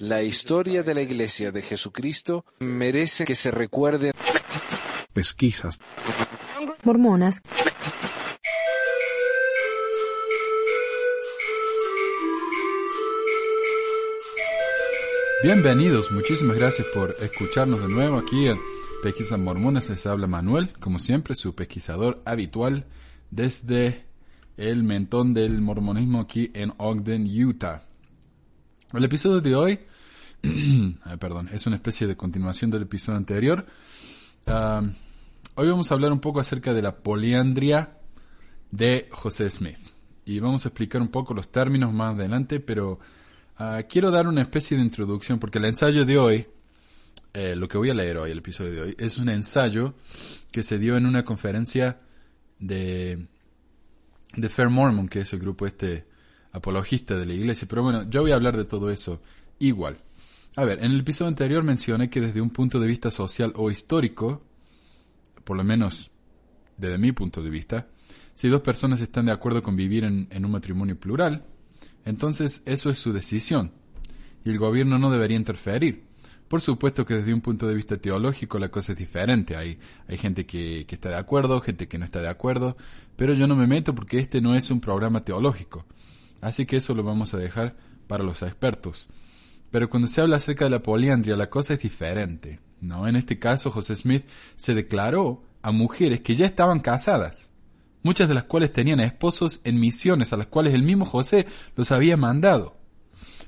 La 0.00 0.22
historia 0.22 0.82
de 0.82 0.94
la 0.94 1.00
Iglesia 1.00 1.52
de 1.52 1.62
Jesucristo 1.62 2.44
merece 2.60 3.24
que 3.24 3.34
se 3.34 3.50
recuerde. 3.50 4.12
Pesquisas. 5.14 5.80
Mormonas. 6.82 7.40
Bienvenidos, 15.42 16.10
muchísimas 16.12 16.56
gracias 16.56 16.86
por 16.88 17.14
escucharnos 17.22 17.80
de 17.80 17.88
nuevo 17.88 18.18
aquí 18.18 18.48
en 18.48 18.58
Pesquisas 19.02 19.38
Mormonas. 19.38 19.88
Les 19.88 20.04
habla 20.06 20.26
Manuel, 20.26 20.74
como 20.78 20.98
siempre, 20.98 21.34
su 21.34 21.54
pesquisador 21.54 22.20
habitual 22.26 22.84
desde 23.30 24.04
el 24.58 24.82
mentón 24.82 25.32
del 25.32 25.62
mormonismo 25.62 26.20
aquí 26.20 26.50
en 26.54 26.74
Ogden, 26.76 27.26
Utah. 27.46 27.86
El 28.92 29.02
episodio 29.04 29.40
de 29.40 29.54
hoy, 29.54 29.80
perdón, 31.20 31.48
es 31.52 31.66
una 31.66 31.76
especie 31.76 32.06
de 32.06 32.16
continuación 32.16 32.70
del 32.70 32.82
episodio 32.82 33.18
anterior. 33.18 33.66
Ah, 34.46 34.82
hoy 35.54 35.68
vamos 35.68 35.90
a 35.90 35.94
hablar 35.94 36.12
un 36.12 36.20
poco 36.20 36.40
acerca 36.40 36.72
de 36.72 36.82
la 36.82 36.96
poliandria 36.96 37.98
de 38.70 39.08
José 39.10 39.50
Smith. 39.50 39.78
Y 40.24 40.40
vamos 40.40 40.64
a 40.64 40.68
explicar 40.68 41.00
un 41.00 41.08
poco 41.08 41.34
los 41.34 41.50
términos 41.50 41.92
más 41.92 42.18
adelante, 42.18 42.60
pero 42.60 42.98
ah, 43.58 43.82
quiero 43.88 44.10
dar 44.10 44.26
una 44.26 44.42
especie 44.42 44.76
de 44.76 44.82
introducción, 44.82 45.38
porque 45.38 45.58
el 45.58 45.66
ensayo 45.66 46.04
de 46.04 46.18
hoy, 46.18 46.46
eh, 47.32 47.54
lo 47.56 47.68
que 47.68 47.78
voy 47.78 47.90
a 47.90 47.94
leer 47.94 48.18
hoy, 48.18 48.30
el 48.30 48.38
episodio 48.38 48.72
de 48.72 48.80
hoy, 48.82 48.96
es 48.98 49.18
un 49.18 49.28
ensayo 49.28 49.94
que 50.50 50.62
se 50.62 50.78
dio 50.78 50.96
en 50.96 51.06
una 51.06 51.24
conferencia 51.24 52.00
de, 52.58 53.26
de 54.34 54.48
Fair 54.48 54.68
Mormon, 54.68 55.08
que 55.08 55.20
es 55.20 55.32
el 55.32 55.40
grupo 55.40 55.66
este 55.66 56.06
apologista 56.52 57.16
de 57.16 57.26
la 57.26 57.34
iglesia. 57.34 57.68
Pero 57.68 57.82
bueno, 57.82 58.08
yo 58.08 58.22
voy 58.22 58.32
a 58.32 58.36
hablar 58.36 58.56
de 58.56 58.64
todo 58.64 58.90
eso 58.90 59.20
igual. 59.58 59.98
A 60.58 60.64
ver, 60.64 60.82
en 60.82 60.92
el 60.92 61.00
episodio 61.00 61.28
anterior 61.28 61.62
mencioné 61.62 62.08
que 62.08 62.22
desde 62.22 62.40
un 62.40 62.48
punto 62.48 62.80
de 62.80 62.86
vista 62.86 63.10
social 63.10 63.52
o 63.56 63.70
histórico, 63.70 64.42
por 65.44 65.54
lo 65.54 65.62
menos 65.64 66.10
desde 66.78 66.96
mi 66.96 67.12
punto 67.12 67.42
de 67.42 67.50
vista, 67.50 67.88
si 68.34 68.48
dos 68.48 68.62
personas 68.62 69.02
están 69.02 69.26
de 69.26 69.32
acuerdo 69.32 69.62
con 69.62 69.76
vivir 69.76 70.04
en, 70.04 70.28
en 70.30 70.46
un 70.46 70.52
matrimonio 70.52 70.98
plural, 70.98 71.44
entonces 72.06 72.62
eso 72.64 72.88
es 72.88 72.98
su 72.98 73.12
decisión 73.12 73.72
y 74.46 74.50
el 74.50 74.58
gobierno 74.58 74.98
no 74.98 75.10
debería 75.10 75.36
interferir. 75.36 76.04
Por 76.48 76.62
supuesto 76.62 77.04
que 77.04 77.16
desde 77.16 77.34
un 77.34 77.42
punto 77.42 77.68
de 77.68 77.74
vista 77.74 77.98
teológico 77.98 78.58
la 78.58 78.70
cosa 78.70 78.92
es 78.92 78.98
diferente. 78.98 79.56
Hay, 79.56 79.78
hay 80.08 80.16
gente 80.16 80.46
que, 80.46 80.86
que, 80.86 80.94
está 80.94 81.10
de 81.10 81.16
acuerdo, 81.16 81.60
gente 81.60 81.86
que 81.86 81.98
no 81.98 82.06
está 82.06 82.22
de 82.22 82.28
acuerdo, 82.28 82.78
pero 83.16 83.34
yo 83.34 83.46
no 83.46 83.56
me 83.56 83.66
meto 83.66 83.94
porque 83.94 84.20
este 84.20 84.40
no 84.40 84.54
es 84.54 84.70
un 84.70 84.80
programa 84.80 85.22
teológico. 85.22 85.84
Así 86.40 86.64
que 86.64 86.76
eso 86.76 86.94
lo 86.94 87.02
vamos 87.02 87.34
a 87.34 87.36
dejar 87.36 87.76
para 88.06 88.24
los 88.24 88.40
expertos. 88.40 89.06
Pero 89.70 89.90
cuando 89.90 90.08
se 90.08 90.20
habla 90.20 90.36
acerca 90.36 90.64
de 90.64 90.70
la 90.70 90.82
poliandria, 90.82 91.36
la 91.36 91.50
cosa 91.50 91.74
es 91.74 91.80
diferente. 91.80 92.60
¿no? 92.80 93.08
En 93.08 93.16
este 93.16 93.38
caso, 93.38 93.70
José 93.70 93.96
Smith 93.96 94.24
se 94.56 94.74
declaró 94.74 95.42
a 95.62 95.72
mujeres 95.72 96.20
que 96.20 96.34
ya 96.34 96.46
estaban 96.46 96.80
casadas, 96.80 97.50
muchas 98.02 98.28
de 98.28 98.34
las 98.34 98.44
cuales 98.44 98.72
tenían 98.72 99.00
esposos 99.00 99.60
en 99.64 99.80
misiones 99.80 100.32
a 100.32 100.36
las 100.36 100.46
cuales 100.46 100.74
el 100.74 100.82
mismo 100.82 101.04
José 101.04 101.46
los 101.74 101.90
había 101.90 102.16
mandado. 102.16 102.76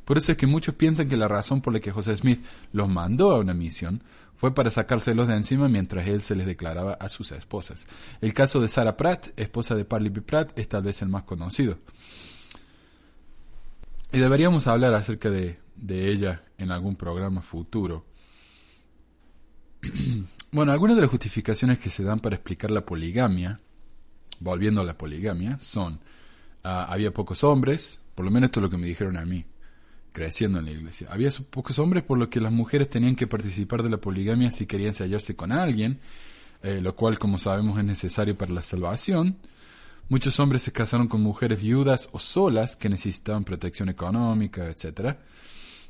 Por 0.04 0.18
eso 0.18 0.32
es 0.32 0.38
que 0.38 0.46
muchos 0.46 0.74
piensan 0.74 1.08
que 1.08 1.16
la 1.16 1.28
razón 1.28 1.60
por 1.60 1.72
la 1.72 1.80
que 1.80 1.92
José 1.92 2.16
Smith 2.16 2.42
los 2.72 2.88
mandó 2.88 3.30
a 3.30 3.38
una 3.38 3.54
misión 3.54 4.02
fue 4.34 4.54
para 4.54 4.70
sacárselos 4.70 5.28
de 5.28 5.34
encima 5.34 5.68
mientras 5.68 6.06
él 6.06 6.22
se 6.22 6.34
les 6.34 6.46
declaraba 6.46 6.94
a 6.94 7.08
sus 7.08 7.32
esposas. 7.32 7.86
El 8.20 8.32
caso 8.34 8.60
de 8.60 8.68
Sarah 8.68 8.96
Pratt, 8.96 9.26
esposa 9.36 9.74
de 9.74 9.84
Parley 9.84 10.10
B. 10.10 10.22
Pratt, 10.22 10.56
es 10.58 10.68
tal 10.68 10.84
vez 10.84 11.02
el 11.02 11.08
más 11.08 11.24
conocido. 11.24 11.78
Y 14.12 14.18
deberíamos 14.18 14.66
hablar 14.66 14.94
acerca 14.94 15.28
de, 15.28 15.58
de 15.80 16.10
ella 16.10 16.42
en 16.58 16.70
algún 16.70 16.96
programa 16.96 17.42
futuro. 17.42 18.04
bueno, 20.52 20.72
algunas 20.72 20.96
de 20.96 21.02
las 21.02 21.10
justificaciones 21.10 21.78
que 21.78 21.90
se 21.90 22.02
dan 22.02 22.20
para 22.20 22.36
explicar 22.36 22.70
la 22.70 22.84
poligamia, 22.84 23.60
volviendo 24.40 24.80
a 24.80 24.84
la 24.84 24.98
poligamia, 24.98 25.58
son, 25.60 25.94
uh, 26.64 26.88
había 26.88 27.12
pocos 27.12 27.44
hombres, 27.44 27.98
por 28.14 28.24
lo 28.24 28.30
menos 28.30 28.48
esto 28.48 28.60
es 28.60 28.64
lo 28.64 28.70
que 28.70 28.78
me 28.78 28.86
dijeron 28.86 29.16
a 29.16 29.24
mí, 29.24 29.44
creciendo 30.12 30.58
en 30.58 30.66
la 30.66 30.72
iglesia. 30.72 31.08
Había 31.10 31.30
pocos 31.50 31.78
hombres 31.78 32.02
por 32.02 32.18
lo 32.18 32.28
que 32.28 32.40
las 32.40 32.52
mujeres 32.52 32.90
tenían 32.90 33.16
que 33.16 33.26
participar 33.26 33.82
de 33.82 33.90
la 33.90 33.98
poligamia 33.98 34.50
si 34.50 34.66
querían 34.66 34.94
sellarse 34.94 35.36
con 35.36 35.52
alguien, 35.52 36.00
eh, 36.62 36.80
lo 36.82 36.96
cual 36.96 37.18
como 37.18 37.38
sabemos 37.38 37.78
es 37.78 37.84
necesario 37.84 38.36
para 38.36 38.52
la 38.52 38.62
salvación. 38.62 39.38
Muchos 40.08 40.40
hombres 40.40 40.62
se 40.62 40.72
casaron 40.72 41.06
con 41.06 41.22
mujeres 41.22 41.60
viudas 41.60 42.08
o 42.12 42.18
solas 42.18 42.76
que 42.76 42.88
necesitaban 42.88 43.44
protección 43.44 43.90
económica, 43.90 44.66
etc. 44.68 45.18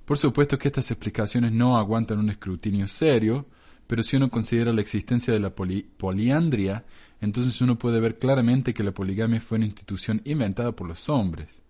Por 0.09 0.17
supuesto 0.17 0.59
que 0.59 0.69
estas 0.69 0.91
explicaciones 0.91 1.53
no 1.53 1.77
aguantan 1.77 2.19
un 2.19 2.31
escrutinio 2.31 2.89
serio, 2.89 3.45
pero 3.87 4.03
si 4.03 4.17
uno 4.17 4.31
considera 4.31 4.73
la 4.73 4.81
existencia 4.81 5.35
de 5.35 5.39
la 5.39 5.51
poli 5.51 5.83
poliandria, 5.83 6.87
entonces 7.21 7.61
uno 7.61 7.79
puede 7.79 8.01
ver 8.01 8.19
claramente 8.19 8.73
que 8.73 8.83
la 8.83 8.93
poligamia 8.93 9.39
fue 9.39 9.57
una 9.57 9.67
institución 9.67 10.23
inventada 10.25 10.73
por 10.73 10.89
los 10.89 11.11
hombres. 11.11 11.61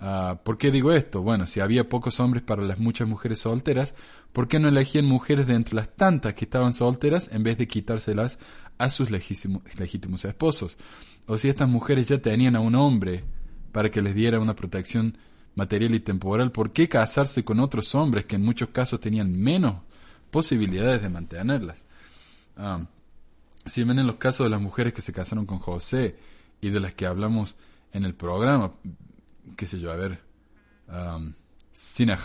Uh, 0.00 0.36
¿Por 0.44 0.58
qué 0.58 0.70
digo 0.70 0.92
esto? 0.92 1.22
Bueno, 1.22 1.48
si 1.48 1.58
había 1.58 1.88
pocos 1.88 2.20
hombres 2.20 2.44
para 2.44 2.62
las 2.62 2.78
muchas 2.78 3.08
mujeres 3.08 3.40
solteras, 3.40 3.96
¿por 4.32 4.46
qué 4.46 4.60
no 4.60 4.68
elegían 4.68 5.06
mujeres 5.06 5.48
de 5.48 5.54
entre 5.54 5.74
las 5.74 5.92
tantas 5.96 6.34
que 6.34 6.44
estaban 6.44 6.72
solteras 6.72 7.32
en 7.32 7.42
vez 7.42 7.58
de 7.58 7.66
quitárselas 7.66 8.38
a 8.78 8.90
sus 8.90 9.10
legítimos 9.10 10.24
esposos? 10.24 10.78
o 11.26 11.36
si 11.36 11.48
estas 11.48 11.68
mujeres 11.68 12.06
ya 12.06 12.18
tenían 12.18 12.54
a 12.54 12.60
un 12.60 12.76
hombre 12.76 13.24
para 13.72 13.90
que 13.90 14.02
les 14.02 14.14
diera 14.14 14.38
una 14.38 14.54
protección 14.54 15.18
material 15.56 15.94
y 15.94 16.00
temporal, 16.00 16.52
¿por 16.52 16.72
qué 16.72 16.88
casarse 16.88 17.44
con 17.44 17.58
otros 17.58 17.94
hombres 17.94 18.26
que 18.26 18.36
en 18.36 18.44
muchos 18.44 18.68
casos 18.68 19.00
tenían 19.00 19.36
menos 19.36 19.76
posibilidades 20.30 21.02
de 21.02 21.08
mantenerlas? 21.08 21.84
Um, 22.56 22.86
si 23.64 23.82
ven 23.82 23.98
en 23.98 24.06
los 24.06 24.16
casos 24.16 24.46
de 24.46 24.50
las 24.50 24.60
mujeres 24.60 24.92
que 24.92 25.02
se 25.02 25.12
casaron 25.12 25.46
con 25.46 25.58
José 25.58 26.16
y 26.60 26.70
de 26.70 26.78
las 26.78 26.94
que 26.94 27.06
hablamos 27.06 27.56
en 27.92 28.04
el 28.04 28.14
programa, 28.14 28.74
qué 29.56 29.66
sé 29.66 29.80
yo, 29.80 29.90
a 29.90 29.96
ver, 29.96 30.20
um, 30.88 31.32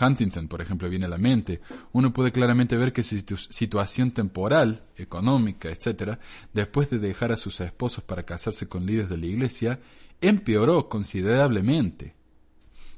Huntington, 0.00 0.48
por 0.48 0.60
ejemplo, 0.60 0.88
viene 0.88 1.06
a 1.06 1.08
la 1.08 1.18
mente, 1.18 1.60
uno 1.92 2.12
puede 2.12 2.32
claramente 2.32 2.76
ver 2.76 2.92
que 2.92 3.02
su 3.02 3.18
situación 3.50 4.12
temporal, 4.12 4.82
económica, 4.96 5.70
etcétera, 5.70 6.18
después 6.52 6.90
de 6.90 6.98
dejar 6.98 7.32
a 7.32 7.36
sus 7.36 7.60
esposos 7.60 8.04
para 8.04 8.24
casarse 8.24 8.68
con 8.68 8.86
líderes 8.86 9.10
de 9.10 9.18
la 9.18 9.26
iglesia, 9.26 9.80
empeoró 10.20 10.88
considerablemente. 10.88 12.14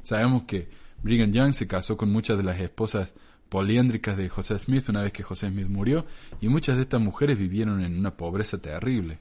Sabemos 0.05 0.45
que 0.45 0.69
Brigham 1.03 1.33
Young 1.33 1.53
se 1.53 1.67
casó 1.67 1.97
con 1.97 2.13
muchas 2.13 2.37
de 2.37 2.45
las 2.45 2.61
esposas 2.61 3.15
poliéndricas 3.49 4.17
de 4.17 4.29
José 4.29 4.59
Smith 4.59 4.89
una 4.89 5.03
vez 5.03 5.13
que 5.13 5.23
José 5.23 5.49
Smith 5.49 5.69
murió, 5.69 6.07
y 6.41 6.49
muchas 6.49 6.77
de 6.77 6.83
estas 6.83 7.01
mujeres 7.01 7.39
vivieron 7.39 7.83
en 7.85 7.99
una 7.99 8.17
pobreza 8.17 8.59
terrible. 8.59 9.19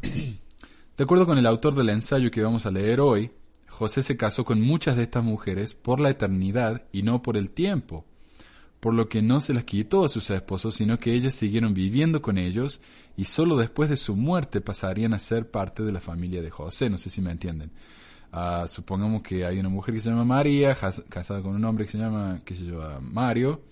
De 0.00 1.04
acuerdo 1.04 1.26
con 1.26 1.38
el 1.38 1.46
autor 1.46 1.74
del 1.74 1.90
ensayo 1.90 2.30
que 2.30 2.42
vamos 2.42 2.66
a 2.66 2.70
leer 2.70 3.00
hoy, 3.00 3.30
José 3.68 4.02
se 4.02 4.16
casó 4.16 4.44
con 4.44 4.60
muchas 4.60 4.96
de 4.96 5.04
estas 5.04 5.22
mujeres 5.22 5.74
por 5.74 6.00
la 6.00 6.10
eternidad 6.10 6.84
y 6.90 7.02
no 7.02 7.22
por 7.22 7.36
el 7.36 7.50
tiempo, 7.50 8.04
por 8.80 8.94
lo 8.94 9.08
que 9.08 9.22
no 9.22 9.40
se 9.40 9.54
las 9.54 9.64
quitó 9.64 10.04
a 10.04 10.08
sus 10.08 10.30
esposos, 10.30 10.74
sino 10.74 10.98
que 10.98 11.14
ellas 11.14 11.34
siguieron 11.34 11.74
viviendo 11.74 12.20
con 12.20 12.38
ellos 12.38 12.80
y 13.16 13.24
solo 13.24 13.56
después 13.56 13.90
de 13.90 13.96
su 13.96 14.16
muerte 14.16 14.60
pasarían 14.60 15.14
a 15.14 15.18
ser 15.18 15.50
parte 15.50 15.82
de 15.82 15.92
la 15.92 16.00
familia 16.00 16.42
de 16.42 16.50
José. 16.50 16.88
No 16.88 16.98
sé 16.98 17.10
si 17.10 17.20
me 17.20 17.30
entienden. 17.30 17.70
Uh, 18.32 18.68
supongamos 18.68 19.22
que 19.22 19.44
hay 19.44 19.58
una 19.58 19.68
mujer 19.68 19.94
que 19.94 20.00
se 20.00 20.10
llama 20.10 20.24
María, 20.24 20.76
casada 21.08 21.40
con 21.42 21.54
un 21.54 21.64
hombre 21.64 21.86
que 21.86 21.92
se 21.92 21.98
llama, 21.98 22.40
qué 22.44 22.54
sé 22.54 22.66
yo, 22.66 22.82
Mario, 23.00 23.62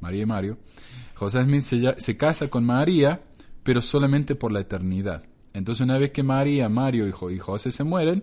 María 0.00 0.22
y 0.22 0.26
Mario. 0.26 0.58
José 1.14 1.42
Smith 1.44 1.62
se, 1.62 2.00
se 2.00 2.16
casa 2.16 2.48
con 2.48 2.64
María, 2.64 3.20
pero 3.62 3.82
solamente 3.82 4.34
por 4.34 4.52
la 4.52 4.60
eternidad. 4.60 5.24
Entonces 5.52 5.82
una 5.82 5.98
vez 5.98 6.10
que 6.10 6.22
María, 6.22 6.68
Mario 6.68 7.08
y 7.08 7.38
José 7.38 7.72
se 7.72 7.82
mueren, 7.82 8.22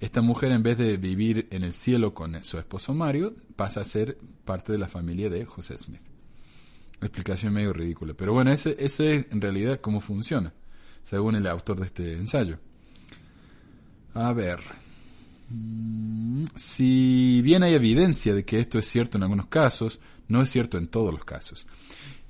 esta 0.00 0.20
mujer, 0.20 0.52
en 0.52 0.62
vez 0.62 0.76
de 0.76 0.96
vivir 0.96 1.46
en 1.50 1.62
el 1.62 1.72
cielo 1.72 2.12
con 2.12 2.42
su 2.44 2.58
esposo 2.58 2.92
Mario, 2.92 3.34
pasa 3.56 3.80
a 3.80 3.84
ser 3.84 4.18
parte 4.44 4.72
de 4.72 4.78
la 4.78 4.88
familia 4.88 5.30
de 5.30 5.44
José 5.44 5.78
Smith. 5.78 6.02
Explicación 7.00 7.52
medio 7.52 7.72
ridícula. 7.72 8.14
Pero 8.14 8.32
bueno, 8.32 8.50
ese, 8.50 8.76
es 8.78 9.00
en 9.00 9.40
realidad 9.40 9.80
cómo 9.80 10.00
funciona, 10.00 10.52
según 11.04 11.36
el 11.36 11.46
autor 11.46 11.80
de 11.80 11.86
este 11.86 12.14
ensayo. 12.14 12.58
A 14.14 14.32
ver. 14.32 14.60
Mm, 15.50 16.44
si 16.54 17.42
bien 17.42 17.62
hay 17.62 17.74
evidencia 17.74 18.34
de 18.34 18.44
que 18.44 18.60
esto 18.60 18.78
es 18.78 18.86
cierto 18.86 19.18
en 19.18 19.24
algunos 19.24 19.46
casos, 19.48 20.00
no 20.28 20.42
es 20.42 20.50
cierto 20.50 20.78
en 20.78 20.88
todos 20.88 21.12
los 21.12 21.24
casos. 21.24 21.66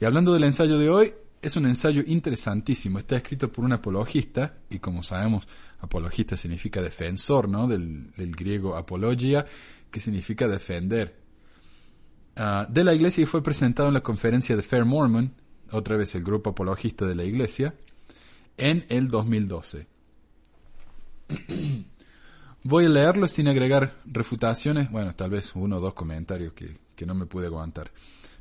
Y 0.01 0.05
hablando 0.05 0.33
del 0.33 0.45
ensayo 0.45 0.79
de 0.79 0.91
hoy, 0.91 1.15
es 1.41 1.57
un 1.57 1.67
ensayo 1.67 2.03
interesantísimo. 2.07 2.99
Está 2.99 3.17
escrito 3.17 3.53
por 3.53 3.65
un 3.65 3.73
apologista, 3.73 4.57
y 4.71 4.79
como 4.79 5.03
sabemos, 5.03 5.47
Apologista 5.85 6.37
significa 6.37 6.81
defensor, 6.83 7.49
¿no? 7.49 7.69
Del, 7.69 8.11
griego 8.17 8.77
apologia, 8.77 9.47
que 9.91 10.01
significa 10.01 10.49
defender. 10.49 11.15
Ah, 12.37 12.67
de 12.69 12.83
la 12.83 12.95
iglesia 12.95 13.23
y 13.23 13.27
fue 13.27 13.43
presentado 13.43 13.89
en 13.89 13.95
la 13.95 14.03
conferencia 14.03 14.57
de 14.57 14.63
Fair 14.63 14.85
Mormon, 14.85 15.35
otra 15.71 15.97
vez 15.97 16.15
el 16.15 16.25
grupo 16.25 16.51
apologista 16.51 17.07
de 17.07 17.15
la 17.15 17.25
iglesia, 17.25 17.75
en 18.57 18.87
el 18.89 19.09
2012. 19.09 19.87
Voy 22.67 22.87
a 22.87 22.89
leerlo 22.89 23.29
sin 23.29 23.47
agregar 23.47 23.99
refutaciones, 24.07 24.91
bueno, 24.91 25.15
tal 25.15 25.29
vez 25.29 25.53
uno 25.55 25.77
o 25.77 25.81
dos 25.81 25.93
comentarios 25.93 26.55
que, 26.55 26.79
que 26.97 27.05
no 27.05 27.15
me 27.15 27.27
pude 27.27 27.47
aguantar. 27.47 27.91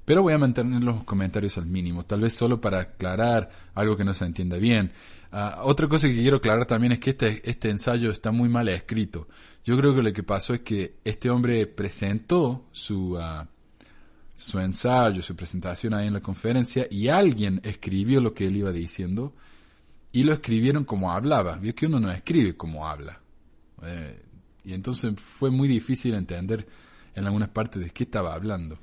Pero 0.05 0.21
voy 0.21 0.31
a 0.31 0.37
mantener 0.37 0.81
los 0.81 1.03
comentarios 1.03 1.57
al 1.57 1.65
mínimo, 1.65 2.05
tal 2.05 2.21
vez 2.21 2.33
solo 2.33 2.61
para 2.61 2.79
aclarar 2.79 3.49
algo 3.73 3.97
que 3.97 4.05
no 4.05 4.13
se 4.13 4.23
entienda 4.23 4.57
bien. 4.57 4.93
Ah, 5.31 5.61
otra 5.63 5.89
cosa 5.89 6.07
que 6.07 6.15
quiero 6.15 6.37
aclarar 6.37 6.65
también 6.65 6.93
es 6.93 6.99
que 6.99 7.09
este, 7.09 7.41
este 7.49 7.69
ensayo 7.69 8.11
está 8.11 8.31
muy 8.31 8.47
mal 8.47 8.69
escrito. 8.69 9.27
Yo 9.65 9.75
creo 9.77 9.93
que 9.93 10.03
lo 10.03 10.13
que 10.13 10.23
pasó 10.23 10.53
es 10.53 10.61
que 10.61 10.95
este 11.03 11.29
hombre 11.29 11.67
presentó 11.67 12.67
su, 12.71 13.17
ah, 13.19 13.45
su 14.37 14.59
ensayo, 14.59 15.21
su 15.21 15.35
presentación 15.35 15.93
ahí 15.93 16.07
en 16.07 16.13
la 16.13 16.21
conferencia 16.21 16.87
y 16.89 17.09
alguien 17.09 17.59
escribió 17.63 18.21
lo 18.21 18.33
que 18.33 18.47
él 18.47 18.55
iba 18.55 18.71
diciendo 18.71 19.33
y 20.13 20.23
lo 20.23 20.31
escribieron 20.31 20.85
como 20.85 21.11
hablaba. 21.11 21.55
Vio 21.57 21.75
que 21.75 21.87
uno 21.87 21.99
no 21.99 22.09
escribe 22.09 22.55
como 22.55 22.87
habla. 22.87 23.22
Eh, 23.85 24.23
y 24.65 24.73
entonces 24.73 25.13
fue 25.19 25.51
muy 25.51 25.67
difícil 25.67 26.13
entender 26.13 26.67
en 27.15 27.25
algunas 27.25 27.49
partes 27.49 27.83
de 27.83 27.89
qué 27.89 28.03
estaba 28.03 28.33
hablando. 28.33 28.77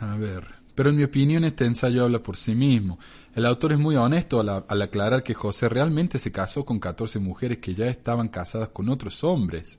A 0.00 0.16
ver. 0.16 0.56
Pero 0.74 0.90
en 0.90 0.96
mi 0.96 1.04
opinión 1.04 1.44
este 1.44 1.64
ensayo 1.64 2.04
habla 2.04 2.22
por 2.22 2.36
sí 2.36 2.54
mismo. 2.54 2.98
El 3.34 3.46
autor 3.46 3.72
es 3.72 3.78
muy 3.78 3.96
honesto 3.96 4.40
al, 4.40 4.64
al, 4.68 4.82
aclarar 4.82 5.22
que 5.22 5.34
José 5.34 5.68
realmente 5.68 6.18
se 6.18 6.32
casó 6.32 6.64
con 6.64 6.78
14 6.78 7.18
mujeres 7.18 7.58
que 7.58 7.74
ya 7.74 7.86
estaban 7.86 8.28
casadas 8.28 8.68
con 8.68 8.88
otros 8.90 9.24
hombres 9.24 9.78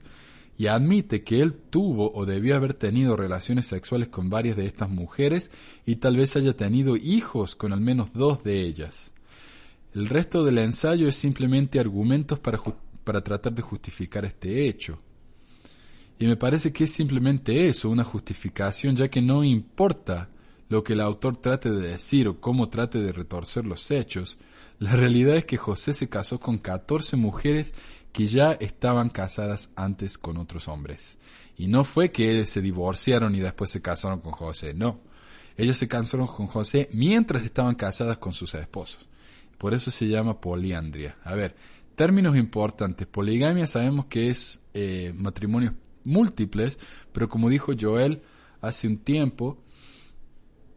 y 0.58 0.66
admite 0.66 1.22
que 1.22 1.40
él 1.40 1.54
tuvo 1.54 2.12
o 2.12 2.26
debió 2.26 2.56
haber 2.56 2.74
tenido 2.74 3.16
relaciones 3.16 3.66
sexuales 3.66 4.08
con 4.08 4.28
varias 4.28 4.56
de 4.56 4.66
estas 4.66 4.90
mujeres 4.90 5.52
y 5.86 5.96
tal 5.96 6.16
vez 6.16 6.34
haya 6.34 6.56
tenido 6.56 6.96
hijos 6.96 7.54
con 7.54 7.72
al 7.72 7.80
menos 7.80 8.12
dos 8.12 8.42
de 8.42 8.62
ellas. 8.62 9.12
El 9.98 10.08
resto 10.08 10.44
del 10.44 10.58
ensayo 10.58 11.08
es 11.08 11.16
simplemente 11.16 11.80
argumentos 11.80 12.38
para, 12.38 12.62
para 13.02 13.24
tratar 13.24 13.52
de 13.52 13.62
justificar 13.62 14.24
este 14.24 14.68
hecho. 14.68 14.96
Y 16.20 16.26
me 16.28 16.36
parece 16.36 16.72
que 16.72 16.84
es 16.84 16.92
simplemente 16.92 17.68
eso, 17.68 17.90
una 17.90 18.04
justificación, 18.04 18.94
ya 18.94 19.08
que 19.08 19.20
no 19.20 19.42
importa 19.42 20.28
lo 20.68 20.84
que 20.84 20.92
el 20.92 21.00
autor 21.00 21.38
trate 21.38 21.72
de 21.72 21.88
decir 21.88 22.28
o 22.28 22.40
cómo 22.40 22.68
trate 22.68 23.00
de 23.00 23.10
retorcer 23.10 23.66
los 23.66 23.90
hechos, 23.90 24.38
la 24.78 24.94
realidad 24.94 25.34
es 25.34 25.46
que 25.46 25.56
José 25.56 25.92
se 25.92 26.08
casó 26.08 26.38
con 26.38 26.58
14 26.58 27.16
mujeres 27.16 27.74
que 28.12 28.28
ya 28.28 28.52
estaban 28.52 29.10
casadas 29.10 29.70
antes 29.74 30.16
con 30.16 30.36
otros 30.36 30.68
hombres. 30.68 31.18
Y 31.56 31.66
no 31.66 31.82
fue 31.82 32.12
que 32.12 32.46
se 32.46 32.62
divorciaron 32.62 33.34
y 33.34 33.40
después 33.40 33.72
se 33.72 33.82
casaron 33.82 34.20
con 34.20 34.30
José, 34.30 34.74
no. 34.74 35.00
Ellos 35.56 35.76
se 35.76 35.88
casaron 35.88 36.28
con 36.28 36.46
José 36.46 36.88
mientras 36.92 37.42
estaban 37.42 37.74
casadas 37.74 38.18
con 38.18 38.32
sus 38.32 38.54
esposos. 38.54 39.07
Por 39.58 39.74
eso 39.74 39.90
se 39.90 40.06
llama 40.06 40.40
poliandria. 40.40 41.16
A 41.24 41.34
ver, 41.34 41.56
términos 41.96 42.36
importantes. 42.36 43.06
Poligamia 43.06 43.66
sabemos 43.66 44.06
que 44.06 44.28
es 44.28 44.62
eh, 44.72 45.12
matrimonios 45.16 45.72
múltiples, 46.04 46.78
pero 47.12 47.28
como 47.28 47.48
dijo 47.50 47.72
Joel 47.78 48.22
hace 48.60 48.86
un 48.86 48.98
tiempo, 48.98 49.58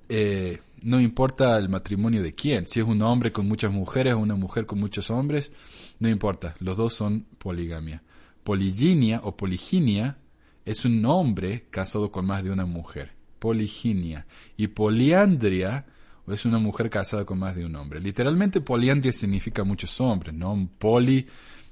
eh, 0.10 0.60
no 0.81 1.00
importa 1.00 1.57
el 1.57 1.69
matrimonio 1.69 2.24
de 2.24 2.33
quién, 2.33 2.68
si 2.68 2.80
es 2.80 2.86
un 2.86 3.01
hombre 3.04 3.31
con 3.31 3.48
muchas 3.48 3.72
mujeres 3.72 4.16
o 4.16 4.19
una 4.19 4.36
mujer 4.36 4.66
con 4.66 4.80
muchos 4.80 5.12
hombres, 5.12 5.51
no 6.00 6.10
importa, 6.10 6.56
los 6.60 6.75
dos 6.75 6.94
son 6.95 7.28
poligamia. 7.38 8.04
Poliginia 8.44 9.22
o 9.24 9.38
poliginia 9.38 10.18
es 10.66 10.86
un 10.86 11.06
hombre 11.06 11.68
casado 11.69 12.12
con 12.12 12.25
más 12.25 12.44
de 12.44 12.50
una 12.50 12.66
mujer. 12.66 13.13
Poliginia. 13.38 14.25
Y 14.57 14.68
poliandria 14.68 15.86
es 16.27 16.45
una 16.45 16.59
mujer 16.59 16.89
casada 16.89 17.25
con 17.25 17.39
más 17.39 17.56
de 17.56 17.65
un 17.65 17.75
hombre. 17.75 18.00
Literalmente 18.00 18.62
poliandria 18.62 19.12
significa 19.12 19.63
muchos 19.63 20.00
hombres, 20.01 20.33
¿no? 20.33 20.69
Poli 20.77 21.27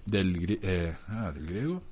del, 0.06 0.60
eh, 0.62 0.96
ah, 1.07 1.31
del 1.31 1.46
griego. 1.46 1.84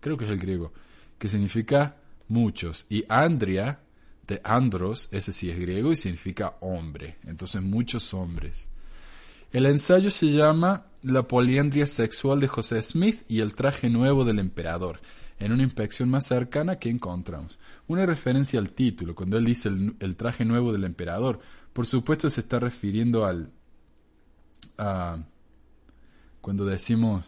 Creo 0.00 0.16
que 0.16 0.24
es 0.24 0.30
el 0.30 0.38
griego. 0.38 0.72
Que 1.18 1.28
significa 1.28 1.96
muchos. 2.28 2.86
Y 2.88 3.04
andria, 3.08 3.80
de 4.26 4.40
andros, 4.44 5.08
ese 5.10 5.32
sí 5.32 5.50
es 5.50 5.58
griego 5.58 5.90
y 5.90 5.96
significa 5.96 6.56
hombre. 6.60 7.16
Entonces 7.26 7.62
muchos 7.62 8.12
hombres. 8.14 8.68
El 9.50 9.64
ensayo 9.64 10.10
se 10.10 10.26
llama 10.26 10.86
La 11.02 11.22
poliandria 11.22 11.86
sexual 11.86 12.38
de 12.38 12.48
José 12.48 12.82
Smith 12.82 13.22
y 13.28 13.40
el 13.40 13.54
traje 13.54 13.88
nuevo 13.88 14.26
del 14.26 14.38
emperador, 14.40 15.00
en 15.38 15.52
una 15.52 15.62
inspección 15.62 16.10
más 16.10 16.26
cercana 16.26 16.78
que 16.78 16.90
encontramos. 16.90 17.58
Una 17.86 18.04
referencia 18.04 18.60
al 18.60 18.70
título, 18.70 19.14
cuando 19.14 19.38
él 19.38 19.46
dice 19.46 19.70
el, 19.70 20.16
traje 20.16 20.44
nuevo 20.44 20.70
del 20.70 20.84
emperador, 20.84 21.40
por 21.78 21.86
supuesto 21.86 22.28
se 22.28 22.40
está 22.40 22.58
refiriendo 22.58 23.24
al... 23.24 23.52
A, 24.78 25.22
cuando 26.40 26.64
decimos 26.64 27.24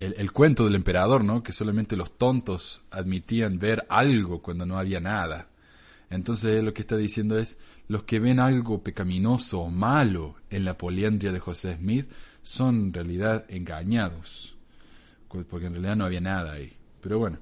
el, 0.00 0.12
el, 0.18 0.32
cuento 0.32 0.64
del 0.64 0.74
emperador, 0.74 1.22
¿no? 1.22 1.44
Que 1.44 1.52
solamente 1.52 1.96
los 1.96 2.18
tontos 2.18 2.82
admitían 2.90 3.60
ver 3.60 3.86
algo 3.88 4.42
cuando 4.42 4.66
no 4.66 4.76
había 4.76 4.98
nada. 4.98 5.50
Entonces 6.10 6.64
lo 6.64 6.74
que 6.74 6.80
está 6.80 6.96
diciendo 6.96 7.38
es, 7.38 7.58
los 7.86 8.02
que 8.02 8.18
ven 8.18 8.40
algo 8.40 8.82
pecaminoso 8.82 9.60
o 9.60 9.70
malo 9.70 10.34
en 10.50 10.64
la 10.64 10.76
poliandria 10.76 11.30
de 11.30 11.38
José 11.38 11.76
Smith 11.76 12.10
son 12.42 12.74
en 12.86 12.92
realidad 12.92 13.44
engañados, 13.46 14.56
porque 15.28 15.66
en 15.66 15.74
realidad 15.74 15.94
no 15.94 16.06
había 16.06 16.20
nada 16.20 16.54
ahí. 16.54 16.72
Pero 17.00 17.20
bueno, 17.20 17.38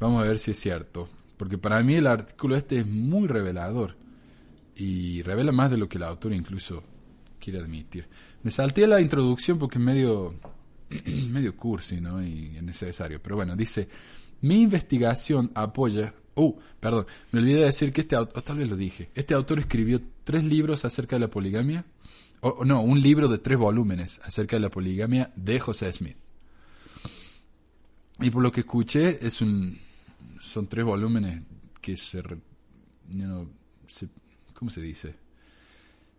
vamos 0.00 0.22
a 0.22 0.26
ver 0.26 0.38
si 0.38 0.52
es 0.52 0.58
cierto, 0.58 1.06
porque 1.36 1.58
para 1.58 1.82
mí 1.82 1.96
el 1.96 2.06
artículo 2.06 2.56
este 2.56 2.78
es 2.78 2.86
muy 2.86 3.28
revelador 3.28 4.05
y 4.76 5.22
revela 5.22 5.52
más 5.52 5.70
de 5.70 5.78
lo 5.78 5.88
que 5.88 5.98
el 5.98 6.04
autor 6.04 6.32
incluso 6.32 6.82
quiere 7.38 7.60
admitir. 7.60 8.06
Me 8.42 8.50
salté 8.50 8.86
la 8.86 9.00
introducción 9.00 9.58
porque 9.58 9.78
es 9.78 9.84
medio, 9.84 10.34
medio 11.30 11.56
cursi 11.56 12.00
¿no? 12.00 12.22
y 12.22 12.56
es 12.56 12.62
necesario, 12.62 13.20
pero 13.22 13.36
bueno, 13.36 13.56
dice, 13.56 13.88
mi 14.42 14.62
investigación 14.62 15.50
apoya 15.54 16.14
Uh, 16.38 16.54
perdón, 16.78 17.06
me 17.32 17.40
olvidé 17.40 17.60
de 17.60 17.64
decir 17.64 17.90
que 17.92 18.02
este 18.02 18.14
autor, 18.14 18.42
tal 18.42 18.58
vez 18.58 18.68
lo 18.68 18.76
dije, 18.76 19.08
este 19.14 19.32
autor 19.32 19.58
escribió 19.58 20.02
tres 20.22 20.44
libros 20.44 20.84
acerca 20.84 21.16
de 21.16 21.20
la 21.20 21.30
poligamia, 21.30 21.86
o 22.40 22.62
no, 22.62 22.82
un 22.82 23.00
libro 23.00 23.26
de 23.26 23.38
tres 23.38 23.56
volúmenes 23.56 24.20
acerca 24.22 24.56
de 24.56 24.60
la 24.60 24.68
poligamia 24.68 25.32
de 25.34 25.58
José 25.58 25.90
Smith. 25.94 26.16
Y 28.20 28.28
por 28.28 28.42
lo 28.42 28.52
que 28.52 28.60
escuché, 28.60 29.26
es 29.26 29.40
un, 29.40 29.78
son 30.38 30.66
tres 30.66 30.84
volúmenes 30.84 31.42
que 31.80 31.96
se, 31.96 32.22
se 33.86 34.08
¿cómo 34.58 34.70
se 34.70 34.80
dice? 34.80 35.14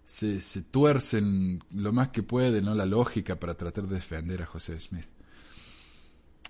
Se, 0.06 0.40
se 0.40 0.62
tuercen 0.62 1.64
lo 1.72 1.92
más 1.92 2.10
que 2.10 2.24
puede, 2.24 2.62
¿no? 2.62 2.74
La 2.76 2.86
lógica 2.86 3.40
para 3.40 3.56
tratar 3.56 3.88
de 3.88 3.96
defender 3.96 4.42
a 4.42 4.46
José 4.46 4.80
Smith. 4.80 5.08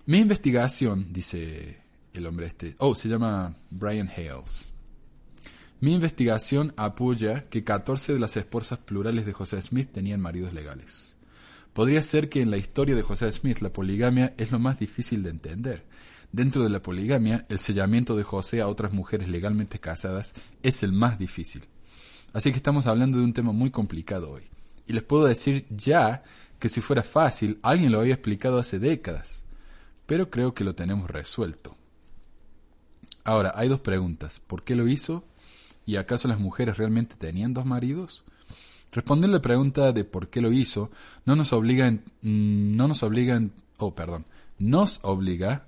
Mi 0.05 0.19
investigación, 0.19 1.11
dice 1.11 1.81
el 2.13 2.25
hombre 2.25 2.47
este. 2.47 2.75
Oh, 2.79 2.95
se 2.95 3.09
llama 3.09 3.55
Brian 3.69 4.09
Hales. 4.09 4.69
Mi 5.79 5.93
investigación 5.93 6.73
apoya 6.75 7.49
que 7.49 7.63
14 7.63 8.13
de 8.13 8.19
las 8.19 8.35
esposas 8.35 8.79
plurales 8.79 9.25
de 9.25 9.33
José 9.33 9.61
Smith 9.61 9.91
tenían 9.91 10.21
maridos 10.21 10.53
legales. 10.53 11.15
Podría 11.73 12.01
ser 12.01 12.29
que 12.29 12.41
en 12.41 12.49
la 12.49 12.57
historia 12.57 12.95
de 12.95 13.03
José 13.03 13.31
Smith 13.31 13.59
la 13.59 13.71
poligamia 13.71 14.33
es 14.37 14.51
lo 14.51 14.57
más 14.57 14.79
difícil 14.79 15.21
de 15.21 15.29
entender. 15.29 15.85
Dentro 16.31 16.63
de 16.63 16.69
la 16.69 16.81
poligamia, 16.81 17.45
el 17.49 17.59
sellamiento 17.59 18.15
de 18.15 18.23
José 18.23 18.61
a 18.61 18.67
otras 18.67 18.93
mujeres 18.93 19.29
legalmente 19.29 19.79
casadas 19.79 20.33
es 20.63 20.81
el 20.81 20.91
más 20.91 21.19
difícil. 21.19 21.65
Así 22.33 22.51
que 22.51 22.57
estamos 22.57 22.87
hablando 22.87 23.17
de 23.17 23.23
un 23.23 23.33
tema 23.33 23.51
muy 23.51 23.71
complicado 23.71 24.31
hoy. 24.31 24.43
Y 24.85 24.93
les 24.93 25.03
puedo 25.03 25.25
decir 25.25 25.65
ya 25.69 26.23
que 26.59 26.69
si 26.69 26.81
fuera 26.81 27.03
fácil, 27.03 27.59
alguien 27.61 27.91
lo 27.91 27.99
había 27.99 28.13
explicado 28.13 28.57
hace 28.57 28.79
décadas. 28.79 29.43
Pero 30.05 30.29
creo 30.29 30.53
que 30.53 30.63
lo 30.63 30.75
tenemos 30.75 31.09
resuelto. 31.09 31.75
Ahora, 33.23 33.51
hay 33.55 33.67
dos 33.67 33.81
preguntas. 33.81 34.39
¿Por 34.39 34.63
qué 34.63 34.75
lo 34.75 34.87
hizo? 34.87 35.25
¿Y 35.85 35.97
acaso 35.97 36.27
las 36.27 36.39
mujeres 36.39 36.77
realmente 36.77 37.15
tenían 37.15 37.53
dos 37.53 37.65
maridos? 37.65 38.23
Responder 38.91 39.29
la 39.29 39.41
pregunta 39.41 39.91
de 39.91 40.03
por 40.05 40.29
qué 40.29 40.41
lo 40.41 40.51
hizo 40.51 40.89
no 41.25 41.35
nos 41.35 41.51
obliga, 41.53 41.87
en, 41.87 42.03
no 42.77 42.87
nos 42.87 43.03
obliga, 43.03 43.41
oh, 43.77 43.93
perdón, 43.93 44.25
nos 44.59 45.03
obliga 45.03 45.65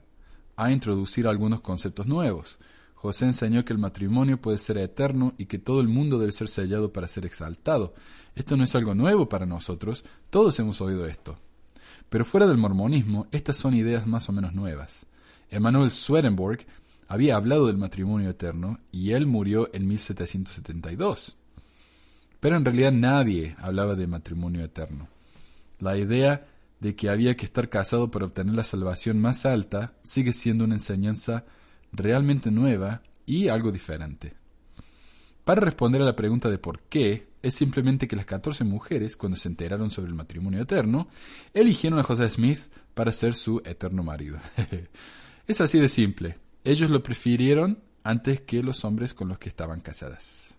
a 0.56 0.72
introducir 0.72 1.28
algunos 1.28 1.62
conceptos 1.62 2.08
nuevos. 2.08 2.60
José 3.02 3.28
enseñó 3.28 3.64
que 3.64 3.72
el 3.72 3.80
matrimonio 3.80 4.42
puede 4.42 4.58
ser 4.58 4.78
eterno 4.78 5.34
y 5.38 5.46
que 5.46 5.58
todo 5.58 5.80
el 5.80 5.88
mundo 5.88 6.20
debe 6.20 6.34
ser 6.34 6.50
sellado 6.50 6.92
para 6.92 7.08
ser 7.08 7.26
exaltado. 7.26 7.94
Esto 8.36 8.58
no 8.58 8.66
es 8.66 8.76
algo 8.76 8.94
nuevo 8.94 9.30
para 9.30 9.46
nosotros, 9.46 10.04
todos 10.30 10.60
hemos 10.60 10.82
oído 10.82 11.06
esto. 11.06 11.38
Pero 12.10 12.26
fuera 12.26 12.46
del 12.46 12.58
mormonismo, 12.58 13.28
estas 13.32 13.56
son 13.56 13.74
ideas 13.74 14.06
más 14.06 14.28
o 14.28 14.34
menos 14.34 14.54
nuevas. 14.54 15.06
Emanuel 15.50 15.92
Swedenborg 15.92 16.66
había 17.08 17.38
hablado 17.38 17.68
del 17.68 17.78
matrimonio 17.78 18.32
eterno 18.32 18.82
y 18.92 19.12
él 19.12 19.28
murió 19.28 19.70
en 19.74 19.88
1772. 19.88 21.38
Pero 22.42 22.58
en 22.58 22.66
realidad 22.66 22.92
nadie 22.92 23.56
hablaba 23.60 23.96
de 23.96 24.08
matrimonio 24.08 24.62
eterno. 24.62 25.08
La 25.80 25.96
idea 25.96 26.48
de 26.82 26.98
que 26.98 27.10
había 27.10 27.38
que 27.38 27.46
estar 27.46 27.70
casado 27.70 28.12
para 28.12 28.26
obtener 28.26 28.56
la 28.56 28.64
salvación 28.64 29.22
más 29.22 29.46
alta 29.46 29.94
sigue 30.04 30.34
siendo 30.34 30.66
una 30.66 30.76
enseñanza 30.76 31.46
realmente 31.92 32.52
nueva 32.52 33.02
y 33.26 33.48
algo 33.48 33.72
diferente. 33.72 34.34
Para 35.44 35.62
responder 35.62 36.02
a 36.02 36.06
la 36.06 36.16
pregunta 36.16 36.50
de 36.50 36.58
por 36.58 36.82
qué, 36.82 37.28
es 37.42 37.56
simplemente 37.56 38.08
que 38.08 38.16
las 38.16 38.26
14 38.26 38.64
mujeres, 38.64 39.16
cuando 39.16 39.38
se 39.38 39.48
enteraron 39.48 39.92
sobre 39.92 40.10
el 40.10 40.16
matrimonio 40.16 40.62
eterno, 40.62 41.08
eligieron 41.54 42.00
a 42.00 42.04
José 42.04 42.30
Smith 42.30 42.60
para 42.94 43.12
ser 43.12 43.36
su 43.36 43.62
eterno 43.66 44.04
marido. 44.04 44.40
es 45.48 45.62
así 45.62 45.80
de 45.80 45.90
simple. 45.90 46.38
ellos 46.64 46.90
lo 46.90 47.02
prefirieron 47.02 47.80
antes 48.04 48.42
que 48.42 48.62
los 48.62 48.84
hombres 48.86 49.14
con 49.14 49.30
los 49.30 49.40
que 49.40 49.50
estaban 49.50 49.80
casadas. 49.80 50.56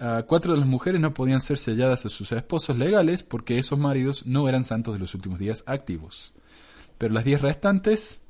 Ah, 0.00 0.24
cuatro 0.28 0.52
de 0.52 0.60
las 0.60 0.68
mujeres 0.68 1.00
no 1.00 1.12
podían 1.12 1.40
ser 1.40 1.58
selladas 1.58 2.06
a 2.06 2.08
sus 2.08 2.30
esposos 2.30 2.78
legales 2.78 3.24
porque 3.24 3.58
esos 3.58 3.78
maridos 3.78 4.26
no 4.26 4.48
eran 4.48 4.64
santos 4.64 4.94
de 4.94 5.00
los 5.00 5.14
últimos 5.14 5.38
días 5.38 5.64
activos. 5.66 6.34
Pero 6.98 7.14
las 7.14 7.24
diez 7.24 7.42
restantes, 7.42 8.22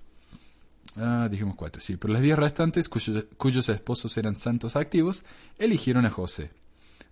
ah, 0.99 1.29
dijimos 1.31 1.55
cuatro, 1.55 1.81
sí, 1.81 1.97
pero 1.97 2.13
las 2.13 2.23
diez 2.23 2.39
restantes 2.39 2.89
cuyos, 2.89 3.27
cuyos 3.37 3.69
esposos 3.69 4.17
eran 4.19 4.35
santos 4.35 4.77
activos, 4.77 5.25
eligieron 5.59 6.07
a 6.07 6.11
José. 6.11 6.51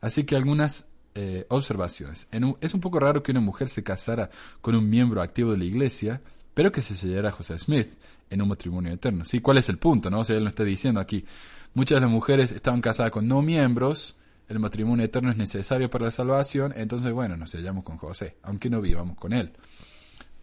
Así 0.01 0.25
que 0.25 0.37
algunas 0.37 0.87
eh, 1.15 1.47
observaciones. 1.49 2.27
es 2.61 2.75
un 2.75 2.81
poco 2.81 3.01
raro 3.01 3.23
que 3.23 3.33
una 3.33 3.41
mujer 3.41 3.71
se 3.71 3.83
casara 3.83 4.29
con 4.61 4.75
un 4.75 4.91
miembro 4.91 5.23
activo 5.23 5.53
de 5.53 5.59
la 5.59 5.65
iglesia, 5.65 6.21
pero 6.53 6.71
que 6.71 6.83
se 6.83 6.95
sellara 6.95 7.31
a 7.31 7.33
José 7.33 7.59
Smith 7.59 7.89
en 8.29 8.43
un 8.43 8.49
matrimonio 8.49 8.93
eterno. 8.93 9.25
Sí, 9.25 9.41
¿cuál 9.41 9.59
es 9.59 9.69
el 9.71 9.79
punto? 9.79 10.11
No? 10.11 10.21
O 10.21 10.25
sea, 10.25 10.37
él 10.37 10.43
lo 10.43 10.51
está 10.51 10.63
diciendo 10.65 11.01
aquí. 11.01 11.25
Muchas 11.73 11.97
de 11.97 12.01
las 12.03 12.11
mujeres 12.11 12.53
estaban 12.53 12.83
casadas 12.83 13.13
con 13.13 13.27
no 13.27 13.41
miembros, 13.41 14.19
el 14.49 14.59
matrimonio 14.59 15.07
eterno 15.07 15.31
es 15.31 15.39
necesario 15.39 15.89
para 15.89 16.05
la 16.05 16.11
salvación, 16.11 16.75
entonces, 16.77 17.13
bueno, 17.13 17.37
nos 17.37 17.51
sellamos 17.51 17.83
con 17.83 17.97
José, 17.97 18.37
aunque 18.43 18.69
no 18.69 18.81
vivamos 18.83 19.17
con 19.17 19.33
él. 19.33 19.53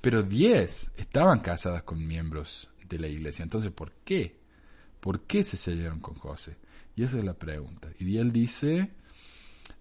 Pero 0.02 0.24
diez 0.24 0.92
estaban 0.98 1.40
casadas 1.40 1.84
con 1.84 2.06
miembros 2.06 2.70
de 2.88 3.00
la 3.00 3.08
iglesia, 3.08 3.44
entonces, 3.44 3.72
¿por 3.72 3.92
qué? 4.04 4.38
¿Por 5.00 5.22
qué 5.22 5.44
se 5.44 5.58
sellaron 5.58 6.00
con 6.00 6.16
José? 6.16 6.56
Y 6.96 7.04
esa 7.04 7.18
es 7.18 7.26
la 7.26 7.34
pregunta. 7.34 7.90
Y 8.00 8.18
él 8.18 8.32
dice, 8.32 8.92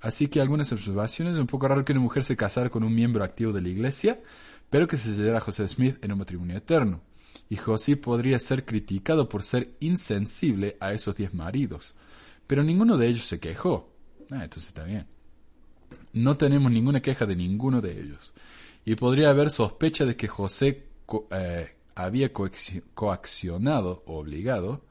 así 0.00 0.28
que 0.28 0.40
algunas 0.40 0.72
observaciones, 0.72 1.34
es 1.34 1.40
un 1.40 1.46
poco 1.46 1.68
raro 1.68 1.84
que 1.84 1.92
una 1.92 2.00
mujer 2.00 2.24
se 2.24 2.36
casara 2.36 2.70
con 2.70 2.82
un 2.82 2.94
miembro 2.94 3.22
activo 3.22 3.52
de 3.52 3.60
la 3.60 3.68
iglesia, 3.68 4.20
pero 4.70 4.88
que 4.88 4.96
se 4.96 5.14
sellara 5.14 5.38
a 5.38 5.42
José 5.42 5.68
Smith 5.68 6.02
en 6.02 6.12
un 6.12 6.18
matrimonio 6.18 6.56
eterno. 6.56 7.02
Y 7.48 7.56
José 7.56 7.96
podría 7.96 8.38
ser 8.38 8.64
criticado 8.64 9.28
por 9.28 9.42
ser 9.42 9.72
insensible 9.80 10.76
a 10.80 10.92
esos 10.92 11.16
diez 11.16 11.34
maridos. 11.34 11.94
Pero 12.46 12.62
ninguno 12.62 12.96
de 12.96 13.08
ellos 13.08 13.26
se 13.26 13.38
quejó. 13.38 13.90
Ah, 14.30 14.44
entonces 14.44 14.68
está 14.68 14.84
bien. 14.84 15.06
No 16.14 16.36
tenemos 16.36 16.72
ninguna 16.72 17.02
queja 17.02 17.26
de 17.26 17.36
ninguno 17.36 17.80
de 17.80 18.00
ellos. 18.00 18.32
Y 18.84 18.94
podría 18.94 19.30
haber 19.30 19.50
sospecha 19.50 20.04
de 20.04 20.16
que 20.16 20.28
José 20.28 20.86
eh, 21.30 21.76
había 21.94 22.32
coaccionado 22.32 24.02
o 24.06 24.18
obligado 24.18 24.82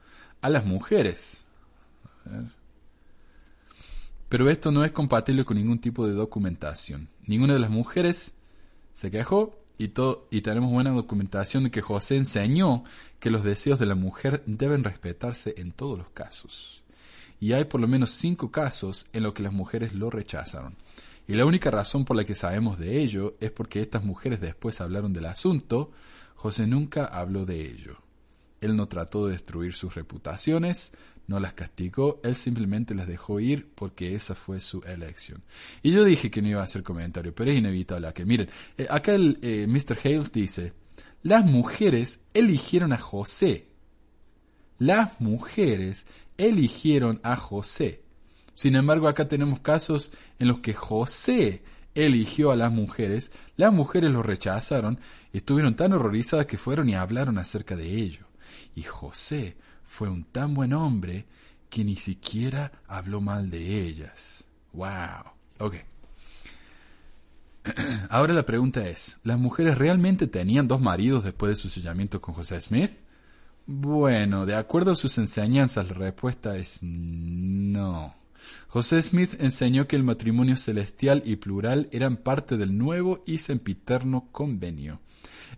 a 0.41 0.49
las 0.49 0.65
mujeres. 0.65 1.41
Pero 4.29 4.49
esto 4.49 4.71
no 4.71 4.83
es 4.85 4.91
compatible 4.91 5.45
con 5.45 5.57
ningún 5.57 5.79
tipo 5.79 6.07
de 6.07 6.13
documentación. 6.13 7.09
Ninguna 7.27 7.53
de 7.53 7.59
las 7.59 7.69
mujeres 7.69 8.35
se 8.93 9.11
quejó 9.11 9.57
y, 9.77 9.91
y 10.29 10.41
tenemos 10.41 10.71
buena 10.71 10.91
documentación 10.91 11.65
de 11.65 11.71
que 11.71 11.81
José 11.81 12.17
enseñó 12.17 12.83
que 13.19 13.31
los 13.31 13.43
deseos 13.43 13.79
de 13.79 13.85
la 13.85 13.95
mujer 13.95 14.43
deben 14.45 14.83
respetarse 14.83 15.55
en 15.57 15.71
todos 15.71 15.97
los 15.97 16.09
casos 16.09 16.81
y 17.41 17.53
hay 17.53 17.65
por 17.65 17.81
lo 17.81 17.87
menos 17.87 18.11
cinco 18.11 18.51
casos 18.51 19.07
en 19.11 19.23
los 19.23 19.33
que 19.33 19.43
las 19.43 19.51
mujeres 19.51 19.93
lo 19.93 20.09
rechazaron. 20.09 20.75
Y 21.27 21.33
la 21.33 21.45
única 21.45 21.71
razón 21.71 22.05
por 22.05 22.15
la 22.15 22.23
que 22.23 22.35
sabemos 22.35 22.77
de 22.77 23.01
ello 23.01 23.35
es 23.41 23.51
porque 23.51 23.81
estas 23.81 24.03
mujeres 24.03 24.39
después 24.39 24.79
hablaron 24.79 25.11
del 25.11 25.25
asunto, 25.25 25.91
José 26.41 26.65
nunca 26.65 27.05
habló 27.05 27.45
de 27.45 27.61
ello. 27.61 27.97
Él 28.61 28.75
no 28.75 28.87
trató 28.87 29.27
de 29.27 29.33
destruir 29.33 29.73
sus 29.73 29.93
reputaciones, 29.93 30.91
no 31.27 31.39
las 31.39 31.53
castigó, 31.53 32.19
él 32.23 32.33
simplemente 32.33 32.95
las 32.95 33.05
dejó 33.05 33.39
ir 33.39 33.69
porque 33.75 34.15
esa 34.15 34.33
fue 34.33 34.59
su 34.59 34.81
elección. 34.81 35.43
Y 35.83 35.91
yo 35.91 36.03
dije 36.03 36.31
que 36.31 36.41
no 36.41 36.47
iba 36.47 36.61
a 36.61 36.63
hacer 36.63 36.81
comentario, 36.81 37.35
pero 37.35 37.51
es 37.51 37.59
inevitable 37.59 38.11
que 38.11 38.25
miren, 38.25 38.49
eh, 38.75 38.87
acá 38.89 39.13
el 39.13 39.37
eh, 39.43 39.67
Mr. 39.67 39.99
Hales 40.03 40.31
dice, 40.31 40.73
las 41.21 41.45
mujeres 41.45 42.21
eligieron 42.33 42.91
a 42.91 42.97
José. 42.97 43.67
Las 44.79 45.21
mujeres 45.21 46.07
eligieron 46.39 47.19
a 47.21 47.35
José. 47.35 48.01
Sin 48.55 48.75
embargo, 48.75 49.07
acá 49.07 49.27
tenemos 49.27 49.59
casos 49.59 50.11
en 50.39 50.47
los 50.47 50.61
que 50.61 50.73
José 50.73 51.61
eligió 51.93 52.51
a 52.51 52.55
las 52.55 52.71
mujeres, 52.71 53.31
las 53.57 53.71
mujeres 53.71 54.09
lo 54.09 54.23
rechazaron 54.23 54.99
estuvieron 55.37 55.75
tan 55.75 55.93
horrorizadas 55.93 56.45
que 56.45 56.57
fueron 56.57 56.89
y 56.89 56.95
hablaron 56.95 57.37
acerca 57.37 57.75
de 57.75 57.95
ello. 57.95 58.25
Y 58.75 58.83
José 58.83 59.57
fue 59.85 60.09
un 60.09 60.23
tan 60.23 60.53
buen 60.53 60.73
hombre 60.73 61.25
que 61.69 61.83
ni 61.83 61.95
siquiera 61.95 62.71
habló 62.87 63.21
mal 63.21 63.49
de 63.49 63.85
ellas. 63.85 64.43
¡Wow! 64.73 65.31
Ok. 65.59 65.75
Ahora 68.09 68.33
la 68.33 68.45
pregunta 68.45 68.87
es, 68.87 69.17
¿las 69.23 69.37
mujeres 69.37 69.77
realmente 69.77 70.27
tenían 70.27 70.67
dos 70.67 70.81
maridos 70.81 71.23
después 71.23 71.49
de 71.51 71.55
su 71.55 71.69
sellamiento 71.69 72.21
con 72.21 72.33
José 72.33 72.59
Smith? 72.59 72.91
Bueno, 73.67 74.45
de 74.45 74.55
acuerdo 74.55 74.91
a 74.91 74.95
sus 74.95 75.17
enseñanzas, 75.17 75.89
la 75.89 75.93
respuesta 75.93 76.57
es 76.57 76.79
no. 76.81 78.15
José 78.67 79.01
Smith 79.01 79.35
enseñó 79.39 79.87
que 79.87 79.95
el 79.95 80.03
matrimonio 80.03 80.55
celestial 80.57 81.21
y 81.25 81.35
plural 81.35 81.87
eran 81.91 82.17
parte 82.17 82.57
del 82.57 82.77
nuevo 82.77 83.23
y 83.25 83.37
sempiterno 83.37 84.29
convenio. 84.31 84.99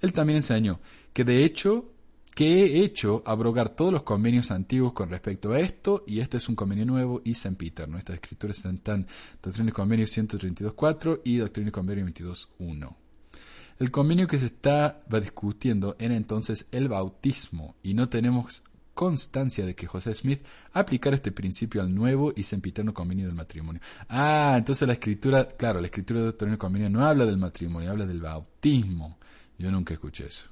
Él 0.03 0.11
también 0.11 0.37
enseñó 0.37 0.81
que 1.13 1.23
de 1.23 1.45
hecho 1.45 1.89
que 2.35 2.65
he 2.65 2.83
hecho 2.83 3.23
abrogar 3.25 3.69
todos 3.69 3.93
los 3.93 4.03
convenios 4.03 4.51
antiguos 4.51 4.91
con 4.91 5.09
respecto 5.09 5.51
a 5.51 5.59
esto, 5.59 6.03
y 6.07 6.19
este 6.19 6.37
es 6.37 6.49
un 6.49 6.55
convenio 6.55 6.85
nuevo 6.85 7.21
y 7.23 7.35
sempiterno. 7.35 7.97
Estas 7.97 8.15
escrituras 8.15 8.57
están 8.65 9.07
Doctrina 9.41 9.69
y 9.69 9.71
Convenio 9.71 10.05
132.4 10.05 11.21
y 11.23 11.37
Doctrina 11.37 11.69
y 11.69 11.71
Convenio 11.71 12.05
22.1. 12.07 12.95
El 13.79 13.91
convenio 13.91 14.27
que 14.27 14.37
se 14.37 14.47
estaba 14.47 14.99
discutiendo 15.21 15.95
era 15.99 16.15
entonces 16.15 16.67
el 16.71 16.89
bautismo 16.89 17.75
y 17.81 17.93
no 17.93 18.09
tenemos 18.09 18.63
constancia 18.93 19.65
de 19.65 19.75
que 19.75 19.87
José 19.87 20.13
Smith 20.15 20.43
aplicara 20.73 21.15
este 21.15 21.31
principio 21.31 21.81
al 21.81 21.93
nuevo 21.93 22.33
y 22.35 22.43
sempiterno 22.43 22.93
convenio 22.93 23.27
del 23.27 23.35
matrimonio. 23.35 23.81
Ah, 24.09 24.55
entonces 24.57 24.87
la 24.87 24.95
escritura, 24.95 25.47
claro, 25.47 25.79
la 25.79 25.87
escritura 25.87 26.19
de 26.19 26.25
doctrina 26.27 26.51
del 26.51 26.59
convenio 26.59 26.89
no 26.89 27.05
habla 27.05 27.25
del 27.25 27.37
matrimonio, 27.37 27.91
habla 27.91 28.05
del 28.05 28.21
bautismo. 28.21 29.17
Yo 29.63 29.71
nunca 29.71 29.93
escuché 29.93 30.27
eso. 30.27 30.43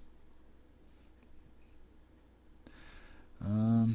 Ah, 3.41 3.85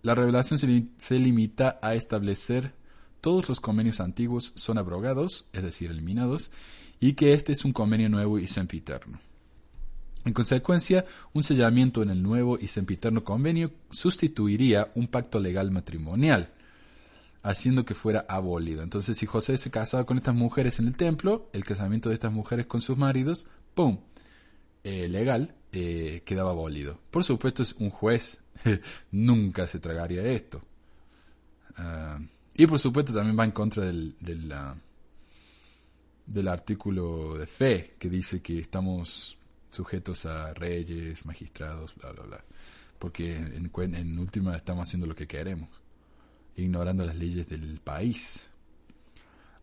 la 0.00 0.14
revelación 0.14 0.58
se, 0.58 0.86
se 0.96 1.18
limita 1.18 1.78
a 1.82 1.94
establecer 1.94 2.72
todos 3.20 3.46
los 3.50 3.60
convenios 3.60 4.00
antiguos 4.00 4.54
son 4.56 4.78
abrogados, 4.78 5.50
es 5.52 5.62
decir, 5.62 5.90
eliminados, 5.90 6.50
y 6.98 7.12
que 7.12 7.34
este 7.34 7.52
es 7.52 7.66
un 7.66 7.74
convenio 7.74 8.08
nuevo 8.08 8.38
y 8.38 8.46
sempiterno. 8.46 9.20
En 10.24 10.32
consecuencia, 10.32 11.04
un 11.34 11.42
sellamiento 11.42 12.02
en 12.02 12.08
el 12.08 12.22
nuevo 12.22 12.58
y 12.58 12.68
sempiterno 12.68 13.22
convenio 13.22 13.70
sustituiría 13.90 14.92
un 14.94 15.08
pacto 15.08 15.40
legal 15.40 15.70
matrimonial, 15.70 16.54
haciendo 17.42 17.84
que 17.84 17.94
fuera 17.94 18.24
abolido. 18.30 18.82
Entonces, 18.82 19.18
si 19.18 19.26
José 19.26 19.58
se 19.58 19.70
casaba 19.70 20.06
con 20.06 20.16
estas 20.16 20.34
mujeres 20.34 20.78
en 20.78 20.86
el 20.86 20.96
templo, 20.96 21.50
el 21.52 21.66
casamiento 21.66 22.08
de 22.08 22.14
estas 22.14 22.32
mujeres 22.32 22.64
con 22.64 22.80
sus 22.80 22.96
maridos, 22.96 23.46
¡pum! 23.76 24.00
Eh, 24.82 25.06
legal, 25.08 25.54
eh, 25.70 26.22
quedaba 26.24 26.50
abolido. 26.50 26.98
Por 27.10 27.22
supuesto, 27.22 27.62
es 27.62 27.74
un 27.74 27.90
juez 27.90 28.40
nunca 29.12 29.66
se 29.66 29.78
tragaría 29.78 30.22
esto. 30.24 30.62
Ah, 31.76 32.18
y 32.54 32.66
por 32.66 32.78
supuesto 32.78 33.12
también 33.12 33.38
va 33.38 33.44
en 33.44 33.50
contra 33.50 33.84
del, 33.84 34.16
del, 34.18 34.52
del 36.24 36.48
artículo 36.48 37.36
de 37.36 37.46
fe 37.46 37.94
que 37.98 38.08
dice 38.08 38.40
que 38.40 38.58
estamos 38.58 39.36
sujetos 39.70 40.24
a 40.24 40.54
reyes, 40.54 41.26
magistrados, 41.26 41.94
bla, 41.96 42.12
bla, 42.12 42.22
bla. 42.22 42.44
Porque 42.98 43.36
en, 43.36 43.70
en 43.94 44.18
última 44.18 44.56
estamos 44.56 44.88
haciendo 44.88 45.06
lo 45.06 45.14
que 45.14 45.26
queremos, 45.26 45.68
ignorando 46.56 47.04
las 47.04 47.16
leyes 47.16 47.46
del 47.46 47.78
país. 47.80 48.48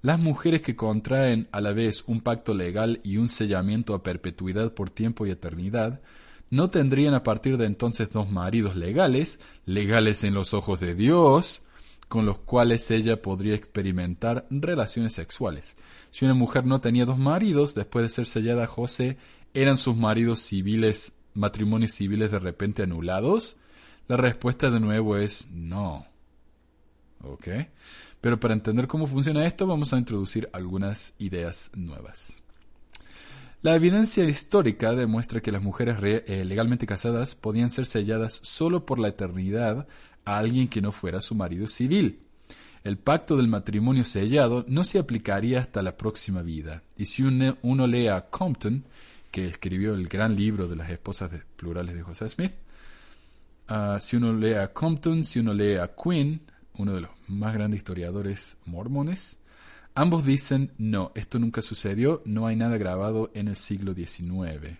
Las 0.03 0.19
mujeres 0.19 0.61
que 0.61 0.75
contraen 0.75 1.47
a 1.53 1.61
la 1.61 1.71
vez 1.71 2.03
un 2.07 2.19
pacto 2.19 2.53
legal 2.53 2.99
y 3.05 3.15
un 3.15 3.29
sellamiento 3.29 3.93
a 3.93 4.03
perpetuidad 4.03 4.73
por 4.73 4.89
tiempo 4.89 5.25
y 5.25 5.31
eternidad, 5.31 6.01
no 6.49 6.69
tendrían 6.69 7.13
a 7.13 7.23
partir 7.23 7.55
de 7.55 7.65
entonces 7.65 8.09
dos 8.09 8.29
maridos 8.29 8.75
legales, 8.75 9.39
legales 9.65 10.25
en 10.25 10.33
los 10.33 10.53
ojos 10.53 10.81
de 10.81 10.93
Dios, 10.93 11.61
con 12.09 12.25
los 12.25 12.37
cuales 12.39 12.91
ella 12.91 13.21
podría 13.21 13.55
experimentar 13.55 14.45
relaciones 14.49 15.13
sexuales. 15.13 15.77
Si 16.11 16.25
una 16.25 16.33
mujer 16.33 16.65
no 16.65 16.81
tenía 16.81 17.05
dos 17.05 17.17
maridos, 17.17 17.73
después 17.73 18.03
de 18.03 18.09
ser 18.09 18.25
sellada 18.25 18.65
a 18.65 18.67
José, 18.67 19.15
¿eran 19.53 19.77
sus 19.77 19.95
maridos 19.95 20.41
civiles, 20.41 21.13
matrimonios 21.33 21.93
civiles 21.93 22.29
de 22.29 22.39
repente 22.39 22.83
anulados? 22.83 23.55
La 24.09 24.17
respuesta 24.17 24.69
de 24.69 24.81
nuevo 24.81 25.15
es 25.15 25.47
no. 25.49 26.05
¿Ok? 27.23 27.47
Pero 28.23 28.39
para 28.39 28.53
entender 28.53 28.87
cómo 28.87 29.05
funciona 29.05 29.45
esto, 29.45 29.67
vamos 29.67 29.91
a 29.91 29.97
introducir 29.97 30.47
algunas 30.53 31.13
ideas 31.19 31.69
nuevas. 31.75 32.41
La 33.61 33.75
evidencia 33.75 34.23
histórica 34.23 34.93
demuestra 34.93 35.41
que 35.41 35.51
las 35.51 35.61
mujeres 35.61 35.97
eh, 36.01 36.45
legalmente 36.45 36.85
casadas 36.85 37.35
podían 37.35 37.69
ser 37.69 37.85
selladas 37.85 38.39
solo 38.41 38.85
por 38.85 38.97
la 38.97 39.09
eternidad 39.09 39.87
a 40.23 40.37
alguien 40.37 40.69
que 40.69 40.81
no 40.81 40.93
fuera 40.93 41.19
su 41.19 41.35
marido 41.35 41.67
civil. 41.67 42.21
El 42.85 42.97
pacto 42.97 43.35
del 43.35 43.49
matrimonio 43.49 44.05
sellado 44.05 44.63
no 44.69 44.85
se 44.85 44.99
aplicaría 44.99 45.59
hasta 45.59 45.81
la 45.81 45.97
próxima 45.97 46.41
vida. 46.43 46.81
Y 46.95 47.07
si 47.07 47.23
uno, 47.23 47.87
lee 47.87 48.07
a 48.07 48.29
Compton, 48.29 48.85
que 49.31 49.49
escribió 49.49 49.95
el 49.95 50.07
gran 50.07 50.37
libro 50.37 50.69
de 50.69 50.77
las 50.77 50.89
esposas 50.89 51.29
plurales 51.57 51.93
de 51.93 52.03
José 52.03 52.29
Smith, 52.29 52.53
Ah, 53.67 53.97
si 54.01 54.17
uno 54.17 54.33
lee 54.33 54.53
a 54.53 54.73
Compton, 54.73 55.23
si 55.23 55.39
uno 55.39 55.53
lee 55.53 55.75
a 55.75 55.91
Quinn, 55.95 56.41
uno 56.77 56.93
de 56.93 57.01
los 57.01 57.11
más 57.27 57.53
grandes 57.53 57.79
historiadores 57.79 58.57
mormones, 58.65 59.37
ambos 59.95 60.25
dicen, 60.25 60.71
no, 60.77 61.11
esto 61.15 61.39
nunca 61.39 61.61
sucedió, 61.61 62.21
no 62.25 62.47
hay 62.47 62.55
nada 62.55 62.77
grabado 62.77 63.31
en 63.33 63.47
el 63.47 63.55
siglo 63.55 63.93
XIX. 63.93 64.77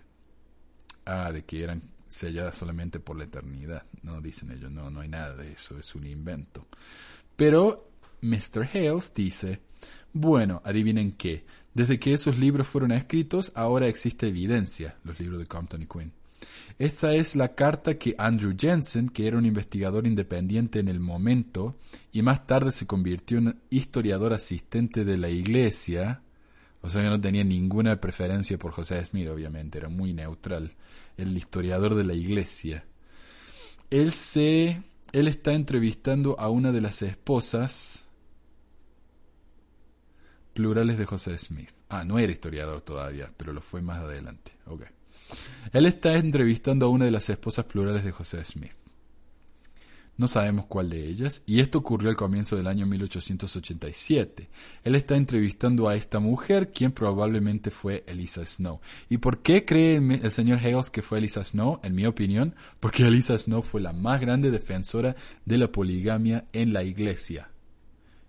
Ah, 1.06 1.32
de 1.32 1.44
que 1.44 1.64
eran 1.64 1.84
selladas 2.08 2.56
solamente 2.56 3.00
por 3.00 3.18
la 3.18 3.26
eternidad. 3.26 3.86
No, 4.04 4.22
dicen 4.22 4.52
ellos, 4.52 4.72
no, 4.72 4.90
no 4.90 5.02
hay 5.02 5.10
nada 5.10 5.36
de 5.36 5.52
eso, 5.52 5.78
es 5.78 5.96
un 5.96 6.06
invento. 6.06 6.68
Pero 7.36 7.90
Mr. 8.22 8.70
Hales 8.74 9.14
dice, 9.14 9.60
bueno, 10.14 10.62
adivinen 10.64 11.14
qué, 11.14 11.46
desde 11.74 12.00
que 12.00 12.14
esos 12.14 12.38
libros 12.38 12.68
fueron 12.68 12.92
escritos, 12.92 13.52
ahora 13.56 13.88
existe 13.88 14.28
evidencia, 14.28 14.96
los 15.04 15.20
libros 15.20 15.40
de 15.40 15.48
Compton 15.48 15.82
y 15.82 15.88
Quinn. 15.88 16.12
Esta 16.80 17.14
es 17.14 17.36
la 17.36 17.56
carta 17.56 17.98
que 17.98 18.16
Andrew 18.18 18.56
Jensen, 18.58 19.10
que 19.10 19.28
era 19.28 19.38
un 19.38 19.46
investigador 19.46 20.08
independiente 20.08 20.80
en 20.80 20.88
el 20.88 21.00
momento 21.00 21.78
y 22.12 22.22
más 22.22 22.48
tarde 22.48 22.72
se 22.72 22.88
convirtió 22.88 23.38
en 23.38 23.60
historiador 23.70 24.34
asistente 24.34 25.06
de 25.06 25.18
la 25.18 25.30
iglesia, 25.30 26.22
o 26.82 26.90
sea 26.90 27.04
que 27.04 27.10
no 27.10 27.22
tenía 27.22 27.44
ninguna 27.44 28.00
preferencia 28.02 28.58
por 28.58 28.72
José 28.72 29.04
Smith, 29.06 29.30
obviamente, 29.30 29.78
era 29.78 29.90
muy 29.90 30.14
neutral, 30.14 30.74
el 31.18 31.38
historiador 31.38 31.96
de 31.96 32.04
la 32.04 32.14
iglesia. 32.14 32.86
Él 33.90 34.12
se 34.12 34.82
él 35.14 35.28
está 35.28 35.54
entrevistando 35.54 36.40
a 36.40 36.50
una 36.50 36.72
de 36.72 36.82
las 36.82 37.04
esposas 37.04 38.08
plurales 40.54 40.98
de 40.98 41.06
José 41.06 41.38
Smith. 41.38 41.70
Ah, 41.90 42.04
no 42.04 42.18
era 42.18 42.32
historiador 42.32 42.82
todavía, 42.82 43.32
pero 43.38 43.54
lo 43.54 43.62
fue 43.62 43.82
más 43.82 44.00
adelante. 44.00 44.54
Okay. 44.66 44.88
Él 45.72 45.86
está 45.86 46.16
entrevistando 46.16 46.86
a 46.86 46.90
una 46.90 47.06
de 47.06 47.12
las 47.12 47.30
esposas 47.30 47.66
plurales 47.66 48.04
de 48.04 48.12
José 48.12 48.44
Smith. 48.46 48.74
No 50.16 50.28
sabemos 50.28 50.68
cuál 50.68 50.92
de 50.92 51.08
ellas, 51.08 51.42
y 51.48 51.60
esto 51.60 51.80
ocurrió 51.80 52.12
al 52.12 52.16
comienzo 52.16 52.56
del 52.56 52.68
año 52.68 52.86
1887. 52.86 54.48
Él 54.84 54.94
está 54.94 55.16
entrevistando 55.16 55.90
a 55.90 55.96
esta 55.96 56.20
mujer, 56.20 56.72
quien 56.72 56.92
probablemente 56.92 57.72
fue 57.72 58.04
Elisa 58.06 58.46
Snow. 58.46 58.80
¿Y 59.10 59.18
por 59.18 59.42
qué 59.42 59.66
cree 59.66 59.96
el 59.96 60.32
señor 60.32 60.60
Hales 60.60 60.92
que 60.92 61.02
fue 61.02 61.18
Elisa 61.18 61.44
Snow? 61.44 61.80
En 61.82 61.96
mi 61.96 62.06
opinión, 62.06 62.54
porque 62.80 63.08
Elisa 63.08 63.36
Snow 63.36 63.64
fue 63.64 63.82
la 63.82 63.92
más 63.92 64.22
grande 64.22 64.52
defensora 64.52 65.16
de 65.46 65.58
la 65.58 65.72
poligamia 65.72 66.46
en 66.54 66.74
la 66.74 66.84
iglesia. 66.84 67.50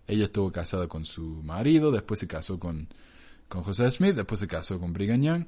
Ella 0.06 0.24
estuvo 0.24 0.50
casada 0.50 0.88
con 0.88 1.04
su 1.04 1.42
marido, 1.42 1.92
después 1.92 2.18
se 2.18 2.26
casó 2.26 2.58
con, 2.58 2.88
con 3.46 3.62
José 3.62 3.90
Smith, 3.90 4.14
después 4.14 4.40
se 4.40 4.46
casó 4.46 4.80
con 4.80 4.94
Brigham 4.94 5.22
Young. 5.22 5.44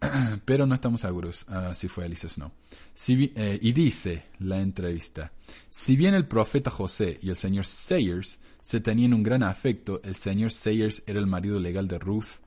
pero 0.44 0.66
no 0.66 0.74
estamos 0.74 1.02
seguros 1.02 1.46
uh, 1.48 1.74
si 1.74 1.88
fue 1.88 2.06
Elisa 2.06 2.28
Snow. 2.28 2.50
Si, 2.94 3.32
eh, 3.34 3.58
y 3.60 3.72
dice 3.72 4.24
la 4.38 4.60
entrevista, 4.60 5.32
si 5.68 5.96
bien 5.96 6.14
el 6.14 6.26
profeta 6.26 6.70
José 6.70 7.18
y 7.22 7.30
el 7.30 7.36
señor 7.36 7.66
Sayers 7.66 8.38
se 8.62 8.80
tenían 8.80 9.14
un 9.14 9.22
gran 9.22 9.42
afecto, 9.42 10.00
el 10.04 10.14
señor 10.14 10.52
Sayers 10.52 11.02
era 11.06 11.18
el 11.18 11.26
marido 11.26 11.58
legal 11.58 11.88
de 11.88 11.98
Ruth 11.98 12.40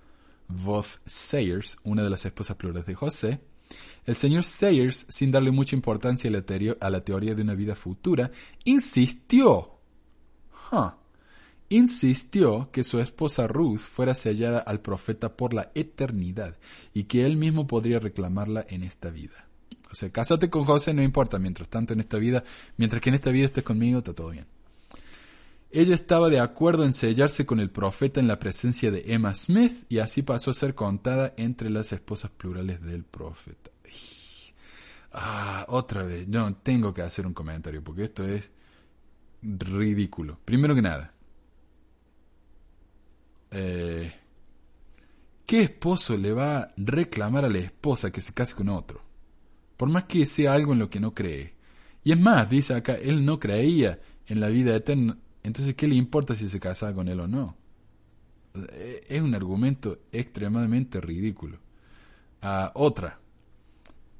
Voth 0.47 0.99
Sayers, 1.05 1.77
una 1.83 2.03
de 2.03 2.09
las 2.09 2.25
esposas 2.25 2.57
plurales 2.57 2.85
de 2.85 2.95
José, 2.95 3.39
el 4.05 4.15
señor 4.15 4.43
Sayers, 4.43 5.05
sin 5.09 5.31
darle 5.31 5.51
mucha 5.51 5.75
importancia 5.75 6.29
a 6.29 6.33
la, 6.33 6.43
a 6.79 6.89
la 6.89 7.03
teoría 7.03 7.33
de 7.35 7.41
una 7.41 7.55
vida 7.55 7.75
futura, 7.75 8.31
insistió 8.65 9.79
insistió 11.75 12.69
que 12.71 12.83
su 12.83 12.99
esposa 12.99 13.47
Ruth 13.47 13.79
fuera 13.79 14.13
sellada 14.13 14.59
al 14.59 14.81
profeta 14.81 15.35
por 15.35 15.53
la 15.53 15.71
eternidad 15.73 16.57
y 16.93 17.05
que 17.05 17.25
él 17.25 17.37
mismo 17.37 17.65
podría 17.65 17.99
reclamarla 17.99 18.65
en 18.69 18.83
esta 18.83 19.09
vida. 19.09 19.47
O 19.91 19.95
sea, 19.95 20.11
cásate 20.11 20.49
con 20.49 20.65
José, 20.65 20.93
no 20.93 21.01
importa, 21.01 21.39
mientras 21.39 21.69
tanto 21.69 21.93
en 21.93 21.99
esta 21.99 22.17
vida, 22.17 22.43
mientras 22.77 23.01
que 23.01 23.09
en 23.09 23.15
esta 23.15 23.31
vida 23.31 23.45
estés 23.45 23.63
conmigo, 23.63 23.99
está 23.99 24.13
todo 24.13 24.29
bien. 24.29 24.45
Ella 25.71 25.95
estaba 25.95 26.29
de 26.29 26.39
acuerdo 26.39 26.85
en 26.85 26.93
sellarse 26.93 27.45
con 27.47 27.59
el 27.59 27.71
profeta 27.71 28.19
en 28.19 28.27
la 28.27 28.39
presencia 28.39 28.91
de 28.91 29.11
Emma 29.13 29.33
Smith 29.33 29.85
y 29.89 29.97
así 29.97 30.21
pasó 30.21 30.51
a 30.51 30.53
ser 30.53 30.75
contada 30.75 31.33
entre 31.37 31.71
las 31.71 31.91
esposas 31.91 32.29
plurales 32.29 32.81
del 32.81 33.03
profeta. 33.03 33.71
Ah, 35.11 35.65
otra 35.69 36.03
vez, 36.03 36.27
no, 36.27 36.55
tengo 36.55 36.93
que 36.93 37.01
hacer 37.01 37.25
un 37.25 37.33
comentario 37.33 37.83
porque 37.83 38.03
esto 38.03 38.27
es 38.27 38.43
ridículo. 39.41 40.39
Primero 40.45 40.75
que 40.75 40.81
nada, 40.81 41.13
eh, 43.53 44.13
¿qué 45.45 45.61
esposo 45.61 46.17
le 46.17 46.33
va 46.33 46.57
a 46.57 46.73
reclamar 46.75 47.45
a 47.45 47.49
la 47.49 47.59
esposa 47.59 48.11
que 48.11 48.21
se 48.21 48.33
case 48.33 48.55
con 48.55 48.69
otro? 48.69 49.01
Por 49.77 49.89
más 49.89 50.05
que 50.05 50.25
sea 50.25 50.53
algo 50.53 50.73
en 50.73 50.79
lo 50.79 50.89
que 50.89 50.99
no 50.99 51.13
cree. 51.13 51.53
Y 52.03 52.11
es 52.11 52.19
más, 52.19 52.49
dice 52.49 52.73
acá, 52.73 52.95
él 52.95 53.25
no 53.25 53.39
creía 53.39 53.99
en 54.27 54.39
la 54.39 54.49
vida 54.49 54.75
eterna. 54.75 55.17
Entonces, 55.43 55.75
¿qué 55.75 55.87
le 55.87 55.95
importa 55.95 56.35
si 56.35 56.49
se 56.49 56.59
casaba 56.59 56.93
con 56.93 57.07
él 57.07 57.19
o 57.19 57.27
no? 57.27 57.57
Es 59.07 59.21
un 59.21 59.33
argumento 59.33 59.99
extremadamente 60.11 61.01
ridículo. 61.01 61.59
Ah, 62.41 62.71
otra, 62.75 63.19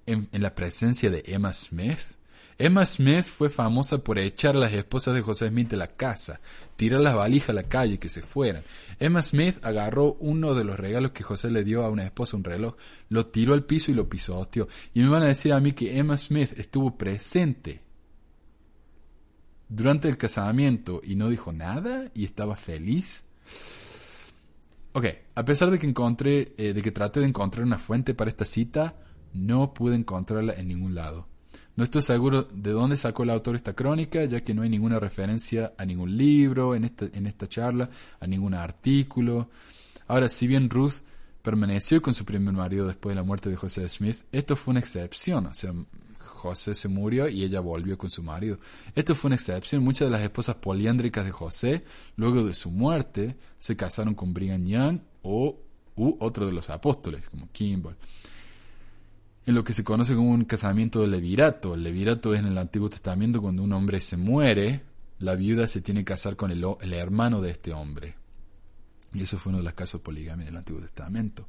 en, 0.06 0.30
la 0.32 0.56
presencia 0.56 1.10
de 1.10 1.24
Emma 1.26 1.54
Smith, 1.54 2.18
Emma 2.58 2.86
Smith 2.86 3.26
fue 3.26 3.50
famosa 3.50 3.98
por 4.00 4.20
echar 4.20 4.56
a 4.56 4.60
las 4.60 4.74
esposas 4.74 5.16
de 5.16 5.22
José 5.22 5.50
Smith 5.50 5.70
de 5.70 5.78
la 5.78 5.88
casa, 5.88 6.40
tirar 6.76 7.02
las 7.02 7.16
valijas 7.16 7.50
a 7.50 7.54
la 7.54 7.64
calle 7.64 7.98
que 7.98 8.10
se 8.10 8.22
fueran. 8.22 8.64
Emma 9.00 9.24
Smith 9.24 9.58
agarró 9.64 10.18
uno 10.20 10.54
de 10.54 10.64
los 10.64 10.80
regalos 10.80 11.12
que 11.12 11.24
José 11.24 11.50
le 11.50 11.64
dio 11.64 11.84
a 11.84 11.90
una 11.90 12.06
esposa, 12.06 12.38
un 12.38 12.44
reloj, 12.44 12.76
lo 13.10 13.28
tiró 13.28 13.54
al 13.54 13.66
piso 13.66 13.92
y 13.92 13.96
lo 13.96 14.08
pisoteó. 14.08 14.68
Y 14.94 15.02
me 15.02 15.10
van 15.10 15.24
a 15.24 15.28
decir 15.28 15.54
a 15.54 15.60
mí 15.60 15.74
que 15.74 15.98
Emma 15.98 16.18
Smith 16.18 16.58
estuvo 16.58 16.98
presente 16.98 17.82
durante 19.68 20.08
el 20.08 20.18
casamiento 20.18 21.02
y 21.04 21.16
no 21.16 21.30
dijo 21.30 21.52
nada 21.52 22.12
y 22.14 22.26
estaba 22.26 22.56
feliz. 22.56 23.24
Ok, 24.94 25.06
a 25.34 25.44
pesar 25.44 25.72
de 25.72 25.80
que 25.80 25.88
encontré, 25.88 26.54
eh, 26.58 26.74
de 26.74 26.82
que 26.84 26.92
traté 26.92 27.20
de 27.20 27.28
encontrar 27.28 27.66
una 27.66 27.80
fuente 27.80 28.14
para 28.14 28.30
esta 28.30 28.46
cita, 28.46 28.96
no 29.34 29.74
pude 29.74 29.96
encontrarla 29.96 30.54
en 30.54 30.68
ningún 30.68 30.94
lado. 30.94 31.33
No 31.76 31.84
estoy 31.84 32.04
seguro 32.04 32.44
de 32.44 32.72
dónde 32.72 32.98
sacó 32.98 33.24
el 33.24 33.32
autor 33.32 33.56
esta 33.56 33.74
crónica, 33.74 34.24
ya 34.26 34.42
que 34.42 34.54
no 34.54 34.62
hay 34.62 34.70
ninguna 34.70 35.00
referencia 35.00 35.74
a 35.76 35.86
ningún 35.86 36.16
libro 36.16 36.76
en 36.76 36.86
esta, 36.86 37.06
en 37.06 37.26
esta 37.26 37.50
charla, 37.50 37.90
a 38.20 38.28
ningún 38.28 38.54
artículo. 38.54 39.50
Ahora, 40.08 40.30
si 40.30 40.46
bien 40.46 40.70
Ruth 40.70 41.02
permaneció 41.42 42.00
con 42.00 42.14
su 42.14 42.26
primer 42.26 42.54
marido 42.54 42.86
después 42.86 43.16
de 43.16 43.22
la 43.22 43.26
muerte 43.26 43.50
de 43.50 43.56
José 43.56 43.90
Smith, 43.90 44.18
esto 44.32 44.56
fue 44.56 44.74
una 44.74 44.82
excepción. 44.82 45.48
O 45.48 45.54
sea, 45.56 45.74
José 46.20 46.76
se 46.76 46.88
murió 46.90 47.28
y 47.28 47.44
ella 47.44 47.60
volvió 47.60 47.98
con 47.98 48.12
su 48.12 48.22
marido. 48.22 48.60
Esto 48.94 49.16
fue 49.16 49.30
una 49.30 49.36
excepción. 49.36 49.84
Muchas 49.84 50.10
de 50.10 50.12
las 50.12 50.22
esposas 50.22 50.58
poliándricas 50.58 51.26
de 51.26 51.32
José, 51.32 51.84
luego 52.18 52.44
de 52.44 52.54
su 52.54 52.70
muerte, 52.70 53.36
se 53.58 53.76
casaron 53.76 54.14
con 54.14 54.32
Brigham 54.32 54.68
Young 54.68 55.00
o 55.24 55.58
u 55.96 56.18
otro 56.20 56.46
de 56.46 56.52
los 56.52 56.70
apóstoles, 56.70 57.28
como 57.30 57.50
Kimball 57.52 57.96
en 59.46 59.56
lo 59.56 59.64
que 59.64 59.74
se 59.74 59.84
conoce 59.84 60.16
como 60.16 60.32
un 60.32 60.46
casamiento 60.46 61.02
de 61.02 61.08
levirato. 61.08 61.74
El 61.74 61.84
levirato 61.84 62.34
es 62.34 62.40
en 62.40 62.48
el 62.48 62.58
Antiguo 62.58 62.90
Testamento 62.90 63.42
cuando 63.42 63.64
un 63.64 63.74
hombre 63.74 64.00
se 64.00 64.18
muere, 64.18 64.84
la 65.20 65.36
viuda 65.36 65.68
se 65.68 65.82
tiene 65.82 66.02
que 66.02 66.14
casar 66.14 66.36
con 66.36 66.52
el, 66.52 66.66
el 66.82 66.94
hermano 66.94 67.42
de 67.42 67.52
este 67.52 67.74
hombre. 67.74 68.16
Y 69.14 69.22
eso 69.22 69.38
fue 69.38 69.52
uno 69.52 69.60
de 69.60 69.66
los 69.66 69.74
casos 69.74 70.02
de 70.02 70.06
poligamia 70.06 70.44
en 70.44 70.54
el 70.54 70.58
Antiguo 70.58 70.82
Testamento. 70.82 71.48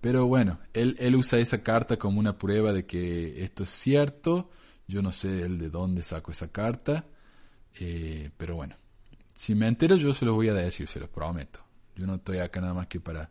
Pero 0.00 0.26
bueno, 0.26 0.58
él, 0.72 0.96
él 0.98 1.16
usa 1.16 1.38
esa 1.38 1.62
carta 1.62 1.96
como 1.96 2.20
una 2.20 2.38
prueba 2.38 2.72
de 2.72 2.86
que 2.86 3.42
esto 3.42 3.64
es 3.64 3.70
cierto. 3.70 4.50
Yo 4.86 5.02
no 5.02 5.12
sé 5.12 5.42
él 5.42 5.58
de 5.58 5.70
dónde 5.70 6.02
sacó 6.02 6.32
esa 6.32 6.48
carta. 6.48 7.06
Eh, 7.80 8.30
pero 8.36 8.56
bueno, 8.56 8.76
si 9.34 9.54
me 9.54 9.68
entero 9.68 9.96
yo 9.96 10.12
se 10.14 10.24
los 10.24 10.34
voy 10.34 10.48
a 10.48 10.54
decir, 10.54 10.88
se 10.88 11.00
los 11.00 11.08
prometo. 11.08 11.60
Yo 11.96 12.06
no 12.06 12.16
estoy 12.16 12.38
acá 12.38 12.60
nada 12.60 12.74
más 12.74 12.86
que 12.86 13.00
para 13.00 13.30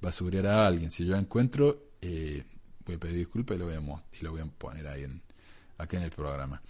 basurear 0.00 0.46
a 0.46 0.66
alguien. 0.66 0.90
Si 0.90 1.04
yo 1.04 1.14
encuentro, 1.16 1.90
eh, 2.00 2.44
voy 2.90 2.96
a 2.96 3.00
pedir 3.00 3.16
disculpas 3.16 3.56
y 3.56 3.58
lo 3.58 4.32
voy 4.32 4.40
a, 4.40 4.44
poner 4.44 4.86
ahí 4.88 5.04
en, 5.04 5.22
acá 5.78 5.96
en 5.96 6.02
el 6.02 6.10
programa. 6.10 6.60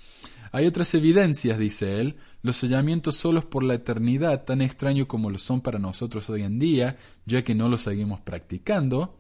Hay 0.53 0.67
otras 0.67 0.95
evidencias, 0.95 1.59
dice 1.59 2.01
él, 2.01 2.17
los 2.43 2.57
sellamientos 2.57 3.17
solos 3.17 3.45
por 3.45 3.63
la 3.63 3.75
eternidad, 3.75 4.45
tan 4.45 4.61
extraño 4.61 5.09
como 5.09 5.31
lo 5.31 5.39
son 5.39 5.61
para 5.61 5.79
nosotros 5.79 6.29
hoy 6.31 6.43
en 6.43 6.59
día, 6.59 6.97
ya 7.25 7.43
que 7.43 7.55
no 7.55 7.69
los 7.69 7.83
seguimos 7.83 8.21
practicando, 8.21 9.19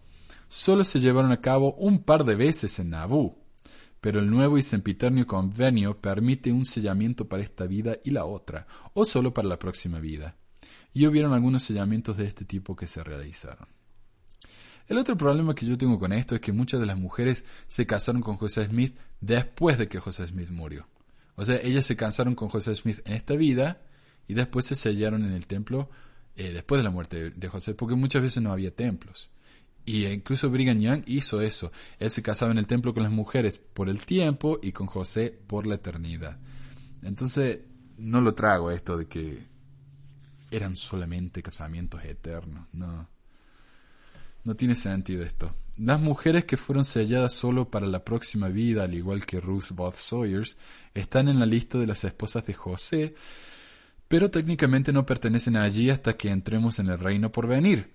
solo 0.48 0.84
se 0.84 1.00
llevaron 1.00 1.32
a 1.32 1.40
cabo 1.40 1.74
un 1.74 2.02
par 2.02 2.24
de 2.24 2.34
veces 2.34 2.78
en 2.78 2.90
Nabú, 2.90 3.38
pero 4.00 4.20
el 4.20 4.30
nuevo 4.30 4.58
y 4.58 4.62
sempiternio 4.62 5.26
convenio 5.26 6.00
permite 6.00 6.52
un 6.52 6.66
sellamiento 6.66 7.28
para 7.28 7.42
esta 7.42 7.66
vida 7.66 7.98
y 8.04 8.10
la 8.10 8.24
otra, 8.24 8.66
o 8.94 9.04
solo 9.04 9.32
para 9.32 9.48
la 9.48 9.58
próxima 9.58 10.00
vida. 10.00 10.36
Y 10.92 11.06
hubieron 11.06 11.32
algunos 11.32 11.62
sellamientos 11.62 12.16
de 12.16 12.26
este 12.26 12.44
tipo 12.44 12.74
que 12.74 12.86
se 12.86 13.04
realizaron. 13.04 13.68
El 14.90 14.98
otro 14.98 15.16
problema 15.16 15.54
que 15.54 15.66
yo 15.66 15.78
tengo 15.78 16.00
con 16.00 16.12
esto 16.12 16.34
es 16.34 16.40
que 16.40 16.52
muchas 16.52 16.80
de 16.80 16.86
las 16.86 16.98
mujeres 16.98 17.44
se 17.68 17.86
casaron 17.86 18.22
con 18.22 18.36
José 18.36 18.64
Smith 18.64 18.96
después 19.20 19.78
de 19.78 19.86
que 19.86 20.00
José 20.00 20.26
Smith 20.26 20.50
murió. 20.50 20.88
O 21.36 21.44
sea, 21.44 21.60
ellas 21.62 21.86
se 21.86 21.94
casaron 21.94 22.34
con 22.34 22.48
José 22.48 22.74
Smith 22.74 22.98
en 23.04 23.12
esta 23.12 23.36
vida 23.36 23.82
y 24.26 24.34
después 24.34 24.66
se 24.66 24.74
sellaron 24.74 25.24
en 25.24 25.32
el 25.32 25.46
templo 25.46 25.88
eh, 26.34 26.50
después 26.50 26.80
de 26.80 26.82
la 26.82 26.90
muerte 26.90 27.30
de 27.30 27.48
José, 27.48 27.74
porque 27.74 27.94
muchas 27.94 28.20
veces 28.20 28.42
no 28.42 28.50
había 28.50 28.74
templos. 28.74 29.30
Y 29.86 30.06
incluso 30.06 30.50
Brigham 30.50 30.80
Young 30.80 31.04
hizo 31.06 31.40
eso. 31.40 31.70
Él 32.00 32.10
se 32.10 32.20
casaba 32.20 32.50
en 32.50 32.58
el 32.58 32.66
templo 32.66 32.92
con 32.92 33.04
las 33.04 33.12
mujeres 33.12 33.60
por 33.60 33.88
el 33.88 34.04
tiempo 34.04 34.58
y 34.60 34.72
con 34.72 34.88
José 34.88 35.38
por 35.46 35.68
la 35.68 35.76
eternidad. 35.76 36.36
Entonces, 37.04 37.60
no 37.96 38.20
lo 38.20 38.34
trago 38.34 38.72
esto 38.72 38.96
de 38.96 39.06
que 39.06 39.46
eran 40.50 40.74
solamente 40.74 41.44
casamientos 41.44 42.04
eternos. 42.04 42.66
No. 42.72 43.19
No 44.44 44.56
tiene 44.56 44.74
sentido 44.74 45.22
esto. 45.22 45.54
Las 45.76 46.00
mujeres 46.00 46.44
que 46.44 46.56
fueron 46.56 46.84
selladas 46.84 47.32
solo 47.32 47.70
para 47.70 47.86
la 47.86 48.04
próxima 48.04 48.48
vida, 48.48 48.84
al 48.84 48.94
igual 48.94 49.24
que 49.24 49.40
Ruth 49.40 49.70
Both 49.70 49.96
Sawyers, 49.96 50.56
están 50.94 51.28
en 51.28 51.38
la 51.38 51.46
lista 51.46 51.78
de 51.78 51.86
las 51.86 52.04
esposas 52.04 52.44
de 52.44 52.54
José, 52.54 53.14
pero 54.08 54.30
técnicamente 54.30 54.92
no 54.92 55.06
pertenecen 55.06 55.56
allí 55.56 55.88
hasta 55.88 56.16
que 56.16 56.30
entremos 56.30 56.78
en 56.78 56.88
el 56.88 56.98
reino 56.98 57.32
por 57.32 57.46
venir, 57.46 57.94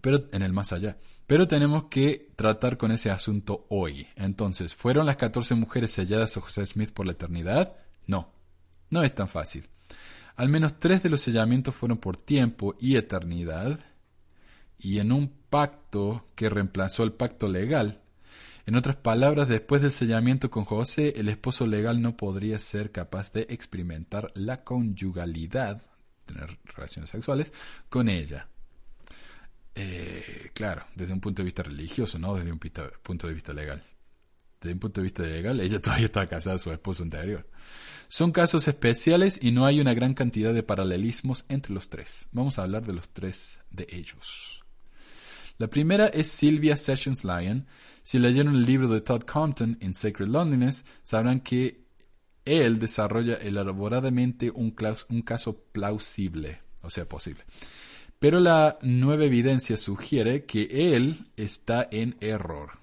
pero 0.00 0.28
en 0.32 0.42
el 0.42 0.52
más 0.52 0.72
allá. 0.72 0.96
Pero 1.26 1.46
tenemos 1.48 1.84
que 1.84 2.30
tratar 2.36 2.76
con 2.76 2.92
ese 2.92 3.10
asunto 3.10 3.66
hoy. 3.68 4.06
Entonces, 4.16 4.74
¿fueron 4.74 5.06
las 5.06 5.16
14 5.16 5.54
mujeres 5.56 5.90
selladas 5.90 6.36
a 6.36 6.40
José 6.40 6.66
Smith 6.66 6.92
por 6.92 7.06
la 7.06 7.12
eternidad? 7.12 7.76
No, 8.06 8.32
no 8.88 9.02
es 9.02 9.14
tan 9.14 9.28
fácil. 9.28 9.68
Al 10.36 10.48
menos 10.48 10.78
tres 10.78 11.02
de 11.02 11.10
los 11.10 11.20
sellamientos 11.20 11.74
fueron 11.74 11.98
por 11.98 12.16
tiempo 12.16 12.74
y 12.80 12.96
eternidad, 12.96 13.80
y 14.80 14.98
en 14.98 15.12
un 15.12 15.28
pacto 15.50 16.26
que 16.34 16.48
reemplazó 16.48 17.04
el 17.04 17.12
pacto 17.12 17.48
legal. 17.48 18.00
En 18.66 18.76
otras 18.76 18.96
palabras, 18.96 19.48
después 19.48 19.82
del 19.82 19.92
sellamiento 19.92 20.50
con 20.50 20.64
José, 20.64 21.14
el 21.16 21.28
esposo 21.28 21.66
legal 21.66 22.00
no 22.00 22.16
podría 22.16 22.58
ser 22.58 22.92
capaz 22.92 23.32
de 23.32 23.46
experimentar 23.50 24.30
la 24.34 24.64
conyugalidad, 24.64 25.82
tener 26.24 26.58
relaciones 26.64 27.10
sexuales, 27.10 27.52
con 27.88 28.08
ella. 28.08 28.48
Eh, 29.74 30.50
claro, 30.54 30.84
desde 30.94 31.12
un 31.12 31.20
punto 31.20 31.42
de 31.42 31.46
vista 31.46 31.62
religioso, 31.62 32.18
no 32.18 32.34
desde 32.34 32.52
un 32.52 32.58
punto 32.58 33.26
de 33.26 33.34
vista 33.34 33.52
legal. 33.52 33.82
Desde 34.60 34.74
un 34.74 34.80
punto 34.80 35.00
de 35.00 35.04
vista 35.04 35.22
legal, 35.22 35.60
ella 35.60 35.80
todavía 35.82 36.06
está 36.06 36.28
casada 36.28 36.56
a 36.56 36.58
su 36.58 36.70
esposo 36.70 37.02
anterior. 37.02 37.48
Son 38.08 38.32
casos 38.32 38.66
especiales 38.66 39.38
y 39.40 39.52
no 39.52 39.66
hay 39.66 39.80
una 39.80 39.94
gran 39.94 40.14
cantidad 40.14 40.52
de 40.52 40.62
paralelismos 40.62 41.44
entre 41.48 41.72
los 41.72 41.88
tres. 41.88 42.26
Vamos 42.32 42.58
a 42.58 42.64
hablar 42.64 42.84
de 42.84 42.92
los 42.92 43.08
tres 43.10 43.60
de 43.70 43.86
ellos. 43.90 44.49
La 45.60 45.68
primera 45.68 46.06
es 46.06 46.28
Sylvia 46.28 46.74
Sessions 46.74 47.22
Lyon. 47.22 47.66
Si 48.02 48.18
leyeron 48.18 48.54
el 48.54 48.64
libro 48.64 48.88
de 48.88 49.02
Todd 49.02 49.24
Compton, 49.24 49.76
In 49.82 49.92
Sacred 49.92 50.28
Loneliness, 50.28 50.86
sabrán 51.02 51.40
que 51.40 51.84
él 52.46 52.78
desarrolla 52.78 53.34
elaboradamente 53.34 54.50
un, 54.50 54.74
un 55.10 55.20
caso 55.20 55.64
plausible, 55.70 56.62
o 56.80 56.88
sea, 56.88 57.06
posible. 57.06 57.44
Pero 58.18 58.40
la 58.40 58.78
nueva 58.80 59.24
evidencia 59.24 59.76
sugiere 59.76 60.46
que 60.46 60.94
él 60.96 61.26
está 61.36 61.86
en 61.90 62.16
error. 62.20 62.78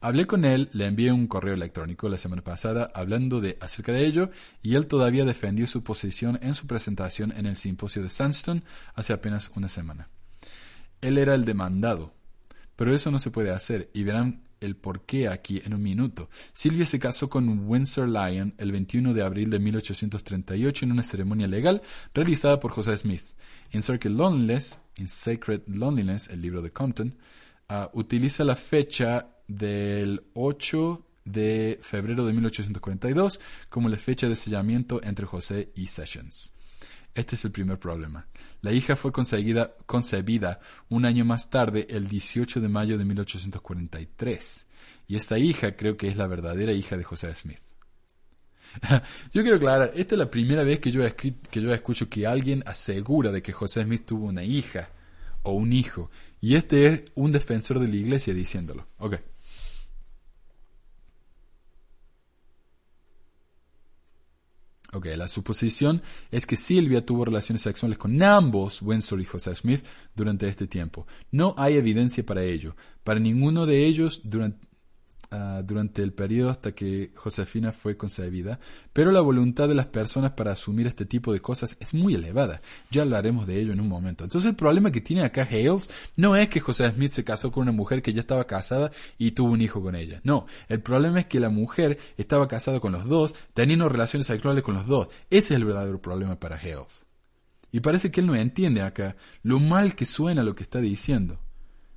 Hablé 0.00 0.26
con 0.26 0.44
él, 0.44 0.68
le 0.72 0.86
envié 0.86 1.12
un 1.12 1.28
correo 1.28 1.54
electrónico 1.54 2.08
la 2.08 2.18
semana 2.18 2.42
pasada 2.42 2.90
hablando 2.92 3.38
de 3.40 3.56
acerca 3.60 3.92
de 3.92 4.04
ello 4.04 4.30
y 4.64 4.74
él 4.74 4.88
todavía 4.88 5.24
defendió 5.24 5.68
su 5.68 5.84
posición 5.84 6.40
en 6.42 6.56
su 6.56 6.66
presentación 6.66 7.32
en 7.36 7.46
el 7.46 7.56
simposio 7.56 8.02
de 8.02 8.10
Sandstone 8.10 8.64
hace 8.96 9.12
apenas 9.12 9.52
una 9.54 9.68
semana. 9.68 10.08
Él 11.02 11.18
era 11.18 11.34
el 11.34 11.44
demandado. 11.44 12.14
Pero 12.76 12.94
eso 12.94 13.10
no 13.10 13.18
se 13.18 13.30
puede 13.30 13.50
hacer, 13.50 13.90
y 13.92 14.02
verán 14.02 14.42
el 14.60 14.76
porqué 14.76 15.28
aquí 15.28 15.60
en 15.64 15.74
un 15.74 15.82
minuto. 15.82 16.30
Silvia 16.54 16.86
se 16.86 16.98
casó 16.98 17.28
con 17.28 17.68
Windsor 17.68 18.08
Lyon 18.08 18.54
el 18.58 18.72
21 18.72 19.12
de 19.12 19.22
abril 19.22 19.50
de 19.50 19.58
1838 19.58 20.84
en 20.84 20.92
una 20.92 21.02
ceremonia 21.02 21.46
legal 21.46 21.82
realizada 22.14 22.60
por 22.60 22.70
José 22.70 22.96
Smith. 22.96 23.24
En 23.72 23.82
Sacred 23.82 24.12
Loneliness, 24.12 24.78
in 24.96 25.08
Sacred 25.08 25.62
Loneliness, 25.66 26.28
el 26.28 26.40
libro 26.40 26.62
de 26.62 26.70
Compton, 26.70 27.16
ah, 27.68 27.90
utiliza 27.94 28.44
la 28.44 28.56
fecha 28.56 29.28
del 29.48 30.22
8 30.34 31.06
de 31.24 31.78
febrero 31.82 32.26
de 32.26 32.32
1842 32.32 33.40
como 33.68 33.88
la 33.88 33.96
fecha 33.96 34.28
de 34.28 34.36
sellamiento 34.36 35.02
entre 35.02 35.26
José 35.26 35.72
y 35.74 35.86
Sessions. 35.86 36.54
Este 37.14 37.36
es 37.36 37.44
el 37.44 37.52
primer 37.52 37.78
problema. 37.78 38.26
La 38.62 38.72
hija 38.72 38.94
fue 38.94 39.12
concebida, 39.12 39.74
concebida 39.86 40.60
un 40.88 41.04
año 41.04 41.24
más 41.24 41.50
tarde, 41.50 41.86
el 41.90 42.08
18 42.08 42.60
de 42.60 42.68
mayo 42.68 42.96
de 42.96 43.04
1843. 43.04 44.66
Y 45.08 45.16
esta 45.16 45.36
hija 45.36 45.76
creo 45.76 45.96
que 45.96 46.08
es 46.08 46.16
la 46.16 46.28
verdadera 46.28 46.72
hija 46.72 46.96
de 46.96 47.02
José 47.02 47.34
Smith. 47.34 47.58
yo 49.32 49.42
quiero 49.42 49.56
aclarar, 49.56 49.92
esta 49.96 50.14
es 50.14 50.18
la 50.18 50.30
primera 50.30 50.62
vez 50.62 50.78
que 50.78 50.92
yo, 50.92 51.02
que 51.14 51.60
yo 51.60 51.74
escucho 51.74 52.08
que 52.08 52.26
alguien 52.26 52.62
asegura 52.64 53.32
de 53.32 53.42
que 53.42 53.52
José 53.52 53.82
Smith 53.82 54.06
tuvo 54.06 54.26
una 54.26 54.44
hija 54.44 54.90
o 55.42 55.52
un 55.52 55.72
hijo. 55.72 56.10
Y 56.40 56.54
este 56.54 56.86
es 56.86 57.02
un 57.14 57.32
defensor 57.32 57.80
de 57.80 57.88
la 57.88 57.96
iglesia 57.96 58.32
diciéndolo. 58.32 58.86
Okay. 58.98 59.18
Ok, 64.94 65.06
la 65.16 65.26
suposición 65.26 66.02
es 66.30 66.44
que 66.44 66.58
Silvia 66.58 67.06
tuvo 67.06 67.24
relaciones 67.24 67.62
sexuales 67.62 67.96
con 67.96 68.22
ambos, 68.22 68.82
Windsor 68.82 69.22
y 69.22 69.24
José 69.24 69.54
Smith, 69.54 69.82
durante 70.14 70.46
este 70.46 70.66
tiempo. 70.66 71.06
No 71.30 71.54
hay 71.56 71.76
evidencia 71.76 72.26
para 72.26 72.42
ello. 72.42 72.76
Para 73.02 73.18
ninguno 73.18 73.64
de 73.64 73.86
ellos 73.86 74.20
durante, 74.24 74.66
Ah, 75.34 75.62
durante 75.64 76.02
el 76.02 76.12
periodo 76.12 76.50
hasta 76.50 76.72
que 76.72 77.10
Josefina 77.14 77.72
fue 77.72 77.96
concebida, 77.96 78.60
pero 78.92 79.10
la 79.12 79.22
voluntad 79.22 79.66
de 79.66 79.74
las 79.74 79.86
personas 79.86 80.32
para 80.32 80.52
asumir 80.52 80.86
este 80.86 81.06
tipo 81.06 81.32
de 81.32 81.40
cosas 81.40 81.74
es 81.80 81.94
muy 81.94 82.14
elevada. 82.14 82.60
Ya 82.90 83.00
hablaremos 83.00 83.46
de 83.46 83.58
ello 83.58 83.72
en 83.72 83.80
un 83.80 83.88
momento. 83.88 84.24
Entonces 84.24 84.50
el 84.50 84.56
problema 84.56 84.90
que 84.90 85.00
tiene 85.00 85.22
acá 85.22 85.48
Hales 85.50 85.88
no 86.16 86.36
es 86.36 86.50
que 86.50 86.60
José 86.60 86.90
Smith 86.90 87.12
se 87.12 87.24
casó 87.24 87.50
con 87.50 87.62
una 87.62 87.72
mujer 87.72 88.02
que 88.02 88.12
ya 88.12 88.20
estaba 88.20 88.46
casada 88.46 88.90
y 89.16 89.30
tuvo 89.30 89.52
un 89.52 89.62
hijo 89.62 89.80
con 89.80 89.96
ella. 89.96 90.20
No, 90.22 90.44
el 90.68 90.82
problema 90.82 91.20
es 91.20 91.26
que 91.26 91.40
la 91.40 91.48
mujer 91.48 91.98
estaba 92.18 92.46
casada 92.46 92.78
con 92.80 92.92
los 92.92 93.06
dos, 93.06 93.34
teniendo 93.54 93.88
relaciones 93.88 94.26
sexuales 94.26 94.62
con 94.62 94.74
los 94.74 94.86
dos. 94.86 95.08
Ese 95.30 95.54
es 95.54 95.60
el 95.60 95.64
verdadero 95.64 96.02
problema 96.02 96.38
para 96.38 96.56
Hales. 96.56 97.06
Y 97.70 97.80
parece 97.80 98.10
que 98.10 98.20
él 98.20 98.26
no 98.26 98.36
entiende 98.36 98.82
acá 98.82 99.16
lo 99.42 99.58
mal 99.60 99.94
que 99.94 100.04
suena 100.04 100.42
lo 100.42 100.54
que 100.54 100.64
está 100.64 100.82
diciendo. 100.82 101.40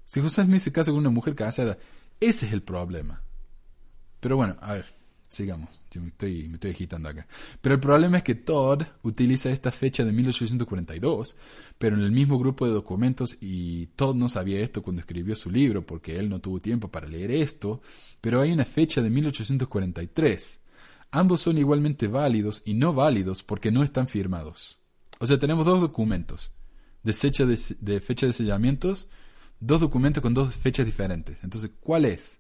Si 0.06 0.22
José 0.22 0.46
Smith 0.46 0.62
se 0.62 0.72
casa 0.72 0.92
con 0.92 1.02
una 1.02 1.10
mujer 1.10 1.36
casada, 1.36 1.78
ese 2.22 2.46
es 2.46 2.54
el 2.54 2.64
problema. 2.64 3.25
Pero 4.20 4.38
bueno, 4.38 4.56
a 4.62 4.74
ver, 4.74 4.86
sigamos. 5.30 5.70
Yo 5.92 6.02
me 6.02 6.08
estoy, 6.08 6.48
me 6.48 6.56
estoy 6.56 6.72
agitando 6.72 7.08
acá. 7.10 7.26
Pero 7.62 7.76
el 7.76 7.82
problema 7.82 8.18
es 8.18 8.24
que 8.24 8.36
Todd 8.36 8.84
utiliza 9.04 9.50
esta 9.50 9.72
fecha 9.72 10.04
de 10.04 10.12
1842, 10.12 11.36
pero 11.78 11.96
en 11.96 12.04
el 12.04 12.12
mismo 12.12 12.38
grupo 12.38 12.66
de 12.66 12.74
documentos, 12.74 13.38
y 13.40 13.88
Todd 13.96 14.16
no 14.16 14.28
sabía 14.28 14.60
esto 14.60 14.82
cuando 14.84 15.02
escribió 15.02 15.36
su 15.36 15.50
libro, 15.50 15.86
porque 15.86 16.18
él 16.18 16.30
no 16.30 16.40
tuvo 16.40 16.60
tiempo 16.60 16.90
para 16.90 17.08
leer 17.08 17.32
esto, 17.32 17.82
pero 18.20 18.42
hay 18.42 18.52
una 18.52 18.66
fecha 18.66 19.02
de 19.02 19.10
1843. 19.10 20.60
Ambos 21.12 21.42
son 21.42 21.58
igualmente 21.58 22.08
válidos 22.08 22.62
y 22.66 22.74
no 22.74 22.94
válidos 22.94 23.42
porque 23.44 23.72
no 23.72 23.84
están 23.84 24.08
firmados. 24.08 24.80
O 25.20 25.28
sea, 25.28 25.40
tenemos 25.40 25.66
dos 25.66 25.80
documentos 25.80 26.52
de 27.04 27.14
fecha 27.14 27.46
de, 27.46 27.58
de 27.80 28.02
fecha 28.02 28.26
de 28.26 28.34
sellamientos, 28.34 29.08
dos 29.60 29.80
documentos 29.80 30.22
con 30.22 30.34
dos 30.34 30.56
fechas 30.56 30.86
diferentes. 30.86 31.38
Entonces, 31.42 31.72
¿cuál 31.80 32.04
es? 32.04 32.40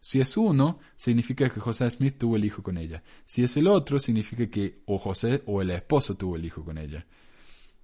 Si 0.00 0.20
es 0.20 0.36
uno, 0.36 0.78
significa 0.96 1.48
que 1.48 1.60
José 1.60 1.90
Smith 1.90 2.16
tuvo 2.18 2.36
el 2.36 2.44
hijo 2.44 2.62
con 2.62 2.78
ella. 2.78 3.02
Si 3.24 3.42
es 3.42 3.56
el 3.56 3.66
otro, 3.66 3.98
significa 3.98 4.48
que 4.48 4.82
o 4.86 4.98
José 4.98 5.42
o 5.46 5.62
el 5.62 5.70
esposo 5.70 6.16
tuvo 6.16 6.36
el 6.36 6.44
hijo 6.44 6.64
con 6.64 6.78
ella. 6.78 7.06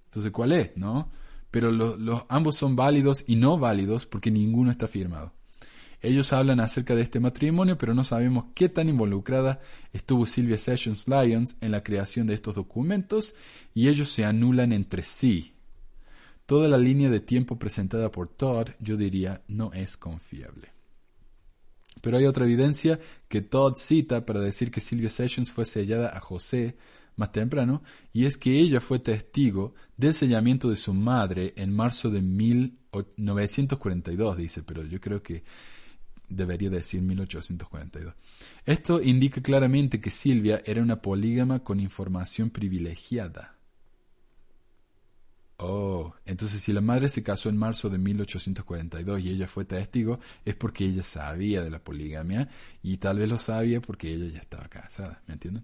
Entonces, 0.05 0.31
¿cuál 0.31 0.53
es? 0.53 0.77
¿No? 0.77 1.11
Pero 1.51 2.25
ambos 2.29 2.55
son 2.55 2.75
válidos 2.75 3.25
y 3.27 3.35
no 3.35 3.57
válidos 3.57 4.05
porque 4.05 4.31
ninguno 4.31 4.71
está 4.71 4.87
firmado. 4.87 5.33
Ellos 6.03 6.33
hablan 6.33 6.59
acerca 6.59 6.95
de 6.95 7.01
este 7.01 7.21
matrimonio, 7.21 7.77
pero 7.77 7.93
no 7.93 8.03
sabemos 8.03 8.45
qué 8.53 8.67
tan 8.67 8.89
involucrada 8.89 9.61
estuvo 9.93 10.25
Sylvia 10.25 10.57
Sessions 10.57 11.07
Lyons 11.07 11.55
en 11.61 11.71
la 11.71 11.81
creación 11.81 12.27
de 12.27 12.33
estos 12.33 12.55
documentos 12.55 13.35
y 13.73 13.87
ellos 13.87 14.09
se 14.09 14.25
anulan 14.25 14.73
entre 14.73 15.01
sí. 15.01 15.53
Toda 16.45 16.67
la 16.67 16.77
línea 16.77 17.09
de 17.09 17.21
tiempo 17.21 17.57
presentada 17.57 18.11
por 18.11 18.27
Todd, 18.27 18.71
yo 18.79 18.97
diría, 18.97 19.43
no 19.47 19.71
es 19.71 19.95
confiable. 19.95 20.72
Pero 22.03 22.17
hay 22.17 22.25
otra 22.25 22.43
evidencia 22.43 22.99
que 23.29 23.41
Todd 23.41 23.75
cita 23.75 24.25
para 24.25 24.41
decir 24.41 24.71
que 24.71 24.81
Sylvia 24.81 25.09
Sessions 25.09 25.49
fue 25.49 25.63
sellada 25.63 26.09
a 26.13 26.19
José 26.19 26.75
más 27.15 27.31
temprano, 27.31 27.81
y 28.11 28.25
es 28.25 28.37
que 28.37 28.59
ella 28.59 28.81
fue 28.81 28.99
testigo 28.99 29.73
del 29.95 30.13
sellamiento 30.13 30.69
de 30.69 30.75
su 30.75 30.93
madre 30.93 31.53
en 31.55 31.73
marzo 31.73 32.09
de 32.09 32.21
1942, 32.21 34.35
dice, 34.35 34.63
pero 34.63 34.83
yo 34.83 34.99
creo 34.99 35.23
que 35.23 35.45
debería 36.27 36.69
decir 36.69 37.01
1842. 37.01 38.13
Esto 38.65 39.01
indica 39.01 39.41
claramente 39.41 40.01
que 40.01 40.11
Silvia 40.11 40.61
era 40.65 40.81
una 40.81 41.01
polígama 41.01 41.63
con 41.63 41.79
información 41.79 42.49
privilegiada. 42.49 43.52
Oh, 45.65 46.13
entonces 46.25 46.61
si 46.61 46.73
la 46.73 46.81
madre 46.81 47.07
se 47.07 47.23
casó 47.23 47.47
en 47.47 47.55
marzo 47.55 47.89
de 47.89 47.97
1842 47.97 49.21
y 49.21 49.29
ella 49.29 49.47
fue 49.47 49.63
testigo, 49.63 50.19
es 50.43 50.55
porque 50.55 50.83
ella 50.83 51.03
sabía 51.03 51.63
de 51.63 51.69
la 51.69 51.79
poligamia 51.79 52.49
y 52.81 52.97
tal 52.97 53.19
vez 53.19 53.29
lo 53.29 53.37
sabía 53.37 53.79
porque 53.79 54.13
ella 54.13 54.27
ya 54.33 54.39
estaba 54.39 54.67
casada, 54.67 55.21
¿me 55.25 55.35
entienden? 55.35 55.63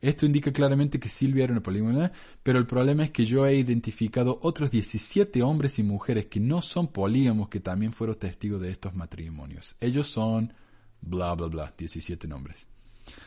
Esto 0.00 0.24
indica 0.24 0.50
claramente 0.54 0.98
que 0.98 1.10
Silvia 1.10 1.44
era 1.44 1.52
una 1.52 2.12
pero 2.42 2.58
el 2.58 2.66
problema 2.66 3.04
es 3.04 3.10
que 3.10 3.26
yo 3.26 3.44
he 3.46 3.56
identificado 3.56 4.38
otros 4.40 4.70
17 4.70 5.42
hombres 5.42 5.78
y 5.78 5.82
mujeres 5.82 6.24
que 6.24 6.40
no 6.40 6.62
son 6.62 6.88
polígamos 6.88 7.50
que 7.50 7.60
también 7.60 7.92
fueron 7.92 8.16
testigos 8.16 8.62
de 8.62 8.70
estos 8.70 8.94
matrimonios. 8.94 9.76
Ellos 9.80 10.08
son 10.08 10.54
bla 11.02 11.34
bla 11.34 11.48
bla, 11.48 11.74
17 11.76 12.26
nombres. 12.26 12.66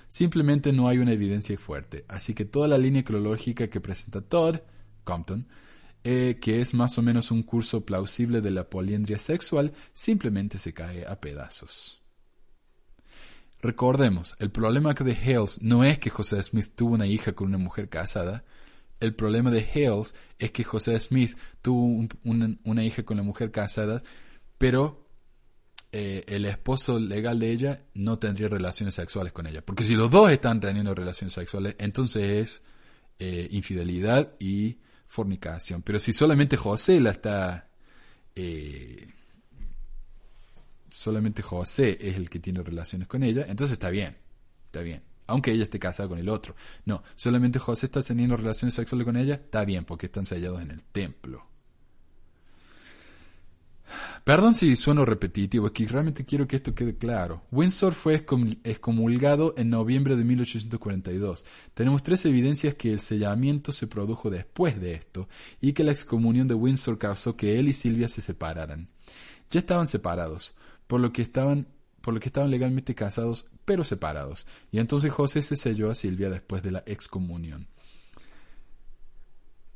Simplemente 0.10 0.74
no 0.74 0.88
hay 0.88 0.98
una 0.98 1.12
evidencia 1.12 1.56
fuerte, 1.60 2.04
así 2.08 2.34
que 2.34 2.46
toda 2.46 2.68
la 2.68 2.80
línea 2.80 3.04
cronológica 3.04 3.68
que 3.68 3.80
presenta 3.80 4.22
Todd 4.22 4.58
Compton, 5.04 5.46
eh, 6.04 6.38
que 6.42 6.60
es 6.62 6.74
más 6.74 6.98
o 6.98 7.02
menos 7.02 7.32
un 7.32 7.44
curso 7.44 7.86
plausible 7.86 8.42
de 8.42 8.52
la 8.52 8.70
poliandria 8.70 9.18
sexual, 9.18 9.74
simplemente 9.94 10.58
se 10.58 10.74
cae 10.74 11.06
a 11.08 11.22
pedazos. 11.22 12.02
Recordemos, 13.62 14.36
el 14.40 14.52
problema 14.52 14.94
de 14.94 15.14
Hales 15.14 15.62
no 15.62 15.86
es 15.86 15.98
que 15.98 16.10
José 16.10 16.44
Smith 16.44 16.74
tuvo 16.76 16.96
una 16.96 17.08
hija 17.08 17.32
con 17.32 17.48
una 17.48 17.58
mujer 17.58 17.88
casada. 17.88 18.44
El 19.00 19.16
problema 19.16 19.52
de 19.52 19.62
Hales 19.62 20.16
es 20.38 20.52
que 20.52 20.66
José 20.66 21.00
Smith 21.00 21.38
tuvo 21.62 22.06
una, 22.26 22.84
hija 22.84 23.04
con 23.04 23.16
una 23.16 23.24
mujer 23.24 23.52
casada, 23.52 24.04
pero 24.58 25.08
eh, 25.94 26.26
el 26.28 26.44
esposo 26.44 27.00
legal 27.00 27.40
de 27.40 27.52
ella 27.52 27.86
no 27.94 28.20
tendría 28.20 28.50
relaciones 28.50 28.96
sexuales 28.96 29.32
con 29.32 29.48
ella. 29.48 29.66
Porque 29.66 29.86
si 29.86 29.96
los 29.96 30.12
dos 30.12 30.30
están 30.30 30.60
teniendo 30.60 30.94
relaciones 30.94 31.34
sexuales, 31.34 31.78
entonces 31.80 32.24
es 32.24 32.64
eh, 33.20 33.48
infidelidad 33.52 34.34
y 34.42 34.80
fornicación. 35.14 35.84
Pero 35.84 36.00
si 36.00 36.12
solamente 36.12 36.58
José 36.58 37.00
la 37.00 37.12
está 37.12 37.70
eh, 38.36 39.08
solamente 40.90 41.44
José 41.44 42.00
es 42.02 42.16
el 42.16 42.32
que 42.32 42.40
tiene 42.40 42.64
relaciones 42.64 43.08
con 43.08 43.22
ella, 43.22 43.46
entonces 43.48 43.74
está 43.74 43.92
bien, 43.92 44.18
está 44.66 44.82
bien. 44.82 45.04
Aunque 45.28 45.52
ella 45.52 45.66
esté 45.66 45.78
casada 45.78 46.10
con 46.10 46.18
el 46.18 46.30
otro. 46.30 46.56
No, 46.86 47.04
solamente 47.16 47.60
José 47.60 47.86
está 47.86 48.02
teniendo 48.02 48.36
relaciones 48.36 48.74
sexuales 48.74 49.06
con 49.06 49.16
ella, 49.16 49.36
está 49.36 49.64
bien, 49.66 49.86
porque 49.86 50.08
están 50.08 50.26
sellados 50.26 50.64
en 50.64 50.72
el 50.72 50.82
templo. 50.82 51.46
Perdón 54.24 54.56
si 54.56 54.78
sueno 54.78 55.04
repetitivo, 55.04 55.68
es 55.68 55.74
que 55.74 55.86
realmente 55.86 56.24
quiero 56.24 56.48
que 56.48 56.56
esto 56.56 56.74
quede 56.74 56.96
claro. 56.96 57.42
Windsor 57.52 57.94
fue 57.94 58.16
excomulgado 58.64 59.54
en 59.58 59.70
noviembre 59.70 60.16
de 60.16 60.24
1842. 60.24 61.46
Tenemos 61.74 62.04
tres 62.04 62.26
evidencias 62.26 62.76
que 62.76 62.94
el 62.94 63.02
sellamiento 63.02 63.74
se 63.74 63.88
produjo 63.88 64.30
después 64.30 64.80
de 64.80 64.94
esto 64.94 65.28
y 65.60 65.74
que 65.74 65.84
la 65.84 65.92
excomunión 65.92 66.48
de 66.48 66.54
Windsor 66.54 66.98
causó 66.98 67.36
que 67.36 67.60
él 67.60 67.68
y 67.68 67.74
Silvia 67.74 68.08
se 68.08 68.22
separaran. 68.22 68.88
Ya 69.52 69.60
estaban 69.60 69.90
separados 69.90 70.56
por 70.88 71.02
lo 71.02 71.12
que 71.12 71.22
estaban 71.22 71.68
por 72.00 72.14
lo 72.14 72.20
que 72.20 72.28
estaban 72.30 72.52
legalmente 72.52 72.96
casados 72.96 73.48
pero 73.66 73.84
separados. 73.84 74.46
Y 74.72 74.80
entonces 74.80 75.12
José 75.12 75.42
se 75.42 75.58
selló 75.58 75.90
a 75.90 75.96
Silvia 75.96 76.30
después 76.30 76.64
de 76.64 76.72
la 76.72 76.84
excomunión. 76.86 77.68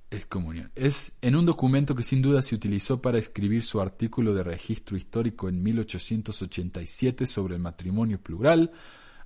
Es 0.09 1.17
en 1.21 1.35
un 1.35 1.45
documento 1.45 1.93
que 1.93 2.03
sin 2.03 2.21
duda 2.21 2.41
se 2.41 2.55
utilizó 2.55 3.01
para 3.01 3.17
escribir 3.17 3.61
su 3.63 3.81
artículo 3.81 4.33
de 4.33 4.43
registro 4.43 4.95
histórico 4.95 5.49
en 5.49 5.61
1887 5.61 7.27
sobre 7.27 7.55
el 7.55 7.61
matrimonio 7.61 8.21
plural. 8.21 8.71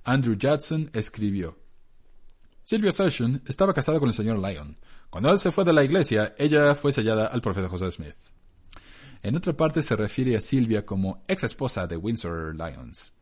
Andrew 0.02 0.36
Judson 0.40 0.90
escribió: 0.92 1.56
Silvia 2.64 2.90
Session 2.90 3.42
estaba 3.46 3.74
casada 3.74 4.00
con 4.00 4.08
el 4.08 4.14
señor 4.14 4.38
Lyon. 4.38 4.76
Cuando 5.08 5.30
él 5.30 5.38
se 5.38 5.52
fue 5.52 5.64
de 5.64 5.72
la 5.72 5.84
iglesia, 5.84 6.34
ella 6.36 6.74
fue 6.74 6.92
sellada 6.92 7.26
al 7.26 7.42
profeta 7.42 7.68
José 7.68 7.90
Smith. 7.92 8.16
En 9.22 9.36
otra 9.36 9.56
parte 9.56 9.82
se 9.82 9.94
refiere 9.94 10.36
a 10.36 10.40
Silvia 10.40 10.84
como 10.84 11.22
ex 11.28 11.44
esposa 11.44 11.86
de 11.86 11.96
Windsor 11.96 12.56
Lyons. 12.56 13.12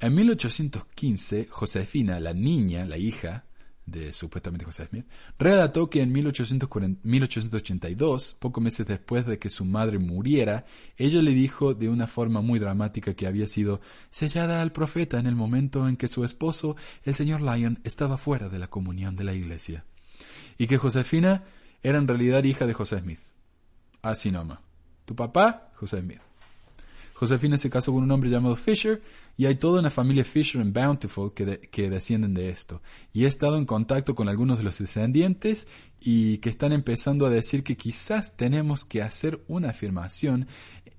En 0.00 0.14
1815, 0.14 1.46
Josefina, 1.48 2.18
la 2.18 2.34
niña, 2.34 2.84
la 2.84 2.98
hija 2.98 3.44
de 3.86 4.12
supuestamente 4.12 4.64
José 4.64 4.86
Smith, 4.86 5.06
relató 5.38 5.88
que 5.88 6.02
en 6.02 6.10
1882, 6.12 8.36
pocos 8.38 8.62
meses 8.62 8.86
después 8.86 9.24
de 9.26 9.38
que 9.38 9.48
su 9.48 9.64
madre 9.64 9.98
muriera, 9.98 10.66
ella 10.96 11.22
le 11.22 11.30
dijo 11.30 11.72
de 11.74 11.88
una 11.88 12.08
forma 12.08 12.42
muy 12.42 12.58
dramática 12.58 13.14
que 13.14 13.26
había 13.26 13.46
sido 13.46 13.80
sellada 14.10 14.60
al 14.60 14.72
profeta 14.72 15.20
en 15.20 15.26
el 15.26 15.36
momento 15.36 15.88
en 15.88 15.96
que 15.96 16.08
su 16.08 16.24
esposo, 16.24 16.76
el 17.04 17.14
señor 17.14 17.40
Lyon, 17.40 17.78
estaba 17.84 18.18
fuera 18.18 18.48
de 18.48 18.58
la 18.58 18.66
comunión 18.68 19.14
de 19.16 19.24
la 19.24 19.34
iglesia, 19.34 19.84
y 20.58 20.66
que 20.66 20.78
Josefina 20.78 21.44
era 21.82 21.98
en 21.98 22.08
realidad 22.08 22.44
hija 22.44 22.66
de 22.66 22.74
José 22.74 22.98
Smith. 22.98 23.20
Así 24.02 24.32
nomás. 24.32 24.58
Tu 25.04 25.14
papá, 25.14 25.70
José 25.74 26.00
Smith. 26.00 26.20
Josefina 27.16 27.56
se 27.56 27.70
casó 27.70 27.94
con 27.94 28.02
un 28.02 28.10
hombre 28.10 28.28
llamado 28.28 28.56
Fisher 28.56 29.00
y 29.38 29.46
hay 29.46 29.54
toda 29.54 29.80
una 29.80 29.88
familia 29.88 30.22
Fisher 30.22 30.60
en 30.60 30.74
Bountiful 30.74 31.32
que, 31.32 31.60
que, 31.60 31.88
descienden 31.88 32.34
de 32.34 32.50
esto. 32.50 32.82
Y 33.14 33.24
he 33.24 33.26
estado 33.26 33.56
en 33.56 33.64
contacto 33.64 34.14
con 34.14 34.28
algunos 34.28 34.58
de 34.58 34.64
los 34.64 34.78
descendientes 34.78 35.66
y 35.98 36.36
que 36.38 36.50
están 36.50 36.74
empezando 36.74 37.24
a 37.24 37.30
decir 37.30 37.64
que 37.64 37.78
quizás 37.78 38.36
tenemos 38.36 38.84
que 38.84 39.00
hacer 39.00 39.42
una 39.48 39.70
afirmación 39.70 40.46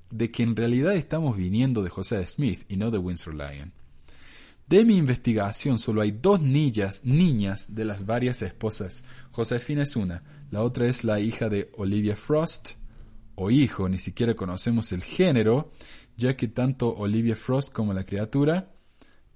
de 0.09 0.31
que 0.31 0.41
en 0.41 0.55
realidad 0.55 0.95
estamos 0.95 1.37
viniendo 1.37 1.83
de 1.83 1.91
José 1.91 2.25
Smith 2.25 2.63
y 2.67 2.77
no 2.77 2.89
de 2.89 2.97
Windsor 2.97 3.35
Lyon. 3.35 3.71
De 4.65 4.83
mi 4.85 4.97
investigación 4.97 5.77
solo 5.77 6.01
hay 6.01 6.09
dos 6.09 6.41
niñas, 6.41 7.01
niñas 7.05 7.75
de 7.75 7.85
las 7.85 8.07
varias 8.07 8.41
esposas. 8.41 9.03
Josefina 9.29 9.83
es 9.83 9.95
una, 9.95 10.23
la 10.49 10.63
otra 10.63 10.87
es 10.87 11.03
la 11.03 11.19
hija 11.19 11.47
de 11.47 11.69
Olivia 11.77 12.15
Frost, 12.15 12.71
o 13.39 13.51
hijo, 13.51 13.87
ni 13.87 13.99
siquiera 13.99 14.33
conocemos 14.33 14.91
el 14.91 15.03
género, 15.03 15.71
ya 16.17 16.35
que 16.35 16.47
tanto 16.47 16.93
Olivia 16.95 17.35
Frost 17.35 17.71
como 17.71 17.93
la 17.93 18.03
criatura 18.03 18.71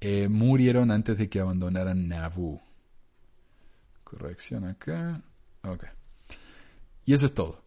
eh, 0.02 0.28
murieron 0.28 0.92
antes 0.92 1.18
de 1.18 1.30
que 1.30 1.40
abandonaran 1.40 2.10
Nauvoo. 2.10 2.60
Corrección 4.04 4.66
acá. 4.66 5.22
Ok. 5.64 5.86
Y 7.06 7.14
eso 7.14 7.28
es 7.28 7.34
todo. 7.34 7.64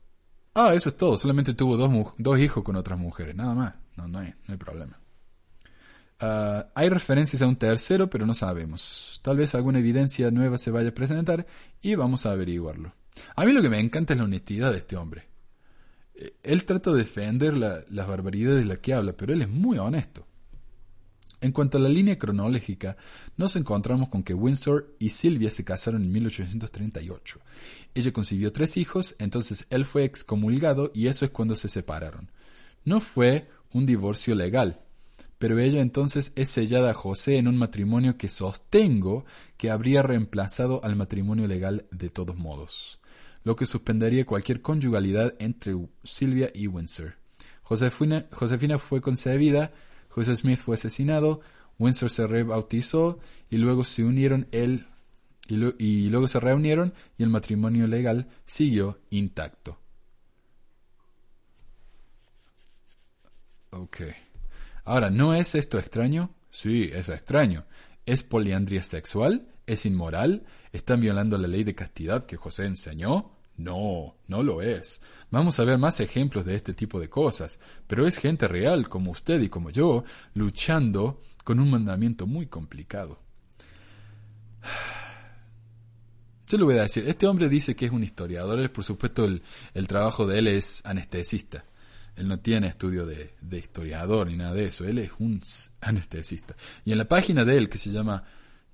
Ah, 0.52 0.74
eso 0.74 0.88
es 0.88 0.96
todo. 0.96 1.16
Solamente 1.16 1.54
tuvo 1.54 1.76
dos, 1.76 2.12
dos 2.18 2.38
hijos 2.38 2.64
con 2.64 2.76
otras 2.76 2.98
mujeres. 2.98 3.34
Nada 3.36 3.54
más. 3.54 3.74
No, 3.96 4.08
no, 4.08 4.18
hay, 4.18 4.34
no 4.46 4.52
hay 4.52 4.58
problema. 4.58 4.98
Ah, 6.18 6.66
hay 6.74 6.88
referencias 6.88 7.40
a 7.40 7.46
un 7.46 7.56
tercero, 7.56 8.10
pero 8.10 8.26
no 8.26 8.34
sabemos. 8.34 9.20
Tal 9.22 9.36
vez 9.36 9.54
alguna 9.54 9.78
evidencia 9.78 10.30
nueva 10.32 10.58
se 10.58 10.72
vaya 10.72 10.88
a 10.88 10.94
presentar 10.94 11.46
y 11.80 11.94
vamos 11.94 12.26
a 12.26 12.32
averiguarlo. 12.32 12.92
A 13.36 13.44
mí 13.44 13.52
lo 13.52 13.62
que 13.62 13.70
me 13.70 13.78
encanta 13.78 14.12
es 14.12 14.18
la 14.18 14.24
honestidad 14.24 14.72
de 14.72 14.78
este 14.78 14.96
hombre 14.96 15.33
él 16.42 16.64
trata 16.64 16.92
de 16.92 16.98
defender 16.98 17.56
las 17.56 18.06
barbaridades 18.06 18.62
de 18.62 18.68
las 18.68 18.78
que 18.78 18.94
habla, 18.94 19.12
pero 19.16 19.32
él 19.32 19.42
es 19.42 19.48
muy 19.48 19.78
honesto. 19.78 20.26
En 21.40 21.52
cuanto 21.52 21.76
a 21.76 21.80
la 21.80 21.90
línea 21.90 22.18
cronológica, 22.18 22.96
nos 23.36 23.54
encontramos 23.56 24.08
con 24.08 24.22
que 24.22 24.32
Windsor 24.32 24.96
y 24.98 25.10
Sylvia 25.10 25.50
se 25.50 25.64
casaron 25.64 26.02
en 26.02 26.12
1838. 26.12 27.40
Ella 27.94 28.12
concibió 28.12 28.50
tres 28.50 28.78
hijos, 28.78 29.14
entonces 29.18 29.66
él 29.68 29.84
fue 29.84 30.04
excomulgado 30.04 30.90
y 30.94 31.08
eso 31.08 31.26
es 31.26 31.30
cuando 31.30 31.54
se 31.54 31.68
separaron. 31.68 32.30
No 32.84 33.00
fue 33.00 33.48
un 33.72 33.84
divorcio 33.84 34.34
legal, 34.34 34.80
pero 35.36 35.58
ella 35.58 35.82
entonces 35.82 36.32
es 36.34 36.48
sellada 36.48 36.92
a 36.92 36.94
José 36.94 37.36
en 37.36 37.48
un 37.48 37.58
matrimonio 37.58 38.16
que 38.16 38.30
sostengo 38.30 39.26
que 39.58 39.70
habría 39.70 40.02
reemplazado 40.02 40.82
al 40.82 40.96
matrimonio 40.96 41.46
legal 41.46 41.86
de 41.90 42.08
todos 42.08 42.38
modos 42.38 43.00
lo 43.44 43.56
que 43.56 43.66
suspendería 43.66 44.26
cualquier 44.26 44.62
conyugalidad 44.62 45.34
entre 45.38 45.76
Silvia 46.02 46.50
y 46.52 46.66
Windsor. 46.66 47.14
Josefina, 47.62 48.26
Josefina 48.32 48.78
fue 48.78 49.00
concebida, 49.00 49.72
José 50.08 50.36
Smith 50.36 50.58
fue 50.58 50.74
asesinado, 50.74 51.40
Windsor 51.78 52.10
se 52.10 52.26
rebautizó 52.26 53.18
y 53.50 53.58
luego 53.58 53.84
se 53.84 54.04
unieron 54.04 54.48
él 54.52 54.86
y, 55.46 56.08
luego 56.08 56.28
se 56.28 56.40
reunieron 56.40 56.94
y 57.18 57.22
el 57.22 57.28
matrimonio 57.28 57.86
legal 57.86 58.28
siguió 58.46 59.00
intacto. 59.10 59.78
Ok. 63.70 64.00
Ahora, 64.84 65.10
¿no 65.10 65.34
es 65.34 65.54
esto 65.54 65.78
extraño? 65.78 66.30
Sí, 66.50 66.90
es 66.92 67.08
extraño. 67.08 67.66
¿Es 68.06 68.22
poliandria 68.22 68.82
sexual? 68.82 69.48
¿Es 69.66 69.84
inmoral? 69.84 70.44
¿Están 70.72 71.00
violando 71.00 71.36
la 71.38 71.48
ley 71.48 71.64
de 71.64 71.74
castidad 71.74 72.26
que 72.26 72.36
José 72.36 72.66
enseñó? 72.66 73.33
No, 73.56 74.16
no 74.26 74.42
lo 74.42 74.62
es. 74.62 75.00
Vamos 75.30 75.58
a 75.58 75.64
ver 75.64 75.78
más 75.78 76.00
ejemplos 76.00 76.44
de 76.44 76.54
este 76.54 76.74
tipo 76.74 77.00
de 77.00 77.08
cosas, 77.08 77.58
pero 77.86 78.06
es 78.06 78.18
gente 78.18 78.46
real 78.48 78.88
como 78.88 79.10
usted 79.10 79.40
y 79.40 79.48
como 79.48 79.70
yo, 79.70 80.04
luchando 80.34 81.22
con 81.44 81.60
un 81.60 81.70
mandamiento 81.70 82.26
muy 82.26 82.46
complicado. 82.46 83.18
Yo 86.46 86.58
le 86.58 86.64
voy 86.64 86.76
a 86.76 86.82
decir, 86.82 87.08
este 87.08 87.26
hombre 87.26 87.48
dice 87.48 87.74
que 87.74 87.86
es 87.86 87.90
un 87.90 88.04
historiador, 88.04 88.70
por 88.70 88.84
supuesto 88.84 89.24
el, 89.24 89.40
trabajo 89.88 90.26
de 90.26 90.40
él 90.40 90.46
es 90.46 90.84
anestesista. 90.84 91.64
Él 92.16 92.28
no 92.28 92.38
tiene 92.38 92.66
estudio 92.68 93.06
de, 93.06 93.32
historiador 93.50 94.26
ni 94.28 94.36
nada 94.36 94.52
de 94.52 94.66
eso, 94.66 94.84
él 94.84 94.98
es 94.98 95.10
un 95.18 95.40
anestesista. 95.80 96.54
Y 96.84 96.92
en 96.92 96.98
la 96.98 97.08
página 97.08 97.46
de 97.46 97.56
él, 97.56 97.70
que 97.70 97.78
se 97.78 97.90
llama 97.90 98.24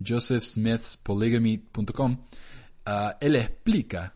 josephsmithspolygamy.com, 0.05 2.27
ah, 2.87 3.17
él 3.21 3.37
explica 3.37 4.15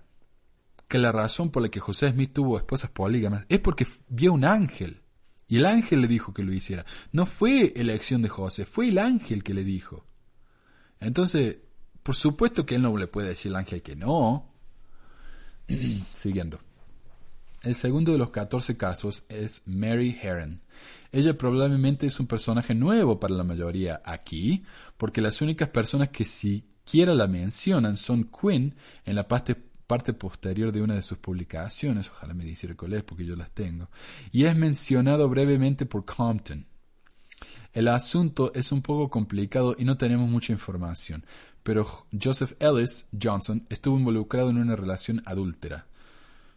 que 0.94 0.98
la 1.00 1.10
razón 1.10 1.50
por 1.50 1.60
la 1.60 1.70
que 1.70 1.80
José 1.80 2.12
Smith 2.12 2.32
tuvo 2.32 2.56
esposas 2.56 2.88
polígamas 2.88 3.46
es 3.48 3.58
porque 3.58 3.84
vio 4.08 4.32
un 4.32 4.44
ángel. 4.44 5.02
Y 5.48 5.56
el 5.56 5.66
ángel 5.66 6.00
le 6.00 6.06
dijo 6.06 6.32
que 6.32 6.44
lo 6.44 6.52
hiciera. 6.52 6.86
No 7.10 7.26
fue 7.26 7.72
elección 7.74 8.22
de 8.22 8.28
José, 8.28 8.64
fue 8.64 8.90
el 8.90 8.98
ángel 8.98 9.42
que 9.42 9.54
le 9.54 9.64
dijo. 9.64 10.06
Entonces, 11.00 11.58
Por 12.04 12.14
supuesto 12.14 12.64
que 12.64 12.76
él 12.76 12.82
no 12.82 12.96
le 12.96 13.08
puede 13.08 13.30
decir 13.30 13.50
al 13.50 13.56
ángel 13.56 13.82
que 13.82 13.96
no. 13.96 14.54
Siguiendo. 16.12 16.60
El 17.62 17.74
segundo 17.74 18.12
de 18.12 18.18
los 18.18 18.30
14 18.30 18.76
casos 18.76 19.24
es 19.28 19.66
Mary 19.66 20.16
Heron. 20.22 20.62
Ella 21.10 21.36
probablemente 21.36 22.06
es 22.06 22.20
un 22.20 22.28
personaje 22.28 22.72
nuevo 22.72 23.18
para 23.18 23.34
la 23.34 23.42
mayoría 23.42 24.00
aquí, 24.04 24.62
porque 24.96 25.20
las 25.20 25.42
únicas 25.42 25.70
personas 25.70 26.10
que 26.10 26.24
siquiera 26.24 27.16
la 27.16 27.26
mencionan 27.26 27.96
son 27.96 28.30
Quinn 28.30 28.76
en 29.04 29.16
la 29.16 29.26
parte, 29.26 29.56
parte 29.86 30.12
posterior 30.12 30.72
de 30.72 30.82
una 30.82 30.94
de 30.94 31.02
sus 31.02 31.18
publicaciones, 31.18 32.10
ojalá 32.10 32.34
me 32.34 32.44
dice 32.44 32.74
colegio 32.74 33.06
porque 33.06 33.26
yo 33.26 33.36
las 33.36 33.50
tengo, 33.50 33.88
y 34.32 34.44
es 34.44 34.56
mencionado 34.56 35.28
brevemente 35.28 35.86
por 35.86 36.04
Compton. 36.04 36.66
El 37.72 37.88
asunto 37.88 38.52
es 38.54 38.70
un 38.72 38.82
poco 38.82 39.10
complicado 39.10 39.74
y 39.76 39.84
no 39.84 39.96
tenemos 39.96 40.28
mucha 40.28 40.52
información, 40.52 41.26
pero 41.62 42.06
Joseph 42.12 42.54
Ellis 42.60 43.08
Johnson 43.20 43.66
estuvo 43.68 43.98
involucrado 43.98 44.50
en 44.50 44.58
una 44.58 44.76
relación 44.76 45.22
adúltera. 45.26 45.86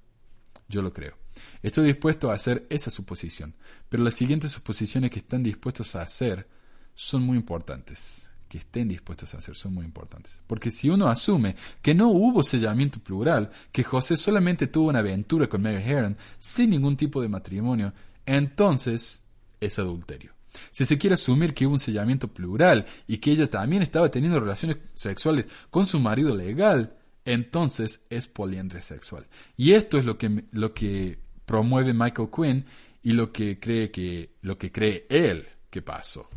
Yo 0.69 0.81
lo 0.81 0.93
creo. 0.93 1.17
Estoy 1.61 1.85
dispuesto 1.85 2.31
a 2.31 2.33
hacer 2.33 2.65
esa 2.69 2.91
suposición, 2.91 3.55
pero 3.89 4.03
las 4.03 4.13
siguientes 4.13 4.51
suposiciones 4.51 5.11
que 5.11 5.19
están 5.19 5.43
dispuestos 5.43 5.95
a 5.95 6.01
hacer 6.01 6.47
son 6.95 7.23
muy 7.23 7.37
importantes. 7.37 8.26
Que 8.47 8.59
estén 8.59 8.87
dispuestos 8.87 9.33
a 9.33 9.39
hacer 9.39 9.55
son 9.55 9.73
muy 9.73 9.85
importantes. 9.85 10.31
Porque 10.47 10.71
si 10.71 10.89
uno 10.89 11.07
asume 11.07 11.55
que 11.81 11.93
no 11.93 12.09
hubo 12.09 12.43
sellamiento 12.43 12.99
plural, 12.99 13.51
que 13.71 13.83
José 13.83 14.15
solamente 14.15 14.67
tuvo 14.67 14.89
una 14.89 14.99
aventura 14.99 15.47
con 15.47 15.61
Mary 15.61 15.83
Heron 15.83 16.17
sin 16.39 16.69
ningún 16.69 16.95
tipo 16.95 17.21
de 17.21 17.27
matrimonio, 17.27 17.93
entonces 18.25 19.23
es 19.59 19.79
adulterio. 19.79 20.33
Si 20.71 20.85
se 20.85 20.97
quiere 20.97 21.15
asumir 21.15 21.53
que 21.53 21.65
hubo 21.65 21.73
un 21.73 21.79
sellamiento 21.79 22.27
plural 22.27 22.85
y 23.07 23.17
que 23.17 23.31
ella 23.31 23.49
también 23.49 23.83
estaba 23.83 24.09
teniendo 24.09 24.39
relaciones 24.39 24.77
sexuales 24.93 25.45
con 25.69 25.85
su 25.85 25.99
marido 25.99 26.35
legal, 26.35 26.97
entonces 27.25 28.05
es 28.09 28.27
poliandria 28.27 28.81
sexual. 28.81 29.27
Y 29.55 29.73
esto 29.73 29.97
es 29.97 30.05
lo 30.05 30.17
que, 30.17 30.45
lo 30.51 30.73
que 30.73 31.19
promueve 31.45 31.93
Michael 31.93 32.29
Quinn 32.33 32.65
y 33.03 33.13
lo 33.13 33.31
que 33.31 33.59
cree 33.59 33.91
que 33.91 34.35
lo 34.41 34.57
que 34.57 34.71
cree 34.71 35.05
él 35.09 35.47
que 35.69 35.81
pasó. 35.81 36.29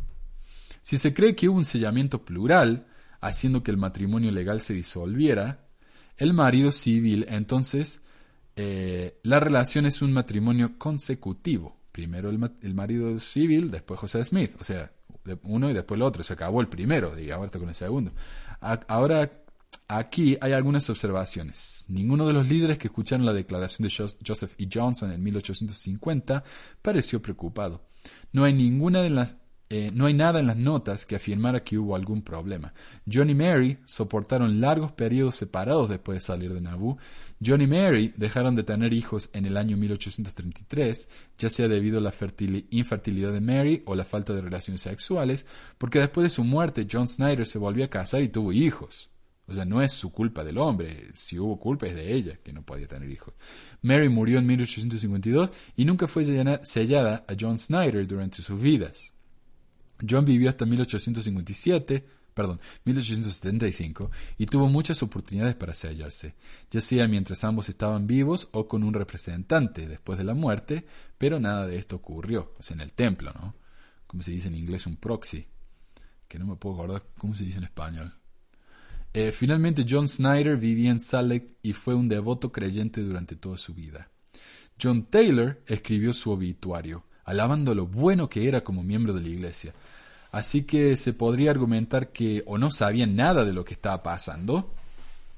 Si 0.81 0.97
se 0.97 1.13
cree 1.13 1.35
que 1.35 1.49
hubo 1.49 1.57
un 1.57 1.65
sellamiento 1.65 2.23
plural, 2.23 2.87
haciendo 3.19 3.63
que 3.63 3.71
el 3.71 3.77
matrimonio 3.77 4.31
legal 4.31 4.61
se 4.61 4.73
disolviera, 4.73 5.65
el 6.17 6.33
marido 6.33 6.71
civil, 6.71 7.25
entonces 7.29 8.01
eh, 8.55 9.19
la 9.23 9.39
relación 9.39 9.85
es 9.85 10.01
un 10.01 10.11
matrimonio 10.11 10.77
consecutivo 10.77 11.81
primero 11.91 12.29
el, 12.29 12.73
marido 12.73 13.19
civil, 13.19 13.69
después 13.69 13.99
José 13.99 14.23
Smith, 14.25 14.55
o 14.59 14.63
sea, 14.63 14.91
uno 15.43 15.69
y 15.69 15.73
después 15.73 15.97
el 15.97 16.03
otro, 16.03 16.23
se 16.23 16.33
acabó 16.33 16.61
el 16.61 16.67
primero, 16.67 17.17
y 17.19 17.31
ahora 17.31 17.51
con 17.51 17.69
el 17.69 17.75
segundo. 17.75 18.11
ahora, 18.59 19.29
aquí 19.87 20.37
hay 20.41 20.53
algunas 20.53 20.89
observaciones. 20.89 21.85
Ninguno 21.87 22.25
de 22.25 22.33
los 22.33 22.47
líderes 22.49 22.77
que 22.77 22.87
escucharon 22.87 23.25
la 23.25 23.33
declaración 23.33 23.87
de 23.87 24.13
Joseph 24.25 24.53
E. 24.57 24.67
Johnson 24.71 25.11
en 25.11 25.21
1850 25.21 26.43
pareció 26.81 27.21
preocupado. 27.21 27.87
No 28.31 28.45
hay 28.45 28.53
ninguna 28.53 29.01
de 29.01 29.09
las 29.11 29.35
eh, 29.73 29.89
no 29.93 30.07
hay 30.07 30.13
nada 30.13 30.41
en 30.41 30.47
las 30.47 30.57
notas 30.57 31.05
que 31.05 31.15
afirmara 31.15 31.63
que 31.63 31.77
hubo 31.77 31.95
algún 31.95 32.23
problema. 32.23 32.73
John 33.09 33.29
y 33.29 33.35
Mary 33.35 33.77
soportaron 33.85 34.59
largos 34.59 34.91
periodos 34.91 35.35
separados 35.35 35.87
después 35.87 36.17
de 36.17 36.25
salir 36.25 36.53
de 36.53 36.59
Nauvoo. 36.59 36.97
John 37.41 37.61
y 37.61 37.67
Mary 37.67 38.13
dejaron 38.17 38.53
de 38.53 38.63
tener 38.63 38.91
hijos 38.91 39.29
en 39.31 39.45
el 39.45 39.55
año 39.55 39.77
1833, 39.77 41.07
ya 41.37 41.49
sea 41.49 41.69
debido 41.69 41.99
a 41.99 42.01
la 42.01 42.13
infertilidad 42.69 43.31
de 43.31 43.39
Mary 43.39 43.81
o 43.85 43.95
la 43.95 44.03
falta 44.03 44.33
de 44.33 44.41
relaciones 44.41 44.81
sexuales, 44.81 45.45
porque 45.77 45.99
después 45.99 46.25
de 46.25 46.31
su 46.31 46.43
muerte 46.43 46.85
John 46.91 47.07
Snyder 47.07 47.45
se 47.45 47.57
volvió 47.57 47.85
a 47.85 47.89
casar 47.89 48.23
y 48.23 48.27
tuvo 48.27 48.51
hijos. 48.51 49.09
O 49.47 49.53
sea, 49.53 49.63
no 49.63 49.81
es 49.81 49.93
su 49.93 50.11
culpa 50.11 50.43
del 50.43 50.57
hombre, 50.57 51.11
si 51.13 51.39
hubo 51.39 51.57
culpa 51.57 51.87
es 51.87 51.95
de 51.95 52.13
ella, 52.13 52.37
que 52.43 52.51
no 52.51 52.63
podía 52.63 52.87
tener 52.87 53.09
hijos. 53.09 53.35
Mary 53.81 54.09
murió 54.09 54.37
en 54.37 54.47
1852 54.47 55.49
y 55.77 55.85
nunca 55.85 56.09
fue 56.09 56.25
sellada 56.25 57.25
a 57.25 57.35
John 57.39 57.57
Snyder 57.57 58.05
durante 58.05 58.41
sus 58.41 58.61
vidas. 58.61 59.13
John 60.07 60.25
vivió 60.25 60.49
hasta 60.49 60.65
1857, 60.65 62.05
perdón, 62.33 62.59
1875 62.85 64.11
y 64.37 64.45
tuvo 64.45 64.67
muchas 64.67 65.01
oportunidades 65.03 65.55
para 65.55 65.73
sellarse, 65.73 66.35
ya 66.69 66.81
sea 66.81 67.07
mientras 67.07 67.43
ambos 67.43 67.69
estaban 67.69 68.07
vivos 68.07 68.49
o 68.51 68.67
con 68.67 68.83
un 68.83 68.93
representante 68.93 69.87
después 69.87 70.17
de 70.17 70.25
la 70.25 70.33
muerte, 70.33 70.85
pero 71.17 71.39
nada 71.39 71.67
de 71.67 71.77
esto 71.77 71.97
ocurrió, 71.97 72.53
o 72.57 72.63
sea, 72.63 72.75
en 72.75 72.81
el 72.81 72.93
templo, 72.93 73.31
¿no? 73.33 73.55
Como 74.07 74.23
se 74.23 74.31
dice 74.31 74.47
en 74.47 74.55
inglés, 74.55 74.87
un 74.87 74.97
proxy, 74.97 75.47
que 76.27 76.39
no 76.39 76.45
me 76.45 76.55
puedo 76.55 76.75
acordar 76.75 77.03
cómo 77.17 77.35
se 77.35 77.43
dice 77.43 77.59
en 77.59 77.65
español. 77.65 78.13
Eh, 79.13 79.33
finalmente, 79.33 79.85
John 79.87 80.07
Snyder 80.07 80.55
vivía 80.55 80.89
en 80.89 80.99
Salt 80.99 81.43
y 81.61 81.73
fue 81.73 81.93
un 81.95 82.07
devoto 82.07 82.51
creyente 82.51 83.01
durante 83.01 83.35
toda 83.35 83.57
su 83.57 83.73
vida. 83.73 84.09
John 84.81 85.05
Taylor 85.05 85.61
escribió 85.67 86.13
su 86.13 86.31
obituario, 86.31 87.05
alabando 87.25 87.75
lo 87.75 87.87
bueno 87.87 88.29
que 88.29 88.47
era 88.47 88.63
como 88.63 88.83
miembro 88.83 89.13
de 89.13 89.21
la 89.21 89.29
iglesia, 89.29 89.73
Así 90.31 90.63
que 90.63 90.95
se 90.95 91.13
podría 91.13 91.51
argumentar 91.51 92.09
que 92.09 92.43
o 92.45 92.57
no 92.57 92.71
sabían 92.71 93.15
nada 93.15 93.43
de 93.43 93.53
lo 93.53 93.65
que 93.65 93.73
estaba 93.73 94.01
pasando 94.01 94.73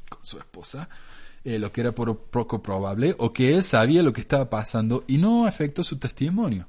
con 0.07 0.23
su 0.23 0.37
esposa, 0.37 0.87
eh, 1.43 1.57
lo 1.57 1.71
que 1.71 1.81
era 1.81 1.91
poco 1.93 2.61
probable, 2.61 3.15
o 3.17 3.33
que 3.33 3.55
él 3.55 3.63
sabía 3.63 4.03
lo 4.03 4.13
que 4.13 4.21
estaba 4.21 4.49
pasando 4.49 5.03
y 5.07 5.17
no 5.17 5.47
afectó 5.47 5.83
su 5.83 5.97
testimonio. 5.97 6.67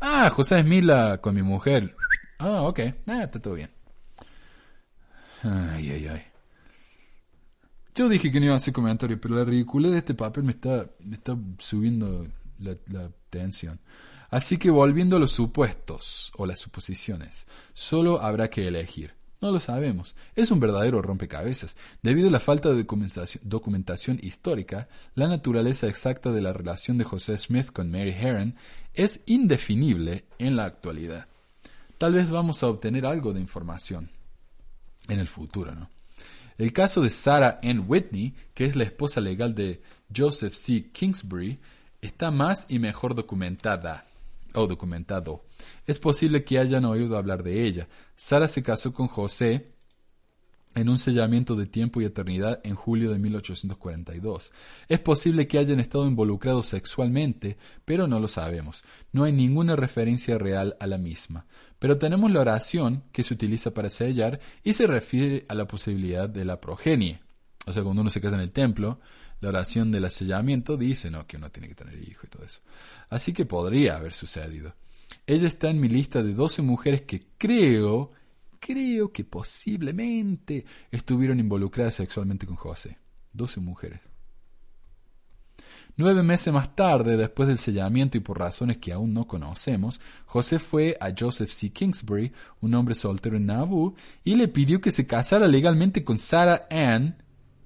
Ah, 0.00 0.28
José 0.30 0.58
Esmila 0.58 1.18
con 1.18 1.34
mi 1.34 1.42
mujer. 1.42 1.94
Ah, 2.38 2.62
ok, 2.62 2.80
ah, 3.06 3.22
está 3.22 3.40
todo 3.40 3.54
bien. 3.54 3.70
Ay, 5.42 5.90
ay, 5.90 6.06
ay. 6.08 6.22
Yo 7.94 8.08
dije 8.08 8.30
que 8.30 8.38
no 8.38 8.46
iba 8.46 8.54
a 8.54 8.56
hacer 8.56 8.72
comentario, 8.72 9.20
pero 9.20 9.34
la 9.34 9.44
ridiculez 9.44 9.92
de 9.92 9.98
este 9.98 10.14
papel 10.14 10.44
me 10.44 10.52
está, 10.52 10.86
me 11.00 11.16
está 11.16 11.36
subiendo 11.58 12.26
la, 12.58 12.76
la 12.88 13.10
tensión. 13.30 13.80
Así 14.32 14.56
que 14.56 14.70
volviendo 14.70 15.16
a 15.16 15.20
los 15.20 15.30
supuestos 15.30 16.32
o 16.38 16.46
las 16.46 16.58
suposiciones, 16.58 17.46
solo 17.74 18.22
habrá 18.22 18.48
que 18.48 18.66
elegir. 18.66 19.12
No 19.42 19.50
lo 19.50 19.60
sabemos. 19.60 20.14
Es 20.34 20.50
un 20.50 20.58
verdadero 20.58 21.02
rompecabezas. 21.02 21.76
Debido 22.02 22.28
a 22.28 22.32
la 22.32 22.40
falta 22.40 22.70
de 22.70 22.82
documentación, 23.42 24.18
histórica, 24.22 24.88
la 25.14 25.28
naturaleza 25.28 25.86
exacta 25.86 26.32
de 26.32 26.40
la 26.40 26.54
relación 26.54 26.96
de 26.96 27.04
José 27.04 27.36
Smith 27.36 27.70
con 27.72 27.90
Mary 27.90 28.16
Herron 28.18 28.54
es 28.94 29.20
indefinible 29.26 30.24
en 30.38 30.56
la 30.56 30.64
actualidad. 30.64 31.26
Tal 31.98 32.14
vez 32.14 32.30
vamos 32.30 32.62
a 32.62 32.68
obtener 32.68 33.04
algo 33.04 33.34
de 33.34 33.40
información 33.40 34.08
en 35.08 35.20
el 35.20 35.28
futuro, 35.28 35.74
¿no? 35.74 35.90
El 36.56 36.72
caso 36.72 37.02
de 37.02 37.10
Sarah 37.10 37.60
Ann 37.62 37.84
Whitney, 37.86 38.34
que 38.54 38.64
es 38.64 38.76
la 38.76 38.84
esposa 38.84 39.20
legal 39.20 39.54
de 39.54 39.82
Joseph 40.16 40.54
C. 40.54 40.90
Kingsbury, 40.90 41.58
está 42.00 42.30
más 42.30 42.64
y 42.70 42.78
mejor 42.78 43.14
documentada 43.14 44.06
o 44.54 44.66
documentado. 44.66 45.44
Es 45.86 45.98
posible 45.98 46.44
que 46.44 46.58
hayan 46.58 46.84
oído 46.84 47.16
hablar 47.16 47.42
de 47.42 47.64
ella. 47.66 47.88
Sara 48.16 48.48
se 48.48 48.62
casó 48.62 48.92
con 48.92 49.08
José 49.08 49.72
en 50.74 50.88
un 50.88 50.98
sellamiento 50.98 51.54
de 51.54 51.66
tiempo 51.66 52.00
y 52.00 52.04
eternidad 52.04 52.60
en 52.64 52.74
julio 52.74 53.12
de 53.12 53.18
1842. 53.18 54.52
Es 54.88 55.00
posible 55.00 55.46
que 55.46 55.58
hayan 55.58 55.80
estado 55.80 56.06
involucrados 56.06 56.68
sexualmente, 56.68 57.58
pero 57.84 58.06
no 58.06 58.20
lo 58.20 58.28
sabemos. 58.28 58.82
No 59.12 59.24
hay 59.24 59.32
ninguna 59.32 59.76
referencia 59.76 60.38
real 60.38 60.76
a 60.80 60.86
la 60.86 60.98
misma. 60.98 61.46
Pero 61.78 61.98
tenemos 61.98 62.30
la 62.30 62.40
oración 62.40 63.04
que 63.12 63.24
se 63.24 63.34
utiliza 63.34 63.74
para 63.74 63.90
sellar 63.90 64.40
y 64.62 64.74
se 64.74 64.86
refiere 64.86 65.44
a 65.48 65.54
la 65.54 65.66
posibilidad 65.66 66.28
de 66.28 66.44
la 66.44 66.60
progenie. 66.60 67.20
O 67.66 67.72
sea, 67.72 67.82
cuando 67.82 68.02
uno 68.02 68.10
se 68.10 68.20
casa 68.20 68.36
en 68.36 68.42
el 68.42 68.52
templo, 68.52 69.00
la 69.42 69.48
oración 69.48 69.90
del 69.90 70.08
sellamiento 70.08 70.76
dice 70.76 71.10
¿no? 71.10 71.26
que 71.26 71.36
uno 71.36 71.50
tiene 71.50 71.68
que 71.68 71.74
tener 71.74 72.00
hijo 72.00 72.24
y 72.24 72.30
todo 72.30 72.44
eso. 72.44 72.60
Así 73.10 73.32
que 73.32 73.44
podría 73.44 73.96
haber 73.96 74.12
sucedido. 74.12 74.74
Ella 75.26 75.48
está 75.48 75.68
en 75.68 75.80
mi 75.80 75.88
lista 75.88 76.22
de 76.22 76.32
12 76.32 76.62
mujeres 76.62 77.02
que 77.02 77.26
creo, 77.36 78.12
creo 78.60 79.12
que 79.12 79.24
posiblemente 79.24 80.64
estuvieron 80.92 81.40
involucradas 81.40 81.96
sexualmente 81.96 82.46
con 82.46 82.54
José. 82.54 82.98
12 83.32 83.60
mujeres. 83.60 84.00
Nueve 85.96 86.22
meses 86.22 86.54
más 86.54 86.76
tarde, 86.76 87.16
después 87.16 87.48
del 87.48 87.58
sellamiento 87.58 88.16
y 88.16 88.20
por 88.20 88.38
razones 88.38 88.78
que 88.78 88.92
aún 88.92 89.12
no 89.12 89.26
conocemos, 89.26 90.00
José 90.24 90.60
fue 90.60 90.96
a 91.00 91.12
Joseph 91.18 91.50
C. 91.50 91.70
Kingsbury, 91.70 92.32
un 92.60 92.74
hombre 92.74 92.94
soltero 92.94 93.36
en 93.36 93.46
Nauvoo, 93.46 93.94
y 94.22 94.36
le 94.36 94.46
pidió 94.46 94.80
que 94.80 94.92
se 94.92 95.06
casara 95.06 95.48
legalmente 95.48 96.04
con 96.04 96.16
Sarah 96.16 96.66
Ann, 96.70 97.21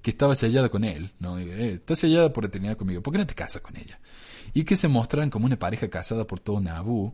que 0.07 0.11
estaba 0.11 0.35
sellada 0.35 0.69
con 0.69 0.85
él. 0.85 1.11
¿no? 1.19 1.37
Eh, 1.37 1.81
sellada 1.93 2.31
por 2.31 2.45
eternidad 2.45 2.77
conmigo, 2.77 3.01
¿por 3.01 3.11
qué 3.11 3.19
no 3.19 3.27
te 3.27 3.35
casas 3.35 3.61
con 3.61 3.75
ella? 3.75 3.99
Y 4.53 4.63
que 4.63 4.77
se 4.77 4.87
mostraran 4.87 5.29
como 5.29 5.47
una 5.47 5.59
pareja 5.59 5.89
casada 5.89 6.25
por 6.25 6.39
todo 6.39 6.61
Nauvoo, 6.61 7.13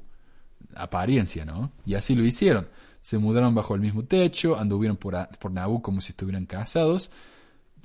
apariencia, 0.76 1.44
¿no? 1.44 1.72
Y 1.88 1.96
así 1.96 2.14
lo 2.14 2.24
hicieron. 2.24 2.68
Se 3.02 3.18
mudaron 3.18 3.56
bajo 3.56 3.74
el 3.74 3.82
mismo 3.82 4.06
techo, 4.06 4.60
anduvieron 4.60 4.98
por, 4.98 5.28
por 5.40 5.52
Nauvoo 5.52 5.82
como 5.82 6.02
si 6.02 6.12
estuvieran 6.12 6.46
casados, 6.46 7.10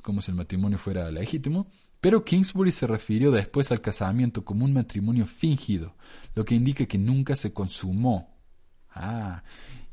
como 0.03 0.21
si 0.21 0.31
el 0.31 0.37
matrimonio 0.37 0.77
fuera 0.77 1.11
legítimo, 1.11 1.69
pero 2.03 2.23
Kingsbury 2.23 2.71
se 2.71 2.87
refirió 2.87 3.31
después 3.31 3.73
al 3.73 3.81
casamiento 3.81 4.45
como 4.45 4.67
un 4.67 4.75
matrimonio 4.75 5.25
fingido, 5.25 5.95
lo 6.35 6.45
que 6.45 6.55
indica 6.55 6.85
que 6.85 6.99
nunca 6.99 7.35
se 7.35 7.55
consumó. 7.55 8.37
Ah, 9.01 9.43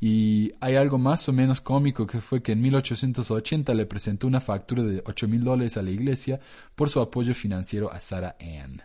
y 0.00 0.52
hay 0.60 0.74
algo 0.74 0.98
más 0.98 1.28
o 1.28 1.32
menos 1.32 1.60
cómico 1.60 2.06
que 2.06 2.20
fue 2.20 2.42
que 2.42 2.52
en 2.52 2.60
1880 2.60 3.72
le 3.72 3.86
presentó 3.86 4.26
una 4.26 4.40
factura 4.40 4.82
de 4.82 5.02
8 5.06 5.28
mil 5.28 5.44
dólares 5.44 5.76
a 5.76 5.82
la 5.82 5.90
iglesia 5.90 6.40
por 6.74 6.90
su 6.90 7.00
apoyo 7.00 7.34
financiero 7.34 7.90
a 7.90 8.00
Sarah 8.00 8.36
Ann. 8.40 8.82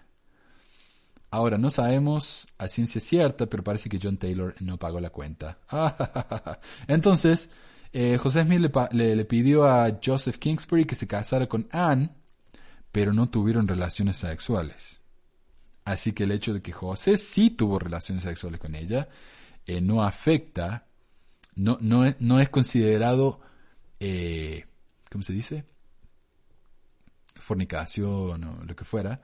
Ahora, 1.31 1.57
no 1.57 1.69
sabemos 1.69 2.47
a 2.57 2.67
ciencia 2.67 3.01
cierta, 3.01 3.47
pero 3.47 3.63
parece 3.63 3.89
que 3.89 3.99
John 4.01 4.17
Taylor 4.17 4.53
no 4.59 4.77
pagó 4.77 4.99
la 4.99 5.09
cuenta. 5.09 5.59
Entonces, 6.87 7.51
eh, 7.93 8.17
José 8.17 8.43
Smith 8.43 8.69
le, 8.91 9.15
le, 9.15 9.25
pidió 9.25 9.65
a 9.65 9.97
Joseph 10.03 10.37
Kingsbury 10.37 10.85
que 10.85 10.95
se 10.95 11.07
casara 11.07 11.47
con 11.47 11.67
Ann, 11.71 12.11
pero 12.91 13.13
no 13.13 13.29
tuvieron 13.29 13.67
relaciones 13.67 14.17
sexuales. 14.17 14.99
Así 15.85 16.13
que 16.13 16.25
el 16.25 16.31
hecho 16.31 16.53
de 16.53 16.61
que 16.61 16.73
José 16.73 17.17
sí 17.17 17.49
tuvo 17.49 17.79
relaciones 17.79 18.23
sexuales 18.23 18.59
con 18.59 18.75
ella 18.75 19.07
eh, 19.65 19.81
no 19.81 20.03
afecta, 20.03 20.87
no, 21.55 21.77
no, 21.81 22.05
es, 22.05 22.19
no 22.19 22.39
es 22.39 22.49
considerado, 22.49 23.41
eh, 23.99 24.65
¿cómo 25.09 25.23
se 25.23 25.33
dice? 25.33 25.65
Fornicación 27.35 28.43
o 28.43 28.63
lo 28.63 28.75
que 28.75 28.85
fuera, 28.85 29.21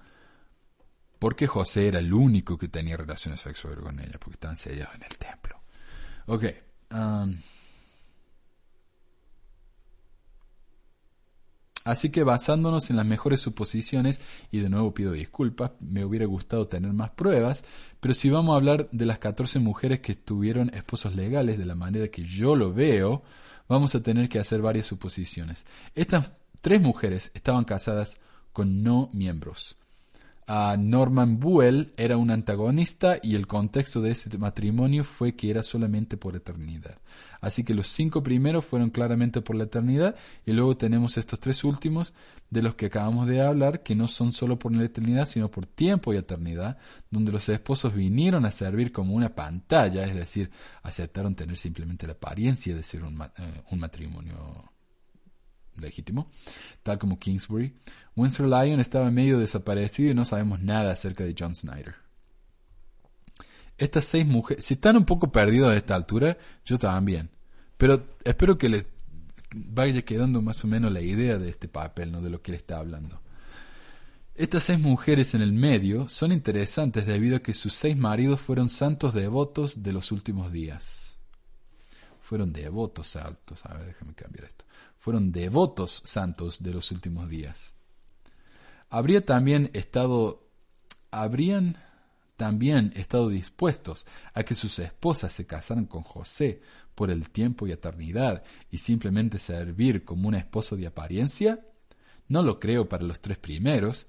porque 1.20 1.48
José 1.48 1.88
era 1.88 2.00
el 2.00 2.14
único 2.14 2.58
que 2.58 2.68
tenía 2.68 2.98
relaciones 2.98 3.42
sexuales 3.42 3.80
con 3.80 4.00
ella, 4.00 4.20
porque 4.20 4.36
estaban 4.36 4.58
sellados 4.58 4.96
en 4.96 5.04
el 5.04 5.18
templo. 5.18 5.62
Ok. 6.28 6.46
Um, 6.92 7.38
Así 11.88 12.10
que 12.10 12.24
basándonos 12.24 12.90
en 12.90 12.98
las 12.98 13.06
mejores 13.06 13.40
suposiciones, 13.40 14.20
y 14.52 14.60
de 14.60 14.68
nuevo 14.68 14.94
pido 14.94 15.14
disculpas, 15.14 15.72
me 15.80 16.04
hubiera 16.04 16.26
gustado 16.26 16.68
tener 16.68 16.92
más 16.92 17.12
pruebas, 17.12 17.64
pero 18.02 18.14
si 18.14 18.30
vamos 18.30 18.54
a 18.54 18.58
hablar 18.58 18.90
de 18.92 19.06
las 19.06 19.20
14 19.20 19.60
mujeres 19.60 20.02
que 20.02 20.14
tuvieron 20.14 20.70
esposos 20.74 21.16
legales 21.16 21.58
de 21.58 21.66
la 21.66 21.76
manera 21.76 22.10
que 22.10 22.24
yo 22.24 22.58
lo 22.58 22.74
veo, 22.74 23.24
vamos 23.70 23.96
a 23.96 24.04
tener 24.04 24.28
que 24.28 24.38
hacer 24.38 24.62
varias 24.62 24.86
suposiciones. 24.86 25.66
Estas 25.96 26.34
tres 26.60 26.82
mujeres 26.82 27.32
estaban 27.34 27.64
casadas 27.64 28.20
con 28.52 28.84
no 28.84 29.10
miembros. 29.14 29.78
Norman 30.46 31.40
Buell 31.40 31.94
era 31.96 32.18
un 32.18 32.32
antagonista 32.32 33.18
y 33.24 33.36
el 33.36 33.48
contexto 33.48 34.02
de 34.02 34.12
ese 34.12 34.38
matrimonio 34.38 35.06
fue 35.06 35.36
que 35.36 35.50
era 35.50 35.64
solamente 35.64 36.18
por 36.18 36.36
eternidad. 36.36 36.98
Así 37.42 37.64
que 37.64 37.74
los 37.74 37.88
cinco 37.88 38.24
primeros 38.24 38.66
fueron 38.66 38.90
claramente 38.90 39.42
por 39.42 39.56
la 39.56 39.66
eternidad 39.66 40.16
y 40.46 40.54
luego 40.54 40.78
tenemos 40.78 41.18
estos 41.18 41.40
tres 41.40 41.64
últimos 41.64 42.14
de 42.50 42.62
los 42.62 42.76
que 42.76 42.88
acabamos 42.88 43.28
de 43.28 43.42
hablar 43.42 43.84
que 43.84 43.96
no 43.96 44.08
son 44.08 44.34
solo 44.34 44.58
por 44.58 44.74
la 44.74 44.86
eternidad 44.86 45.28
sino 45.28 45.52
por 45.52 45.66
tiempo 45.66 46.14
y 46.14 46.18
eternidad, 46.18 46.78
donde 47.12 47.32
los 47.32 47.48
esposos 47.50 47.94
vinieron 47.94 48.46
a 48.46 48.52
servir 48.52 48.92
como 48.92 49.14
una 49.14 49.36
pantalla, 49.36 50.06
es 50.06 50.16
decir, 50.16 50.50
aceptaron 50.84 51.36
tener 51.36 51.58
simplemente 51.58 52.08
la 52.08 52.14
apariencia 52.14 52.76
de 52.76 52.84
ser 52.84 53.04
un, 53.04 53.22
eh, 53.22 53.28
un 53.72 53.80
matrimonio 53.80 54.72
legítimo, 55.76 56.30
tal 56.84 56.98
como 56.98 57.20
Kingsbury. 57.20 57.76
Winsor 58.16 58.48
Lyon 58.48 58.80
estaba 58.80 59.12
medio 59.12 59.38
desaparecido 59.38 60.12
y 60.12 60.16
no 60.16 60.26
sabemos 60.26 60.60
nada 60.62 60.92
acerca 60.92 61.24
de 61.24 61.36
John 61.38 61.56
Snyder. 61.56 62.07
Estas 63.78 64.06
seis 64.06 64.26
mujeres, 64.26 64.66
si 64.66 64.76
están 64.76 64.98
un 64.98 65.06
poco 65.06 65.32
perdidos 65.32 65.72
a 65.72 65.78
esta 65.78 65.96
altura, 65.96 66.38
yo 66.66 66.80
también. 66.80 67.30
Pero 67.78 68.06
espero 68.24 68.58
que 68.58 68.70
les 68.70 68.86
vaya 69.56 70.02
quedando 70.02 70.42
más 70.42 70.64
o 70.64 70.68
menos 70.68 70.92
la 70.92 71.02
idea 71.02 71.38
de 71.38 71.50
este 71.50 71.68
papel, 71.68 72.12
¿no? 72.12 72.22
de 72.22 72.30
lo 72.30 72.42
que 72.42 72.52
le 72.52 72.58
está 72.58 72.78
hablando. 72.78 73.22
Estas 74.36 74.64
seis 74.64 74.80
mujeres 74.80 75.34
en 75.34 75.42
el 75.42 75.52
medio 75.52 76.10
son 76.10 76.32
interesantes 76.32 77.06
debido 77.06 77.38
a 77.38 77.40
que 77.40 77.54
sus 77.54 77.74
seis 77.74 77.98
maridos 77.98 78.42
fueron 78.42 78.70
santos 78.70 79.14
devotos 79.14 79.84
de 79.84 79.94
los 79.94 80.12
últimos 80.12 80.52
días. 80.52 81.18
Fueron 82.22 82.54
devotos 82.54 83.08
santos. 83.10 83.66
A 83.66 83.74
ver, 83.76 83.88
déjame 83.88 84.14
cambiar 84.14 84.46
esto 84.46 84.68
fueron 85.08 85.32
devotos 85.32 86.02
santos 86.04 86.62
de 86.62 86.74
los 86.74 86.92
últimos 86.92 87.30
días. 87.30 87.72
Habría 88.90 89.26
también 89.26 89.70
estado, 89.72 90.46
habrían 91.12 91.78
también 92.38 92.94
estado 92.96 93.28
dispuestos 93.30 94.06
a 94.34 94.44
que 94.44 94.56
sus 94.56 94.80
esposas 94.80 95.34
se 95.34 95.46
casaran 95.46 95.86
con 95.86 96.04
José 96.04 96.62
por 96.96 97.12
el 97.12 97.30
tiempo 97.30 97.68
y 97.68 97.72
eternidad 97.72 98.44
y 98.72 98.78
simplemente 98.78 99.40
servir 99.40 100.06
como 100.06 100.30
un 100.30 100.36
esposo 100.36 100.78
de 100.78 100.88
apariencia? 100.88 101.66
No 102.30 102.44
lo 102.44 102.60
creo 102.60 102.88
para 102.88 103.04
los 103.04 103.20
tres 103.20 103.38
primeros, 103.38 104.08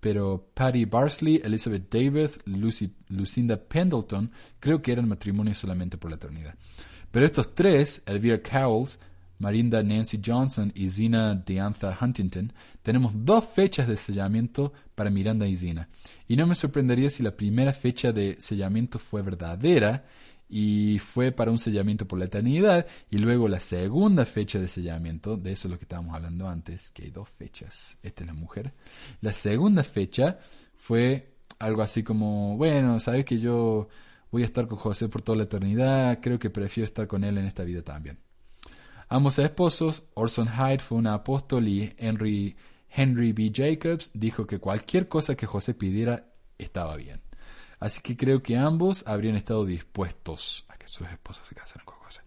pero 0.00 0.50
Patty 0.54 0.84
Barsley, 0.84 1.40
Elizabeth 1.44 1.90
David, 1.90 2.30
Lucy, 2.44 2.94
Lucinda 3.08 3.56
Pendleton, 3.56 4.30
creo 4.60 4.80
que 4.80 4.92
eran 4.92 5.08
matrimonios 5.08 5.58
solamente 5.58 5.96
por 5.96 6.10
la 6.10 6.16
eternidad. 6.16 6.54
Pero 7.10 7.26
estos 7.26 7.54
tres, 7.54 8.02
Elvira 8.06 8.42
Cowles, 8.42 8.98
Marinda 9.38 9.82
Nancy 9.82 10.20
Johnson 10.24 10.72
y 10.74 10.90
Zina 10.90 11.34
Diantha 11.34 11.96
Huntington, 12.00 12.52
tenemos 12.82 13.12
dos 13.24 13.44
fechas 13.44 13.88
de 13.88 13.96
sellamiento 13.96 14.72
para 14.94 15.10
Miranda 15.10 15.46
y 15.46 15.56
Zina. 15.56 15.88
Y 16.28 16.36
no 16.36 16.46
me 16.46 16.54
sorprendería 16.54 17.10
si 17.10 17.22
la 17.22 17.36
primera 17.36 17.72
fecha 17.72 18.12
de 18.12 18.36
sellamiento 18.38 18.98
fue 18.98 19.22
verdadera 19.22 20.04
y 20.48 20.98
fue 20.98 21.32
para 21.32 21.50
un 21.50 21.58
sellamiento 21.58 22.06
por 22.06 22.18
la 22.18 22.26
eternidad, 22.26 22.86
y 23.10 23.18
luego 23.18 23.48
la 23.48 23.60
segunda 23.60 24.24
fecha 24.24 24.58
de 24.58 24.68
sellamiento, 24.68 25.36
de 25.36 25.52
eso 25.52 25.68
es 25.68 25.72
lo 25.72 25.78
que 25.78 25.84
estábamos 25.84 26.14
hablando 26.14 26.48
antes, 26.48 26.90
que 26.90 27.04
hay 27.04 27.10
dos 27.10 27.28
fechas, 27.28 27.98
esta 28.02 28.22
es 28.22 28.26
la 28.26 28.34
mujer. 28.34 28.72
La 29.20 29.32
segunda 29.32 29.82
fecha 29.82 30.38
fue 30.76 31.34
algo 31.58 31.82
así 31.82 32.02
como, 32.02 32.56
bueno, 32.56 33.00
sabes 33.00 33.24
que 33.24 33.40
yo 33.40 33.88
voy 34.30 34.42
a 34.42 34.46
estar 34.46 34.68
con 34.68 34.78
José 34.78 35.08
por 35.08 35.22
toda 35.22 35.38
la 35.38 35.44
eternidad, 35.44 36.20
creo 36.20 36.38
que 36.38 36.50
prefiero 36.50 36.84
estar 36.84 37.06
con 37.06 37.24
él 37.24 37.38
en 37.38 37.46
esta 37.46 37.64
vida 37.64 37.82
también. 37.82 38.18
Ambos 39.14 39.38
esposos, 39.38 40.02
Orson 40.14 40.48
Hyde 40.48 40.80
fue 40.80 40.98
un 40.98 41.06
apóstol 41.06 41.68
y 41.68 41.94
Henry, 41.98 42.56
Henry 42.90 43.32
B. 43.32 43.52
Jacobs 43.54 44.10
dijo 44.12 44.44
que 44.44 44.58
cualquier 44.58 45.06
cosa 45.06 45.36
que 45.36 45.46
José 45.46 45.72
pidiera 45.72 46.32
estaba 46.58 46.96
bien. 46.96 47.20
Así 47.78 48.00
que 48.00 48.16
creo 48.16 48.42
que 48.42 48.56
ambos 48.56 49.06
habrían 49.06 49.36
estado 49.36 49.64
dispuestos 49.64 50.64
a 50.68 50.76
que 50.76 50.88
sus 50.88 51.06
esposas 51.06 51.46
se 51.46 51.54
casaran 51.54 51.84
con 51.84 51.96
José. 51.98 52.22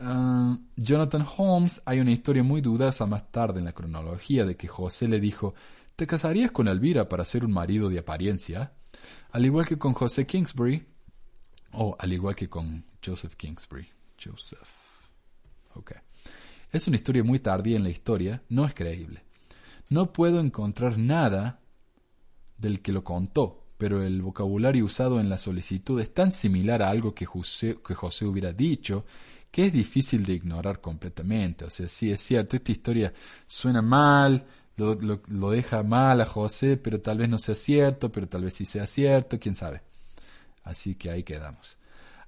Ah, 0.00 0.58
Jonathan 0.74 1.24
Holmes, 1.36 1.80
hay 1.84 2.00
una 2.00 2.10
historia 2.10 2.42
muy 2.42 2.60
dudosa 2.60 3.06
más 3.06 3.30
tarde 3.30 3.60
en 3.60 3.66
la 3.66 3.72
cronología 3.72 4.44
de 4.44 4.56
que 4.56 4.66
José 4.66 5.06
le 5.06 5.20
dijo, 5.20 5.54
¿te 5.94 6.08
casarías 6.08 6.50
con 6.50 6.66
Elvira 6.66 7.08
para 7.08 7.24
ser 7.24 7.44
un 7.44 7.52
marido 7.52 7.88
de 7.88 8.00
apariencia? 8.00 8.72
Al 9.30 9.46
igual 9.46 9.64
que 9.64 9.78
con 9.78 9.92
José 9.92 10.26
Kingsbury, 10.26 10.84
o 11.74 11.94
al 11.96 12.12
igual 12.12 12.34
que 12.34 12.48
con 12.48 12.84
Joseph 13.00 13.36
Kingsbury. 13.36 13.86
Joseph. 14.20 14.79
Es 16.72 16.86
una 16.86 16.96
historia 16.96 17.24
muy 17.24 17.40
tardía 17.40 17.76
en 17.76 17.82
la 17.82 17.90
historia, 17.90 18.42
no 18.48 18.64
es 18.64 18.74
creíble. 18.74 19.22
No 19.88 20.12
puedo 20.12 20.40
encontrar 20.40 20.98
nada 20.98 21.60
del 22.58 22.80
que 22.80 22.92
lo 22.92 23.02
contó, 23.02 23.64
pero 23.76 24.02
el 24.02 24.22
vocabulario 24.22 24.84
usado 24.84 25.18
en 25.20 25.28
la 25.28 25.38
solicitud 25.38 26.00
es 26.00 26.14
tan 26.14 26.30
similar 26.30 26.82
a 26.82 26.90
algo 26.90 27.14
que 27.14 27.26
José, 27.26 27.78
que 27.84 27.94
José 27.94 28.24
hubiera 28.26 28.52
dicho 28.52 29.04
que 29.50 29.66
es 29.66 29.72
difícil 29.72 30.24
de 30.24 30.34
ignorar 30.34 30.80
completamente. 30.80 31.64
O 31.64 31.70
sea, 31.70 31.88
sí 31.88 32.12
es 32.12 32.20
cierto, 32.20 32.56
esta 32.56 32.70
historia 32.70 33.12
suena 33.48 33.82
mal, 33.82 34.46
lo, 34.76 34.94
lo, 35.26 35.50
deja 35.50 35.82
mal 35.82 36.20
a 36.20 36.26
José, 36.26 36.76
pero 36.76 37.00
tal 37.00 37.18
vez 37.18 37.28
no 37.28 37.38
sea 37.38 37.54
cierto, 37.54 38.10
pero 38.12 38.28
tal 38.28 38.44
vez 38.44 38.54
sí 38.54 38.64
sea 38.64 38.86
cierto, 38.86 39.38
quién 39.38 39.54
sabe. 39.54 39.82
Así 40.62 40.94
que 40.94 41.10
ahí 41.10 41.22
quedamos. 41.22 41.76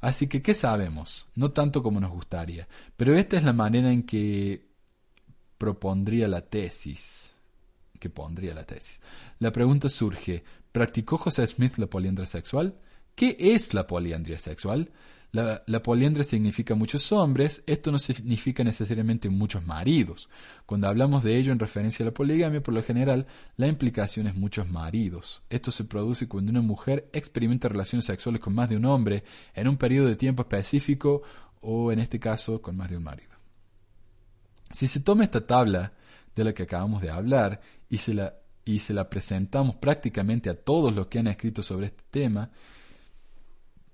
Así 0.03 0.26
que, 0.26 0.42
¿qué 0.42 0.53
sabemos? 0.53 1.28
No 1.36 1.53
tanto 1.53 1.80
como 1.80 2.00
nos 2.00 2.11
gustaría, 2.11 2.66
pero 2.96 3.16
esta 3.16 3.36
es 3.36 3.44
la 3.44 3.53
manera 3.53 3.92
en 3.92 4.03
que 4.03 4.66
propondría 5.57 6.26
la 6.26 6.40
tesis. 6.40 7.30
Que 8.00 8.11
pondría 8.11 8.53
la 8.53 8.64
tesis. 8.64 9.00
La 9.38 9.53
pregunta 9.53 9.88
surge, 9.88 10.42
¿practicó 10.72 11.18
José 11.18 11.46
Smith 11.46 11.76
la 11.76 11.86
poliandria 11.86 12.26
sexual? 12.26 12.80
¿Qué 13.14 13.36
es 13.38 13.74
la 13.74 13.86
poliandria 13.86 14.40
sexual? 14.40 14.90
La, 15.33 15.83
poliandria 15.83 16.24
significa 16.24 16.74
muchos 16.74 17.11
hombres, 17.11 17.64
esto 17.66 17.91
no 17.91 17.99
significa 17.99 18.62
necesariamente 18.62 19.30
muchos 19.30 19.64
maridos. 19.64 20.28
Cuando 20.66 20.89
hablamos 20.89 21.24
de 21.24 21.39
ello 21.39 21.53
en 21.53 21.59
referencia 21.59 22.05
a 22.05 22.09
la 22.09 22.12
poligamia, 22.12 22.62
por 22.62 22.74
lo 22.74 22.83
general, 22.83 23.26
la 23.57 23.66
implicación 23.66 24.26
es 24.26 24.35
muchos 24.35 24.68
maridos. 24.68 25.43
Esto 25.49 25.72
se 25.72 25.85
produce 25.85 26.28
cuando 26.28 26.51
una 26.51 26.61
mujer 26.61 27.09
experimenta 27.14 27.70
relaciones 27.70 28.05
sexuales 28.05 28.43
con 28.43 28.55
más 28.55 28.68
de 28.68 28.76
un 28.76 28.85
hombre 28.85 29.24
en 29.55 29.68
un 29.68 29.78
periodo 29.78 30.09
de 30.09 30.16
tiempo 30.16 30.43
específico 30.43 31.22
o, 31.62 31.91
en 31.91 32.01
este 32.01 32.20
caso, 32.20 32.61
con 32.61 32.76
más 32.76 32.91
de 32.91 32.99
un 32.99 33.05
marido. 33.05 33.33
Si 34.70 34.87
se 34.87 35.01
toma 35.01 35.24
esta 35.24 35.47
tabla 35.47 35.95
de 36.37 36.45
la 36.45 36.53
que 36.53 36.64
acabamos 36.64 37.01
de 37.01 37.09
hablar 37.09 37.59
la, 38.09 38.35
y 38.66 38.78
se 38.80 38.93
la 38.93 39.09
presentamos 39.09 39.76
prácticamente 39.76 40.51
a 40.51 40.55
todos 40.55 40.95
los 40.95 41.07
que 41.07 41.20
han 41.20 41.28
escrito 41.28 41.62
sobre 41.62 41.87
este 41.87 42.05
tema, 42.11 42.51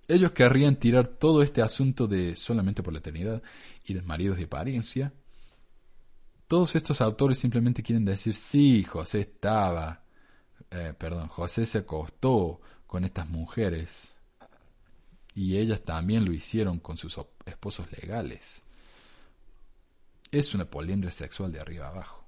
ellos 0.08 0.32
querrían 0.32 0.76
tirar 0.76 1.06
todo 1.06 1.42
este 1.42 1.60
asunto 1.60 2.06
de 2.06 2.34
solamente 2.34 2.82
por 2.82 2.94
la 2.94 2.98
eternidad 2.98 3.42
y 3.84 3.92
de 3.92 4.02
maridos 4.02 4.38
de 4.38 4.44
apariencia. 4.44 5.12
Todos 6.46 6.74
estos 6.76 7.02
autores 7.02 7.38
simplemente 7.38 7.82
quieren 7.82 8.06
decir, 8.06 8.34
sí, 8.34 8.82
José 8.84 9.20
estaba, 9.20 10.02
eh, 10.70 10.94
perdón, 10.98 11.28
José 11.28 11.66
se 11.66 11.78
acostó 11.78 12.62
con 12.86 13.04
estas 13.04 13.28
mujeres 13.28 14.16
y 15.34 15.58
ellas 15.58 15.82
también 15.82 16.24
lo 16.24 16.32
hicieron 16.32 16.80
con 16.80 16.96
sus 16.96 17.20
esposos 17.44 17.86
legales. 17.92 18.62
Es 20.30 20.54
una 20.54 20.64
poliandria 20.64 21.12
sexual 21.12 21.52
de 21.52 21.60
arriba 21.60 21.88
abajo. 21.88 22.26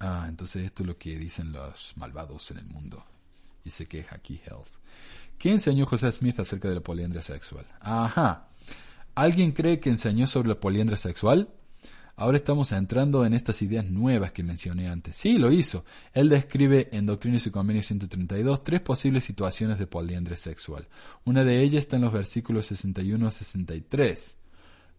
Ah, 0.00 0.24
entonces 0.28 0.64
esto 0.64 0.82
es 0.82 0.86
lo 0.86 0.98
que 0.98 1.18
dicen 1.18 1.52
los 1.52 1.96
malvados 1.96 2.50
en 2.50 2.58
el 2.58 2.66
mundo. 2.66 3.04
Y 3.62 3.70
se 3.70 3.86
queja 3.86 4.16
aquí 4.16 4.40
Hells. 4.44 4.78
¿Qué 5.38 5.50
enseñó 5.50 5.86
José 5.86 6.10
Smith 6.12 6.38
acerca 6.40 6.68
de 6.68 6.76
la 6.76 6.80
poliandria 6.80 7.22
sexual? 7.22 7.66
Ajá. 7.80 8.48
¿Alguien 9.14 9.52
cree 9.52 9.78
que 9.78 9.90
enseñó 9.90 10.26
sobre 10.26 10.48
la 10.48 10.60
poliandria 10.60 10.96
sexual? 10.96 11.48
Ahora 12.16 12.36
estamos 12.36 12.70
entrando 12.70 13.26
en 13.26 13.34
estas 13.34 13.60
ideas 13.62 13.86
nuevas 13.86 14.30
que 14.30 14.44
mencioné 14.44 14.88
antes. 14.88 15.16
Sí, 15.16 15.36
lo 15.36 15.50
hizo. 15.50 15.84
Él 16.12 16.28
describe 16.28 16.88
en 16.92 17.06
Doctrinas 17.06 17.46
y 17.46 17.50
Convenios 17.50 17.86
132 17.86 18.62
tres 18.62 18.80
posibles 18.80 19.24
situaciones 19.24 19.80
de 19.80 19.88
poliandria 19.88 20.36
sexual. 20.36 20.86
Una 21.24 21.42
de 21.42 21.60
ellas 21.60 21.84
está 21.84 21.96
en 21.96 22.02
los 22.02 22.12
versículos 22.12 22.66
61 22.66 23.26
a 23.26 23.30
63. 23.32 24.36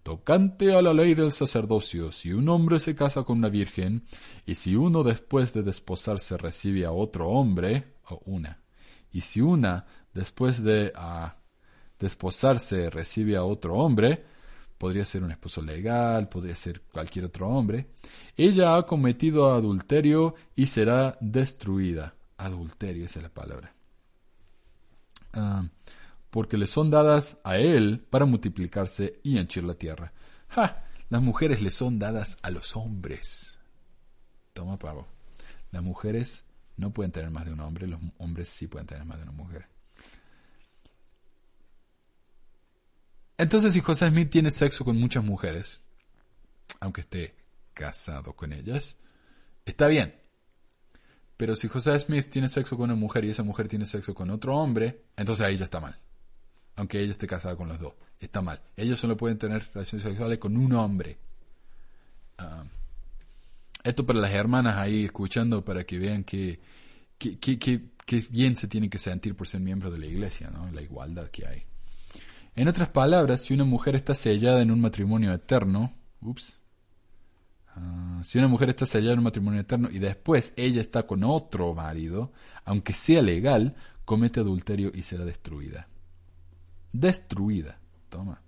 Tocante 0.03 0.75
a 0.75 0.81
la 0.81 0.93
ley 0.93 1.15
del 1.15 1.31
sacerdocio, 1.31 2.11
si 2.11 2.31
un 2.31 2.47
hombre 2.49 2.79
se 2.79 2.95
casa 2.95 3.23
con 3.23 3.39
una 3.39 3.49
virgen, 3.49 4.03
y 4.45 4.55
si 4.55 4.75
uno 4.75 5.01
después 5.01 5.51
de 5.53 5.63
desposarse 5.63 6.37
recibe 6.37 6.85
a 6.85 6.91
otro 6.91 7.29
hombre, 7.29 7.95
o 8.09 8.21
una, 8.25 8.61
y 9.11 9.21
si 9.21 9.41
una 9.41 9.87
después 10.15 10.63
de 10.63 10.91
ah, 10.95 11.35
desposarse 11.99 12.89
recibe 12.89 13.35
a 13.35 13.43
otro 13.43 13.75
hombre, 13.75 14.23
podría 14.77 15.05
ser 15.05 15.23
un 15.23 15.31
esposo 15.31 15.61
legal, 15.61 16.27
podría 16.29 16.55
ser 16.55 16.81
cualquier 16.81 17.25
otro 17.25 17.47
hombre, 17.49 17.89
ella 18.35 18.77
ha 18.77 18.85
cometido 18.85 19.53
adulterio 19.53 20.33
y 20.55 20.65
será 20.65 21.17
destruida. 21.21 22.15
Adulterio, 22.37 23.05
esa 23.05 23.19
es 23.19 23.23
la 23.23 23.29
palabra. 23.29 23.73
Ah, 25.33 25.67
porque 26.29 26.57
le 26.57 26.67
son 26.67 26.89
dadas 26.89 27.37
a 27.43 27.57
él 27.57 28.05
para 28.09 28.25
multiplicarse 28.25 29.19
y 29.23 29.37
henchir 29.37 29.63
la 29.63 29.75
tierra. 29.75 30.11
¡Ja! 30.49 30.83
Las 31.09 31.21
mujeres 31.21 31.61
le 31.61 31.71
son 31.71 31.99
dadas 31.99 32.37
a 32.41 32.49
los 32.49 32.75
hombres. 32.75 33.59
Toma 34.53 34.77
pavo. 34.77 35.07
Las 35.71 35.83
mujeres 35.83 36.45
no 36.77 36.91
pueden 36.91 37.11
tener 37.11 37.29
más 37.31 37.45
de 37.45 37.53
un 37.53 37.59
hombre, 37.59 37.87
los 37.87 38.01
hombres 38.17 38.49
sí 38.49 38.67
pueden 38.67 38.87
tener 38.87 39.05
más 39.05 39.17
de 39.17 39.23
una 39.23 39.31
mujer. 39.31 39.74
Entonces, 43.37 43.73
si 43.73 43.81
José 43.81 44.09
Smith 44.09 44.29
tiene 44.29 44.51
sexo 44.51 44.85
con 44.85 44.97
muchas 44.99 45.23
mujeres, 45.23 45.81
aunque 46.79 47.01
esté 47.01 47.35
casado 47.73 48.33
con 48.33 48.53
ellas, 48.53 48.97
está 49.65 49.87
bien. 49.87 50.15
Pero 51.37 51.55
si 51.55 51.67
José 51.67 51.99
Smith 51.99 52.29
tiene 52.29 52.47
sexo 52.47 52.77
con 52.77 52.85
una 52.85 52.95
mujer 52.95 53.25
y 53.25 53.29
esa 53.29 53.43
mujer 53.43 53.67
tiene 53.67 53.85
sexo 53.85 54.15
con 54.15 54.29
otro 54.29 54.55
hombre, 54.55 55.03
entonces 55.17 55.45
ahí 55.45 55.57
ya 55.57 55.65
está 55.65 55.79
mal. 55.79 55.97
Aunque 56.77 56.99
ella 56.99 57.11
esté 57.11 57.27
casada 57.27 57.55
con 57.55 57.67
los 57.67 57.79
dos, 57.79 57.93
está 58.19 58.41
mal. 58.41 58.61
Ellos 58.75 58.99
solo 58.99 59.17
pueden 59.17 59.37
tener 59.37 59.67
relaciones 59.73 60.07
sexuales 60.07 60.39
con 60.39 60.55
un 60.55 60.73
hombre. 60.73 61.17
Ah, 62.37 62.63
esto 63.83 64.05
para 64.05 64.19
las 64.19 64.31
hermanas 64.31 64.77
ahí 64.77 65.05
escuchando 65.05 65.63
para 65.63 65.83
que 65.83 65.99
vean 65.99 66.23
que, 66.23 66.59
que, 67.17 67.37
que, 67.37 68.19
bien 68.29 68.55
se 68.55 68.67
tienen 68.67 68.89
que 68.89 68.99
sentir 68.99 69.35
por 69.35 69.47
ser 69.47 69.61
miembros 69.61 69.91
de 69.91 69.99
la 69.99 70.05
iglesia, 70.05 70.49
¿no? 70.49 70.69
La 70.71 70.81
igualdad 70.81 71.29
que 71.29 71.45
hay. 71.45 71.63
En 72.55 72.67
otras 72.69 72.89
palabras, 72.89 73.41
si 73.41 73.53
una 73.53 73.65
mujer 73.65 73.95
está 73.95 74.15
sellada 74.15 74.61
en 74.61 74.71
un 74.71 74.79
matrimonio 74.79 75.33
eterno, 75.33 75.93
ups, 76.21 76.57
ah, 77.75 78.21
si 78.23 78.37
una 78.37 78.47
mujer 78.47 78.69
está 78.69 78.85
sellada 78.85 79.13
en 79.13 79.19
un 79.19 79.25
matrimonio 79.25 79.59
eterno 79.59 79.89
y 79.91 79.99
después 79.99 80.53
ella 80.55 80.79
está 80.79 81.05
con 81.05 81.23
otro 81.25 81.73
marido, 81.73 82.31
aunque 82.63 82.93
sea 82.93 83.21
legal, 83.21 83.75
comete 84.05 84.39
adulterio 84.39 84.91
y 84.93 85.03
será 85.03 85.25
destruida. 85.25 85.87
Destruida. 86.93 87.77
Toma. 88.09 88.41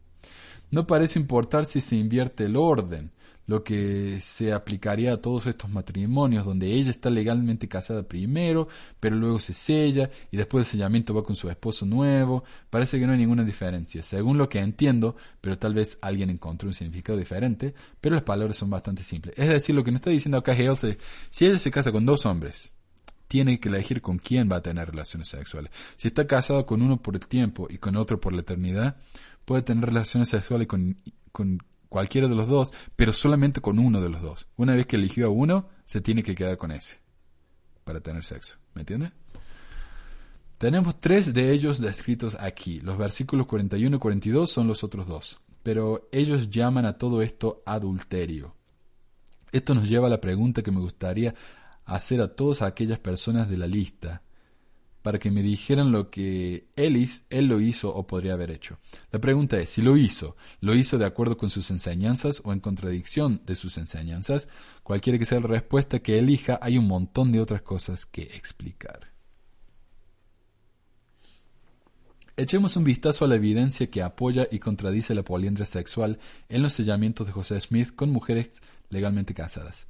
No 0.71 0.87
parece 0.87 1.19
importar 1.19 1.65
si 1.65 1.81
se 1.81 1.97
invierte 1.97 2.45
el 2.45 2.55
orden 2.55 3.11
lo 3.47 3.63
que 3.63 4.19
se 4.21 4.53
aplicaría 4.53 5.13
a 5.13 5.21
todos 5.21 5.47
estos 5.47 5.69
matrimonios 5.69 6.45
donde 6.45 6.67
ella 6.73 6.91
está 6.91 7.09
legalmente 7.09 7.67
casada 7.67 8.03
primero, 8.03 8.67
pero 8.99 9.15
luego 9.15 9.39
se 9.39 9.53
sella 9.53 10.11
y 10.31 10.37
después 10.37 10.65
del 10.65 10.71
sellamiento 10.71 11.13
va 11.13 11.23
con 11.23 11.35
su 11.35 11.49
esposo 11.49 11.85
nuevo. 11.85 12.43
Parece 12.69 12.99
que 12.99 13.07
no 13.07 13.13
hay 13.13 13.19
ninguna 13.19 13.45
diferencia, 13.45 14.03
según 14.03 14.37
lo 14.37 14.49
que 14.49 14.59
entiendo, 14.59 15.15
pero 15.39 15.57
tal 15.57 15.73
vez 15.73 15.97
alguien 16.01 16.29
encontró 16.29 16.67
un 16.67 16.75
significado 16.75 17.17
diferente, 17.17 17.73
pero 18.01 18.15
las 18.15 18.23
palabras 18.23 18.57
son 18.57 18.69
bastante 18.69 19.01
simples. 19.01 19.33
Es 19.37 19.47
decir, 19.47 19.73
lo 19.73 19.83
que 19.83 19.91
nos 19.91 19.99
está 19.99 20.09
diciendo 20.09 20.37
acá 20.37 20.51
es 20.51 20.97
si 21.29 21.45
ella 21.45 21.57
se 21.57 21.71
casa 21.71 21.93
con 21.93 22.05
dos 22.05 22.25
hombres, 22.25 22.73
tiene 23.29 23.59
que 23.59 23.69
elegir 23.69 24.01
con 24.01 24.17
quién 24.17 24.49
va 24.51 24.57
a 24.57 24.61
tener 24.61 24.89
relaciones 24.89 25.29
sexuales. 25.29 25.71
Si 25.95 26.09
está 26.09 26.27
casado 26.27 26.65
con 26.65 26.81
uno 26.81 27.01
por 27.01 27.15
el 27.15 27.25
tiempo 27.27 27.67
y 27.69 27.77
con 27.77 27.95
otro 27.95 28.19
por 28.19 28.33
la 28.33 28.41
eternidad, 28.41 28.97
puede 29.45 29.61
tener 29.61 29.85
relaciones 29.85 30.29
sexuales 30.29 30.67
con, 30.67 30.97
con 31.31 31.59
cualquiera 31.89 32.27
de 32.27 32.35
los 32.35 32.47
dos, 32.47 32.73
pero 32.95 33.13
solamente 33.13 33.61
con 33.61 33.79
uno 33.79 34.01
de 34.01 34.09
los 34.09 34.21
dos. 34.21 34.47
Una 34.55 34.75
vez 34.75 34.85
que 34.85 34.95
eligió 34.95 35.27
a 35.27 35.29
uno, 35.29 35.69
se 35.85 36.01
tiene 36.01 36.23
que 36.23 36.35
quedar 36.35 36.57
con 36.57 36.71
ese 36.71 36.99
para 37.83 38.01
tener 38.01 38.23
sexo. 38.23 38.57
¿Me 38.73 38.81
entiende? 38.81 39.11
Tenemos 40.57 40.99
tres 40.99 41.33
de 41.33 41.51
ellos 41.51 41.79
descritos 41.79 42.35
aquí. 42.39 42.79
Los 42.81 42.97
versículos 42.97 43.47
41 43.47 43.95
y 43.95 43.99
42 43.99 44.51
son 44.51 44.67
los 44.67 44.83
otros 44.83 45.07
dos. 45.07 45.39
Pero 45.63 46.09
ellos 46.11 46.49
llaman 46.49 46.85
a 46.85 46.97
todo 46.97 47.21
esto 47.21 47.61
adulterio. 47.65 48.55
Esto 49.51 49.75
nos 49.75 49.87
lleva 49.87 50.07
a 50.07 50.09
la 50.09 50.19
pregunta 50.19 50.61
que 50.61 50.71
me 50.71 50.79
gustaría 50.79 51.35
hacer 51.85 52.21
a 52.21 52.35
todas 52.35 52.61
aquellas 52.61 52.99
personas 52.99 53.49
de 53.49 53.57
la 53.57 53.67
lista. 53.67 54.23
Para 55.07 55.19
que 55.19 55.31
me 55.31 55.41
dijeran 55.41 55.93
lo 55.93 56.09
que 56.09 56.67
él, 56.75 57.09
él 57.29 57.45
lo 57.45 57.61
hizo 57.61 57.95
o 57.95 58.05
podría 58.05 58.33
haber 58.33 58.51
hecho. 58.51 58.77
La 59.09 59.19
pregunta 59.19 59.57
es, 59.57 59.69
si 59.69 59.81
lo 59.81 59.95
hizo, 59.95 60.35
¿lo 60.59 60.75
hizo 60.75 60.97
de 60.97 61.05
acuerdo 61.05 61.37
con 61.37 61.49
sus 61.49 61.71
enseñanzas 61.71 62.41
o 62.43 62.51
en 62.51 62.59
contradicción 62.59 63.41
de 63.45 63.55
sus 63.55 63.77
enseñanzas? 63.77 64.49
Cualquiera 64.83 65.17
que 65.17 65.25
sea 65.25 65.39
la 65.39 65.47
respuesta 65.47 65.99
que 65.99 66.19
elija, 66.19 66.59
hay 66.61 66.77
un 66.77 66.87
montón 66.87 67.31
de 67.31 67.39
otras 67.39 67.61
cosas 67.61 68.05
que 68.05 68.23
explicar. 68.23 69.13
Echemos 72.35 72.75
un 72.75 72.83
vistazo 72.83 73.23
a 73.23 73.29
la 73.29 73.35
evidencia 73.35 73.89
que 73.89 74.03
apoya 74.03 74.45
y 74.51 74.59
contradice 74.59 75.15
la 75.15 75.23
poliandria 75.23 75.65
sexual 75.65 76.19
en 76.49 76.63
los 76.63 76.73
sellamientos 76.73 77.27
de 77.27 77.31
José 77.31 77.61
Smith 77.61 77.95
con 77.95 78.11
mujeres 78.11 78.61
legalmente 78.89 79.33
casadas. 79.33 79.87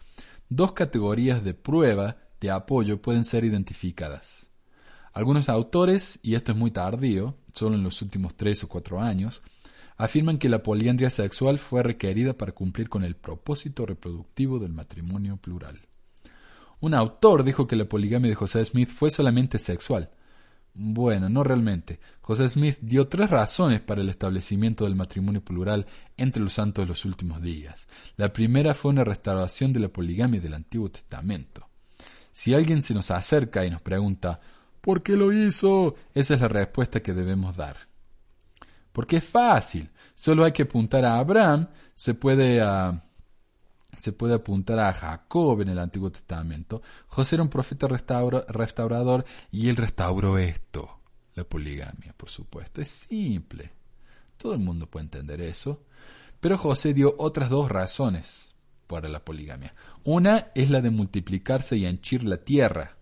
Dos 0.47 0.73
categorías 0.73 1.43
de 1.43 1.55
prueba 1.55 2.17
de 2.39 2.51
apoyo 2.51 3.01
pueden 3.01 3.25
ser 3.25 3.45
identificadas. 3.45 4.46
Algunos 5.17 5.49
autores, 5.49 6.19
y 6.21 6.35
esto 6.35 6.51
es 6.51 6.57
muy 6.59 6.69
tardío, 6.69 7.33
solo 7.51 7.73
en 7.73 7.83
los 7.83 8.03
últimos 8.03 8.35
tres 8.37 8.63
o 8.63 8.67
cuatro 8.67 9.01
años, 9.01 9.41
afirman 9.97 10.37
que 10.37 10.47
la 10.47 10.61
poliandria 10.61 11.09
sexual 11.09 11.57
fue 11.57 11.81
requerida 11.81 12.33
para 12.33 12.51
cumplir 12.51 12.87
con 12.87 13.03
el 13.03 13.15
propósito 13.15 13.87
reproductivo 13.87 14.59
del 14.59 14.73
matrimonio 14.73 15.37
plural. 15.37 15.81
Un 16.81 16.93
autor 16.93 17.43
dijo 17.43 17.65
que 17.65 17.75
la 17.75 17.89
poligamia 17.89 18.29
de 18.29 18.35
José 18.35 18.63
Smith 18.63 18.89
fue 18.89 19.09
solamente 19.09 19.57
sexual, 19.57 20.11
bueno, 20.75 21.29
no 21.29 21.43
realmente. 21.43 21.99
José 22.21 22.47
Smith 22.47 22.77
dio 22.81 23.07
tres 23.07 23.31
razones 23.31 23.81
para 23.81 24.01
el 24.01 24.09
establecimiento 24.09 24.83
del 24.83 24.93
matrimonio 24.93 25.43
plural 25.43 25.87
entre 26.15 26.43
los 26.43 26.53
santos 26.53 26.85
de 26.85 26.89
los 26.89 27.05
últimos 27.05 27.41
días. 27.41 27.87
La 28.17 28.31
primera 28.31 28.75
fue 28.75 28.91
una 28.91 29.03
restauración 29.03 29.73
de 29.73 29.79
la 29.79 29.87
poligamia 29.87 30.39
del 30.39 30.53
Antiguo 30.53 30.91
Testamento. 30.91 31.67
Si 32.31 32.53
alguien 32.53 32.83
se 32.83 32.93
nos 32.93 33.09
acerca 33.09 33.65
y 33.65 33.71
nos 33.71 33.81
pregunta 33.81 34.39
¿Por 34.87 35.03
qué 35.03 35.17
lo 35.17 35.33
hizo? 35.33 35.95
Esa 36.13 36.35
es 36.35 36.39
la 36.39 36.47
respuesta 36.47 37.01
que 37.01 37.11
debemos 37.13 37.57
dar. 37.57 37.75
Porque 38.93 39.17
es 39.17 39.25
fácil. 39.25 39.89
Solo 40.15 40.45
hay 40.45 40.53
que 40.53 40.63
apuntar 40.63 41.03
a 41.03 41.19
Abraham, 41.19 41.67
se 41.93 42.13
puede 42.13 42.61
a 42.61 43.03
se 43.99 44.13
puede 44.13 44.35
apuntar 44.35 44.79
a 44.79 44.93
Jacob 44.93 45.59
en 45.59 45.67
el 45.67 45.79
Antiguo 45.79 46.09
Testamento. 46.09 46.81
José 47.07 47.35
era 47.35 47.43
un 47.43 47.49
profeta 47.49 47.89
restaurador 47.89 49.25
y 49.51 49.67
él 49.67 49.75
restauró 49.75 50.37
esto, 50.37 51.01
la 51.35 51.43
poligamia, 51.43 52.13
por 52.15 52.29
supuesto. 52.29 52.79
Es 52.79 52.87
simple. 52.87 53.69
Todo 54.37 54.53
el 54.53 54.59
mundo 54.59 54.87
puede 54.87 55.07
entender 55.07 55.41
eso. 55.41 55.83
Pero 56.39 56.57
José 56.57 56.93
dio 56.93 57.13
otras 57.17 57.49
dos 57.49 57.69
razones 57.69 58.55
para 58.87 59.09
la 59.09 59.19
poligamia. 59.25 59.75
Una 60.05 60.47
es 60.55 60.69
la 60.69 60.79
de 60.79 60.91
multiplicarse 60.91 61.75
y 61.75 61.85
henchir 61.85 62.23
la 62.23 62.37
tierra. 62.37 62.96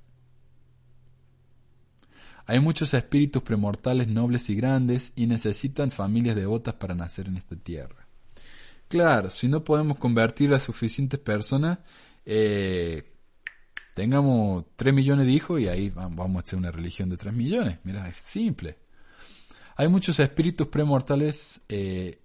Hay 2.47 2.59
muchos 2.59 2.93
espíritus 2.93 3.41
premortales 3.41 4.07
nobles 4.07 4.49
y 4.49 4.55
grandes 4.55 5.13
y 5.15 5.25
necesitan 5.25 5.91
familias 5.91 6.35
devotas 6.35 6.75
para 6.75 6.93
nacer 6.93 7.27
en 7.27 7.37
esta 7.37 7.55
tierra. 7.55 8.07
Claro, 8.87 9.29
si 9.31 9.47
no 9.47 9.63
podemos 9.63 9.97
convertir 9.97 10.53
a 10.53 10.59
suficientes 10.59 11.19
personas, 11.19 11.79
eh, 12.23 13.03
tengamos 13.95 14.65
3 14.75 14.93
millones 14.93 15.25
de 15.25 15.31
hijos 15.31 15.59
y 15.59 15.67
ahí 15.67 15.89
vamos 15.89 16.35
a 16.35 16.39
hacer 16.39 16.59
una 16.59 16.71
religión 16.71 17.09
de 17.09 17.17
3 17.17 17.33
millones. 17.33 17.79
Mira, 17.83 18.07
es 18.07 18.17
simple. 18.17 18.77
Hay 19.77 19.87
muchos 19.87 20.19
espíritus 20.19 20.67
premortales 20.67 21.61
eh, 21.67 22.19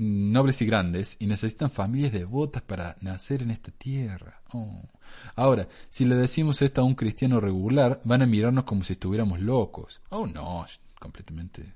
nobles 0.00 0.60
y 0.62 0.66
grandes 0.66 1.16
y 1.20 1.26
necesitan 1.26 1.70
familias 1.70 2.12
devotas 2.12 2.62
para 2.62 2.96
nacer 3.00 3.42
en 3.42 3.50
esta 3.50 3.70
tierra. 3.70 4.42
Oh. 4.52 4.82
Ahora, 5.36 5.68
si 5.90 6.04
le 6.04 6.14
decimos 6.14 6.62
esto 6.62 6.80
a 6.80 6.84
un 6.84 6.94
cristiano 6.94 7.40
regular, 7.40 8.00
van 8.04 8.22
a 8.22 8.26
mirarnos 8.26 8.64
como 8.64 8.84
si 8.84 8.94
estuviéramos 8.94 9.40
locos. 9.40 10.00
Oh, 10.10 10.26
no, 10.26 10.66
completamente 10.98 11.74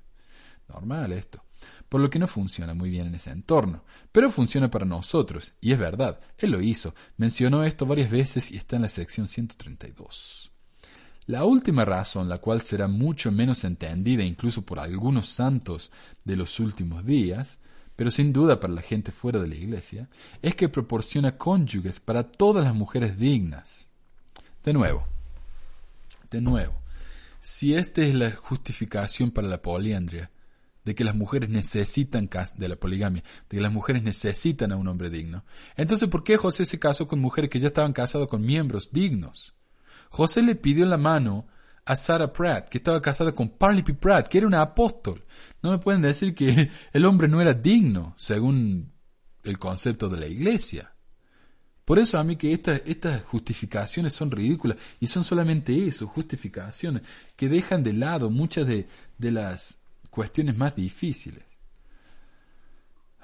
normal 0.67 1.11
esto 1.13 1.45
por 1.89 2.01
lo 2.01 2.09
que 2.09 2.19
no 2.19 2.27
funciona 2.27 2.73
muy 2.73 2.89
bien 2.89 3.07
en 3.07 3.15
ese 3.15 3.31
entorno. 3.31 3.83
Pero 4.11 4.31
funciona 4.31 4.69
para 4.69 4.85
nosotros, 4.85 5.53
y 5.61 5.71
es 5.71 5.79
verdad, 5.79 6.19
él 6.37 6.51
lo 6.51 6.61
hizo, 6.61 6.95
mencionó 7.17 7.63
esto 7.63 7.85
varias 7.85 8.09
veces 8.09 8.51
y 8.51 8.57
está 8.57 8.75
en 8.75 8.83
la 8.83 8.89
sección 8.89 9.27
132. 9.27 10.51
La 11.27 11.43
última 11.43 11.85
razón, 11.85 12.29
la 12.29 12.37
cual 12.37 12.61
será 12.61 12.87
mucho 12.87 13.31
menos 13.31 13.63
entendida 13.63 14.23
incluso 14.23 14.61
por 14.61 14.79
algunos 14.79 15.27
santos 15.27 15.91
de 16.23 16.35
los 16.35 16.59
últimos 16.59 17.05
días, 17.05 17.59
pero 17.95 18.11
sin 18.11 18.33
duda 18.33 18.59
para 18.59 18.73
la 18.73 18.81
gente 18.81 19.11
fuera 19.11 19.41
de 19.41 19.47
la 19.47 19.55
iglesia, 19.55 20.09
es 20.41 20.55
que 20.55 20.69
proporciona 20.69 21.37
cónyuges 21.37 21.99
para 21.99 22.23
todas 22.23 22.63
las 22.63 22.75
mujeres 22.75 23.17
dignas. 23.17 23.87
De 24.63 24.73
nuevo, 24.73 25.05
de 26.31 26.41
nuevo, 26.41 26.81
si 27.39 27.75
esta 27.75 28.01
es 28.01 28.15
la 28.15 28.31
justificación 28.31 29.31
para 29.31 29.47
la 29.47 29.61
poliandria, 29.61 30.31
de 30.85 30.93
que 30.93 31.03
las 31.03 31.15
mujeres 31.15 31.49
necesitan 31.49 32.29
de 32.57 32.67
la 32.67 32.75
poligamia, 32.75 33.23
de 33.49 33.57
que 33.57 33.61
las 33.61 33.73
mujeres 33.73 34.03
necesitan 34.03 34.71
a 34.71 34.75
un 34.75 34.87
hombre 34.87 35.09
digno. 35.09 35.43
Entonces, 35.75 36.07
¿por 36.07 36.23
qué 36.23 36.37
José 36.37 36.65
se 36.65 36.79
casó 36.79 37.07
con 37.07 37.19
mujeres 37.19 37.49
que 37.49 37.59
ya 37.59 37.67
estaban 37.67 37.91
casadas 37.91 38.27
con 38.27 38.45
miembros 38.45 38.91
dignos? 38.91 39.55
José 40.09 40.43
le 40.43 40.55
pidió 40.55 40.85
la 40.85 40.99
mano 40.99 41.47
a 41.85 41.95
Sarah 41.95 42.33
Pratt, 42.33 42.69
que 42.69 42.79
estaba 42.79 43.01
casada 43.01 43.33
con 43.33 43.49
Parley 43.49 43.83
P. 43.83 43.93
Pratt, 43.93 44.27
que 44.27 44.39
era 44.39 44.47
una 44.47 44.61
apóstol. 44.61 45.23
No 45.61 45.71
me 45.71 45.77
pueden 45.77 46.01
decir 46.01 46.33
que 46.33 46.69
el 46.93 47.05
hombre 47.05 47.27
no 47.27 47.39
era 47.39 47.53
digno, 47.53 48.15
según 48.17 48.91
el 49.43 49.59
concepto 49.59 50.09
de 50.09 50.19
la 50.19 50.27
iglesia. 50.27 50.91
Por 51.85 51.99
eso 51.99 52.17
a 52.17 52.23
mí 52.23 52.35
que 52.35 52.51
estas, 52.51 52.81
estas 52.85 53.23
justificaciones 53.23 54.13
son 54.13 54.31
ridículas 54.31 54.77
y 54.99 55.05
son 55.05 55.23
solamente 55.23 55.87
eso, 55.87 56.07
justificaciones 56.07 57.03
que 57.35 57.47
dejan 57.47 57.83
de 57.83 57.93
lado 57.93 58.31
muchas 58.31 58.65
de 58.65 58.87
las 59.19 59.83
cuestiones 60.09 60.57
más 60.57 60.75
difíciles. 60.75 61.43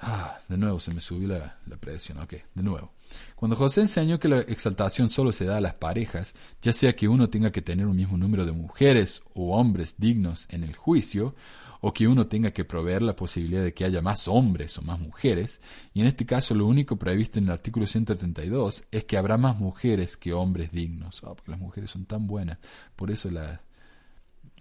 Ah, 0.04 0.40
de 0.48 0.58
nuevo 0.58 0.80
se 0.80 0.92
me 0.92 1.00
subió 1.00 1.28
la, 1.28 1.58
la, 1.66 1.76
presión. 1.76 2.18
Ok, 2.18 2.34
de 2.54 2.62
nuevo. 2.62 2.92
Cuando 3.36 3.56
José 3.56 3.82
enseñó 3.82 4.18
que 4.18 4.28
la 4.28 4.40
exaltación 4.40 5.08
solo 5.08 5.30
se 5.30 5.44
da 5.44 5.58
a 5.58 5.60
las 5.60 5.74
parejas, 5.74 6.34
ya 6.60 6.72
sea 6.72 6.96
que 6.96 7.06
uno 7.06 7.30
tenga 7.30 7.52
que 7.52 7.62
tener 7.62 7.86
un 7.86 7.94
mismo 7.94 8.16
número 8.16 8.44
de 8.44 8.50
mujeres 8.50 9.22
o 9.34 9.56
hombres 9.56 9.94
dignos 9.98 10.48
en 10.50 10.64
el 10.64 10.74
juicio, 10.74 11.36
o 11.80 11.92
que 11.92 12.08
uno 12.08 12.26
tenga 12.26 12.50
que 12.50 12.64
proveer 12.64 13.02
la 13.02 13.14
posibilidad 13.14 13.62
de 13.62 13.74
que 13.74 13.84
haya 13.84 14.02
más 14.02 14.26
hombres 14.26 14.76
o 14.76 14.82
más 14.82 14.98
mujeres, 14.98 15.60
y 15.94 16.00
en 16.00 16.08
este 16.08 16.26
caso 16.26 16.52
lo 16.54 16.66
único 16.66 16.96
previsto 16.96 17.38
en 17.38 17.44
el 17.44 17.52
artículo 17.52 17.86
132 17.86 18.84
es 18.90 19.04
que 19.04 19.16
habrá 19.16 19.36
más 19.36 19.56
mujeres 19.58 20.16
que 20.16 20.32
hombres 20.32 20.72
dignos. 20.72 21.22
Ah, 21.22 21.34
porque 21.34 21.52
las 21.52 21.60
mujeres 21.60 21.92
son 21.92 22.06
tan 22.06 22.26
buenas, 22.26 22.58
por 22.96 23.12
eso 23.12 23.30
la, 23.30 23.62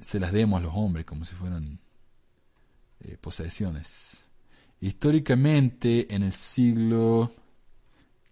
se 0.01 0.19
las 0.19 0.31
demos 0.31 0.59
a 0.59 0.65
los 0.65 0.73
hombres 0.75 1.05
como 1.05 1.25
si 1.25 1.33
fueran 1.33 1.79
eh, 2.99 3.17
posesiones. 3.19 4.20
Históricamente, 4.81 6.13
en 6.13 6.23
el 6.23 6.31
siglo 6.31 7.31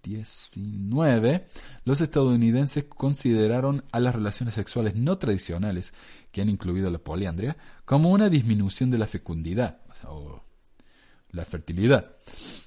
XIX, 0.04 1.44
los 1.86 2.02
estadounidenses 2.02 2.86
consideraron 2.86 3.84
a 3.92 4.00
las 4.00 4.16
relaciones 4.16 4.56
sexuales 4.56 4.96
no 4.96 5.20
tradicionales, 5.20 5.94
que 6.32 6.42
han 6.42 6.50
incluido 6.50 6.90
la 6.90 6.98
poliandria, 6.98 7.56
como 7.86 8.12
una 8.12 8.30
disminución 8.30 8.90
de 8.90 8.98
la 8.98 9.06
fecundidad 9.06 9.82
o 10.08 10.42
la 11.30 11.46
fertilidad. 11.46 12.16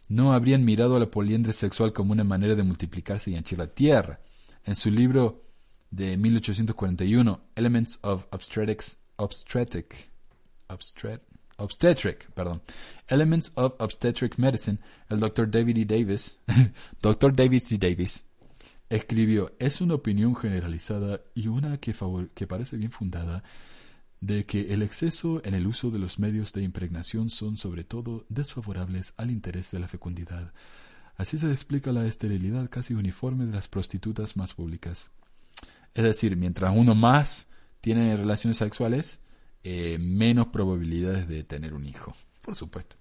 No 0.08 0.32
habrían 0.32 0.64
mirado 0.64 0.94
a 0.94 1.00
la 1.00 1.10
poliandria 1.10 1.52
sexual 1.52 1.92
como 1.92 2.12
una 2.12 2.24
manera 2.24 2.54
de 2.54 2.62
multiplicarse 2.62 3.32
y 3.32 3.34
henchir 3.34 3.58
la 3.58 3.66
tierra. 3.66 4.20
En 4.64 4.76
su 4.76 4.92
libro 4.92 5.42
de 5.90 6.16
1841, 6.16 7.40
Elements 7.56 7.98
of 8.02 8.26
Obstetrics, 8.30 9.00
Obstetric, 9.16 10.08
Obstetric, 10.68 11.31
perdón, 12.34 12.62
Elements 13.08 13.52
of 13.56 13.74
Obstetric 13.78 14.38
Medicine, 14.38 14.78
el 15.08 15.20
Dr. 15.20 15.50
David 15.50 15.78
E. 15.78 15.84
Davis, 15.84 16.38
Dr. 17.02 17.34
David 17.34 17.62
C. 17.64 17.78
Davis, 17.78 18.24
escribió, 18.88 19.52
es 19.58 19.80
una 19.80 19.94
opinión 19.94 20.36
generalizada 20.36 21.20
y 21.34 21.48
una 21.48 21.78
que, 21.78 21.94
que 22.34 22.46
parece 22.46 22.76
bien 22.76 22.90
fundada 22.90 23.42
de 24.20 24.46
que 24.46 24.72
el 24.72 24.82
exceso 24.82 25.42
en 25.44 25.54
el 25.54 25.66
uso 25.66 25.90
de 25.90 25.98
los 25.98 26.18
medios 26.18 26.52
de 26.52 26.62
impregnación 26.62 27.28
son 27.28 27.58
sobre 27.58 27.82
todo 27.82 28.24
desfavorables 28.28 29.14
al 29.16 29.30
interés 29.30 29.72
de 29.72 29.80
la 29.80 29.88
fecundidad. 29.88 30.52
Así 31.16 31.38
se 31.38 31.50
explica 31.50 31.90
la 31.90 32.06
esterilidad 32.06 32.70
casi 32.70 32.94
uniforme 32.94 33.46
de 33.46 33.52
las 33.52 33.68
prostitutas 33.68 34.36
más 34.36 34.54
públicas. 34.54 35.10
Es 35.94 36.04
decir, 36.04 36.36
mientras 36.36 36.72
uno 36.74 36.94
más 36.94 37.48
tiene 37.80 38.16
relaciones 38.16 38.58
sexuales, 38.58 39.18
eh, 39.64 39.98
menos 39.98 40.48
probabilidades 40.48 41.28
de 41.28 41.44
tener 41.44 41.74
un 41.74 41.86
hijo, 41.86 42.14
por 42.42 42.56
supuesto. 42.56 42.96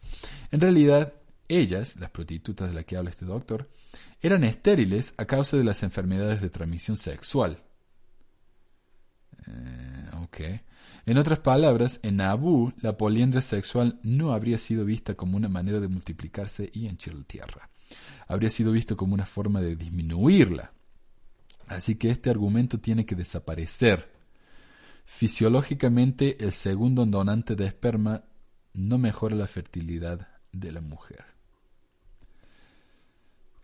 En 0.51 0.59
realidad, 0.59 1.13
ellas, 1.47 1.95
las 1.97 2.11
prostitutas 2.11 2.69
de 2.69 2.75
las 2.75 2.85
que 2.85 2.97
habla 2.97 3.09
este 3.09 3.25
doctor, 3.25 3.69
eran 4.21 4.43
estériles 4.43 5.13
a 5.17 5.25
causa 5.25 5.57
de 5.57 5.63
las 5.63 5.83
enfermedades 5.83 6.41
de 6.41 6.49
transmisión 6.49 6.97
sexual. 6.97 7.61
Eh, 9.47 10.01
en 11.05 11.17
otras 11.17 11.39
palabras, 11.39 11.99
en 12.03 12.17
Nabu, 12.17 12.73
la 12.81 12.97
poliandria 12.97 13.41
sexual 13.41 13.99
no 14.03 14.33
habría 14.33 14.57
sido 14.57 14.85
vista 14.85 15.15
como 15.15 15.37
una 15.37 15.49
manera 15.49 15.79
de 15.79 15.87
multiplicarse 15.87 16.69
y 16.73 16.87
henchir 16.87 17.13
la 17.13 17.23
tierra. 17.23 17.69
Habría 18.27 18.49
sido 18.49 18.71
visto 18.71 18.95
como 18.95 19.13
una 19.13 19.25
forma 19.25 19.61
de 19.61 19.75
disminuirla. 19.75 20.71
Así 21.67 21.95
que 21.95 22.09
este 22.09 22.29
argumento 22.29 22.79
tiene 22.79 23.05
que 23.05 23.15
desaparecer 23.15 24.11
Fisiológicamente, 25.13 26.43
el 26.43 26.51
segundo 26.51 27.05
donante 27.05 27.55
de 27.55 27.65
esperma 27.65 28.23
no 28.73 28.97
mejora 28.97 29.35
la 29.35 29.45
fertilidad 29.45 30.27
de 30.51 30.71
la 30.71 30.81
mujer. 30.81 31.23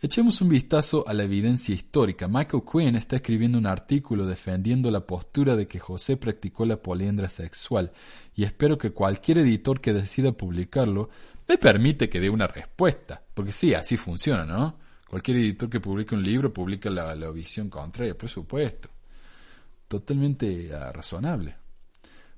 Echemos 0.00 0.40
un 0.40 0.50
vistazo 0.50 1.08
a 1.08 1.14
la 1.14 1.24
evidencia 1.24 1.74
histórica. 1.74 2.28
Michael 2.28 2.62
Quinn 2.70 2.94
está 2.94 3.16
escribiendo 3.16 3.58
un 3.58 3.66
artículo 3.66 4.26
defendiendo 4.26 4.88
la 4.92 5.04
postura 5.04 5.56
de 5.56 5.66
que 5.66 5.80
José 5.80 6.16
practicó 6.16 6.64
la 6.64 6.80
poliandra 6.80 7.28
sexual 7.28 7.90
y 8.36 8.44
espero 8.44 8.78
que 8.78 8.92
cualquier 8.92 9.38
editor 9.38 9.80
que 9.80 9.92
decida 9.92 10.30
publicarlo 10.30 11.10
me 11.48 11.58
permite 11.58 12.08
que 12.08 12.20
dé 12.20 12.30
una 12.30 12.46
respuesta. 12.46 13.20
Porque 13.34 13.50
sí, 13.50 13.74
así 13.74 13.96
funciona, 13.96 14.44
¿no? 14.44 14.78
Cualquier 15.08 15.38
editor 15.38 15.68
que 15.68 15.80
publique 15.80 16.14
un 16.14 16.22
libro 16.22 16.52
publica 16.52 16.88
la, 16.88 17.14
visión 17.32 17.68
contraria, 17.68 18.16
por 18.16 18.28
supuesto. 18.28 18.90
Totalmente 19.88 20.74
ah, 20.74 20.92
razonable. 20.92 21.56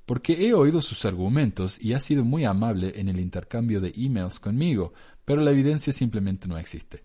Porque 0.06 0.46
he 0.46 0.54
oído 0.54 0.80
sus 0.80 1.04
argumentos 1.04 1.80
y 1.80 1.92
ha 1.92 2.00
sido 2.00 2.24
muy 2.24 2.44
amable 2.44 2.94
en 2.96 3.08
el 3.08 3.20
intercambio 3.20 3.80
de 3.80 3.92
emails 3.96 4.40
conmigo, 4.40 4.92
pero 5.24 5.42
la 5.42 5.50
evidencia 5.50 5.92
simplemente 5.92 6.48
no 6.48 6.58
existe. 6.58 7.04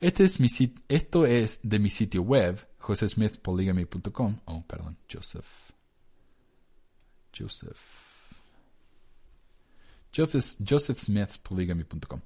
Este 0.00 0.24
es 0.24 0.40
mi 0.40 0.48
esto 0.88 1.26
es 1.26 1.60
de 1.62 1.78
mi 1.78 1.90
sitio 1.90 2.22
web, 2.22 2.66
josesmithpolygamy.com. 2.78 4.40
Oh, 4.46 4.64
perdón, 4.66 4.96
Joseph. 5.12 5.46
Joseph. 7.36 8.09
josephsmithpolygamy.com. 10.12 12.20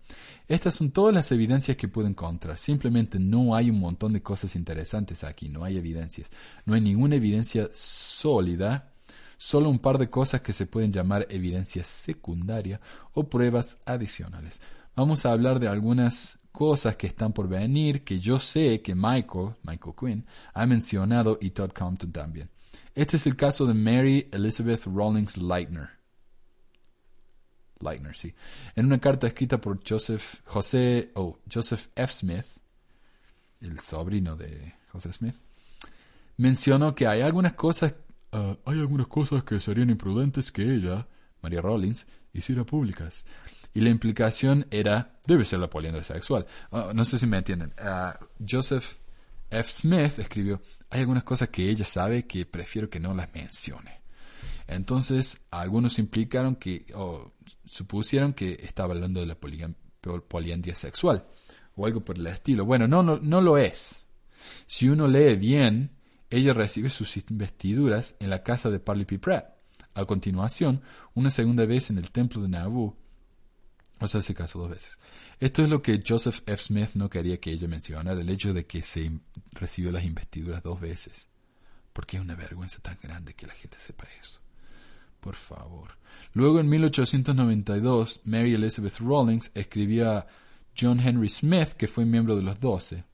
Estas 0.48 0.74
son 0.74 0.90
todas 0.90 1.14
las 1.14 1.30
evidencias 1.32 1.76
que 1.76 1.88
puedo 1.88 2.08
encontrar. 2.08 2.58
Simplemente 2.58 3.18
no 3.18 3.54
hay 3.54 3.70
un 3.70 3.80
montón 3.80 4.12
de 4.12 4.22
cosas 4.22 4.56
interesantes 4.56 5.24
aquí, 5.24 5.48
no 5.48 5.64
hay 5.64 5.78
evidencias. 5.78 6.28
No 6.64 6.74
hay 6.74 6.80
ninguna 6.80 7.16
evidencia 7.16 7.70
sólida, 7.72 8.92
solo 9.36 9.68
un 9.68 9.78
par 9.78 9.98
de 9.98 10.10
cosas 10.10 10.40
que 10.40 10.52
se 10.52 10.66
pueden 10.66 10.92
llamar 10.92 11.26
evidencia 11.30 11.84
secundaria 11.84 12.80
o 13.12 13.28
pruebas 13.28 13.78
adicionales. 13.84 14.60
Vamos 14.96 15.26
a 15.26 15.32
hablar 15.32 15.60
de 15.60 15.68
algunas 15.68 16.38
cosas 16.52 16.96
que 16.96 17.08
están 17.08 17.32
por 17.32 17.48
venir 17.48 18.04
que 18.04 18.20
yo 18.20 18.38
sé 18.38 18.80
que 18.80 18.94
Michael, 18.94 19.54
Michael 19.64 19.94
Quinn, 19.98 20.26
ha 20.52 20.66
mencionado 20.66 21.36
y 21.40 21.50
Todd 21.50 21.72
Compton 21.72 22.12
también. 22.12 22.48
Este 22.94 23.16
es 23.16 23.26
el 23.26 23.34
caso 23.34 23.66
de 23.66 23.74
Mary 23.74 24.28
Elizabeth 24.30 24.84
Rawlings 24.86 25.36
Leitner. 25.36 26.03
Leitner, 27.84 28.16
sí. 28.16 28.34
En 28.74 28.86
una 28.86 28.98
carta 28.98 29.26
escrita 29.26 29.60
por 29.60 29.80
Joseph, 29.86 30.40
José, 30.44 31.10
oh, 31.14 31.38
Joseph 31.52 31.88
F. 31.94 32.12
Smith, 32.12 32.46
el 33.60 33.78
sobrino 33.80 34.36
de 34.36 34.74
José 34.90 35.12
Smith, 35.12 35.34
mencionó 36.36 36.94
que 36.94 37.06
hay 37.06 37.20
algunas 37.20 37.52
cosas, 37.54 37.94
uh, 38.32 38.56
hay 38.64 38.80
algunas 38.80 39.06
cosas 39.06 39.44
que 39.44 39.60
serían 39.60 39.90
imprudentes 39.90 40.50
que 40.50 40.62
ella, 40.62 41.06
María 41.42 41.60
Rawlings, 41.60 42.06
hiciera 42.32 42.64
públicas. 42.64 43.24
Y 43.72 43.80
la 43.80 43.90
implicación 43.90 44.66
era, 44.70 45.18
debe 45.26 45.44
ser 45.44 45.58
la 45.58 45.70
poliandria 45.70 46.04
sexual. 46.04 46.46
Ah, 46.70 46.92
no 46.94 47.04
sé 47.04 47.18
si 47.18 47.26
me 47.26 47.38
entienden. 47.38 47.72
Ah, 47.78 48.18
Joseph 48.46 48.98
F. 49.50 49.70
Smith 49.70 50.18
escribió, 50.18 50.60
hay 50.90 51.00
algunas 51.00 51.24
cosas 51.24 51.48
que 51.48 51.68
ella 51.68 51.84
sabe 51.84 52.26
que 52.26 52.46
prefiero 52.46 52.88
que 52.88 53.00
no 53.00 53.14
las 53.14 53.32
mencione. 53.34 54.03
Entonces, 54.66 55.44
algunos 55.50 55.98
implicaron 55.98 56.56
que, 56.56 56.86
o 56.94 57.32
supusieron 57.66 58.32
que 58.32 58.60
estaba 58.62 58.94
hablando 58.94 59.20
de 59.20 59.26
la 59.26 59.36
poliandria 59.36 60.74
sexual, 60.74 61.26
o 61.76 61.86
algo 61.86 62.04
por 62.04 62.18
el 62.18 62.26
estilo. 62.26 62.64
Bueno, 62.64 62.88
no, 62.88 63.02
no, 63.02 63.18
no 63.18 63.40
lo 63.40 63.58
es. 63.58 64.06
Si 64.66 64.88
uno 64.88 65.08
lee 65.08 65.36
bien, 65.36 65.90
ella 66.30 66.52
recibe 66.52 66.88
sus 66.90 67.16
investiduras 67.16 68.16
en 68.20 68.30
la 68.30 68.42
casa 68.42 68.70
de 68.70 68.80
Parley 68.80 69.04
P. 69.04 69.18
Pratt. 69.18 69.54
A 69.94 70.04
continuación, 70.04 70.82
una 71.14 71.30
segunda 71.30 71.64
vez 71.66 71.90
en 71.90 71.98
el 71.98 72.10
templo 72.10 72.42
de 72.42 72.48
Nauvoo, 72.48 72.96
o 74.00 74.08
sea, 74.08 74.22
se 74.22 74.34
casó 74.34 74.58
dos 74.58 74.70
veces. 74.70 74.98
Esto 75.38 75.62
es 75.62 75.70
lo 75.70 75.80
que 75.80 76.02
Joseph 76.06 76.42
F. 76.46 76.64
Smith 76.64 76.90
no 76.94 77.08
quería 77.08 77.38
que 77.38 77.52
ella 77.52 77.68
mencionara, 77.68 78.20
el 78.20 78.28
hecho 78.28 78.52
de 78.52 78.66
que 78.66 78.82
se 78.82 79.10
recibió 79.52 79.92
las 79.92 80.04
investiduras 80.04 80.62
dos 80.62 80.80
veces. 80.80 81.28
Porque 81.92 82.16
es 82.16 82.22
una 82.22 82.34
vergüenza 82.34 82.80
tan 82.80 82.98
grande 83.00 83.34
que 83.34 83.46
la 83.46 83.54
gente 83.54 83.78
sepa 83.78 84.06
eso. 84.20 84.43
Por 85.24 85.36
favor. 85.36 85.96
Luego, 86.34 86.60
en 86.60 86.68
1892, 86.68 88.20
Mary 88.24 88.52
Elizabeth 88.52 88.98
Rawlings 88.98 89.50
escribió 89.54 90.10
a 90.10 90.26
John 90.78 91.00
Henry 91.00 91.30
Smith, 91.30 91.70
que 91.70 91.88
fue 91.88 92.04
miembro 92.04 92.36
de 92.36 92.42
los 92.42 92.60
Doce. 92.60 93.04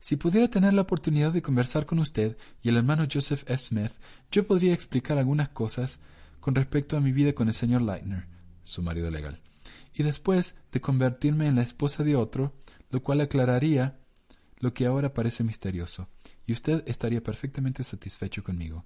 Si 0.00 0.16
pudiera 0.16 0.48
tener 0.48 0.72
la 0.72 0.82
oportunidad 0.82 1.32
de 1.32 1.42
conversar 1.42 1.84
con 1.84 1.98
usted 1.98 2.38
y 2.62 2.70
el 2.70 2.76
hermano 2.78 3.06
Joseph 3.12 3.44
F. 3.46 3.58
Smith, 3.58 3.92
yo 4.32 4.46
podría 4.46 4.72
explicar 4.72 5.18
algunas 5.18 5.50
cosas 5.50 6.00
con 6.40 6.54
respecto 6.54 6.96
a 6.96 7.00
mi 7.00 7.12
vida 7.12 7.34
con 7.34 7.48
el 7.48 7.54
señor 7.54 7.82
Leitner, 7.82 8.26
su 8.64 8.82
marido 8.82 9.10
legal 9.10 9.42
y 9.98 10.04
después 10.04 10.56
de 10.70 10.80
convertirme 10.80 11.48
en 11.48 11.56
la 11.56 11.62
esposa 11.62 12.04
de 12.04 12.14
otro, 12.14 12.54
lo 12.90 13.02
cual 13.02 13.20
aclararía 13.20 13.98
lo 14.60 14.72
que 14.72 14.86
ahora 14.86 15.12
parece 15.12 15.42
misterioso, 15.42 16.08
y 16.46 16.52
usted 16.52 16.84
estaría 16.86 17.22
perfectamente 17.22 17.82
satisfecho 17.82 18.44
conmigo. 18.44 18.84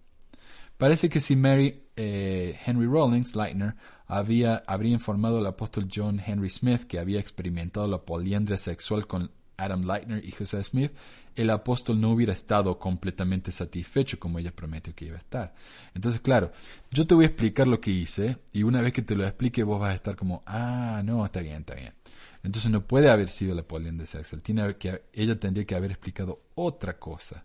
Parece 0.79 1.09
que 1.09 1.21
si 1.21 1.37
Mary 1.37 1.83
eh, 1.97 2.59
Henry 2.67 2.87
Rawlings 2.87 3.37
Leitner 3.37 3.75
había, 4.07 4.63
habría 4.67 4.93
informado 4.93 5.39
al 5.39 5.47
apóstol 5.47 5.89
John 5.95 6.21
Henry 6.25 6.51
Smith 6.51 6.85
que 6.85 6.99
había 6.99 7.21
experimentado 7.21 7.87
la 7.87 8.03
poliandria 8.03 8.59
sexual 8.59 9.07
con 9.07 9.31
Adam 9.57 9.87
Leitner 9.87 10.25
y 10.25 10.33
José 10.33 10.63
Smith, 10.65 10.93
el 11.35 11.51
apóstol 11.51 12.01
no 12.01 12.11
hubiera 12.11 12.33
estado 12.33 12.79
completamente 12.79 13.51
satisfecho 13.53 14.19
como 14.19 14.39
ella 14.39 14.55
prometió 14.55 14.95
que 14.95 15.07
iba 15.07 15.17
a 15.17 15.21
estar. 15.21 15.55
Entonces, 15.95 16.21
claro, 16.21 16.53
yo 16.91 17.07
te 17.07 17.15
voy 17.15 17.25
a 17.25 17.29
explicar 17.29 17.69
lo 17.69 17.81
que 17.81 17.91
hice 17.91 18.39
y 18.53 18.65
una 18.65 18.83
vez 18.83 18.93
que 18.93 19.03
te 19.03 19.17
lo 19.17 19.25
explique 19.25 19.63
vos 19.63 19.81
vas 19.81 19.93
a 19.93 19.95
estar 19.95 20.17
como, 20.17 20.43
ah, 20.47 21.03
no, 21.05 21.25
está 21.25 21.41
bien, 21.41 21.61
está 21.61 21.75
bien. 21.75 21.95
Entonces 22.43 22.71
no 22.71 22.87
puede 22.87 23.09
haber 23.09 23.29
sido 23.31 23.55
la 23.55 23.63
poliandria 23.63 24.07
sexual. 24.07 24.43
Tiene 24.43 24.77
que, 24.77 25.05
ella 25.13 25.39
tendría 25.39 25.65
que 25.65 25.75
haber 25.75 25.93
explicado 25.93 26.43
otra 26.55 26.99
cosa, 26.99 27.45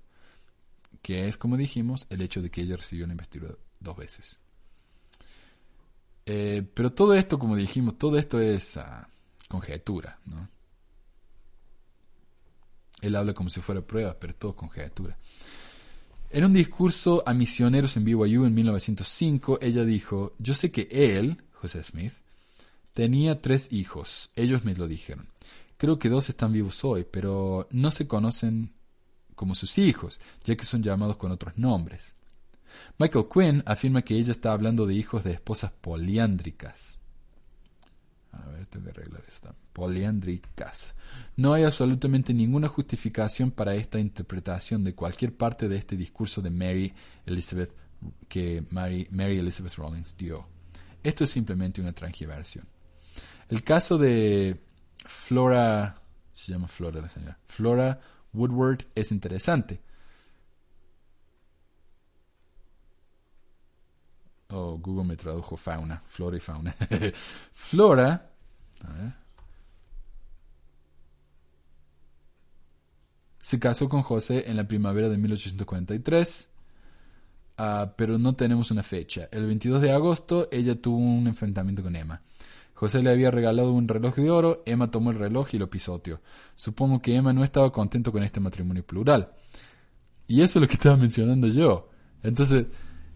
que 1.08 1.30
es, 1.30 1.38
como 1.38 1.56
dijimos, 1.56 2.06
el 2.10 2.22
hecho 2.22 2.42
de 2.42 2.50
que 2.50 2.60
ella 2.60 2.76
recibió 2.76 3.06
una 3.06 3.14
investidura 3.14 3.56
dos 3.80 3.96
veces. 3.96 4.38
Eh, 6.26 6.68
pero 6.74 6.92
todo 6.92 7.14
esto, 7.14 7.40
como 7.40 7.56
dijimos, 7.56 7.98
todo 7.98 8.18
esto 8.18 8.42
es 8.42 8.76
ah, 8.76 9.08
conjetura, 9.48 10.20
¿no? 10.26 10.50
Él 13.00 13.16
habla 13.16 13.34
como 13.34 13.50
si 13.50 13.62
fuera 13.62 13.80
prueba, 13.80 14.18
pero 14.20 14.36
todo 14.36 14.54
conjetura. 14.54 15.18
En 16.30 16.44
un 16.44 16.52
discurso 16.52 17.24
a 17.26 17.34
misioneros 17.34 17.96
en 17.96 18.04
BYU 18.04 18.46
en 18.46 18.54
1905, 18.54 19.60
ella 19.62 19.86
dijo, 19.86 20.36
yo 20.40 20.56
sé 20.56 20.72
que 20.72 20.90
él, 20.92 21.42
José 21.54 21.86
Smith, 21.86 22.16
tenía 22.94 23.42
tres 23.42 23.72
hijos. 23.72 24.30
Ellos 24.36 24.66
me 24.66 24.76
lo 24.76 24.90
dijeron. 24.90 25.30
Creo 25.78 26.00
que 26.00 26.10
dos 26.10 26.28
están 26.28 26.52
vivos 26.52 26.84
hoy, 26.84 27.06
pero 27.10 27.70
no 27.72 27.92
se 27.92 28.10
conocen 28.10 28.74
como 29.38 29.54
sus 29.54 29.78
hijos, 29.78 30.20
ya 30.44 30.58
que 30.58 30.66
son 30.66 30.82
llamados 30.82 31.16
con 31.16 31.32
otros 31.32 31.56
nombres. 31.58 32.16
Michael 32.98 33.28
Quinn 33.32 33.64
afirma 33.68 34.02
que 34.02 34.16
ella 34.16 34.32
está 34.32 34.52
hablando 34.52 34.88
de 34.88 34.96
hijos 34.96 35.24
de 35.24 35.32
esposas 35.32 35.72
poliándricas. 35.72 37.00
A 38.32 38.50
ver, 38.50 38.66
tengo 38.66 38.86
que 38.86 38.92
arreglar 38.92 39.22
también. 39.42 39.64
Poliándricas. 39.74 40.96
No 41.36 41.54
hay 41.54 41.64
absolutamente 41.64 42.34
ninguna 42.34 42.68
justificación 42.68 43.52
para 43.52 43.76
esta 43.76 44.00
interpretación 44.00 44.84
de 44.84 44.96
cualquier 44.96 45.38
parte 45.38 45.68
de 45.70 45.78
este 45.78 45.96
discurso 45.96 46.42
de 46.42 46.50
Mary 46.50 46.94
Elizabeth 47.28 47.76
que 48.28 48.64
Mary, 48.72 49.08
Mary 49.12 49.38
Elizabeth 49.38 49.76
Rawlings 49.76 50.18
dio. 50.18 50.48
Esto 51.04 51.26
es 51.26 51.30
simplemente 51.30 51.80
una 51.80 51.94
transgiversión. 51.94 52.66
El 53.50 53.64
caso 53.64 54.00
de 54.00 54.60
Flora, 55.06 56.02
se 56.34 56.52
llama 56.52 56.68
Flora 56.68 57.02
la 57.02 57.10
señora, 57.10 57.38
Flora 57.46 58.02
Woodward 58.38 58.86
es 58.96 59.12
interesante. 59.12 59.80
Oh, 64.50 64.78
Google 64.78 65.06
me 65.06 65.18
tradujo 65.18 65.58
fauna, 65.58 66.02
flora 66.08 66.38
y 66.38 66.40
fauna. 66.40 66.76
Flora, 67.54 68.32
Se 73.40 73.60
casó 73.60 73.88
con 73.88 74.02
José 74.02 74.44
en 74.50 74.58
la 74.58 74.68
primavera 74.68 75.08
de 75.08 75.18
1843, 75.18 76.50
ah, 77.58 77.94
pero 77.96 78.18
no 78.18 78.36
tenemos 78.36 78.72
una 78.72 78.84
fecha. 78.84 79.30
El 79.32 79.46
22 79.46 79.82
de 79.82 79.92
agosto 79.92 80.50
ella 80.52 80.82
tuvo 80.82 80.98
un 80.98 81.28
enfrentamiento 81.28 81.82
con 81.82 81.96
Emma. 81.96 82.22
José 82.78 83.02
le 83.02 83.10
había 83.10 83.32
regalado 83.32 83.74
un 83.74 83.88
reloj 83.88 84.16
de 84.18 84.30
oro, 84.30 84.62
Emma 84.68 84.92
tomó 84.92 85.10
el 85.10 85.18
reloj 85.18 85.48
y 85.52 85.58
lo 85.58 85.68
pisoteó. 85.68 86.22
Supongo 86.56 87.02
que 87.02 87.16
Emma 87.16 87.34
no 87.34 87.44
estaba 87.44 87.72
contento 87.72 88.12
con 88.12 88.22
este 88.22 88.40
matrimonio 88.40 88.86
plural. 88.86 89.32
Y 90.28 90.42
eso 90.42 90.60
es 90.60 90.62
lo 90.62 90.68
que 90.68 90.76
estaba 90.76 90.96
mencionando 90.96 91.48
yo. 91.48 91.90
Entonces, 92.22 92.68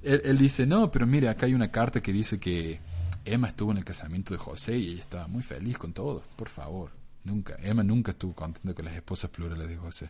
él, 0.01 0.21
él, 0.25 0.37
dice, 0.39 0.65
no, 0.65 0.89
pero 0.89 1.05
mire, 1.05 1.29
acá 1.29 1.45
hay 1.45 1.53
una 1.53 1.69
carta 1.69 2.01
que 2.01 2.11
dice 2.11 2.39
que 2.39 2.79
Emma 3.23 3.49
estuvo 3.49 3.69
en 3.71 3.77
el 3.77 3.85
casamiento 3.85 4.33
de 4.33 4.39
José 4.39 4.79
y 4.79 4.93
ella 4.93 5.01
estaba 5.01 5.27
muy 5.27 5.43
feliz 5.43 5.77
con 5.77 5.93
todo. 5.93 6.23
Por 6.35 6.49
favor, 6.49 6.89
nunca. 7.23 7.55
Emma 7.61 7.83
nunca 7.83 8.13
estuvo 8.13 8.33
contenta 8.33 8.73
con 8.73 8.85
las 8.85 8.95
esposas 8.95 9.29
plurales 9.29 9.69
de 9.69 9.77
José. 9.77 10.09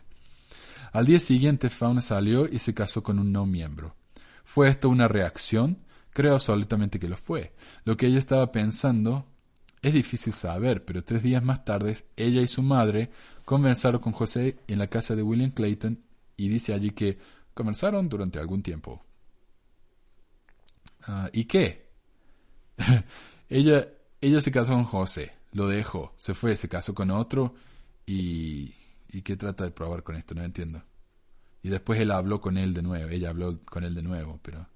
Al 0.92 1.04
día 1.04 1.20
siguiente, 1.20 1.68
Fauna 1.68 2.00
salió 2.00 2.48
y 2.48 2.58
se 2.58 2.72
casó 2.72 3.02
con 3.02 3.18
un 3.18 3.30
no 3.30 3.44
miembro. 3.44 3.96
¿Fue 4.44 4.70
esto 4.70 4.88
una 4.88 5.08
reacción? 5.08 5.76
Creo 6.10 6.32
absolutamente 6.32 6.98
que 6.98 7.08
lo 7.08 7.18
fue. 7.18 7.52
Lo 7.84 7.98
que 7.98 8.06
ella 8.06 8.18
estaba 8.18 8.50
pensando 8.50 9.26
es 9.82 9.92
difícil 9.92 10.32
saber, 10.32 10.84
pero 10.84 11.02
tres 11.04 11.22
días 11.22 11.42
más 11.42 11.64
tarde 11.64 11.98
ella 12.16 12.40
y 12.40 12.48
su 12.48 12.62
madre 12.62 13.10
conversaron 13.44 14.00
con 14.00 14.12
José 14.12 14.58
en 14.68 14.78
la 14.78 14.86
casa 14.86 15.16
de 15.16 15.22
William 15.22 15.50
Clayton 15.50 16.00
y 16.36 16.48
dice 16.48 16.72
allí 16.72 16.92
que 16.92 17.18
conversaron 17.52 18.08
durante 18.08 18.38
algún 18.38 18.62
tiempo. 18.62 19.04
Ah, 21.02 21.28
¿Y 21.32 21.44
qué? 21.44 21.88
ella, 23.48 23.88
ella 24.20 24.40
se 24.40 24.52
casó 24.52 24.72
con 24.72 24.84
José, 24.84 25.32
lo 25.52 25.66
dejó, 25.66 26.14
se 26.16 26.32
fue, 26.34 26.56
se 26.56 26.68
casó 26.68 26.94
con 26.94 27.10
otro 27.10 27.54
y... 28.06 28.74
¿Y 29.14 29.20
qué 29.20 29.36
trata 29.36 29.64
de 29.64 29.70
probar 29.70 30.02
con 30.02 30.16
esto? 30.16 30.34
No 30.34 30.42
entiendo. 30.42 30.82
Y 31.62 31.68
después 31.68 32.00
él 32.00 32.10
habló 32.12 32.40
con 32.40 32.56
él 32.56 32.72
de 32.72 32.80
nuevo, 32.80 33.10
ella 33.10 33.28
habló 33.28 33.60
con 33.66 33.84
él 33.84 33.94
de 33.94 34.00
nuevo, 34.00 34.40
pero 34.42 34.66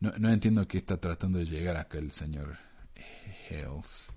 no, 0.00 0.12
no 0.18 0.30
entiendo 0.30 0.66
qué 0.66 0.78
está 0.78 0.96
tratando 0.96 1.38
de 1.38 1.46
llegar 1.46 1.76
acá 1.76 1.98
el 1.98 2.10
señor 2.10 2.58
Hales. 3.48 4.10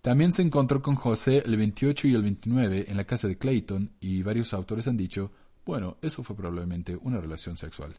También 0.00 0.32
se 0.32 0.42
encontró 0.42 0.80
con 0.80 0.94
José 0.94 1.42
el 1.44 1.56
28 1.56 2.08
y 2.08 2.14
el 2.14 2.22
29 2.22 2.86
en 2.88 2.96
la 2.96 3.04
casa 3.04 3.28
de 3.28 3.36
Clayton 3.36 3.90
y 4.00 4.22
varios 4.22 4.54
autores 4.54 4.86
han 4.86 4.96
dicho, 4.96 5.32
bueno, 5.66 5.96
eso 6.00 6.22
fue 6.22 6.36
probablemente 6.36 6.96
una 6.96 7.20
relación 7.20 7.56
sexual. 7.56 7.94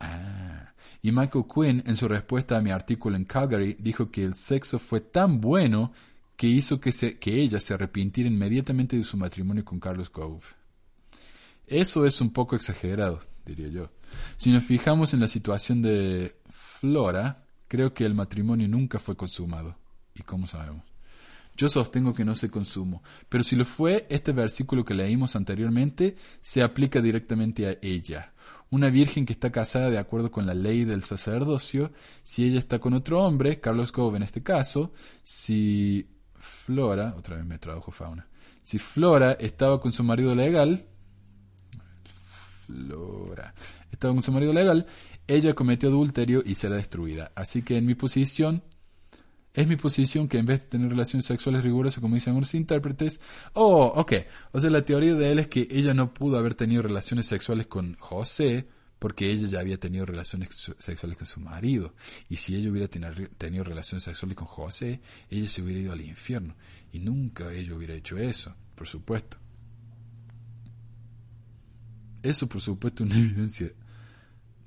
Ah. 0.00 0.72
Y 1.02 1.12
Michael 1.12 1.44
Quinn, 1.52 1.82
en 1.86 1.96
su 1.96 2.08
respuesta 2.08 2.56
a 2.56 2.60
mi 2.60 2.70
artículo 2.70 3.16
en 3.16 3.24
Calgary, 3.24 3.76
dijo 3.78 4.10
que 4.10 4.24
el 4.24 4.34
sexo 4.34 4.78
fue 4.78 5.00
tan 5.00 5.40
bueno 5.40 5.92
que 6.36 6.46
hizo 6.46 6.80
que, 6.80 6.92
se, 6.92 7.18
que 7.18 7.40
ella 7.40 7.60
se 7.60 7.74
arrepintiera 7.74 8.30
inmediatamente 8.30 8.96
de 8.96 9.04
su 9.04 9.16
matrimonio 9.16 9.64
con 9.64 9.80
Carlos 9.80 10.10
Gove. 10.10 10.44
Eso 11.66 12.06
es 12.06 12.20
un 12.20 12.32
poco 12.32 12.56
exagerado, 12.56 13.20
diría 13.44 13.68
yo. 13.68 13.90
Si 14.36 14.50
nos 14.50 14.64
fijamos 14.64 15.14
en 15.14 15.20
la 15.20 15.28
situación 15.28 15.82
de 15.82 16.36
Flora, 16.50 17.44
creo 17.68 17.94
que 17.94 18.04
el 18.04 18.14
matrimonio 18.14 18.68
nunca 18.68 18.98
fue 18.98 19.16
consumado. 19.16 19.76
¿Y 20.14 20.22
cómo 20.22 20.46
sabemos? 20.46 20.91
Yo 21.62 21.68
sostengo 21.68 22.12
que 22.12 22.24
no 22.24 22.34
se 22.34 22.50
consumó, 22.50 23.04
pero 23.28 23.44
si 23.44 23.54
lo 23.54 23.64
fue, 23.64 24.04
este 24.10 24.32
versículo 24.32 24.84
que 24.84 24.94
leímos 24.94 25.36
anteriormente 25.36 26.16
se 26.40 26.60
aplica 26.60 27.00
directamente 27.00 27.68
a 27.68 27.78
ella. 27.80 28.32
Una 28.70 28.90
virgen 28.90 29.24
que 29.24 29.32
está 29.32 29.52
casada 29.52 29.88
de 29.88 29.98
acuerdo 29.98 30.32
con 30.32 30.44
la 30.44 30.54
ley 30.54 30.84
del 30.84 31.04
sacerdocio, 31.04 31.92
si 32.24 32.44
ella 32.44 32.58
está 32.58 32.80
con 32.80 32.94
otro 32.94 33.24
hombre, 33.24 33.60
Carlos 33.60 33.92
Gove 33.92 34.16
en 34.16 34.24
este 34.24 34.42
caso, 34.42 34.92
si 35.22 36.08
Flora, 36.34 37.14
otra 37.16 37.36
vez 37.36 37.46
me 37.46 37.60
tradujo 37.60 37.92
fauna, 37.92 38.26
si 38.64 38.80
Flora 38.80 39.34
estaba 39.38 39.80
con 39.80 39.92
su 39.92 40.02
marido 40.02 40.34
legal, 40.34 40.84
Flora, 42.66 43.54
estaba 43.92 44.12
con 44.12 44.24
su 44.24 44.32
marido 44.32 44.52
legal, 44.52 44.84
ella 45.28 45.54
cometió 45.54 45.90
adulterio 45.90 46.42
y 46.44 46.56
será 46.56 46.74
destruida. 46.74 47.30
Así 47.36 47.62
que 47.62 47.76
en 47.76 47.86
mi 47.86 47.94
posición, 47.94 48.64
es 49.54 49.68
mi 49.68 49.76
posición 49.76 50.28
que 50.28 50.38
en 50.38 50.46
vez 50.46 50.60
de 50.60 50.66
tener 50.68 50.90
relaciones 50.90 51.26
sexuales 51.26 51.62
rigurosas, 51.62 52.00
como 52.00 52.14
dicen 52.14 52.30
algunos 52.30 52.54
intérpretes, 52.54 53.20
oh, 53.52 53.92
ok, 53.96 54.12
o 54.52 54.60
sea, 54.60 54.70
la 54.70 54.84
teoría 54.84 55.14
de 55.14 55.32
él 55.32 55.38
es 55.40 55.48
que 55.48 55.68
ella 55.70 55.92
no 55.92 56.14
pudo 56.14 56.38
haber 56.38 56.54
tenido 56.54 56.82
relaciones 56.82 57.26
sexuales 57.26 57.66
con 57.66 57.94
José, 57.98 58.66
porque 58.98 59.30
ella 59.30 59.48
ya 59.48 59.58
había 59.58 59.80
tenido 59.80 60.06
relaciones 60.06 60.72
sexuales 60.78 61.18
con 61.18 61.26
su 61.26 61.40
marido. 61.40 61.92
Y 62.28 62.36
si 62.36 62.54
ella 62.54 62.70
hubiera 62.70 62.86
tenido 62.86 63.64
relaciones 63.64 64.04
sexuales 64.04 64.36
con 64.36 64.46
José, 64.46 65.00
ella 65.28 65.48
se 65.48 65.60
hubiera 65.60 65.80
ido 65.80 65.92
al 65.92 66.00
infierno. 66.02 66.54
Y 66.92 67.00
nunca 67.00 67.52
ella 67.52 67.74
hubiera 67.74 67.94
hecho 67.94 68.16
eso, 68.16 68.54
por 68.76 68.86
supuesto. 68.86 69.38
Eso, 72.22 72.46
por 72.46 72.60
supuesto, 72.60 73.02
una 73.02 73.16
evidencia. 73.18 73.72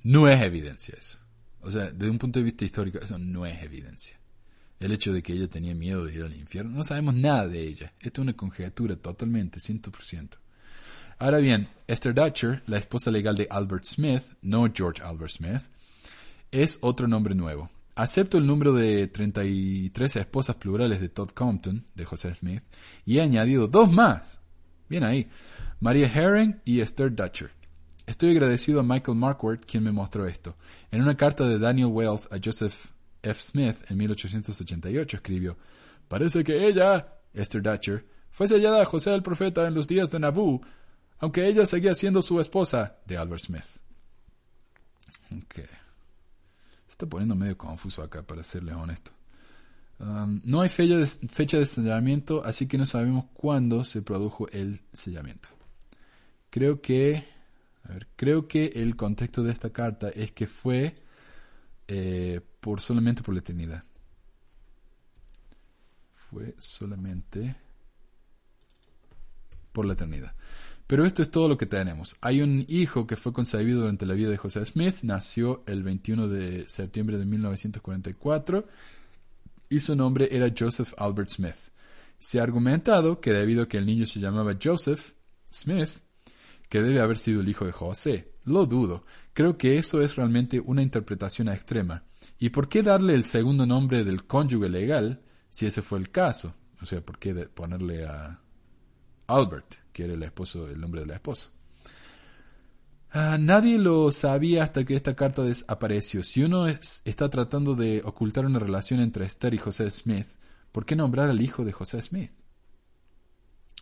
No 0.04 0.28
es 0.28 0.42
evidencia 0.42 0.96
eso. 1.00 1.20
O 1.62 1.72
sea, 1.72 1.90
desde 1.90 2.12
un 2.12 2.20
punto 2.20 2.40
de 2.40 2.44
vista 2.44 2.66
histórico, 2.66 3.00
eso 3.00 3.18
no 3.18 3.46
es 3.46 3.64
evidencia. 3.64 4.20
El 4.80 4.92
hecho 4.92 5.14
de 5.14 5.24
que 5.24 5.34
ella 5.34 5.48
tenía 5.48 5.74
miedo 5.74 6.06
de 6.06 6.14
ir 6.14 6.24
al 6.24 6.36
infierno, 6.36 6.72
no 6.72 6.84
sabemos 6.84 7.16
nada 7.16 7.48
de 7.48 7.62
ella. 7.62 7.94
Esto 8.00 8.22
es 8.22 8.24
una 8.24 8.34
conjetura 8.34 8.96
totalmente, 8.96 9.60
100%. 9.60 10.30
Ahora 11.18 11.38
bien, 11.38 11.70
Esther 11.88 12.14
Dutcher, 12.14 12.62
la 12.68 12.78
esposa 12.78 13.10
legal 13.10 13.36
de 13.36 13.48
Albert 13.50 13.86
Smith, 13.86 14.24
no 14.42 14.70
George 14.74 15.02
Albert 15.02 15.32
Smith, 15.32 15.62
es 16.52 16.78
otro 16.82 17.08
nombre 17.08 17.36
nuevo. 17.36 17.70
Acepto 17.96 18.38
el 18.38 18.46
número 18.46 18.74
de 18.74 19.08
33 19.08 20.18
esposas 20.18 20.58
plurales 20.58 21.00
de 21.00 21.08
Todd 21.08 21.30
Compton, 21.30 21.86
de 21.96 22.04
José 22.04 22.36
Smith, 22.36 22.64
y 23.06 23.18
he 23.18 23.22
añadido 23.22 23.68
dos 23.68 23.90
más. 23.90 24.40
Bien 24.90 25.06
ahí. 25.06 25.30
María 25.80 26.08
Herring 26.08 26.60
y 26.66 26.82
Esther 26.82 27.16
Dutcher. 27.16 27.52
Estoy 28.06 28.32
agradecido 28.32 28.82
a 28.82 28.84
Michael 28.84 29.18
Marquardt 29.18 29.66
quien 29.66 29.84
me 29.84 29.94
mostró 29.94 30.28
esto. 30.28 30.56
En 30.92 31.02
una 31.02 31.16
carta 31.16 31.48
de 31.48 31.58
Daniel 31.58 31.88
Wells 31.88 32.28
a 32.32 32.38
Joseph 32.44 32.92
F. 33.26 33.42
Smith 33.42 33.78
en 33.90 33.98
1888 33.98 35.18
escribió, 35.18 35.58
Parece 36.08 36.44
que 36.44 36.68
ella, 36.68 37.20
Esther 37.34 37.62
Dutcher, 37.62 38.06
fue 38.32 38.48
sellada 38.48 38.82
a 38.82 38.86
José 38.86 39.14
el 39.14 39.24
profeta 39.24 39.68
en 39.68 39.74
los 39.74 39.88
días 39.88 40.10
de 40.12 40.20
Nabu 40.20 40.62
aunque 41.20 41.48
ella 41.48 41.66
seguía 41.66 41.96
siendo 41.96 42.22
su 42.22 42.40
esposa 42.40 42.98
de 43.06 43.18
Albert 43.18 43.44
Smith. 43.44 43.66
Ok. 45.32 45.56
Se 45.56 46.92
está 46.92 47.06
poniendo 47.06 47.36
medio 47.36 47.58
confuso 47.58 48.02
acá, 48.02 48.22
para 48.24 48.44
serle 48.44 48.74
honesto. 48.74 49.12
Um, 50.00 50.42
no 50.44 50.62
hay 50.62 50.70
fecha 50.70 50.98
de, 50.98 51.08
fecha 51.08 51.58
de 51.58 51.66
sellamiento, 51.66 52.44
así 52.44 52.68
que 52.68 52.78
no 52.78 52.86
sabemos 52.86 53.26
cuándo 53.34 53.86
se 53.86 54.02
produjo 54.02 54.48
el 54.50 54.82
sellamiento. 54.92 55.50
Creo 56.50 56.82
que, 56.82 57.26
a 57.84 57.94
ver, 57.94 58.08
creo 58.16 58.48
que 58.48 58.68
el 58.76 58.96
contexto 58.96 59.42
de 59.44 59.52
esta 59.52 59.72
carta 59.72 60.10
es 60.10 60.32
que 60.32 60.48
fue 60.48 60.96
eh, 61.88 62.42
por 62.60 62.82
solamente 62.82 63.22
por 63.22 63.34
la 63.34 63.40
eternidad. 63.40 63.84
Fue 66.30 66.56
solamente 66.58 67.56
por 69.72 69.86
la 69.86 69.94
eternidad. 69.94 70.34
Pero 70.88 71.06
esto 71.06 71.24
es 71.24 71.32
todo 71.32 71.48
lo 71.48 71.58
que 71.58 71.66
tenemos. 71.66 72.16
Hay 72.22 72.42
un 72.42 72.66
hijo 72.68 73.08
que 73.08 73.16
fue 73.16 73.34
concebido 73.34 73.82
durante 73.82 74.06
la 74.06 74.14
vida 74.14 74.30
de 74.30 74.38
José 74.38 74.66
Smith, 74.66 74.98
nació 75.02 75.64
el 75.66 75.84
21 75.84 76.28
de 76.28 76.70
septiembre 76.70 77.18
de 77.18 77.26
1944 77.26 78.68
y 79.70 79.80
su 79.80 79.96
nombre 79.96 80.30
era 80.32 80.54
Joseph 80.58 80.94
Albert 80.98 81.30
Smith. 81.30 81.56
Se 82.20 82.40
ha 82.40 82.44
argumentado 82.44 83.20
que 83.20 83.34
debido 83.34 83.64
a 83.64 83.68
que 83.68 83.78
el 83.78 83.86
niño 83.86 84.06
se 84.06 84.20
llamaba 84.20 84.58
Joseph 84.62 85.14
Smith, 85.52 85.90
que 86.70 86.82
debe 86.82 87.00
haber 87.00 87.18
sido 87.18 87.42
el 87.42 87.50
hijo 87.50 87.66
de 87.66 87.72
José. 87.72 88.35
Lo 88.46 88.66
dudo. 88.66 89.06
Creo 89.34 89.58
que 89.58 89.78
eso 89.78 90.02
es 90.02 90.16
realmente 90.16 90.60
una 90.60 90.82
interpretación 90.82 91.50
extrema. 91.50 92.04
¿Y 92.40 92.50
por 92.50 92.70
qué 92.70 92.84
darle 92.84 93.16
el 93.16 93.24
segundo 93.24 93.66
nombre 93.66 94.04
del 94.04 94.26
cónyuge 94.26 94.70
legal 94.70 95.22
si 95.50 95.66
ese 95.66 95.82
fue 95.82 96.00
el 96.00 96.10
caso? 96.12 96.54
O 96.82 96.86
sea, 96.86 97.02
¿por 97.02 97.18
qué 97.20 97.34
ponerle 97.34 98.06
a 98.06 98.40
Albert? 99.28 99.86
que 99.96 100.04
era 100.04 100.14
el 100.14 100.24
esposo, 100.24 100.68
el 100.68 100.80
nombre 100.80 101.02
de 101.02 101.08
la 101.08 101.14
esposa. 101.14 101.50
Ah, 103.12 103.38
nadie 103.40 103.78
lo 103.78 104.12
sabía 104.12 104.62
hasta 104.62 104.84
que 104.84 104.94
esta 104.94 105.16
carta 105.16 105.42
desapareció. 105.42 106.22
Si 106.22 106.44
uno 106.44 106.68
está 106.68 107.30
tratando 107.30 107.76
de 107.76 108.02
ocultar 108.04 108.46
una 108.46 108.60
relación 108.60 109.00
entre 109.00 109.24
Esther 109.24 109.54
y 109.54 109.58
José 109.58 109.90
Smith, 109.90 110.28
¿por 110.74 110.86
qué 110.86 110.98
nombrar 110.98 111.30
al 111.30 111.40
hijo 111.40 111.64
de 111.64 111.72
José 111.72 112.02
Smith? 112.02 112.32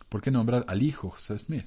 ¿Por 0.08 0.22
qué 0.22 0.30
nombrar 0.30 0.64
al 0.68 0.84
hijo 0.84 1.10
José 1.10 1.36
Smith? 1.40 1.66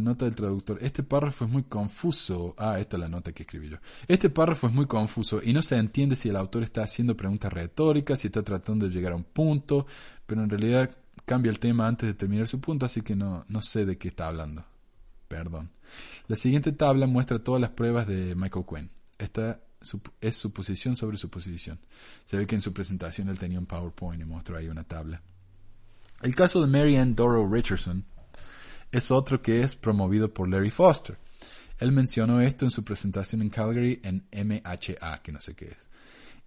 Nota 0.00 0.24
del 0.24 0.34
traductor. 0.34 0.78
Este 0.80 1.02
párrafo 1.02 1.44
es 1.44 1.50
muy 1.50 1.62
confuso. 1.62 2.54
Ah, 2.58 2.80
esta 2.80 2.96
es 2.96 3.00
la 3.00 3.08
nota 3.08 3.32
que 3.32 3.44
escribí 3.44 3.68
yo. 3.68 3.76
Este 4.06 4.28
párrafo 4.30 4.66
es 4.66 4.72
muy 4.72 4.86
confuso 4.86 5.40
y 5.42 5.52
no 5.52 5.62
se 5.62 5.76
entiende 5.76 6.16
si 6.16 6.28
el 6.28 6.36
autor 6.36 6.64
está 6.64 6.82
haciendo 6.82 7.16
preguntas 7.16 7.52
retóricas, 7.52 8.20
si 8.20 8.28
está 8.28 8.42
tratando 8.42 8.86
de 8.86 8.92
llegar 8.92 9.12
a 9.12 9.16
un 9.16 9.24
punto, 9.24 9.86
pero 10.26 10.42
en 10.42 10.50
realidad 10.50 10.90
cambia 11.24 11.50
el 11.50 11.58
tema 11.58 11.86
antes 11.86 12.08
de 12.08 12.14
terminar 12.14 12.48
su 12.48 12.60
punto, 12.60 12.86
así 12.86 13.02
que 13.02 13.14
no, 13.14 13.44
no 13.48 13.62
sé 13.62 13.86
de 13.86 13.98
qué 13.98 14.08
está 14.08 14.28
hablando. 14.28 14.64
Perdón. 15.28 15.70
La 16.26 16.36
siguiente 16.36 16.72
tabla 16.72 17.06
muestra 17.06 17.38
todas 17.38 17.60
las 17.60 17.70
pruebas 17.70 18.06
de 18.06 18.34
Michael 18.34 18.64
Quinn. 18.68 18.90
Esta 19.18 19.60
es 20.20 20.36
su 20.36 20.52
posición 20.52 20.96
sobre 20.96 21.18
su 21.18 21.30
posición. 21.30 21.78
Se 22.26 22.36
ve 22.36 22.46
que 22.46 22.54
en 22.54 22.62
su 22.62 22.72
presentación 22.72 23.28
él 23.28 23.38
tenía 23.38 23.58
un 23.58 23.66
PowerPoint 23.66 24.22
y 24.22 24.24
mostró 24.24 24.56
ahí 24.56 24.68
una 24.68 24.84
tabla. 24.84 25.22
El 26.20 26.34
caso 26.34 26.60
de 26.60 26.66
Mary 26.66 26.96
Ann 26.96 27.14
Doro 27.14 27.48
Richardson 27.48 28.04
es 28.92 29.10
otro 29.10 29.42
que 29.42 29.62
es 29.62 29.76
promovido 29.76 30.32
por 30.32 30.48
Larry 30.48 30.70
Foster. 30.70 31.16
Él 31.78 31.92
mencionó 31.92 32.40
esto 32.40 32.64
en 32.64 32.70
su 32.70 32.84
presentación 32.84 33.42
en 33.42 33.50
Calgary 33.50 34.00
en 34.02 34.26
MHA, 34.32 35.22
que 35.22 35.32
no 35.32 35.40
sé 35.40 35.54
qué 35.54 35.66
es. 35.66 35.76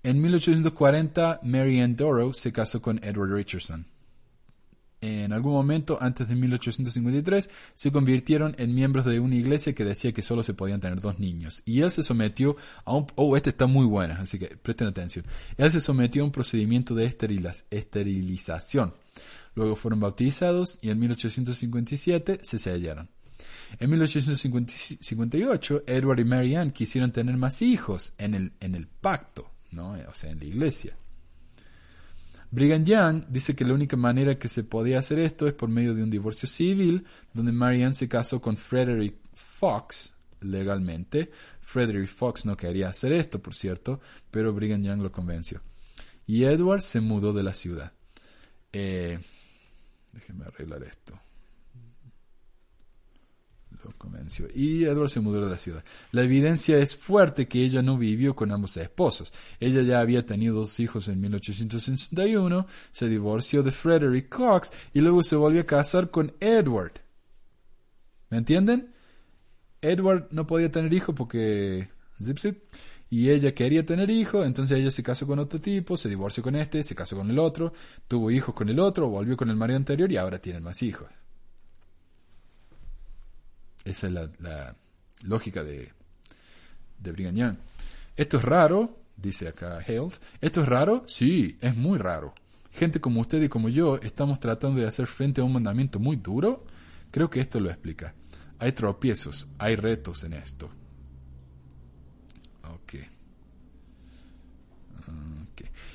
En 0.04 0.22
1840, 0.22 1.42
Mary 1.44 1.80
Ann 1.80 1.96
Doro 1.96 2.34
se 2.34 2.52
casó 2.52 2.82
con 2.82 3.00
Edward 3.04 3.34
Richardson 3.34 3.86
en 5.02 5.34
algún 5.34 5.54
momento 5.54 5.98
antes 6.00 6.28
de 6.28 6.36
1853 6.36 7.50
se 7.74 7.92
convirtieron 7.92 8.56
en 8.60 8.74
miembros 8.74 9.06
de 9.06 9.20
una 9.20 9.36
iglesia 9.36 9.74
que 9.74 9.84
decía 9.84 10.12
que 10.12 10.22
solo 10.22 10.44
se 10.44 10.54
podían 10.54 10.80
tener 10.80 11.02
dos 11.02 11.20
niños. 11.20 11.64
Y 11.66 11.82
él 11.82 11.90
se 11.90 12.04
sometió 12.04 12.56
a 12.86 12.96
un... 12.96 13.08
Oh, 13.16 13.36
este 13.36 13.50
está 13.50 13.66
muy 13.66 13.86
bueno, 13.86 14.16
así 14.20 14.38
que 14.38 14.56
presten 14.56 14.88
atención. 14.88 15.26
Él 15.58 15.72
se 15.72 15.82
sometió 15.82 16.22
a 16.22 16.26
un 16.26 16.32
procedimiento 16.32 16.94
de 16.94 17.06
esterilización. 17.06 18.94
Luego 19.56 19.76
fueron 19.76 20.00
bautizados 20.00 20.80
y 20.82 20.90
en 20.90 21.00
1857 21.00 22.40
se 22.44 22.60
sellaron. 22.60 23.10
En 23.80 23.90
1858, 23.90 25.84
Edward 25.88 26.20
y 26.20 26.26
Mary 26.26 26.56
Ann 26.56 26.72
quisieron 26.72 27.12
tener 27.12 27.38
más 27.38 27.62
hijos 27.62 28.14
en 28.18 28.34
el, 28.34 28.52
en 28.60 28.76
el 28.76 28.88
pacto, 28.88 29.50
¿no? 29.72 29.92
o 29.94 30.14
sea, 30.14 30.32
en 30.32 30.40
la 30.40 30.46
iglesia. 30.46 30.96
Brigham 32.52 32.84
Young 32.84 33.24
dice 33.30 33.56
que 33.56 33.64
la 33.64 33.74
única 33.74 33.96
manera 33.96 34.38
que 34.38 34.50
se 34.50 34.64
podía 34.64 35.00
hacer 35.00 35.20
esto 35.20 35.48
es 35.48 35.54
por 35.54 35.70
medio 35.70 35.96
de 35.96 36.04
un 36.04 36.10
divorcio 36.10 36.50
civil, 36.50 37.06
donde 37.34 37.54
Mary 37.54 37.82
Ann 37.82 37.96
se 37.96 38.10
casó 38.10 38.42
con 38.42 38.58
Frederick 38.58 39.16
Fox 39.34 40.14
legalmente. 40.42 41.32
Frederick 41.62 42.10
Fox 42.10 42.46
no 42.46 42.58
quería 42.58 42.90
hacer 42.90 43.14
esto, 43.14 43.42
por 43.42 43.56
cierto, 43.56 44.02
pero 44.30 44.54
Brigham 44.54 44.84
Young 44.84 45.02
lo 45.02 45.12
convenció. 45.14 45.62
Y 46.28 46.44
Edward 46.44 46.82
se 46.82 47.00
mudó 47.00 47.32
de 47.32 47.44
la 47.44 47.54
ciudad. 47.54 47.94
Eh, 48.74 49.20
déjenme 50.14 50.46
arreglar 50.46 50.84
esto. 50.84 51.20
Lo 53.84 53.92
convenció. 53.98 54.48
Y 54.54 54.84
Edward 54.84 55.10
se 55.10 55.22
mudó 55.22 55.44
de 55.44 55.50
la 55.50 55.58
ciudad. 55.58 55.84
La 56.12 56.22
evidencia 56.22 56.78
es 56.78 56.96
fuerte 56.96 57.48
que 57.48 57.64
ella 57.64 57.82
no 57.82 57.98
vivió 57.98 58.36
con 58.36 58.52
ambos 58.52 58.78
esposos. 58.78 59.34
Ella 59.60 59.82
ya 59.82 60.00
había 60.00 60.26
tenido 60.26 60.56
dos 60.56 60.80
hijos 60.80 61.08
en 61.08 61.20
1861, 61.20 62.68
se 62.92 63.08
divorció 63.08 63.64
de 63.64 63.72
Frederick 63.72 64.30
Cox 64.30 64.72
y 64.94 65.02
luego 65.02 65.24
se 65.24 65.36
volvió 65.36 65.62
a 65.62 65.66
casar 65.66 66.12
con 66.12 66.34
Edward. 66.40 66.94
¿Me 68.30 68.38
entienden? 68.38 68.94
Edward 69.82 70.28
no 70.32 70.46
podía 70.46 70.72
tener 70.72 70.94
hijo 70.94 71.16
porque... 71.16 71.90
Zip, 72.24 72.38
zip 72.38 72.64
y 73.12 73.30
ella 73.30 73.54
quería 73.54 73.86
tener 73.86 74.10
hijos, 74.10 74.46
entonces 74.46 74.80
ella 74.80 74.90
se 74.90 75.04
casó 75.04 75.28
con 75.28 75.38
otro 75.38 75.60
tipo, 75.60 75.98
se 75.98 76.08
divorció 76.08 76.42
con 76.42 76.56
este, 76.56 76.82
se 76.82 76.96
casó 76.96 77.18
con 77.18 77.30
el 77.30 77.40
otro, 77.40 77.74
tuvo 78.08 78.32
hijos 78.32 78.56
con 78.56 78.70
el 78.70 78.80
otro, 78.80 79.10
volvió 79.10 79.36
con 79.36 79.50
el 79.50 79.58
marido 79.58 79.76
anterior 79.76 80.10
y 80.10 80.16
ahora 80.16 80.40
tienen 80.40 80.64
más 80.64 80.82
hijos. 80.82 81.10
Esa 83.84 84.08
es 84.08 84.14
la, 84.14 84.76
lógica 85.24 85.62
de, 85.62 85.92
de. 87.00 87.56
Esto 88.16 88.38
es 88.38 88.44
raro, 88.46 89.02
dice 89.18 89.50
acá 89.50 89.80
Hales. 89.86 90.22
¿Esto 90.40 90.62
es 90.62 90.70
raro? 90.70 91.04
Sí, 91.06 91.58
es 91.60 91.76
muy 91.76 92.00
raro. 92.00 92.34
Gente 92.72 93.02
como 93.02 93.20
usted 93.20 93.42
y 93.42 93.50
como 93.50 93.68
yo 93.68 93.98
estamos 93.98 94.40
tratando 94.40 94.80
de 94.80 94.88
hacer 94.88 95.06
frente 95.06 95.42
a 95.42 95.44
un 95.44 95.52
mandamiento 95.52 96.00
muy 96.00 96.16
duro. 96.16 96.66
Creo 97.12 97.30
que 97.30 97.42
esto 97.42 97.60
lo 97.60 97.70
explica. 97.70 98.16
Hay 98.58 98.72
tropiezos, 98.72 99.50
hay 99.58 99.76
retos 99.76 100.24
en 100.24 100.32
esto. 100.32 100.72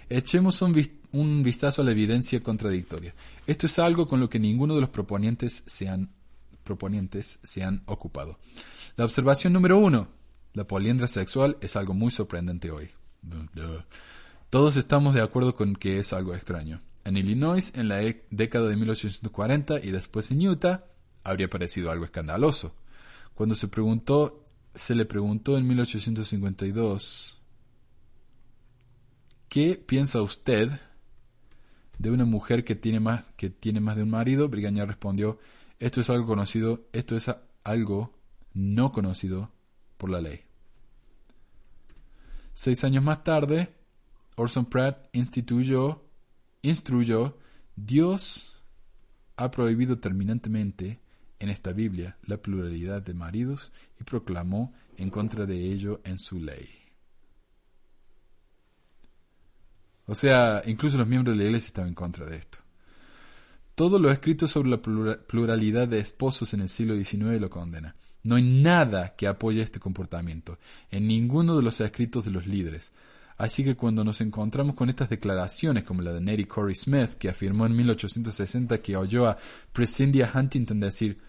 Echemos 0.09 0.63
un, 0.63 1.43
vistazo 1.43 1.83
a 1.83 1.85
la 1.85 1.91
evidencia 1.91 2.43
contradictoria. 2.43 3.15
Esto 3.47 3.67
es 3.67 3.79
algo 3.79 4.07
con 4.07 4.21
lo 4.21 4.29
que 4.29 4.39
ninguno 4.39 4.75
de 4.75 4.81
los 4.81 4.91
proponientes 4.91 5.65
se 5.67 5.89
han, 5.89 6.11
se 7.43 7.65
han 7.65 7.83
ocupado. 7.87 8.39
La 8.97 9.05
observación 9.05 9.53
número 9.53 9.79
uno. 9.79 10.09
La 10.53 10.67
poliandra 10.67 11.07
sexual 11.07 11.59
es 11.61 11.77
algo 11.77 11.93
muy 11.93 12.11
sorprendente 12.11 12.71
hoy. 12.71 12.89
Todos 14.49 14.77
estamos 14.77 15.15
de 15.15 15.23
acuerdo 15.23 15.57
con 15.57 15.75
que 15.75 15.99
es 15.99 16.13
algo 16.13 16.35
extraño. 16.35 16.81
En 17.05 17.17
Illinois, 17.17 17.73
en 17.75 17.89
la 17.89 18.03
e, 18.03 18.25
década 18.31 18.69
de 18.69 18.77
1840 18.77 19.81
y 19.81 19.91
después 19.91 20.31
en 20.31 20.47
Utah, 20.47 20.87
habría 21.25 21.51
parecido 21.51 21.91
algo 21.91 22.05
escandaloso. 22.05 22.75
Cuando 23.35 23.55
se 23.55 23.69
preguntó, 23.69 24.45
se 24.75 24.95
le 24.95 25.05
preguntó 25.05 25.59
en 25.59 25.67
1852 25.67 27.36
¿Qué 29.49 29.77
piensa 29.77 30.23
usted 30.23 30.71
de 31.99 32.11
una 32.11 32.25
mujer 32.25 32.65
que 32.65 32.75
tiene 32.75 33.01
más, 33.01 33.25
que 33.37 33.51
tiene 33.51 33.81
más 33.81 33.97
de 33.97 34.03
un 34.03 34.11
marido? 34.11 34.49
Brigaña 34.49 34.85
respondió, 34.85 35.39
esto 35.79 36.01
es 36.01 36.11
algo 36.11 36.27
conocido, 36.27 36.87
esto 36.93 37.17
es 37.17 37.31
algo 37.65 38.13
no 38.55 38.93
conocido 38.93 39.53
por 39.97 40.11
la 40.11 40.21
ley. 40.21 40.41
Seis 42.55 42.85
años 42.85 43.05
más 43.05 43.23
tarde, 43.23 43.75
Orson 44.37 44.67
Pratt 44.67 45.09
instituyó, 45.13 46.03
instruyó, 46.63 47.39
Dios 47.77 48.63
ha 49.37 49.51
prohibido 49.51 49.99
terminantemente 49.99 51.01
en 51.39 51.51
esta 51.51 51.73
Biblia 51.73 52.17
la 52.25 52.39
pluralidad 52.39 53.03
de 53.03 53.15
maridos 53.15 53.73
y 54.01 54.05
proclamó 54.05 54.73
en 54.97 55.11
contra 55.11 55.45
de 55.45 55.71
ello 55.71 56.01
en 56.05 56.19
su 56.19 56.41
ley. 56.41 56.86
O 60.07 60.15
sea, 60.15 60.63
incluso 60.67 60.97
los 60.97 61.07
miembros 61.07 61.37
de 61.37 61.43
la 61.43 61.49
iglesia 61.49 61.69
estaban 61.69 61.89
en 61.89 61.95
contra 61.95 62.27
de 62.27 62.37
esto. 62.37 62.59
Todo 63.75 63.99
lo 63.99 64.11
escrito 64.11 64.49
sobre 64.49 64.71
la 64.71 64.81
pluralidad 64.81 65.87
de 65.89 65.99
esposos 65.99 66.55
en 66.55 66.63
el 66.63 66.69
siglo 66.69 66.95
XIX 66.97 67.41
lo 67.41 67.51
condena. 67.51 67.95
No 68.23 68.37
hay 68.37 68.43
nada 68.43 69.15
que 69.15 69.27
apoye 69.27 69.61
este 69.61 69.79
comportamiento 69.79 70.59
en 70.91 71.07
ninguno 71.07 71.57
de 71.57 71.63
los 71.63 71.81
escritos 71.81 72.25
de 72.25 72.31
los 72.31 72.47
líderes. 72.47 72.93
Así 73.37 73.63
que 73.65 73.77
cuando 73.77 74.03
nos 74.03 74.21
encontramos 74.21 74.75
con 74.75 74.89
estas 74.89 75.11
declaraciones, 75.11 75.85
como 75.85 76.03
la 76.03 76.13
de 76.13 76.23
Nettie 76.23 76.49
Corey 76.49 76.75
Smith, 76.75 77.11
que 77.19 77.29
afirmó 77.29 77.67
en 77.67 77.77
1860 77.77 78.79
que 78.79 78.97
oyó 78.97 79.29
a 79.29 79.37
Prescindia 79.73 80.33
Huntington 80.35 80.81
decir, 80.81 81.21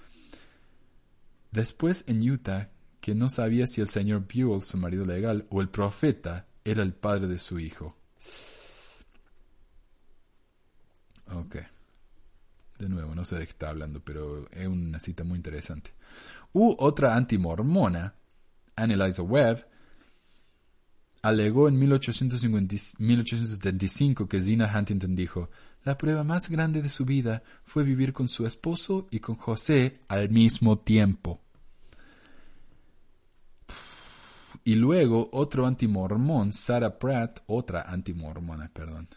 después 1.52 2.06
en 2.08 2.28
Utah, 2.30 2.70
que 3.02 3.14
no 3.14 3.30
sabía 3.30 3.68
si 3.68 3.82
el 3.82 3.88
señor 3.88 4.26
Buell, 4.34 4.62
su 4.62 4.78
marido 4.78 5.06
legal, 5.06 5.46
o 5.50 5.62
el 5.62 5.70
profeta, 5.70 6.48
era 6.64 6.82
el 6.82 6.94
padre 6.94 7.28
de 7.28 7.40
su 7.40 7.60
hijo. 7.60 7.98
Ok. 11.34 11.56
De 12.80 12.90
nuevo, 12.90 13.16
no 13.16 13.26
sé 13.26 13.38
de 13.38 13.46
qué 13.46 13.52
está 13.52 13.70
hablando, 13.70 14.04
pero 14.04 14.50
es 14.52 14.68
una 14.68 15.00
cita 15.00 15.24
muy 15.24 15.38
interesante. 15.38 15.94
U 16.54 16.76
otra 16.78 17.16
antimormona, 17.16 18.14
Anneliza 18.76 19.24
Webb, 19.24 19.66
alegó 21.24 21.68
en 21.68 21.80
1875 21.80 24.28
que 24.28 24.42
Zina 24.42 24.72
Huntington 24.74 25.16
dijo, 25.16 25.50
la 25.84 25.98
prueba 25.98 26.24
más 26.24 26.50
grande 26.50 26.82
de 26.82 26.90
su 26.90 27.06
vida 27.06 27.44
fue 27.64 27.84
vivir 27.84 28.14
con 28.14 28.28
su 28.28 28.46
esposo 28.46 29.08
y 29.10 29.20
con 29.20 29.36
José 29.36 30.00
al 30.08 30.30
mismo 30.30 30.80
tiempo. 30.80 31.42
Y 34.64 34.76
luego 34.76 35.30
otro 35.32 35.66
antimormón, 35.66 36.52
Sarah 36.52 37.00
Pratt, 37.00 37.40
otra 37.48 37.84
antimormona, 37.84 38.70
perdón, 38.74 39.08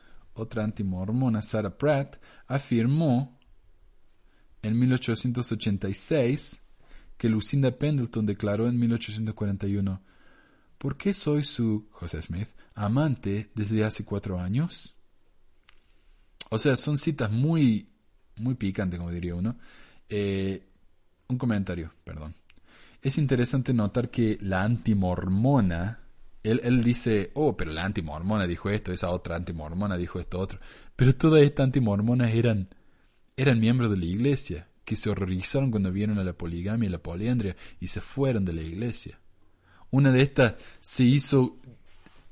otra 0.41 0.65
antimormona, 0.65 1.43
Sarah 1.43 1.77
Pratt, 1.77 2.17
afirmó 2.47 3.39
en 4.63 4.79
1886 4.79 6.61
que 7.17 7.29
Lucinda 7.29 7.71
Pendleton 7.71 8.27
declaró 8.27 8.67
en 8.69 8.79
1841, 8.79 10.03
¿por 10.79 10.97
qué 10.97 11.13
soy 11.13 11.45
su, 11.45 11.89
José 11.91 12.23
Smith, 12.23 12.49
amante 12.75 13.51
desde 13.55 13.85
hace 13.85 14.05
cuatro 14.05 14.39
años? 14.39 14.97
O 16.51 16.59
sea, 16.59 16.77
son 16.77 16.99
citas 16.99 17.31
muy, 17.31 17.91
muy 18.37 18.55
picantes, 18.55 18.99
como 18.99 19.11
diría 19.11 19.35
uno. 19.35 19.57
Eh, 20.09 20.67
un 21.29 21.39
comentario, 21.39 21.93
perdón. 22.05 22.35
Es 23.03 23.19
interesante 23.19 23.73
notar 23.73 24.11
que 24.11 24.37
la 24.41 24.63
antimormona 24.63 26.01
él, 26.43 26.83
dice, 26.83 27.31
oh, 27.35 27.57
pero 27.57 27.73
la 27.73 27.85
antimormona 27.85 28.47
dijo 28.47 28.71
esto, 28.71 28.93
esa 28.93 29.11
otra 29.11 29.37
antimormona 29.37 29.97
dijo 29.97 30.19
esto 30.19 30.39
otro. 30.39 30.59
Pero 30.97 31.15
todas 31.15 31.43
estas 31.43 31.65
antimormonas 31.65 32.33
eran, 32.33 32.69
eran 33.37 33.61
miembros 33.61 33.91
de 33.91 33.99
la 33.99 34.07
iglesia, 34.07 34.69
que 34.85 34.97
se 34.97 35.11
horrorizaron 35.11 35.71
cuando 35.71 35.93
vieron 35.93 36.19
a 36.19 36.25
la 36.25 36.33
poligamia 36.33 36.89
y 36.89 36.93
la 36.93 37.03
poliandria 37.03 37.57
y 37.79 37.89
se 37.89 38.01
fueron 38.01 38.45
de 38.45 38.55
la 38.55 38.63
iglesia. 38.63 39.21
Una 39.91 40.11
de 40.11 40.23
estas 40.23 40.55
se 40.81 41.05
hizo 41.05 41.59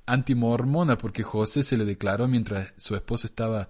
antimormona 0.06 0.96
porque 0.96 1.22
José 1.22 1.62
se 1.62 1.76
le 1.76 1.84
declaró 1.84 2.26
mientras 2.28 2.72
su 2.78 2.96
esposa 2.96 3.26
estaba 3.26 3.68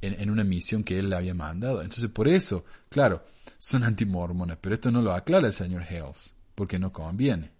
en, 0.00 0.20
en, 0.20 0.30
una 0.30 0.44
misión 0.44 0.84
que 0.84 0.98
él 0.98 1.10
le 1.10 1.16
había 1.16 1.34
mandado. 1.34 1.80
Entonces, 1.82 2.10
por 2.10 2.28
eso, 2.28 2.64
claro, 2.88 3.24
son 3.58 3.84
antimormonas, 3.84 4.58
pero 4.60 4.74
esto 4.74 4.90
no 4.90 5.00
lo 5.00 5.12
aclara 5.12 5.46
el 5.46 5.54
señor 5.54 5.84
Hales, 5.84 6.34
porque 6.54 6.78
no 6.78 6.92
conviene. 6.92 7.55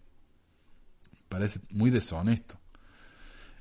Parece 1.28 1.60
muy 1.70 1.90
deshonesto. 1.90 2.58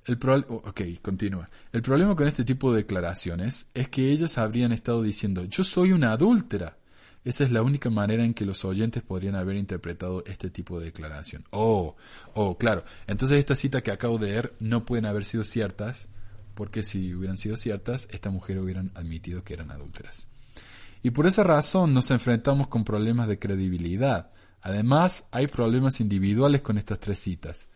El 0.06 0.20
oh, 0.30 0.62
ok, 0.66 0.82
continúa. 1.02 1.50
El 1.72 1.82
problema 1.82 2.16
con 2.16 2.28
este 2.28 2.44
tipo 2.44 2.72
de 2.72 2.84
declaraciones 2.84 3.72
es 3.74 3.90
que 3.90 4.12
ellas 4.12 4.38
habrían 4.38 4.72
estado 4.72 5.02
diciendo, 5.02 5.46
yo 5.46 5.64
soy 5.64 5.92
una 5.94 6.12
adúltera. 6.12 6.78
Esa 7.24 7.44
es 7.44 7.52
la 7.52 7.64
única 7.64 7.90
manera 7.90 8.24
en 8.24 8.36
que 8.36 8.46
los 8.46 8.64
oyentes 8.66 9.02
podrían 9.02 9.36
haber 9.36 9.56
interpretado 9.56 10.24
este 10.28 10.52
tipo 10.52 10.80
de 10.80 10.86
declaración. 10.86 11.44
Oh, 11.50 11.96
oh, 12.36 12.56
claro. 12.56 12.84
Entonces 13.08 13.40
esta 13.40 13.56
cita 13.56 13.82
que 13.82 13.90
acabo 13.90 14.20
de 14.20 14.28
leer 14.28 14.54
no 14.60 14.86
pueden 14.86 15.08
haber 15.08 15.26
sido 15.26 15.44
ciertas, 15.44 16.08
porque 16.54 16.84
si 16.84 17.16
hubieran 17.16 17.40
sido 17.40 17.58
ciertas, 17.58 18.08
esta 18.12 18.30
mujer 18.30 18.60
hubieran 18.60 18.92
admitido 18.94 19.44
que 19.44 19.56
eran 19.56 19.72
adúlteras. 19.72 20.28
Y 21.02 21.10
por 21.12 21.26
esa 21.26 21.44
razón 21.44 21.96
nos 21.96 22.12
enfrentamos 22.12 22.68
con 22.68 22.84
problemas 22.84 23.28
de 23.28 23.40
credibilidad. 23.40 24.32
Además, 24.66 25.28
hay 25.30 25.46
problemas 25.46 26.00
individuales 26.00 26.64
con 26.64 26.80
estas 26.80 27.00
tres 27.00 27.20
citas. 27.20 27.68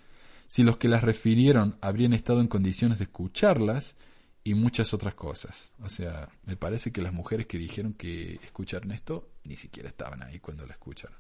Si 0.48 0.64
los 0.64 0.78
que 0.78 0.88
las 0.88 1.04
refirieron 1.04 1.78
habrían 1.82 2.14
estado 2.14 2.42
en 2.42 2.48
condiciones 2.48 2.98
de 2.98 3.04
escucharlas 3.04 3.96
y 4.44 4.56
muchas 4.56 4.92
otras 4.92 5.14
cosas. 5.14 5.70
O 5.84 5.90
sea, 5.90 6.30
me 6.46 6.58
parece 6.58 6.92
que 6.92 7.04
las 7.04 7.14
mujeres 7.14 7.46
que 7.46 7.60
dijeron 7.60 7.94
que 7.94 8.40
escucharon 8.44 8.92
esto 8.92 9.30
ni 9.44 9.56
siquiera 9.56 9.88
estaban 9.88 10.24
ahí 10.24 10.40
cuando 10.40 10.66
la 10.66 10.74
escucharon. 10.74 11.16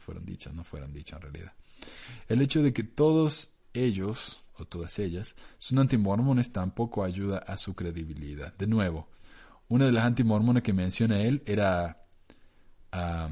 fueron 0.00 0.26
dichas, 0.26 0.52
no 0.52 0.64
fueron 0.64 0.92
dichas 0.92 1.16
en 1.16 1.32
realidad. 1.32 1.54
El 2.28 2.42
hecho 2.42 2.62
de 2.62 2.74
que 2.74 2.84
todos 2.84 3.54
ellos, 3.72 4.44
o 4.58 4.66
todas 4.66 4.98
ellas, 4.98 5.34
son 5.58 5.78
antimormones 5.78 6.52
tampoco 6.52 7.04
ayuda 7.04 7.38
a 7.38 7.56
su 7.56 7.74
credibilidad. 7.74 8.52
De 8.58 8.66
nuevo, 8.66 9.08
una 9.68 9.86
de 9.86 9.92
las 9.92 10.04
antimormones 10.04 10.62
que 10.62 10.74
menciona 10.74 11.22
él 11.22 11.42
era 11.46 12.04
a 12.92 13.30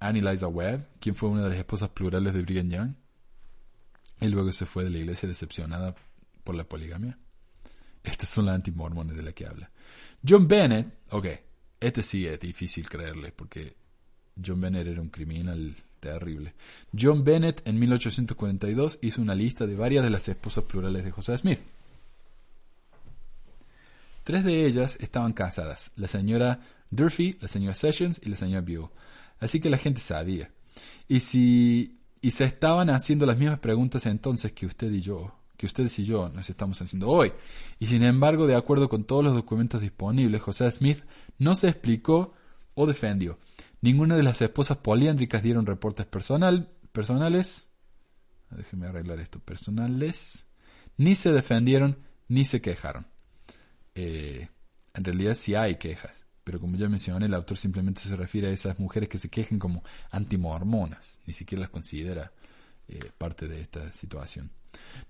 Annie 0.00 0.22
Webb, 0.22 0.88
quien 1.00 1.14
fue 1.14 1.28
una 1.28 1.42
de 1.42 1.50
las 1.50 1.58
esposas 1.58 1.90
plurales 1.90 2.34
de 2.34 2.42
Brigham 2.42 2.70
Young, 2.70 2.94
y 4.20 4.28
luego 4.28 4.52
se 4.52 4.66
fue 4.66 4.84
de 4.84 4.90
la 4.90 4.98
iglesia 4.98 5.28
decepcionada 5.28 5.94
por 6.44 6.54
la 6.54 6.64
poligamia. 6.64 7.18
Estas 8.02 8.28
son 8.28 8.46
las 8.46 8.54
antimormones 8.54 9.16
de 9.16 9.22
las 9.22 9.34
que 9.34 9.46
habla. 9.46 9.70
John 10.26 10.46
Bennett, 10.46 10.86
ok, 11.10 11.26
este 11.80 12.02
sí 12.02 12.26
es 12.26 12.38
difícil 12.38 12.88
creerle 12.88 13.32
porque 13.32 13.76
John 14.44 14.60
Bennett 14.60 14.86
era 14.86 15.00
un 15.00 15.08
criminal 15.08 15.74
terrible. 16.00 16.54
John 16.98 17.24
Bennett 17.24 17.66
en 17.66 17.78
1842 17.78 18.98
hizo 19.02 19.22
una 19.22 19.34
lista 19.34 19.66
de 19.66 19.74
varias 19.74 20.04
de 20.04 20.10
las 20.10 20.28
esposas 20.28 20.64
plurales 20.64 21.04
de 21.04 21.10
José 21.10 21.36
Smith. 21.38 21.60
Tres 24.22 24.44
de 24.44 24.66
ellas 24.66 24.96
estaban 25.00 25.32
casadas, 25.32 25.92
la 25.96 26.08
señora 26.08 26.60
Durfee, 26.90 27.36
la 27.40 27.48
señora 27.48 27.74
Sessions 27.74 28.20
y 28.22 28.30
la 28.30 28.36
señora 28.36 28.62
Buell. 28.62 28.88
Así 29.44 29.60
que 29.60 29.70
la 29.70 29.76
gente 29.76 30.00
sabía. 30.00 30.50
Y 31.06 31.20
si 31.20 32.00
y 32.24 32.30
se 32.30 32.44
estaban 32.44 32.88
haciendo 32.88 33.26
las 33.26 33.36
mismas 33.36 33.58
preguntas 33.58 34.06
entonces 34.06 34.52
que 34.52 34.64
usted 34.64 34.90
y 34.90 35.02
yo, 35.02 35.38
que 35.58 35.66
ustedes 35.66 35.98
y 35.98 36.06
yo 36.06 36.30
nos 36.30 36.48
estamos 36.48 36.80
haciendo 36.80 37.10
hoy. 37.10 37.30
Y 37.78 37.86
sin 37.86 38.02
embargo, 38.02 38.46
de 38.46 38.56
acuerdo 38.56 38.88
con 38.88 39.04
todos 39.04 39.22
los 39.22 39.34
documentos 39.34 39.82
disponibles, 39.82 40.40
José 40.40 40.72
Smith 40.72 41.04
no 41.36 41.54
se 41.54 41.68
explicó 41.68 42.32
o 42.72 42.86
defendió. 42.86 43.38
Ninguna 43.82 44.16
de 44.16 44.22
las 44.22 44.40
esposas 44.40 44.78
poliándricas 44.78 45.42
dieron 45.42 45.66
reportes 45.66 46.06
personal, 46.06 46.70
personales. 46.92 47.68
Déjenme 48.48 48.86
arreglar 48.86 49.20
esto. 49.20 49.40
Personales. 49.40 50.46
Ni 50.96 51.16
se 51.16 51.30
defendieron 51.30 51.98
ni 52.28 52.46
se 52.46 52.62
quejaron. 52.62 53.06
Eh, 53.94 54.48
en 54.94 55.04
realidad 55.04 55.34
sí 55.34 55.54
hay 55.54 55.76
quejas. 55.76 56.23
Pero 56.44 56.60
como 56.60 56.76
ya 56.76 56.88
mencioné, 56.88 57.26
el 57.26 57.34
autor 57.34 57.56
simplemente 57.56 58.02
se 58.02 58.14
refiere 58.16 58.48
a 58.48 58.50
esas 58.50 58.78
mujeres 58.78 59.08
que 59.08 59.18
se 59.18 59.30
quejen 59.30 59.58
como 59.58 59.82
antimormonas. 60.10 61.18
Ni 61.26 61.32
siquiera 61.32 61.62
las 61.62 61.70
considera 61.70 62.32
eh, 62.86 63.00
parte 63.16 63.48
de 63.48 63.62
esta 63.62 63.92
situación. 63.92 64.50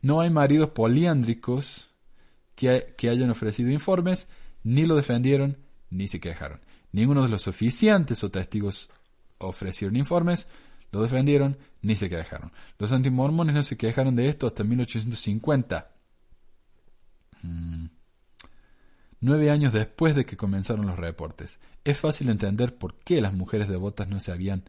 No 0.01 0.20
hay 0.20 0.30
maridos 0.30 0.70
poliándricos 0.70 1.91
que, 2.55 2.95
que 2.97 3.11
hayan 3.11 3.30
ofrecido 3.30 3.70
informes, 3.70 4.28
ni 4.62 4.87
lo 4.87 4.95
defendieron, 4.95 5.59
ni 5.91 6.07
se 6.07 6.20
quejaron. 6.20 6.61
Ninguno 6.93 7.24
de 7.24 7.28
los 7.28 7.49
oficiantes 7.49 8.22
o 8.22 8.30
testigos 8.30 8.91
ofrecieron 9.39 9.97
informes, 9.97 10.47
lo 10.93 11.03
defendieron, 11.03 11.59
ni 11.82 11.97
se 11.97 12.09
quejaron. 12.09 12.53
Los 12.78 12.93
antimormones 12.93 13.55
no 13.55 13.62
se 13.64 13.76
quejaron 13.76 14.14
de 14.14 14.28
esto 14.28 14.47
hasta 14.47 14.62
1850. 14.62 15.91
Nueve 19.25 19.51
años 19.51 19.72
después 19.72 20.14
de 20.14 20.25
que 20.25 20.37
comenzaron 20.37 20.87
los 20.87 20.99
reportes. 20.99 21.59
Es 21.85 21.99
fácil 21.99 22.29
entender 22.29 22.77
por 22.77 22.97
qué 23.01 23.20
las 23.20 23.33
mujeres 23.33 23.68
devotas 23.68 24.09
no 24.09 24.20
se 24.20 24.33
habían, 24.33 24.64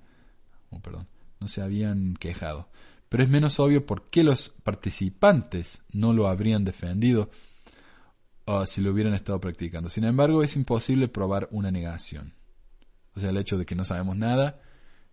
oh, 0.72 0.80
perdón, 0.80 1.08
no 1.40 1.48
se 1.48 1.62
habían 1.62 2.16
quejado, 2.16 2.70
pero 3.10 3.24
es 3.24 3.30
menos 3.30 3.60
obvio 3.60 3.86
por 3.86 4.10
qué 4.10 4.24
los 4.24 4.50
participantes 4.50 5.82
no 5.92 6.14
lo 6.14 6.28
habrían 6.28 6.64
defendido 6.64 7.30
uh, 8.48 8.66
si 8.66 8.82
lo 8.82 8.92
hubieran 8.92 9.14
estado 9.14 9.40
practicando. 9.40 9.90
Sin 9.90 10.04
embargo, 10.04 10.44
es 10.44 10.56
imposible 10.56 11.08
probar 11.08 11.48
una 11.52 11.72
negación. 11.72 12.34
O 13.16 13.20
sea, 13.20 13.30
el 13.30 13.38
hecho 13.38 13.58
de 13.58 13.66
que 13.66 13.76
no 13.76 13.86
sabemos 13.86 14.18
nada 14.18 14.60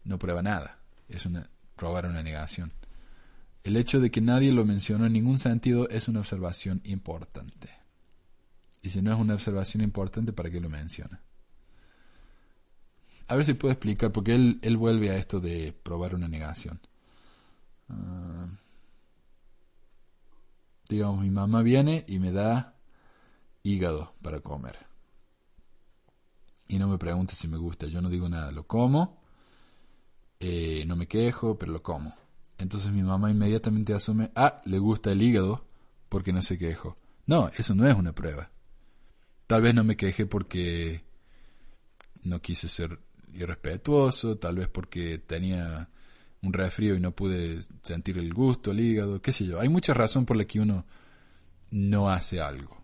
no 0.05 0.19
prueba 0.19 0.43
nada. 0.43 0.79
Es 1.09 1.27
una, 1.27 1.49
probar 1.77 2.07
una 2.07 2.23
negación. 2.23 2.73
El 3.65 3.77
hecho 3.77 4.01
de 4.01 4.11
que 4.11 4.21
nadie 4.21 4.51
lo 4.51 4.65
mencionó 4.65 5.07
en 5.07 5.13
ningún 5.13 5.39
sentido 5.39 5.89
es 5.89 6.09
una 6.09 6.21
observación 6.21 6.81
importante. 6.85 7.82
Y 8.83 8.91
si 8.91 9.01
no 9.01 9.13
es 9.13 9.19
una 9.19 9.35
observación 9.35 9.83
importante, 9.83 10.33
¿para 10.33 10.51
qué 10.51 10.61
lo 10.61 10.69
menciona? 10.69 11.23
A 13.29 13.37
ver 13.37 13.47
si 13.47 13.55
puedo 13.55 13.73
explicar, 13.73 14.11
porque 14.13 14.35
él, 14.35 14.59
él 14.63 14.77
vuelve 14.77 15.11
a 15.11 15.17
esto 15.17 15.41
de 15.41 15.73
probar 15.73 16.15
una 16.15 16.29
negación. 16.29 16.81
Ah, 17.89 18.47
digamos, 20.89 21.23
mi 21.23 21.31
mamá 21.31 21.63
viene 21.63 22.05
y 22.09 22.19
me 22.19 22.33
da 22.33 22.75
hígado 23.63 24.13
para 24.21 24.41
comer. 24.41 24.79
Y 26.69 26.79
no 26.79 26.89
me 26.89 26.99
pregunta 26.99 27.35
si 27.35 27.49
me 27.49 27.57
gusta, 27.57 27.87
yo 27.87 28.01
no 28.01 28.11
digo 28.11 28.29
nada, 28.29 28.51
lo 28.51 28.67
como, 28.67 29.21
eh, 30.41 30.85
no 30.87 30.97
me 30.97 31.07
quejo, 31.07 31.59
pero 31.59 31.73
lo 31.73 31.83
como. 31.83 32.15
Entonces 32.59 32.93
mi 32.93 33.03
mamá 33.03 33.31
inmediatamente 33.31 33.95
asume, 33.95 34.31
ah, 34.35 34.61
le 34.65 34.79
gusta 34.79 35.13
el 35.13 35.23
hígado 35.23 35.65
porque 36.09 36.33
no 36.33 36.43
se 36.43 36.59
quejo. 36.59 36.97
No, 37.27 37.51
eso 37.57 37.75
no 37.75 37.87
es 37.87 37.95
una 37.95 38.13
prueba. 38.13 38.51
Tal 39.53 39.61
vez 39.61 39.75
no 39.75 39.85
me 39.85 39.99
quejé 39.99 40.25
porque 40.25 41.05
no 42.23 42.41
quise 42.41 42.71
ser 42.71 42.99
irrespetuoso, 43.35 44.39
tal 44.39 44.57
vez 44.57 44.69
porque 44.69 45.19
tenía 45.19 45.91
un 46.41 46.55
resfrío 46.55 46.97
y 46.97 47.01
no 47.01 47.15
pude 47.15 47.61
sentir 47.83 48.17
el 48.17 48.33
gusto, 48.33 48.71
el 48.71 48.81
hígado, 48.81 49.21
qué 49.21 49.31
sé 49.31 49.45
yo. 49.45 49.61
Hay 49.61 49.69
mucha 49.69 49.93
razón 49.93 50.25
por 50.25 50.39
la 50.39 50.47
que 50.47 50.59
uno 50.59 50.87
no 51.71 52.09
hace 52.09 52.41
algo. 52.41 52.83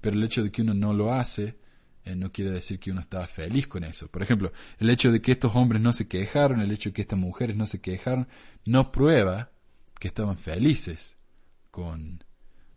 Pero 0.00 0.16
el 0.16 0.24
hecho 0.24 0.42
de 0.42 0.50
que 0.50 0.62
uno 0.62 0.72
no 0.72 0.94
lo 0.94 1.12
hace 1.12 1.58
eh, 2.06 2.16
no 2.16 2.32
quiere 2.32 2.50
decir 2.50 2.80
que 2.80 2.90
uno 2.90 3.02
estaba 3.02 3.26
feliz 3.26 3.68
con 3.68 3.84
eso. 3.84 4.08
Por 4.08 4.22
ejemplo, 4.22 4.54
el 4.78 4.88
hecho 4.88 5.12
de 5.12 5.20
que 5.20 5.32
estos 5.32 5.54
hombres 5.54 5.82
no 5.82 5.92
se 5.92 6.08
quejaron, 6.08 6.60
el 6.60 6.70
hecho 6.70 6.88
de 6.88 6.94
que 6.94 7.02
estas 7.02 7.18
mujeres 7.18 7.58
no 7.58 7.66
se 7.66 7.82
quejaron, 7.82 8.26
no 8.64 8.90
prueba 8.90 9.50
que 10.00 10.08
estaban 10.08 10.38
felices 10.38 11.18
con, 11.70 12.24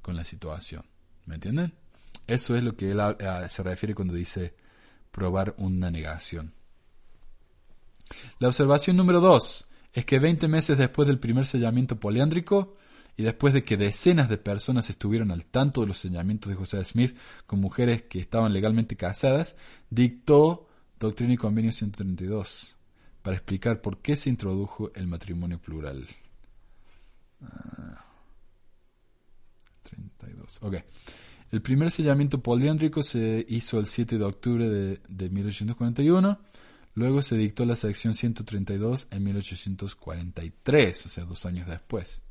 con 0.01 0.17
la 0.17 0.25
situación. 0.25 0.83
¿Me 1.25 1.35
entienden? 1.35 1.73
Eso 2.27 2.55
es 2.55 2.63
lo 2.63 2.75
que 2.75 2.91
él 2.91 2.99
se 3.49 3.63
refiere 3.63 3.95
cuando 3.95 4.13
dice 4.13 4.53
probar 5.11 5.55
una 5.57 5.89
negación. 5.89 6.53
La 8.39 8.49
observación 8.49 8.97
número 8.97 9.19
dos 9.19 9.65
es 9.93 10.05
que 10.05 10.19
20 10.19 10.47
meses 10.47 10.77
después 10.77 11.07
del 11.07 11.19
primer 11.19 11.45
sellamiento 11.45 11.99
poliándrico 11.99 12.75
y 13.15 13.23
después 13.23 13.53
de 13.53 13.63
que 13.63 13.77
decenas 13.77 14.29
de 14.29 14.37
personas 14.37 14.89
estuvieron 14.89 15.31
al 15.31 15.45
tanto 15.45 15.81
de 15.81 15.87
los 15.87 15.97
sellamientos 15.97 16.49
de 16.49 16.55
José 16.55 16.83
Smith 16.85 17.17
con 17.47 17.59
mujeres 17.59 18.03
que 18.03 18.19
estaban 18.19 18.53
legalmente 18.53 18.95
casadas, 18.95 19.55
dictó 19.89 20.67
Doctrina 20.99 21.33
y 21.33 21.37
Convenio 21.37 21.71
132 21.71 22.75
para 23.23 23.35
explicar 23.35 23.81
por 23.81 23.99
qué 23.99 24.15
se 24.15 24.29
introdujo 24.29 24.91
el 24.93 25.07
matrimonio 25.07 25.59
plural. 25.59 26.05
32. 29.83 30.59
Ah, 30.61 30.67
ok. 30.67 30.75
El 31.51 31.61
primer 31.61 31.91
sellamiento 31.91 32.41
poliándrico 32.41 33.03
se 33.03 33.45
hizo 33.47 33.79
el 33.79 33.85
7 33.85 34.17
de 34.17 34.23
octubre 34.25 34.69
de, 34.69 34.99
de 35.07 35.29
1841. 35.29 36.39
Luego 36.93 37.21
se 37.21 37.37
dictó 37.37 37.65
la 37.65 37.75
sección 37.75 38.15
132 38.15 39.07
en 39.11 39.23
1843, 39.23 41.05
o 41.05 41.09
sea, 41.09 41.25
dos 41.25 41.45
años 41.45 41.67
después. 41.67 42.21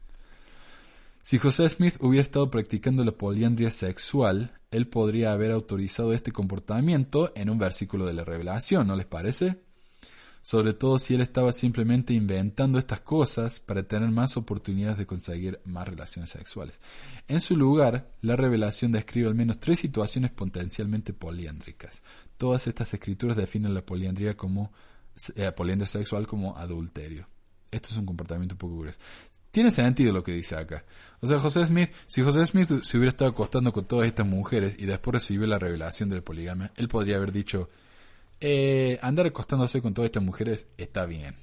Si 1.23 1.39
José 1.39 1.69
Smith 1.71 1.97
hubiera 2.01 2.23
estado 2.23 2.51
practicando 2.51 3.05
la 3.05 3.13
poliandria 3.13 3.71
sexual, 3.71 4.53
él 4.71 4.87
podría 4.87 5.33
haber 5.33 5.51
autorizado 5.51 6.13
este 6.13 6.31
comportamiento 6.31 7.33
en 7.35 7.51
un 7.51 7.59
versículo 7.59 8.07
de 8.07 8.13
la 8.13 8.25
Revelación, 8.25 8.87
¿no 8.87 8.97
les 8.97 9.07
parece? 9.07 9.66
Sobre 10.47 10.75
todo 10.75 11.01
si 11.01 11.13
él 11.13 11.23
estaba 11.23 11.53
simplemente 11.53 12.15
inventando 12.15 12.79
estas 12.79 13.01
cosas 13.01 13.59
para 13.59 13.83
tener 13.83 14.13
más 14.13 14.37
oportunidades 14.37 14.97
de 14.97 15.05
conseguir 15.05 15.59
más 15.65 15.89
relaciones 15.89 16.31
sexuales. 16.31 16.79
En 17.27 17.41
su 17.41 17.57
lugar, 17.57 18.13
la 18.23 18.37
revelación 18.37 18.93
describe 18.93 19.27
al 19.27 19.35
menos 19.35 19.59
tres 19.59 19.81
situaciones 19.81 20.31
potencialmente 20.31 21.13
poliándricas. 21.13 22.01
Todas 22.37 22.69
estas 22.69 22.95
escrituras 22.95 23.37
definen 23.37 23.75
la 23.75 23.85
poliandría 23.85 24.37
como 24.37 24.73
eh, 25.35 25.53
sexual 25.85 26.29
como 26.29 26.57
adulterio. 26.57 27.27
Esto 27.73 27.89
es 27.91 27.97
un 27.97 28.07
comportamiento 28.07 28.55
poco 28.55 28.79
grueso. 28.79 29.01
Tiene 29.51 29.73
sentido 29.73 30.13
lo 30.13 30.23
que 30.23 30.31
dice 30.31 30.55
acá. 30.55 30.85
O 31.19 31.27
sea, 31.27 31.41
José 31.41 31.67
Smith, 31.67 31.91
si 32.07 32.23
José 32.23 32.47
Smith 32.47 32.69
se 32.85 32.97
hubiera 32.99 33.09
estado 33.09 33.33
acostando 33.33 33.73
con 33.73 33.87
todas 33.87 34.07
estas 34.07 34.29
mujeres 34.29 34.77
y 34.79 34.87
después 34.87 35.15
recibió 35.15 35.49
la 35.49 35.59
revelación 35.59 36.09
de 36.09 36.15
la 36.15 36.23
poligamia, 36.23 36.71
él 36.77 36.87
podría 36.87 37.17
haber 37.17 37.33
dicho, 37.33 37.69
eh, 38.41 38.99
andar 39.03 39.27
acostándose 39.27 39.81
con 39.81 39.95
todas 39.95 40.07
estas 40.07 40.23
mujeres 40.23 40.67
está 40.77 41.07
bien, 41.07 41.37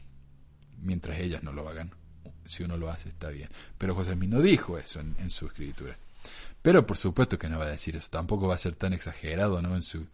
mientras 0.82 1.20
ellas 1.20 1.44
no 1.44 1.52
lo 1.52 1.68
hagan. 1.68 1.92
Si 2.46 2.64
uno 2.64 2.78
lo 2.78 2.90
hace, 2.90 3.10
está 3.10 3.30
bien. 3.30 3.50
Pero 3.78 3.96
José 3.96 4.14
Smith 4.14 4.30
no 4.30 4.42
dijo 4.42 4.78
eso 4.78 5.00
en, 5.00 5.30
su 5.30 5.48
escritura. 5.48 5.98
Pero 6.62 6.86
por 6.86 6.98
supuesto 6.98 7.38
que 7.38 7.48
no 7.48 7.58
va 7.58 7.66
a 7.66 7.70
decir 7.70 7.96
eso. 7.96 8.10
Tampoco 8.10 8.48
va 8.48 8.56
a 8.56 8.58
ser 8.58 8.76
tan 8.76 8.92
exagerado, 8.92 9.62
¿no? 9.62 9.76
En 9.76 9.82
su 9.82 10.06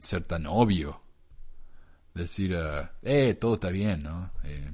ser 0.00 0.24
tan 0.24 0.46
obvio. 0.46 1.00
Decir, 2.14 2.54
ah, 2.56 2.92
eh, 3.02 3.34
todo 3.34 3.54
está 3.54 3.70
bien, 3.70 4.02
¿no? 4.02 4.30
Eh, 4.44 4.70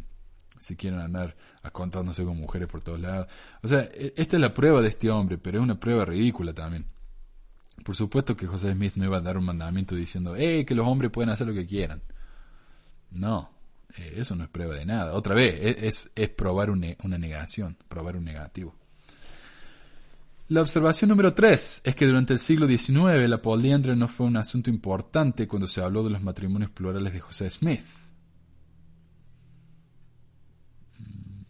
si 0.59 0.77
quieren 0.77 1.01
andar 1.01 1.37
acostándose 1.63 2.25
con 2.25 2.37
mujeres 2.39 2.69
por 2.69 2.81
todos 2.81 3.01
lados. 3.01 3.29
O 3.63 3.69
sea, 3.69 3.89
e, 3.93 4.15
esta 4.17 4.37
es 4.37 4.41
la 4.41 4.55
prueba 4.55 4.81
de 4.81 4.89
este 4.89 5.11
hombre, 5.11 5.39
pero 5.39 5.59
es 5.59 5.65
una 5.65 5.79
prueba 5.79 6.05
ridícula 6.05 6.53
también. 6.53 6.87
Por 7.83 7.97
supuesto 7.97 8.37
que 8.37 8.47
José 8.47 8.73
Smith 8.73 8.95
no 8.97 9.05
iba 9.05 9.19
a 9.19 9.21
dar 9.21 9.37
un 9.37 9.45
mandamiento 9.45 9.95
diciendo, 9.95 10.35
que 10.35 10.75
los 10.75 10.87
hombres 10.87 11.11
pueden 11.11 11.31
hacer 11.31 11.47
lo 11.47 11.55
que 11.55 11.67
quieran. 11.67 12.03
No, 13.11 13.51
Eh, 13.97 14.15
eso 14.17 14.35
no 14.35 14.45
es 14.45 14.51
prueba 14.51 14.75
de 14.75 14.85
nada. 14.85 15.13
Otra 15.15 15.35
vez, 15.35 15.55
e, 15.55 15.87
es, 15.87 16.11
es, 16.17 16.29
probar 16.31 16.71
una 16.71 17.19
negación, 17.19 17.77
probar 17.89 18.17
un 18.17 18.25
negativo. 18.25 18.75
La 20.49 20.61
observación 20.61 21.09
número 21.11 21.33
3 21.33 21.83
es 21.85 21.97
que 21.97 22.07
durante 22.07 22.33
el 22.35 22.39
siglo 22.39 22.67
XIX 22.67 23.29
la 23.29 23.41
poliandria 23.41 23.95
no 23.95 24.09
fue 24.09 24.27
un 24.27 24.37
asunto 24.37 24.69
importante 24.69 25.49
cuando 25.49 25.67
se 25.67 25.81
habló 25.81 26.03
de 26.05 26.11
los 26.11 26.23
matrimonios 26.23 26.71
plurales 26.71 27.13
de 27.13 27.21
José 27.21 27.51
Smith. 27.51 27.81
Mm, 30.99 31.43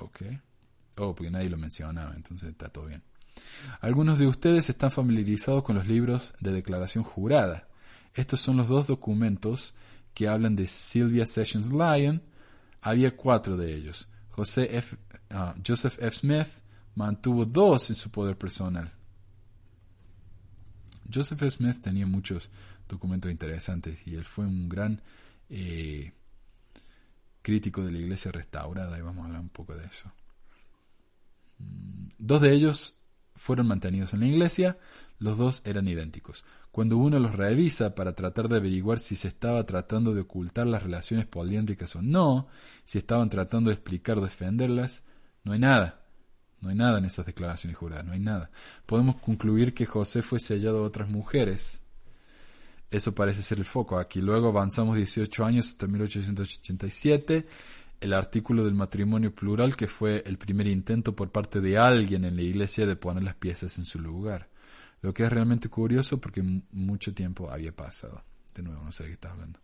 ok. 0.00 0.22
Oh, 0.96 1.14
porque 1.14 1.30
nadie 1.30 1.50
lo 1.50 1.58
mencionaba, 1.58 2.14
entonces 2.14 2.48
está 2.50 2.68
todo 2.68 2.86
bien. 2.86 3.02
Algunos 3.80 4.18
de 4.18 4.26
ustedes 4.26 4.68
están 4.68 4.90
familiarizados 4.90 5.62
con 5.62 5.76
los 5.76 5.86
libros 5.86 6.32
de 6.40 6.52
declaración 6.52 7.04
jurada. 7.04 7.68
Estos 8.14 8.40
son 8.40 8.56
los 8.56 8.68
dos 8.68 8.86
documentos 8.86 9.74
que 10.14 10.28
hablan 10.28 10.56
de 10.56 10.66
Sylvia 10.66 11.26
Sessions 11.26 11.70
Lyon. 11.70 12.22
Había 12.80 13.16
cuatro 13.16 13.56
de 13.56 13.74
ellos. 13.74 14.08
José 14.30 14.76
F, 14.76 14.96
ah, 15.30 15.54
Joseph 15.64 15.98
F. 16.00 16.16
Smith 16.16 16.48
mantuvo 16.94 17.44
dos 17.44 17.90
en 17.90 17.96
su 17.96 18.10
poder 18.10 18.36
personal. 18.36 18.92
Joseph 21.12 21.42
F. 21.42 21.50
Smith 21.50 21.80
tenía 21.80 22.06
muchos 22.06 22.50
documentos 22.88 23.30
interesantes 23.30 24.06
y 24.06 24.14
él 24.14 24.24
fue 24.24 24.46
un 24.46 24.68
gran 24.68 25.00
eh, 25.48 26.12
crítico 27.42 27.84
de 27.84 27.92
la 27.92 27.98
iglesia 27.98 28.32
restaurada 28.32 28.98
y 28.98 29.02
vamos 29.02 29.22
a 29.22 29.26
hablar 29.26 29.40
un 29.40 29.48
poco 29.48 29.74
de 29.74 29.86
eso. 29.86 30.10
Mm, 31.58 32.08
dos 32.18 32.40
de 32.40 32.52
ellos 32.52 32.97
fueron 33.38 33.68
mantenidos 33.68 34.12
en 34.12 34.20
la 34.20 34.26
iglesia, 34.26 34.78
los 35.18 35.38
dos 35.38 35.62
eran 35.64 35.88
idénticos. 35.88 36.44
Cuando 36.70 36.96
uno 36.96 37.18
los 37.18 37.34
revisa 37.34 37.94
para 37.94 38.12
tratar 38.12 38.48
de 38.48 38.56
averiguar 38.56 38.98
si 38.98 39.16
se 39.16 39.28
estaba 39.28 39.64
tratando 39.64 40.14
de 40.14 40.20
ocultar 40.20 40.66
las 40.66 40.82
relaciones 40.82 41.26
poliéndricas 41.26 41.96
o 41.96 42.02
no, 42.02 42.48
si 42.84 42.98
estaban 42.98 43.30
tratando 43.30 43.70
de 43.70 43.74
explicar 43.74 44.18
o 44.18 44.20
defenderlas, 44.20 45.04
no 45.44 45.52
hay 45.52 45.58
nada. 45.58 46.02
No 46.60 46.70
hay 46.70 46.76
nada 46.76 46.98
en 46.98 47.04
esas 47.04 47.26
declaraciones 47.26 47.76
juradas, 47.76 48.04
no 48.04 48.12
hay 48.12 48.20
nada. 48.20 48.50
Podemos 48.84 49.16
concluir 49.16 49.74
que 49.74 49.86
José 49.86 50.22
fue 50.22 50.40
sellado 50.40 50.78
a 50.78 50.86
otras 50.86 51.08
mujeres. 51.08 51.80
Eso 52.90 53.14
parece 53.14 53.42
ser 53.42 53.58
el 53.58 53.64
foco 53.64 53.98
aquí. 53.98 54.20
Luego 54.20 54.48
avanzamos 54.48 54.96
18 54.96 55.44
años 55.44 55.68
hasta 55.68 55.86
1887 55.86 57.46
el 58.00 58.12
artículo 58.12 58.64
del 58.64 58.74
matrimonio 58.74 59.34
plural 59.34 59.76
que 59.76 59.86
fue 59.86 60.22
el 60.26 60.38
primer 60.38 60.66
intento 60.66 61.16
por 61.16 61.30
parte 61.30 61.60
de 61.60 61.78
alguien 61.78 62.24
en 62.24 62.36
la 62.36 62.42
iglesia 62.42 62.86
de 62.86 62.96
poner 62.96 63.24
las 63.24 63.34
piezas 63.34 63.78
en 63.78 63.84
su 63.84 63.98
lugar. 63.98 64.48
Lo 65.00 65.14
que 65.14 65.24
es 65.24 65.30
realmente 65.30 65.68
curioso 65.68 66.20
porque 66.20 66.42
mucho 66.72 67.14
tiempo 67.14 67.50
había 67.50 67.74
pasado. 67.74 68.22
De 68.54 68.62
nuevo, 68.62 68.82
no 68.84 68.92
sé 68.92 69.04
de 69.04 69.10
qué 69.10 69.14
está 69.14 69.30
hablando. 69.30 69.60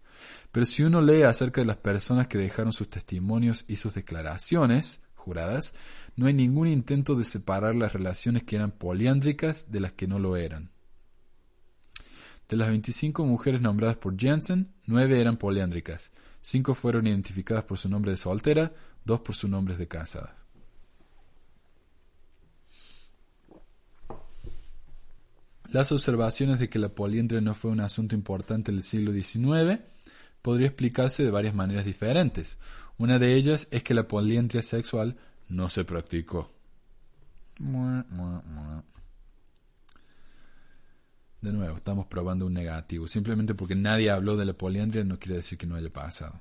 Pero 0.53 0.67
si 0.67 0.83
uno 0.83 1.01
lee 1.01 1.23
acerca 1.23 1.61
de 1.61 1.67
las 1.67 1.77
personas 1.77 2.29
que 2.29 2.39
dejaron 2.39 2.73
sus 2.73 2.89
testimonios 2.89 3.65
y 3.67 3.77
sus 3.77 3.95
declaraciones 3.95 5.03
juradas, 5.15 5.75
no 6.17 6.27
hay 6.27 6.35
ningún 6.35 6.69
intento 6.69 7.17
de 7.17 7.25
separar 7.25 7.75
las 7.75 7.93
relaciones 7.93 8.45
que 8.45 8.57
eran 8.57 8.71
poliándricas 8.71 9.71
de 9.71 9.81
las 9.81 9.93
que 9.93 10.07
no 10.07 10.19
lo 10.19 10.37
eran. 10.37 10.71
De 12.49 12.57
las 12.57 12.69
25 12.69 13.25
mujeres 13.25 13.61
nombradas 13.61 13.97
por 13.97 14.17
Jensen, 14.19 14.75
nueve 14.87 15.21
eran 15.21 15.37
poliándricas 15.37 16.13
Cinco 16.47 16.75
fueron 16.75 17.07
identificadas 17.07 17.65
por 17.65 17.79
su 17.79 17.89
nombre 17.89 18.11
de 18.11 18.19
soltera, 18.19 18.71
dos 19.03 19.21
por 19.21 19.35
su 19.35 19.49
nombre 19.49 19.79
de 19.79 19.89
casada. 19.89 20.37
Las 25.71 25.91
observaciones 25.91 26.59
de 26.59 26.69
que 26.69 26.79
la 26.79 26.91
poliandria 26.91 27.41
no 27.41 27.55
fue 27.55 27.71
un 27.71 27.81
asunto 27.81 28.15
importante 28.15 28.71
en 28.71 28.77
el 28.77 28.83
siglo 28.83 29.11
XIX 29.15 29.81
podría 30.43 30.67
explicarse 30.67 31.25
de 31.25 31.31
varias 31.31 31.55
maneras 31.55 31.87
diferentes. 31.87 32.59
Una 32.99 33.19
de 33.19 33.37
ellas 33.37 33.67
es 33.71 33.83
que 33.83 33.95
la 33.95 34.07
poliandria 34.07 34.63
sexual 34.63 35.17
no 35.49 35.71
se 35.71 35.87
practicó. 35.87 36.51
De 41.45 41.53
nuevo, 41.53 41.77
estamos 41.77 42.07
probando 42.07 42.47
un 42.47 42.55
negativo. 42.55 43.07
Simplemente 43.07 43.55
porque 43.55 43.75
nadie 43.75 44.11
habló 44.11 44.35
de 44.35 44.47
la 44.47 44.55
poliandria 44.55 45.05
no 45.05 45.19
quiere 45.19 45.37
decir 45.37 45.59
que 45.59 45.67
no 45.67 45.77
haya 45.77 45.91
pasado. 45.91 46.41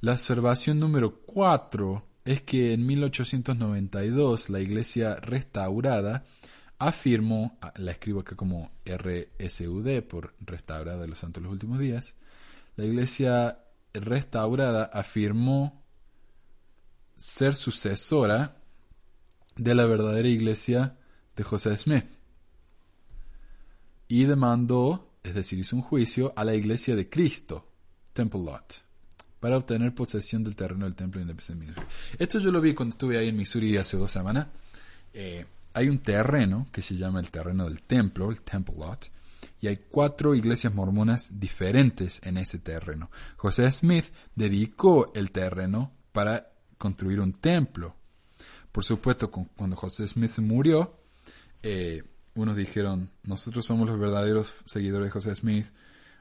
La 0.00 0.14
observación 0.14 0.80
número 0.80 1.20
4 1.20 2.04
es 2.24 2.42
que 2.42 2.72
en 2.72 2.84
1892 2.86 4.50
la 4.50 4.58
iglesia 4.58 5.14
restaurada 5.14 6.24
afirmó, 6.80 7.56
ah, 7.60 7.72
la 7.76 7.92
escribo 7.92 8.18
acá 8.18 8.34
como 8.34 8.72
RSUD 8.84 10.02
por 10.02 10.34
restaurada 10.40 11.02
de 11.02 11.06
los 11.06 11.20
santos 11.20 11.40
de 11.40 11.44
los 11.44 11.52
últimos 11.52 11.78
días, 11.78 12.16
la 12.74 12.86
iglesia 12.86 13.60
restaurada 13.94 14.86
afirmó 14.92 15.84
ser 17.14 17.54
sucesora 17.54 18.56
de 19.54 19.72
la 19.76 19.84
verdadera 19.84 20.26
iglesia 20.26 20.96
de 21.36 21.44
José 21.44 21.78
Smith 21.78 22.19
y 24.10 24.24
demandó, 24.24 25.14
es 25.22 25.36
decir, 25.36 25.60
hizo 25.60 25.76
un 25.76 25.82
juicio 25.82 26.32
a 26.34 26.42
la 26.42 26.52
iglesia 26.52 26.96
de 26.96 27.08
Cristo, 27.08 27.64
Temple 28.12 28.40
Lot, 28.40 28.82
para 29.38 29.56
obtener 29.56 29.94
posesión 29.94 30.42
del 30.42 30.56
terreno 30.56 30.84
del 30.84 30.96
templo 30.96 31.24
de 31.24 31.32
Missouri. 31.32 31.72
Esto 32.18 32.40
yo 32.40 32.50
lo 32.50 32.60
vi 32.60 32.74
cuando 32.74 32.94
estuve 32.94 33.16
ahí 33.16 33.28
en 33.28 33.36
Missouri 33.36 33.76
hace 33.76 33.96
dos 33.96 34.10
semanas. 34.10 34.48
Eh, 35.14 35.46
hay 35.74 35.88
un 35.88 36.00
terreno 36.00 36.66
que 36.72 36.82
se 36.82 36.96
llama 36.96 37.20
el 37.20 37.30
terreno 37.30 37.66
del 37.66 37.82
templo, 37.82 38.28
el 38.30 38.40
Temple 38.42 38.74
Lot, 38.78 39.12
y 39.60 39.68
hay 39.68 39.76
cuatro 39.76 40.34
iglesias 40.34 40.74
mormonas 40.74 41.38
diferentes 41.38 42.20
en 42.24 42.36
ese 42.36 42.58
terreno. 42.58 43.12
José 43.36 43.70
Smith 43.70 44.06
dedicó 44.34 45.12
el 45.14 45.30
terreno 45.30 45.92
para 46.10 46.50
construir 46.78 47.20
un 47.20 47.34
templo. 47.34 47.94
Por 48.72 48.84
supuesto, 48.84 49.30
cuando 49.30 49.76
José 49.76 50.08
Smith 50.08 50.36
murió, 50.40 50.98
eh, 51.62 52.02
unos 52.40 52.56
dijeron, 52.56 53.10
nosotros 53.24 53.66
somos 53.66 53.88
los 53.88 53.98
verdaderos 53.98 54.54
seguidores 54.64 55.06
de 55.06 55.10
José 55.10 55.34
Smith. 55.34 55.66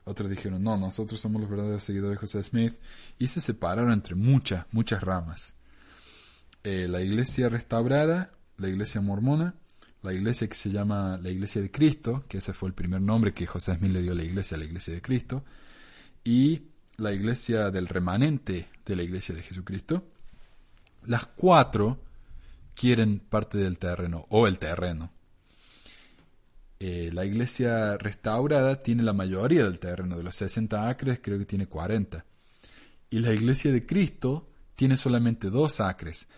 Otros 0.05 0.29
dijeron, 0.29 0.63
no, 0.63 0.77
nosotros 0.77 1.19
somos 1.19 1.41
los 1.41 1.49
verdaderos 1.49 1.83
seguidores 1.83 2.17
de 2.17 2.21
José 2.21 2.43
Smith. 2.43 2.73
Y 3.17 3.27
se 3.27 3.41
separaron 3.41 3.91
entre 3.91 4.15
muchas, 4.15 4.65
muchas 4.71 5.01
ramas. 5.01 5.53
Eh, 6.63 6.87
la 6.89 7.01
iglesia 7.01 7.49
restaurada, 7.49 8.31
la 8.57 8.69
iglesia 8.69 9.01
mormona, 9.01 9.55
la 10.01 10.13
iglesia 10.13 10.47
que 10.47 10.55
se 10.55 10.69
llama 10.69 11.17
la 11.21 11.29
iglesia 11.29 11.61
de 11.61 11.71
Cristo, 11.71 12.25
que 12.27 12.39
ese 12.39 12.53
fue 12.53 12.69
el 12.69 12.75
primer 12.75 13.01
nombre 13.01 13.33
que 13.33 13.45
José 13.45 13.75
Smith 13.75 13.91
le 13.91 14.01
dio 14.01 14.13
a 14.13 14.15
la 14.15 14.23
iglesia, 14.23 14.57
la 14.57 14.65
iglesia 14.65 14.93
de 14.93 15.01
Cristo, 15.01 15.43
y 16.23 16.63
la 16.97 17.13
iglesia 17.13 17.71
del 17.71 17.87
remanente 17.87 18.67
de 18.85 18.95
la 18.95 19.03
iglesia 19.03 19.35
de 19.35 19.43
Jesucristo. 19.43 20.03
Las 21.05 21.25
cuatro 21.25 21.99
quieren 22.75 23.19
parte 23.19 23.57
del 23.57 23.77
terreno, 23.77 24.25
o 24.29 24.47
el 24.47 24.57
terreno. 24.57 25.11
Eh, 26.81 27.09
la 27.11 27.25
iglesia 27.25 27.97
restaurada 27.97 28.81
tiene 28.81 29.03
la 29.03 29.11
mayoría 29.11 29.65
del 29.65 29.79
terreno, 29.79 30.17
de 30.17 30.23
los 30.23 30.35
60 30.37 30.87
acres 30.87 31.19
creo 31.21 31.37
que 31.37 31.45
tiene 31.45 31.67
40. 31.67 32.25
Y 33.09 33.19
la 33.19 33.33
iglesia 33.33 33.71
de 33.71 33.85
Cristo 33.85 34.49
tiene 34.75 34.95
solamente 34.95 35.49
dos 35.49 35.81
acres. 35.81 36.29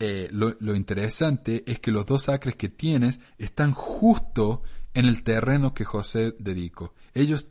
Eh, 0.00 0.28
lo, 0.32 0.74
interesante 0.74 1.62
es 1.66 1.78
que 1.78 1.92
los 1.92 2.04
dos 2.06 2.28
acres 2.28 2.56
que 2.56 2.68
tienes 2.68 3.20
están 3.38 3.72
justo 3.72 4.62
en 4.94 5.04
el 5.04 5.22
terreno 5.22 5.72
que 5.72 5.84
José 5.84 6.34
dedicó. 6.38 6.94
Ellos 7.14 7.48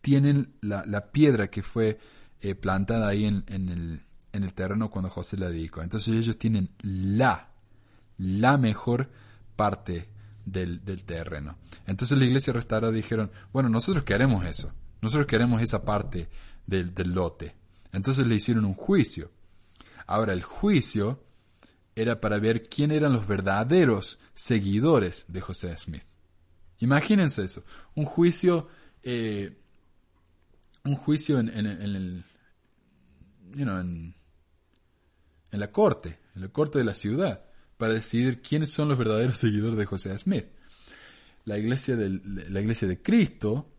tienen 0.00 0.54
la, 0.60 1.12
piedra 1.12 1.48
que 1.48 1.62
fue 1.62 1.98
eh, 2.40 2.54
plantada 2.56 3.06
ahí 3.08 3.24
en, 3.24 3.44
en, 3.46 3.68
el, 3.68 4.02
en 4.32 4.42
el 4.42 4.52
terreno 4.52 4.90
cuando 4.90 5.10
José 5.10 5.36
la 5.36 5.48
dedicó. 5.48 5.80
Entonces 5.80 6.16
ellos 6.16 6.38
tienen 6.38 6.70
la, 6.80 7.50
la 8.16 8.58
mejor 8.58 9.10
parte 9.54 10.08
del, 10.52 11.04
terreno. 11.04 11.56
Entonces 11.86 12.18
la 12.18 12.24
iglesia 12.24 12.52
restaurada 12.52 12.92
dijeron, 12.92 13.30
bueno, 13.52 13.68
nosotros 13.68 14.04
queremos 14.04 14.44
eso, 14.44 14.72
nosotros 15.00 15.26
queremos 15.26 15.62
esa 15.62 15.84
parte 15.84 16.28
del, 16.66 16.94
del 16.94 17.12
lote. 17.12 17.54
Entonces 17.92 18.26
le 18.26 18.34
hicieron 18.34 18.64
un 18.64 18.74
juicio. 18.74 19.30
Ahora 20.06 20.32
el 20.32 20.42
juicio 20.42 21.24
era 21.94 22.20
para 22.20 22.38
ver 22.38 22.62
quién 22.68 22.90
eran 22.90 23.12
los 23.12 23.26
verdaderos 23.26 24.20
seguidores 24.34 25.24
de 25.28 25.40
José 25.40 25.76
Smith. 25.76 26.04
Imagínense 26.78 27.44
eso, 27.44 27.64
un 27.96 28.04
juicio, 28.04 28.68
eh, 29.02 29.58
un 30.84 30.94
juicio 30.94 31.40
en, 31.40 31.48
en, 31.48 31.66
el, 31.66 32.24
en, 33.56 34.14
en 35.50 35.60
la 35.60 35.72
corte, 35.72 36.20
en 36.36 36.42
la 36.42 36.48
corte 36.48 36.78
de 36.78 36.84
la 36.84 36.94
ciudad 36.94 37.47
para 37.78 37.94
decidir 37.94 38.42
quiénes 38.42 38.70
son 38.70 38.88
los 38.88 38.98
verdaderos 38.98 39.38
seguidores 39.38 39.78
de 39.78 39.86
José 39.86 40.18
Smith. 40.18 40.46
La 41.44 41.56
iglesia, 41.56 41.96
la 41.96 42.60
iglesia 42.60 42.86
de 42.86 43.00
Cristo, 43.00 43.70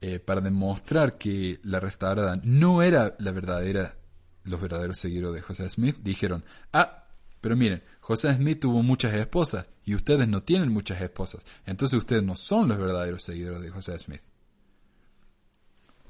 eh, 0.00 0.18
para 0.18 0.40
demostrar 0.40 1.16
que 1.16 1.58
la 1.62 1.80
restaurada 1.80 2.38
no 2.44 2.82
era 2.82 3.16
la 3.18 3.32
verdadera, 3.32 3.96
los 4.44 4.60
verdaderos 4.60 4.98
seguidores 4.98 5.36
de 5.36 5.42
José 5.42 5.68
Smith, 5.70 5.96
dijeron, 6.02 6.44
ah, 6.72 7.06
pero 7.40 7.56
miren, 7.56 7.82
José 8.00 8.34
Smith 8.34 8.60
tuvo 8.60 8.82
muchas 8.82 9.14
esposas 9.14 9.66
y 9.84 9.94
ustedes 9.94 10.28
no 10.28 10.42
tienen 10.42 10.70
muchas 10.70 11.00
esposas, 11.00 11.44
entonces 11.64 11.98
ustedes 11.98 12.22
no 12.22 12.36
son 12.36 12.68
los 12.68 12.78
verdaderos 12.78 13.22
seguidores 13.22 13.62
de 13.62 13.70
José 13.70 13.98
Smith. 13.98 14.20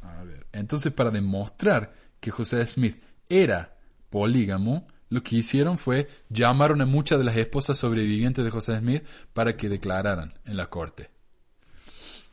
A 0.03 0.25
ver. 0.25 0.47
Entonces, 0.53 0.93
para 0.93 1.11
demostrar 1.11 1.93
que 2.21 2.31
José 2.31 2.67
Smith 2.67 3.03
era 3.29 3.77
polígamo, 4.11 4.89
lo 5.11 5.23
que 5.23 5.37
hicieron 5.37 5.79
fue 5.79 6.09
llamaron 6.29 6.81
a 6.81 6.87
muchas 6.87 7.19
de 7.19 7.25
las 7.25 7.37
esposas 7.37 7.79
sobrevivientes 7.79 8.45
de 8.45 8.51
José 8.51 8.79
Smith 8.79 9.05
para 9.33 9.57
que 9.57 9.69
declararan 9.69 10.35
en 10.45 10.57
la 10.57 10.69
corte. 10.69 11.11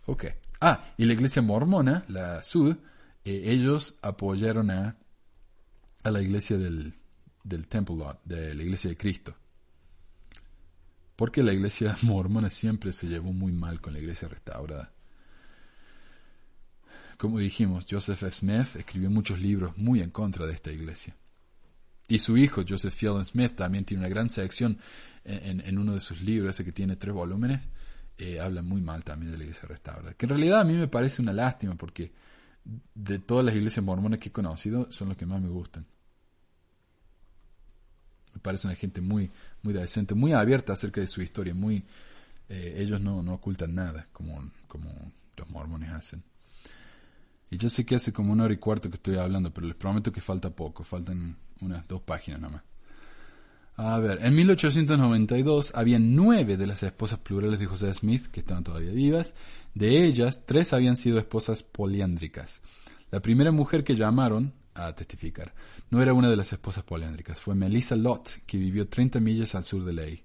Ok. 0.06 0.26
Ah, 0.62 0.86
y 0.98 1.06
la 1.06 1.14
iglesia 1.14 1.42
mormona, 1.42 2.06
la 2.08 2.44
Sud, 2.44 2.76
eh, 3.24 3.44
ellos 3.46 3.98
apoyaron 4.02 4.72
a, 4.72 4.98
a 6.04 6.12
la 6.12 6.22
iglesia 6.22 6.58
del, 6.58 6.94
del 7.44 7.68
Temple 7.68 7.96
Lot, 7.98 8.22
de 8.24 8.54
la 8.54 8.64
iglesia 8.64 8.90
de 8.90 8.98
Cristo. 8.98 9.36
Porque 11.16 11.44
la 11.44 11.54
iglesia 11.54 11.96
mormona 12.02 12.50
siempre 12.50 12.94
se 12.94 13.08
llevó 13.08 13.32
muy 13.32 13.52
mal 13.52 13.80
con 13.82 13.94
la 13.94 14.00
iglesia 14.00 14.28
restaurada. 14.28 14.92
Como 17.18 17.40
dijimos, 17.40 17.86
Joseph 17.90 18.24
Smith 18.32 18.76
escribió 18.76 19.10
muchos 19.10 19.40
libros 19.40 19.78
muy 19.78 20.02
en 20.02 20.10
contra 20.10 20.46
de 20.46 20.54
esta 20.54 20.72
iglesia. 20.72 21.16
Y 22.08 22.20
su 22.20 22.38
hijo, 22.38 22.64
Joseph 22.68 22.94
Fielding 22.94 23.26
Smith, 23.26 23.56
también 23.56 23.84
tiene 23.84 24.02
una 24.02 24.10
gran 24.10 24.30
sección 24.30 24.78
en, 25.26 25.78
uno 25.78 25.94
de 25.94 26.00
sus 26.00 26.22
libros, 26.22 26.56
ese 26.56 26.64
que 26.64 26.72
tiene 26.72 26.96
tres 26.96 27.14
volúmenes, 27.14 27.62
eh, 28.18 28.40
habla 28.40 28.62
muy 28.62 28.80
mal 28.80 29.04
también 29.04 29.32
de 29.32 29.38
la 29.40 29.44
iglesia 29.44 29.68
restaurada. 29.68 30.14
Que 30.14 30.26
en 30.28 30.30
realidad 30.30 30.62
a 30.62 30.64
mí 30.64 30.74
me 30.74 30.88
parece 30.88 31.22
una 31.22 31.34
lástima 31.34 31.76
porque 31.76 32.12
de 32.94 33.20
todas 33.20 33.44
las 33.44 33.56
iglesias 33.56 33.84
mormonas 33.84 34.20
que 34.20 34.30
he 34.30 34.32
conocido 34.32 34.92
son 34.92 35.10
los 35.10 35.18
que 35.18 35.26
más 35.26 35.42
me 35.42 35.50
gustan. 35.50 35.86
Me 38.34 38.40
parece 38.40 38.68
una 38.68 38.76
gente 38.76 39.02
muy, 39.02 39.32
muy 39.64 39.74
decente, 39.74 40.14
muy 40.14 40.34
abierta 40.34 40.74
acerca 40.74 41.02
de 41.02 41.08
su 41.08 41.22
historia, 41.22 41.54
muy 41.54 41.84
eh, 42.50 42.76
ellos 42.78 43.02
no, 43.02 43.24
no 43.24 43.34
ocultan 43.34 43.74
nada 43.74 44.08
como, 44.12 44.52
como 44.68 44.92
los 45.36 45.50
mormones 45.50 45.90
hacen. 45.90 46.24
Y 47.50 47.58
yo 47.58 47.70
sé 47.70 47.86
que 47.86 47.96
hace 47.96 48.14
como 48.14 48.34
una 48.34 48.44
hora 48.44 48.54
y 48.54 48.58
cuarto 48.58 48.90
que 48.90 48.96
estoy 48.96 49.16
hablando, 49.16 49.54
pero 49.54 49.68
les 49.68 49.76
prometo 49.76 50.12
que 50.12 50.22
falta 50.22 50.50
poco, 50.50 50.84
faltan 50.84 51.38
unas 51.62 51.88
dos 51.88 52.02
páginas 52.02 52.42
nada 52.42 52.54
más. 52.56 52.64
A 53.78 54.00
ver, 54.00 54.20
en 54.22 54.34
1892 54.36 55.74
había 55.76 56.00
nueve 56.00 56.56
de 56.56 56.66
las 56.66 56.82
esposas 56.84 57.20
plurales 57.20 57.60
de 57.60 57.66
José 57.66 57.94
Smith 57.94 58.28
que 58.28 58.40
estaban 58.40 58.64
todavía 58.64 58.92
vivas. 58.92 59.36
De 59.74 60.06
ellas, 60.06 60.46
tres 60.46 60.72
habían 60.72 60.96
sido 60.96 61.18
esposas 61.18 61.64
poliándricas. 61.64 62.62
La 63.12 63.20
primera 63.20 63.52
mujer 63.52 63.84
que 63.84 63.96
llamaron 63.96 64.54
a 64.76 64.94
testificar 64.94 65.54
no 65.90 66.02
era 66.02 66.14
una 66.14 66.30
de 66.30 66.38
las 66.38 66.52
esposas 66.54 66.84
poliándricas, 66.84 67.40
fue 67.40 67.56
Melissa 67.56 67.96
Lott, 67.96 68.30
que 68.46 68.58
vivió 68.58 68.88
30 68.88 69.20
millas 69.20 69.56
al 69.56 69.66
sur 69.66 69.84
de 69.84 69.94
Ley. 69.94 70.24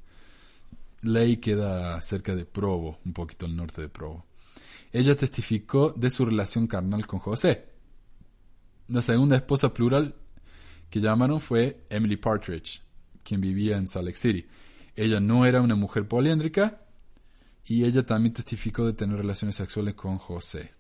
Ley 1.03 1.39
queda 1.39 2.01
cerca 2.03 2.37
de 2.37 2.45
Provo, 2.45 2.99
un 3.05 3.13
poquito 3.13 3.47
al 3.47 3.57
norte 3.57 3.81
de 3.81 3.89
Provo. 3.89 4.27
Ella 4.93 5.17
testificó 5.17 5.91
de 5.91 6.11
su 6.11 6.25
relación 6.25 6.67
carnal 6.67 7.07
con 7.07 7.21
José. 7.21 7.67
La 8.89 9.03
segunda 9.03 9.37
esposa 9.37 9.73
plural 9.73 10.15
que 10.91 11.01
llamaron 11.01 11.41
fue 11.41 11.85
Emily 11.89 12.17
Partridge, 12.17 12.83
quien 13.23 13.41
vivía 13.41 13.77
en 13.77 13.89
Salt 13.89 14.07
Lake 14.07 14.19
City. 14.19 14.47
Ella 14.97 15.21
no 15.21 15.47
era 15.47 15.61
una 15.61 15.77
mujer 15.77 16.07
poliéndrica 16.07 16.83
y 17.65 17.85
ella 17.85 18.05
también 18.05 18.35
testificó 18.35 18.85
de 18.85 18.93
tener 18.93 19.17
relaciones 19.17 19.57
sexuales 19.57 19.95
con 19.95 20.19
José. 20.19 20.73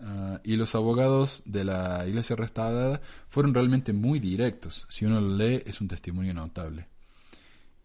Ah, 0.00 0.40
y 0.44 0.56
los 0.56 0.74
abogados 0.74 1.42
de 1.44 1.64
la 1.64 2.06
iglesia 2.06 2.36
restaurada 2.36 3.00
fueron 3.28 3.52
realmente 3.52 3.92
muy 3.92 4.20
directos. 4.20 4.86
Si 4.88 5.04
uno 5.04 5.20
lo 5.20 5.36
lee, 5.36 5.62
es 5.66 5.80
un 5.80 5.88
testimonio 5.88 6.32
notable. 6.32 6.88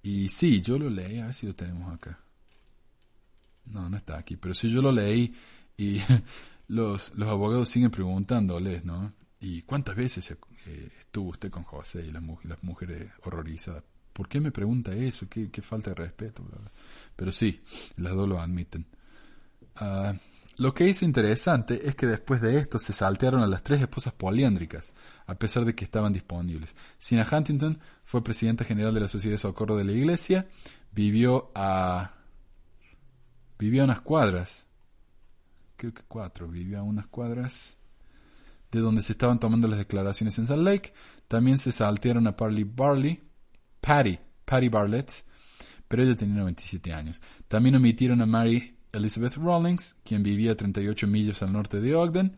Y 0.04 0.30
sí, 0.30 0.62
yo 0.62 0.78
lo 0.78 0.90
leí, 0.90 1.20
a 1.20 1.26
ver 1.26 1.34
si 1.34 1.48
lo 1.48 1.56
tenemos 1.56 1.92
acá. 1.94 2.20
No, 3.66 3.90
no 3.90 3.98
está 3.98 4.18
aquí, 4.18 4.36
pero 4.36 4.54
si 4.54 4.70
yo 4.70 4.82
lo 4.82 4.92
leí 4.92 5.34
y 5.78 6.00
los, 6.74 7.14
los 7.16 7.30
abogados 7.30 7.70
siguen 7.70 7.92
preguntándoles, 7.92 8.84
¿no? 8.84 9.14
¿Y 9.40 9.62
cuántas 9.62 9.96
veces 9.96 10.32
eh, 10.32 10.90
estuvo 11.00 11.30
usted 11.30 11.52
con 11.52 11.64
José 11.64 12.06
y 12.08 12.12
las, 12.12 12.24
mujeres 12.64 13.12
horrorizadas? 13.24 13.84
¿Por 14.12 14.28
qué 14.28 14.40
me 14.40 14.52
pregunta 14.52 14.94
eso? 14.94 15.28
¿Qué, 15.30 15.52
qué 15.52 15.62
falta 15.62 15.92
de 15.92 15.96
respeto? 15.96 16.44
Pero 17.16 17.32
sí, 17.32 17.62
las 17.98 18.14
dos 18.16 18.28
lo 18.28 18.40
admiten. 18.40 18.88
Ah, 19.76 20.14
lo 20.58 20.74
que 20.74 20.90
es 20.90 21.04
interesante 21.04 21.88
es 21.88 21.96
que 21.96 22.08
después 22.08 22.42
de 22.42 22.58
esto 22.58 22.80
se 22.80 22.94
saltearon 22.94 23.42
a 23.42 23.48
las 23.48 23.64
tres 23.64 23.82
esposas 23.82 24.14
poliándricas, 24.14 24.94
a 25.28 25.36
pesar 25.36 25.66
de 25.66 25.76
que 25.76 25.84
estaban 25.84 26.14
disponibles. 26.14 26.76
Sina 26.98 27.28
Huntington 27.30 27.80
fue 28.04 28.24
presidenta 28.24 28.64
general 28.64 28.94
de 28.94 29.02
la 29.02 29.08
Sociedad 29.08 29.36
de 29.36 29.40
Socorro 29.40 29.76
de 29.76 29.84
la 29.84 29.92
Iglesia, 29.92 30.48
vivió 30.92 31.52
a 31.54 32.14
vivió 33.60 33.82
a 33.82 33.86
unas 33.86 34.02
cuadras, 34.02 34.66
creo 35.84 35.94
que 35.94 36.04
cuatro, 36.08 36.48
vivió 36.48 36.80
a 36.80 36.84
unas 36.84 37.08
cuadras 37.08 37.76
de 38.72 38.80
donde 38.80 39.02
se 39.02 39.12
estaban 39.12 39.38
tomando 39.38 39.68
las 39.68 39.78
declaraciones 39.78 40.38
en 40.40 40.48
Salt 40.48 40.64
Lake. 40.64 40.94
También 41.28 41.58
se 41.58 41.74
saltearon 41.74 42.26
a 42.26 42.38
Parley 42.38 42.64
Barley, 42.64 43.22
Patty, 43.82 44.18
Patty 44.46 44.70
Barlett, 44.70 45.12
pero 45.90 46.04
ella 46.04 46.16
tenía 46.16 46.36
97 46.36 46.94
años. 46.94 47.22
También 47.50 47.76
omitieron 47.76 48.22
a 48.22 48.26
Mary 48.26 48.78
Elizabeth 48.94 49.36
Rawlings, 49.36 50.00
quien 50.06 50.24
vivía 50.24 50.54
a 50.54 50.56
38 50.56 51.06
millas 51.06 51.44
al 51.44 51.52
norte 51.52 51.82
de 51.82 51.96
Ogden. 51.96 52.38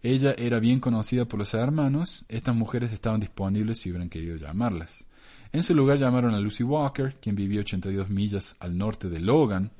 Ella 0.00 0.34
era 0.38 0.58
bien 0.58 0.80
conocida 0.80 1.26
por 1.26 1.40
los 1.40 1.52
hermanos. 1.52 2.24
Estas 2.28 2.56
mujeres 2.56 2.94
estaban 2.94 3.20
disponibles 3.20 3.80
si 3.80 3.90
hubieran 3.90 4.08
querido 4.08 4.36
llamarlas. 4.36 5.04
En 5.52 5.62
su 5.62 5.74
lugar 5.74 5.98
llamaron 5.98 6.34
a 6.34 6.40
Lucy 6.40 6.62
Walker, 6.62 7.16
quien 7.20 7.36
vivía 7.36 7.60
82 7.60 8.08
millas 8.08 8.56
al 8.60 8.78
norte 8.78 9.10
de 9.10 9.20
Logan, 9.20 9.72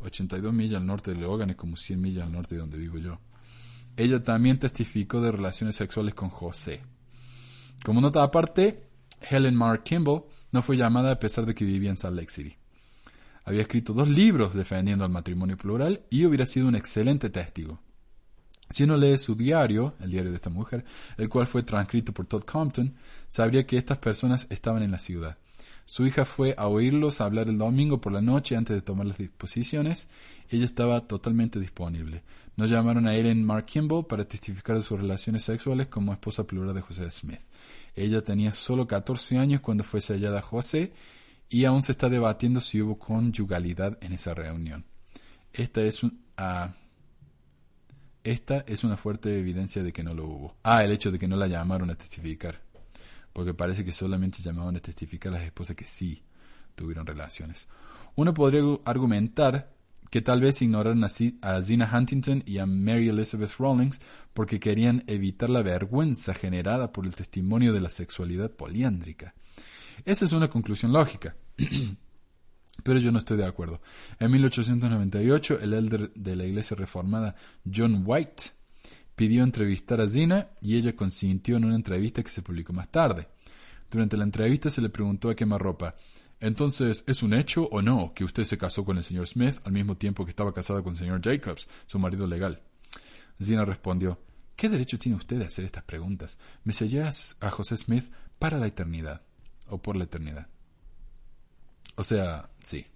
82 0.00 0.52
millas 0.52 0.80
al 0.80 0.86
norte 0.86 1.12
de 1.12 1.20
Logan 1.20 1.50
es 1.50 1.56
como 1.56 1.76
100 1.76 2.00
millas 2.00 2.24
al 2.24 2.32
norte 2.32 2.54
de 2.54 2.60
donde 2.60 2.78
vivo 2.78 2.98
yo. 2.98 3.18
Ella 3.96 4.22
también 4.22 4.58
testificó 4.58 5.20
de 5.20 5.32
relaciones 5.32 5.76
sexuales 5.76 6.14
con 6.14 6.28
José. 6.28 6.82
Como 7.84 8.00
nota 8.00 8.22
aparte, 8.22 8.88
Helen 9.20 9.54
Mark 9.54 9.84
Kimball 9.84 10.24
no 10.52 10.62
fue 10.62 10.76
llamada 10.76 11.12
a 11.12 11.18
pesar 11.18 11.46
de 11.46 11.54
que 11.54 11.64
vivía 11.64 11.90
en 11.90 11.98
Salt 11.98 12.16
Lake 12.16 12.30
City. 12.30 12.56
Había 13.44 13.62
escrito 13.62 13.92
dos 13.92 14.08
libros 14.08 14.54
defendiendo 14.54 15.04
al 15.04 15.10
matrimonio 15.10 15.56
plural 15.56 16.02
y 16.10 16.26
hubiera 16.26 16.46
sido 16.46 16.66
un 16.66 16.74
excelente 16.74 17.30
testigo. 17.30 17.80
Si 18.68 18.82
uno 18.82 18.96
lee 18.96 19.16
su 19.18 19.36
diario, 19.36 19.94
el 20.00 20.10
diario 20.10 20.30
de 20.30 20.36
esta 20.36 20.50
mujer, 20.50 20.84
el 21.16 21.28
cual 21.28 21.46
fue 21.46 21.62
transcrito 21.62 22.12
por 22.12 22.26
Todd 22.26 22.42
Compton, 22.42 22.96
sabría 23.28 23.64
que 23.64 23.76
estas 23.76 23.98
personas 23.98 24.48
estaban 24.50 24.82
en 24.82 24.90
la 24.90 24.98
ciudad. 24.98 25.38
Su 25.86 26.04
hija 26.04 26.24
fue 26.24 26.54
a 26.58 26.66
oírlos 26.66 27.20
hablar 27.20 27.48
el 27.48 27.58
domingo 27.58 28.00
por 28.00 28.12
la 28.12 28.20
noche 28.20 28.56
antes 28.56 28.74
de 28.74 28.82
tomar 28.82 29.06
las 29.06 29.18
disposiciones. 29.18 30.08
Ella 30.50 30.64
estaba 30.64 31.06
totalmente 31.06 31.60
disponible. 31.60 32.24
No 32.56 32.66
llamaron 32.66 33.06
a 33.06 33.14
Ellen 33.14 33.44
Mark 33.44 33.66
Kimball 33.66 34.06
para 34.06 34.24
testificar 34.24 34.76
de 34.76 34.82
sus 34.82 35.00
relaciones 35.00 35.44
sexuales 35.44 35.86
como 35.86 36.12
esposa 36.12 36.44
plural 36.44 36.74
de 36.74 36.80
José 36.80 37.08
Smith. 37.12 37.40
Ella 37.94 38.22
tenía 38.22 38.52
solo 38.52 38.88
14 38.88 39.38
años 39.38 39.60
cuando 39.60 39.84
fue 39.84 40.00
sellada 40.00 40.42
José 40.42 40.92
y 41.48 41.64
aún 41.64 41.84
se 41.84 41.92
está 41.92 42.08
debatiendo 42.08 42.60
si 42.60 42.82
hubo 42.82 42.98
conyugalidad 42.98 43.96
en 44.02 44.12
esa 44.12 44.34
reunión. 44.34 44.84
Esta 45.52 45.82
es 45.82 46.00
ah, 46.36 46.74
esta 48.24 48.64
es 48.66 48.82
una 48.82 48.96
fuerte 48.96 49.38
evidencia 49.38 49.84
de 49.84 49.92
que 49.92 50.02
no 50.02 50.14
lo 50.14 50.26
hubo. 50.26 50.56
Ah, 50.64 50.82
el 50.82 50.90
hecho 50.90 51.12
de 51.12 51.18
que 51.18 51.28
no 51.28 51.36
la 51.36 51.46
llamaron 51.46 51.90
a 51.90 51.94
testificar 51.94 52.65
porque 53.36 53.52
parece 53.52 53.84
que 53.84 53.92
solamente 53.92 54.42
llamaban 54.42 54.76
a 54.76 54.80
testificar 54.80 55.30
las 55.30 55.42
esposas 55.42 55.76
que 55.76 55.86
sí 55.86 56.22
tuvieron 56.74 57.06
relaciones. 57.06 57.68
Uno 58.14 58.32
podría 58.32 58.62
argumentar 58.86 59.74
que 60.10 60.22
tal 60.22 60.40
vez 60.40 60.62
ignoraron 60.62 61.04
a 61.04 61.60
Zina 61.60 61.90
Huntington 61.92 62.44
y 62.46 62.56
a 62.56 62.64
Mary 62.64 63.10
Elizabeth 63.10 63.58
Rawlings 63.58 64.00
porque 64.32 64.58
querían 64.58 65.04
evitar 65.06 65.50
la 65.50 65.60
vergüenza 65.60 66.32
generada 66.32 66.92
por 66.92 67.04
el 67.04 67.14
testimonio 67.14 67.74
de 67.74 67.82
la 67.82 67.90
sexualidad 67.90 68.52
poliándrica. 68.52 69.34
Esa 70.06 70.24
es 70.24 70.32
una 70.32 70.48
conclusión 70.48 70.94
lógica. 70.94 71.36
Pero 72.82 72.98
yo 73.00 73.12
no 73.12 73.18
estoy 73.18 73.36
de 73.36 73.44
acuerdo. 73.44 73.82
En 74.18 74.30
1898, 74.30 75.58
el 75.60 75.74
elder 75.74 76.10
de 76.14 76.36
la 76.36 76.46
iglesia 76.46 76.74
reformada 76.74 77.34
John 77.70 78.02
White 78.06 78.55
pidió 79.16 79.42
entrevistar 79.42 80.00
a 80.00 80.06
Zina 80.06 80.50
y 80.60 80.76
ella 80.76 80.94
consintió 80.94 81.56
en 81.56 81.64
una 81.64 81.74
entrevista 81.74 82.22
que 82.22 82.28
se 82.28 82.42
publicó 82.42 82.72
más 82.72 82.90
tarde. 82.90 83.26
Durante 83.90 84.16
la 84.16 84.24
entrevista 84.24 84.68
se 84.70 84.82
le 84.82 84.90
preguntó 84.90 85.30
a 85.30 85.34
quemarropa, 85.34 85.94
entonces, 86.38 87.02
¿es 87.06 87.22
un 87.22 87.32
hecho 87.32 87.66
o 87.72 87.80
no 87.80 88.12
que 88.14 88.24
usted 88.24 88.44
se 88.44 88.58
casó 88.58 88.84
con 88.84 88.98
el 88.98 89.04
señor 89.04 89.26
Smith 89.26 89.56
al 89.64 89.72
mismo 89.72 89.96
tiempo 89.96 90.24
que 90.24 90.30
estaba 90.30 90.52
casada 90.52 90.82
con 90.82 90.92
el 90.92 90.98
señor 90.98 91.22
Jacobs, 91.22 91.66
su 91.86 91.98
marido 91.98 92.26
legal? 92.26 92.60
Zina 93.42 93.64
respondió, 93.64 94.20
¿qué 94.54 94.68
derecho 94.68 94.98
tiene 94.98 95.16
usted 95.16 95.38
de 95.38 95.46
hacer 95.46 95.64
estas 95.64 95.84
preguntas? 95.84 96.36
Me 96.64 96.74
sellé 96.74 97.02
a 97.02 97.50
José 97.50 97.76
Smith 97.78 98.12
para 98.38 98.58
la 98.58 98.66
eternidad, 98.66 99.22
o 99.68 99.80
por 99.80 99.96
la 99.96 100.04
eternidad. 100.04 100.48
O 101.94 102.04
sea, 102.04 102.50
sí. 102.62 102.86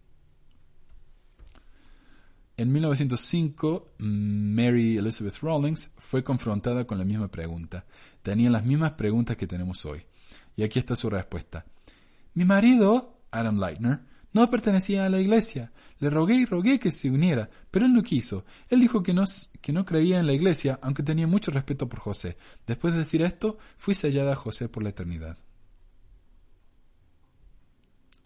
En 2.60 2.70
1905, 2.72 3.94
Mary 4.00 4.98
Elizabeth 4.98 5.38
Rawlings 5.40 5.88
fue 5.96 6.22
confrontada 6.22 6.86
con 6.86 6.98
la 6.98 7.06
misma 7.06 7.28
pregunta. 7.28 7.86
Tenía 8.20 8.50
las 8.50 8.66
mismas 8.66 8.92
preguntas 8.92 9.38
que 9.38 9.46
tenemos 9.46 9.86
hoy. 9.86 10.04
Y 10.56 10.62
aquí 10.62 10.78
está 10.78 10.94
su 10.94 11.08
respuesta. 11.08 11.64
Mi 12.34 12.44
marido, 12.44 13.22
Adam 13.30 13.58
Leitner, 13.58 14.00
No 14.34 14.50
pertenecía 14.50 15.06
a 15.06 15.08
la 15.08 15.22
iglesia. 15.22 15.72
Le 16.00 16.10
rogué 16.10 16.34
y 16.34 16.44
rogué 16.44 16.78
que 16.78 16.90
se 16.90 17.10
uniera, 17.10 17.48
pero 17.70 17.86
él 17.86 17.94
no 17.94 18.02
quiso. 18.02 18.44
Él 18.68 18.80
dijo 18.80 19.02
que 19.02 19.14
no, 19.14 19.24
que 19.62 19.72
no 19.72 19.86
creía 19.86 20.20
en 20.20 20.26
la 20.26 20.34
iglesia, 20.34 20.78
aunque 20.82 21.02
tenía 21.02 21.26
mucho 21.26 21.50
respeto 21.50 21.88
por 21.88 22.00
José. 22.00 22.36
Después 22.66 22.92
de 22.92 23.00
decir 23.00 23.22
esto, 23.22 23.56
fui 23.78 23.94
sellada 23.94 24.34
a 24.34 24.36
José 24.36 24.68
por 24.68 24.82
la 24.82 24.90
eternidad. 24.90 25.38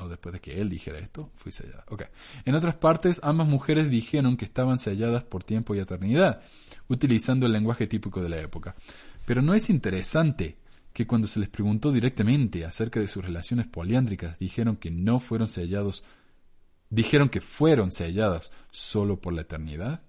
O 0.04 0.08
después 0.08 0.34
de 0.34 0.40
que 0.40 0.60
él 0.60 0.68
dijera 0.68 0.98
esto, 0.98 1.30
fui 1.34 1.50
sellada. 1.50 1.84
Okay. 1.88 2.08
En 2.44 2.54
otras 2.54 2.74
partes, 2.74 3.20
ambas 3.22 3.48
mujeres 3.48 3.88
dijeron 3.88 4.36
que 4.36 4.44
estaban 4.44 4.78
selladas 4.78 5.24
por 5.24 5.44
tiempo 5.44 5.74
y 5.74 5.78
eternidad, 5.78 6.42
utilizando 6.88 7.46
el 7.46 7.52
lenguaje 7.52 7.86
típico 7.86 8.20
de 8.20 8.28
la 8.28 8.38
época. 8.38 8.74
Pero 9.24 9.40
no 9.40 9.54
es 9.54 9.70
interesante 9.70 10.58
que 10.92 11.06
cuando 11.06 11.26
se 11.26 11.40
les 11.40 11.48
preguntó 11.48 11.90
directamente 11.90 12.66
acerca 12.66 13.00
de 13.00 13.08
sus 13.08 13.24
relaciones 13.24 13.66
poliándricas, 13.66 14.38
dijeron 14.38 14.76
que 14.76 14.90
no 14.90 15.20
fueron 15.20 15.48
sellados, 15.48 16.04
dijeron 16.90 17.30
que 17.30 17.40
fueron 17.40 17.90
selladas 17.90 18.52
solo 18.70 19.20
por 19.20 19.32
la 19.32 19.40
eternidad. 19.40 20.02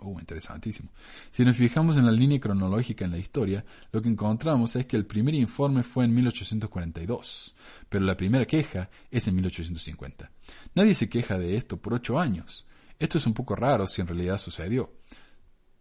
Oh, 0.00 0.20
interesantísimo. 0.20 0.90
Si 1.32 1.44
nos 1.44 1.56
fijamos 1.56 1.96
en 1.96 2.06
la 2.06 2.12
línea 2.12 2.38
cronológica 2.38 3.04
en 3.04 3.10
la 3.10 3.18
historia, 3.18 3.64
lo 3.90 4.00
que 4.00 4.08
encontramos 4.08 4.76
es 4.76 4.86
que 4.86 4.96
el 4.96 5.06
primer 5.06 5.34
informe 5.34 5.82
fue 5.82 6.04
en 6.04 6.14
1842, 6.14 7.56
pero 7.88 8.04
la 8.04 8.16
primera 8.16 8.46
queja 8.46 8.90
es 9.10 9.26
en 9.26 9.34
1850. 9.34 10.30
Nadie 10.76 10.94
se 10.94 11.08
queja 11.08 11.36
de 11.36 11.56
esto 11.56 11.78
por 11.78 11.94
ocho 11.94 12.20
años. 12.20 12.68
Esto 13.00 13.18
es 13.18 13.26
un 13.26 13.34
poco 13.34 13.56
raro 13.56 13.88
si 13.88 14.00
en 14.00 14.06
realidad 14.06 14.38
sucedió. 14.38 14.92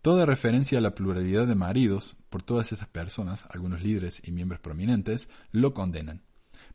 Toda 0.02 0.26
referencia 0.26 0.80
a 0.80 0.82
la 0.82 0.96
pluralidad 0.96 1.46
de 1.46 1.56
maridos 1.56 2.18
por 2.32 2.42
todas 2.42 2.72
estas 2.72 2.88
personas, 2.88 3.46
algunos 3.52 3.84
líderes 3.84 4.28
y 4.28 4.32
miembros 4.32 4.60
prominentes, 4.60 5.30
lo 5.52 5.76
condenan. 5.76 6.24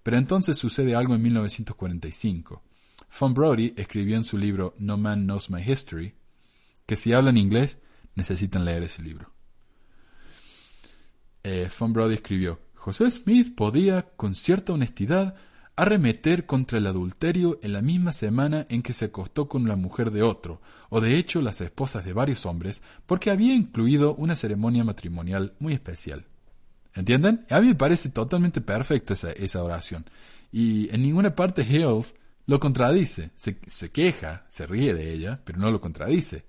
Pero 0.05 0.17
entonces 0.17 0.57
sucede 0.59 0.95
algo 0.95 1.17
en 1.17 1.23
1945. 1.23 2.63
Von 3.19 3.35
Brody 3.35 3.75
escribió 3.77 4.17
en 4.17 4.25
su 4.25 4.39
libro 4.39 4.77
No 4.79 4.97
Man 4.97 5.25
Knows 5.25 5.51
My 5.51 5.61
History 5.61 6.15
que 6.87 6.97
si 6.97 7.13
hablan 7.13 7.37
inglés 7.37 7.79
necesitan 8.15 8.65
leer 8.65 8.83
ese 8.83 9.03
libro. 9.03 9.33
Eh, 11.45 11.69
Von 11.79 11.93
Brody 11.93 12.15
escribió, 12.15 12.61
José 12.75 13.11
Smith 13.11 13.55
podía, 13.55 14.03
con 14.17 14.35
cierta 14.35 14.73
honestidad, 14.73 15.35
arremeter 15.77 16.47
contra 16.47 16.79
el 16.79 16.87
adulterio 16.87 17.59
en 17.63 17.73
la 17.73 17.83
misma 17.83 18.13
semana 18.13 18.67
en 18.69 18.83
que 18.83 18.93
se 18.93 19.07
acostó 19.07 19.49
con 19.49 19.67
la 19.67 19.77
mujer 19.77 20.11
de 20.11 20.23
otro, 20.23 20.61
o 20.91 21.01
de 21.01 21.17
hecho 21.17 21.41
las 21.41 21.61
esposas 21.61 22.05
de 22.05 22.13
varios 22.13 22.45
hombres, 22.47 22.83
porque 23.07 23.31
había 23.31 23.55
incluido 23.55 24.15
una 24.15 24.37
ceremonia 24.37 24.85
matrimonial 24.85 25.55
muy 25.59 25.73
especial. 25.73 26.27
¿Entienden? 26.95 27.47
A 27.49 27.61
mí 27.61 27.69
me 27.69 27.75
parece 27.75 28.11
totalmente 28.11 28.61
perfecta 28.61 29.15
esa, 29.15 29.63
oración. 29.63 30.05
Y 30.51 30.95
en 30.95 31.03
ninguna 31.03 31.35
parte 31.35 31.63
Hills 31.63 32.15
lo 32.47 32.61
contradice. 32.61 33.31
Se, 33.37 33.57
queja, 33.91 34.47
se 34.51 34.67
ríe 34.67 34.93
de 34.93 35.13
ella, 35.13 35.41
pero 35.45 35.59
no 35.59 35.71
lo 35.71 35.81
contradice. 35.81 36.45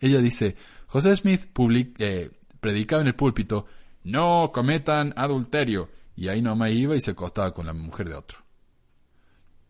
Ella 0.00 0.20
dice, 0.20 0.56
José 0.86 1.14
Smith 1.14 1.48
eh, 1.98 2.30
predicaba 2.60 3.02
en 3.02 3.08
el 3.08 3.14
púlpito, 3.14 3.66
no 4.04 4.50
cometan 4.52 5.12
adulterio. 5.16 5.90
Y 6.16 6.28
ahí 6.28 6.42
nomás 6.42 6.72
iba 6.72 6.96
y 6.96 7.00
se 7.00 7.12
acostaba 7.12 7.54
con 7.54 7.66
la 7.66 7.72
mujer 7.72 8.08
de 8.08 8.14
otro. 8.14 8.38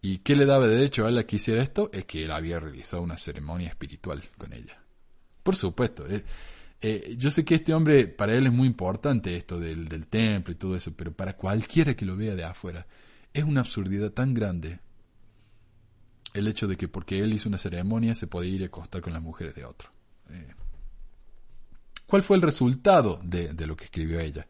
¿Y 0.02 0.18
qué 0.18 0.34
le 0.34 0.46
daba 0.46 0.66
derecho 0.66 1.04
a 1.04 1.08
él 1.08 1.18
a 1.18 1.24
que 1.24 1.36
hiciera 1.36 1.62
esto? 1.62 1.90
Es 1.92 2.06
que 2.06 2.24
él 2.24 2.30
había 2.30 2.58
realizado 2.58 3.02
una 3.02 3.18
ceremonia 3.18 3.68
espiritual 3.68 4.22
con 4.38 4.52
ella. 4.52 4.82
Por 5.42 5.56
supuesto. 5.56 6.06
Eh, 6.08 6.24
eh, 6.80 7.14
yo 7.18 7.30
sé 7.30 7.44
que 7.44 7.56
este 7.56 7.74
hombre, 7.74 8.08
para 8.08 8.34
él 8.34 8.46
es 8.46 8.52
muy 8.52 8.66
importante 8.66 9.36
esto 9.36 9.60
del, 9.60 9.86
del 9.86 10.06
templo 10.06 10.52
y 10.52 10.56
todo 10.56 10.74
eso, 10.76 10.92
pero 10.96 11.12
para 11.12 11.36
cualquiera 11.36 11.94
que 11.94 12.06
lo 12.06 12.16
vea 12.16 12.34
de 12.34 12.44
afuera, 12.44 12.86
es 13.34 13.44
una 13.44 13.60
absurdidad 13.60 14.10
tan 14.10 14.32
grande 14.32 14.80
el 16.32 16.48
hecho 16.48 16.66
de 16.66 16.76
que 16.76 16.88
porque 16.88 17.20
él 17.20 17.32
hizo 17.32 17.48
una 17.48 17.58
ceremonia 17.58 18.14
se 18.14 18.26
podía 18.26 18.54
ir 18.54 18.62
a 18.62 18.66
acostar 18.66 19.02
con 19.02 19.12
las 19.12 19.22
mujeres 19.22 19.54
de 19.54 19.64
otro. 19.64 19.90
Eh, 20.30 20.54
¿Cuál 22.06 22.22
fue 22.22 22.36
el 22.36 22.42
resultado 22.42 23.20
de, 23.22 23.52
lo 23.66 23.76
que 23.76 23.84
escribió 23.84 24.20
ella, 24.20 24.46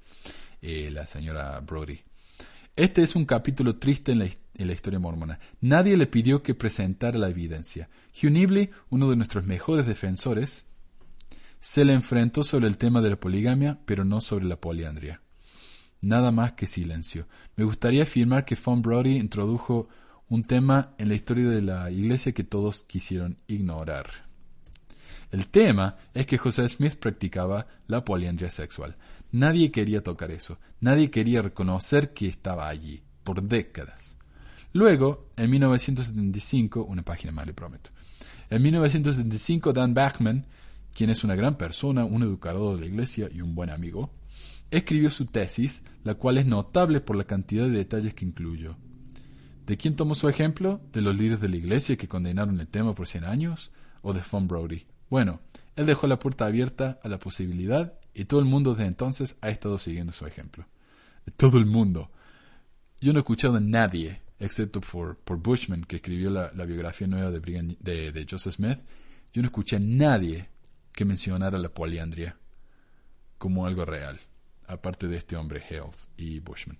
la 0.63 1.07
señora 1.07 1.61
Brody? 1.61 2.01
Este 2.77 3.03
es 3.03 3.15
un 3.15 3.27
capítulo 3.27 3.77
triste 3.77 4.13
en 4.13 4.21
la, 4.21 4.25
en 4.25 4.67
la, 4.67 4.73
historia 4.73 4.99
mormona. 4.99 5.39
Nadie 5.61 5.97
le 5.99 6.07
pidió 6.07 6.43
que 6.43 6.55
presentara 6.55 7.19
la 7.19 7.29
evidencia. 7.29 7.91
Hugh 8.15 8.31
Nibley, 8.31 8.71
uno 8.89 9.11
de 9.11 9.17
nuestros 9.17 9.45
mejores 9.45 9.87
defensores, 9.87 10.65
se 11.61 11.85
le 11.85 11.93
enfrentó 11.93 12.43
sobre 12.43 12.67
el 12.67 12.79
tema 12.79 13.03
de 13.03 13.11
la 13.11 13.21
poligamia, 13.21 13.79
pero 13.85 14.05
no 14.05 14.23
sobre 14.23 14.47
la 14.47 14.57
poliandria. 14.57 15.21
Nada 16.01 16.33
más 16.33 16.53
que 16.53 16.67
silencio. 16.67 17.27
Me 17.57 17.65
gustaría 17.65 18.05
afirmar 18.05 18.47
que 18.47 18.57
Von 18.57 18.81
Brody 18.81 19.17
introdujo 19.17 19.89
un 20.29 20.45
tema 20.45 20.95
en 20.97 21.09
la 21.09 21.15
historia 21.15 21.51
de 21.51 21.61
la 21.61 21.91
iglesia 21.91 22.33
que 22.33 22.45
todos 22.45 22.85
quisieron 22.85 23.37
ignorar. 23.47 24.30
El 25.31 25.47
tema 25.47 25.97
es 26.13 26.27
que 26.27 26.39
José 26.39 26.69
Smith 26.69 26.97
practicaba 26.97 27.67
la 27.87 28.05
poliandria 28.05 28.51
sexual. 28.51 28.97
Nadie 29.33 29.71
quería 29.71 30.03
tocar 30.03 30.31
eso, 30.31 30.59
nadie 30.81 31.11
quería 31.11 31.41
reconocer 31.41 32.13
que 32.13 32.27
estaba 32.27 32.69
allí, 32.69 33.03
por 33.23 33.43
décadas. 33.43 34.19
Luego, 34.73 35.29
en 35.37 35.51
1975, 35.51 36.83
una 36.85 37.03
página 37.03 37.33
más 37.33 37.47
le 37.47 37.55
prometo, 37.55 37.91
en 38.51 38.63
1975 38.63 39.73
Dan 39.73 39.95
Bachman, 39.95 40.47
quien 40.93 41.11
es 41.11 41.23
una 41.23 41.37
gran 41.37 41.57
persona, 41.57 42.05
un 42.05 42.23
educador 42.23 42.75
de 42.75 42.81
la 42.81 42.87
iglesia 42.87 43.29
y 43.33 43.41
un 43.41 43.55
buen 43.55 43.71
amigo, 43.71 44.11
escribió 44.73 45.11
su 45.11 45.27
tesis, 45.27 45.83
la 46.03 46.15
cual 46.15 46.39
es 46.39 46.47
notable 46.47 47.01
por 47.01 47.17
la 47.17 47.25
cantidad 47.25 47.65
de 47.65 47.71
detalles 47.71 48.15
que 48.15 48.25
incluyó. 48.25 48.77
¿De 49.67 49.77
quién 49.77 49.95
tomó 49.95 50.17
su 50.17 50.29
ejemplo? 50.29 50.81
¿De 50.93 51.01
los 51.01 51.17
líderes 51.17 51.41
de 51.41 51.49
la 51.49 51.57
iglesia 51.57 51.97
que 51.97 52.09
condenaron 52.09 52.59
el 52.59 52.67
tema 52.67 52.95
por 52.95 53.07
100 53.07 53.25
años? 53.25 53.71
¿O 54.03 54.13
de 54.13 54.21
Von 54.29 54.49
Brody? 54.49 54.85
Bueno, 55.11 55.41
él 55.77 55.87
dejó 55.87 56.07
la 56.07 56.19
puerta 56.19 56.47
abierta 56.47 56.99
a 57.03 57.09
la 57.09 57.19
posibilidad 57.19 57.95
y 58.15 58.25
todo 58.25 58.41
el 58.41 58.47
mundo 58.47 58.75
desde 58.75 58.87
entonces 58.87 59.37
ha 59.41 59.51
estado 59.51 59.79
siguiendo 59.79 60.13
su 60.13 60.27
ejemplo. 60.27 60.67
Todo 61.37 61.59
el 61.59 61.67
mundo. 61.67 62.11
Yo 63.01 63.13
no 63.13 63.19
he 63.19 63.23
escuchado 63.23 63.57
a 63.57 63.61
nadie, 63.61 64.23
excepto 64.39 64.81
por, 64.81 65.17
por 65.19 65.39
Bushman, 65.39 65.85
que 65.85 65.97
escribió 65.97 66.31
la, 66.31 66.65
biografía 66.65 67.07
nueva 67.07 67.31
de, 67.31 67.41
de, 67.81 68.13
de, 68.13 68.27
Joseph 68.29 68.55
Smith, 68.55 68.79
yo 69.33 69.43
no 69.43 69.49
escuché 69.49 69.77
a 69.77 69.81
nadie 69.81 70.49
que 70.93 71.05
mencionara 71.05 71.59
la 71.59 71.71
poliandria 71.71 72.37
como 73.39 73.67
algo 73.67 73.85
real, 73.85 74.21
aparte 74.67 75.09
de 75.09 75.17
este 75.17 75.37
hombre 75.37 75.63
Hales 75.71 76.11
y 76.17 76.41
Bushman. 76.41 76.79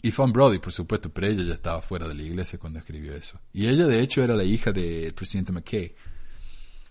Y 0.00 0.10
Von 0.12 0.32
Brody, 0.32 0.58
por 0.58 0.72
supuesto, 0.72 1.10
pero 1.12 1.26
ella 1.26 1.42
ya 1.42 1.54
estaba 1.54 1.82
fuera 1.82 2.06
de 2.06 2.14
la 2.14 2.22
iglesia 2.22 2.58
cuando 2.58 2.78
escribió 2.78 3.14
eso. 3.14 3.40
Y 3.52 3.66
ella, 3.66 3.86
de 3.86 4.00
hecho, 4.00 4.22
era 4.22 4.36
la 4.36 4.44
hija 4.44 4.72
del 4.72 5.12
presidente 5.12 5.52
McKay. 5.52 5.94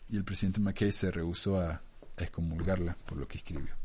Y 0.10 0.18
el 0.18 0.24
presidente 0.24 0.60
McKay 0.60 0.92
se 0.92 1.12
rehusó 1.12 1.60
a, 1.60 1.82
excomulgarla 2.18 2.98
por 3.06 3.20
lo 3.20 3.28
que 3.28 3.38
escribió. 3.38 3.76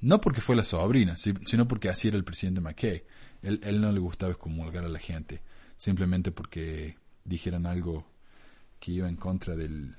No 0.00 0.20
porque 0.20 0.40
fue 0.40 0.56
la 0.56 0.64
sobrina, 0.64 1.16
sino 1.16 1.68
porque 1.68 1.88
así 1.88 2.08
era 2.08 2.16
el 2.16 2.24
presidente 2.24 2.60
McKay. 2.60 3.04
Él, 3.42 3.60
él 3.62 3.80
no 3.80 3.92
le 3.92 4.00
gustaba 4.00 4.32
excomulgar 4.32 4.84
a 4.84 4.88
la 4.88 4.98
gente, 4.98 5.42
simplemente 5.76 6.32
porque 6.32 6.96
dijeran 7.24 7.66
algo 7.66 8.04
que 8.80 8.90
iba 8.90 9.08
en 9.08 9.14
contra 9.14 9.54
del, 9.54 9.94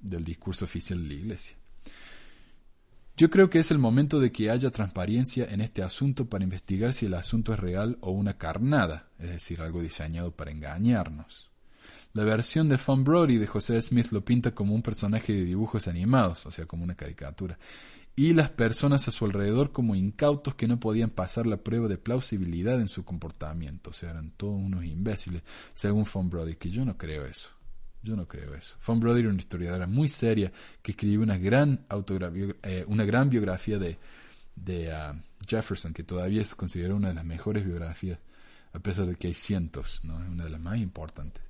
del 0.00 0.24
discurso 0.24 0.66
oficial 0.66 1.02
de 1.02 1.08
la 1.08 1.14
iglesia. 1.14 1.56
Yo 3.16 3.28
creo 3.28 3.50
que 3.50 3.58
es 3.58 3.70
el 3.70 3.78
momento 3.78 4.18
de 4.18 4.32
que 4.32 4.50
haya 4.50 4.70
transparencia 4.70 5.44
en 5.44 5.60
este 5.60 5.82
asunto 5.82 6.26
para 6.26 6.44
investigar 6.44 6.94
si 6.94 7.06
el 7.06 7.14
asunto 7.14 7.52
es 7.52 7.58
real 7.58 7.98
o 8.00 8.12
una 8.12 8.38
carnada, 8.38 9.08
es 9.18 9.28
decir, 9.28 9.60
algo 9.60 9.82
diseñado 9.82 10.30
para 10.32 10.50
engañarnos. 10.50 11.49
La 12.12 12.24
versión 12.24 12.68
de 12.68 12.76
Von 12.76 13.04
Brody 13.04 13.36
de 13.36 13.46
José 13.46 13.80
Smith 13.80 14.10
lo 14.10 14.24
pinta 14.24 14.52
como 14.52 14.74
un 14.74 14.82
personaje 14.82 15.32
de 15.32 15.44
dibujos 15.44 15.86
animados, 15.86 16.44
o 16.46 16.50
sea, 16.50 16.66
como 16.66 16.82
una 16.82 16.96
caricatura, 16.96 17.56
y 18.16 18.34
las 18.34 18.50
personas 18.50 19.06
a 19.06 19.12
su 19.12 19.24
alrededor 19.24 19.72
como 19.72 19.94
incautos 19.94 20.54
que 20.54 20.66
no 20.66 20.80
podían 20.80 21.10
pasar 21.10 21.46
la 21.46 21.58
prueba 21.58 21.88
de 21.88 21.98
plausibilidad 21.98 22.80
en 22.80 22.88
su 22.88 23.04
comportamiento, 23.04 23.90
o 23.90 23.92
sea, 23.92 24.10
eran 24.10 24.32
todos 24.32 24.58
unos 24.58 24.84
imbéciles, 24.84 25.42
según 25.74 26.04
Von 26.12 26.28
Brody, 26.28 26.56
que 26.56 26.70
yo 26.70 26.84
no 26.84 26.98
creo 26.98 27.24
eso. 27.24 27.50
Yo 28.02 28.16
no 28.16 28.26
creo 28.26 28.54
eso. 28.54 28.76
Von 28.86 28.98
Brody 28.98 29.20
era 29.20 29.28
una 29.28 29.38
historiadora 29.38 29.86
muy 29.86 30.08
seria 30.08 30.50
que 30.82 30.92
escribió 30.92 31.20
una 31.20 31.36
gran, 31.36 31.86
eh, 32.62 32.84
una 32.88 33.04
gran 33.04 33.28
biografía 33.28 33.78
de, 33.78 33.98
de 34.56 34.90
uh, 34.90 35.16
Jefferson, 35.46 35.92
que 35.92 36.02
todavía 36.02 36.42
es 36.42 36.54
considerada 36.54 36.96
una 36.96 37.08
de 37.08 37.14
las 37.14 37.24
mejores 37.24 37.64
biografías, 37.64 38.18
a 38.72 38.78
pesar 38.78 39.06
de 39.06 39.16
que 39.16 39.28
hay 39.28 39.34
cientos, 39.34 40.00
¿no? 40.02 40.18
es 40.22 40.28
una 40.28 40.44
de 40.44 40.50
las 40.50 40.60
más 40.60 40.78
importantes. 40.78 41.49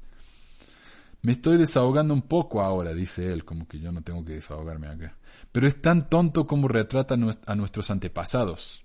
Me 1.22 1.32
estoy 1.32 1.59
desahogando 1.59 2.14
un 2.14 2.22
poco 2.22 2.62
ahora, 2.62 2.94
dice 2.94 3.32
él, 3.32 3.44
como 3.44 3.68
que 3.68 3.78
yo 3.78 3.92
no 3.92 4.02
tengo 4.02 4.24
que 4.24 4.34
desahogarme 4.34 4.86
acá. 4.86 5.16
Pero 5.52 5.66
es 5.66 5.80
tan 5.80 6.09
tonto 6.09 6.47
como 6.47 6.68
retrata 6.68 7.14
a 7.14 7.55
nuestros 7.55 7.90
antepasados. 7.90 8.84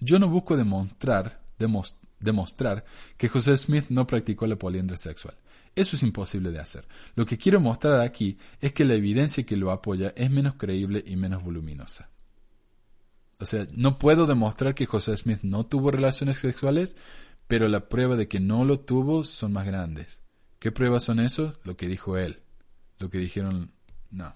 Yo 0.00 0.18
no 0.18 0.28
busco 0.28 0.56
demostrar, 0.56 1.42
demostrar 2.18 2.84
que 3.16 3.28
José 3.28 3.56
Smith 3.56 3.86
no 3.90 4.06
practicó 4.06 4.46
la 4.46 4.56
poliandria 4.56 4.98
sexual. 4.98 5.34
Eso 5.74 5.96
es 5.96 6.02
imposible 6.02 6.50
de 6.50 6.60
hacer. 6.60 6.86
Lo 7.14 7.26
que 7.26 7.36
quiero 7.36 7.60
mostrar 7.60 8.00
aquí 8.00 8.38
es 8.60 8.72
que 8.72 8.84
la 8.84 8.94
evidencia 8.94 9.44
que 9.44 9.56
lo 9.56 9.70
apoya 9.70 10.12
es 10.16 10.30
menos 10.30 10.54
creíble 10.54 11.02
y 11.06 11.16
menos 11.16 11.42
voluminosa. 11.42 12.10
O 13.40 13.46
sea, 13.46 13.66
no 13.72 13.98
puedo 13.98 14.26
demostrar 14.26 14.74
que 14.74 14.86
José 14.86 15.16
Smith 15.16 15.40
no 15.42 15.66
tuvo 15.66 15.90
relaciones 15.90 16.38
sexuales, 16.38 16.96
pero 17.48 17.68
la 17.68 17.88
prueba 17.88 18.16
de 18.16 18.28
que 18.28 18.40
no 18.40 18.64
lo 18.64 18.80
tuvo 18.80 19.24
son 19.24 19.52
más 19.52 19.66
grandes. 19.66 20.23
¿Qué 20.64 20.72
pruebas 20.72 21.04
son 21.04 21.20
esos? 21.20 21.58
Lo 21.64 21.76
que 21.76 21.86
dijo 21.86 22.16
él. 22.16 22.40
Lo 22.98 23.10
que 23.10 23.18
dijeron, 23.18 23.70
no. 24.10 24.34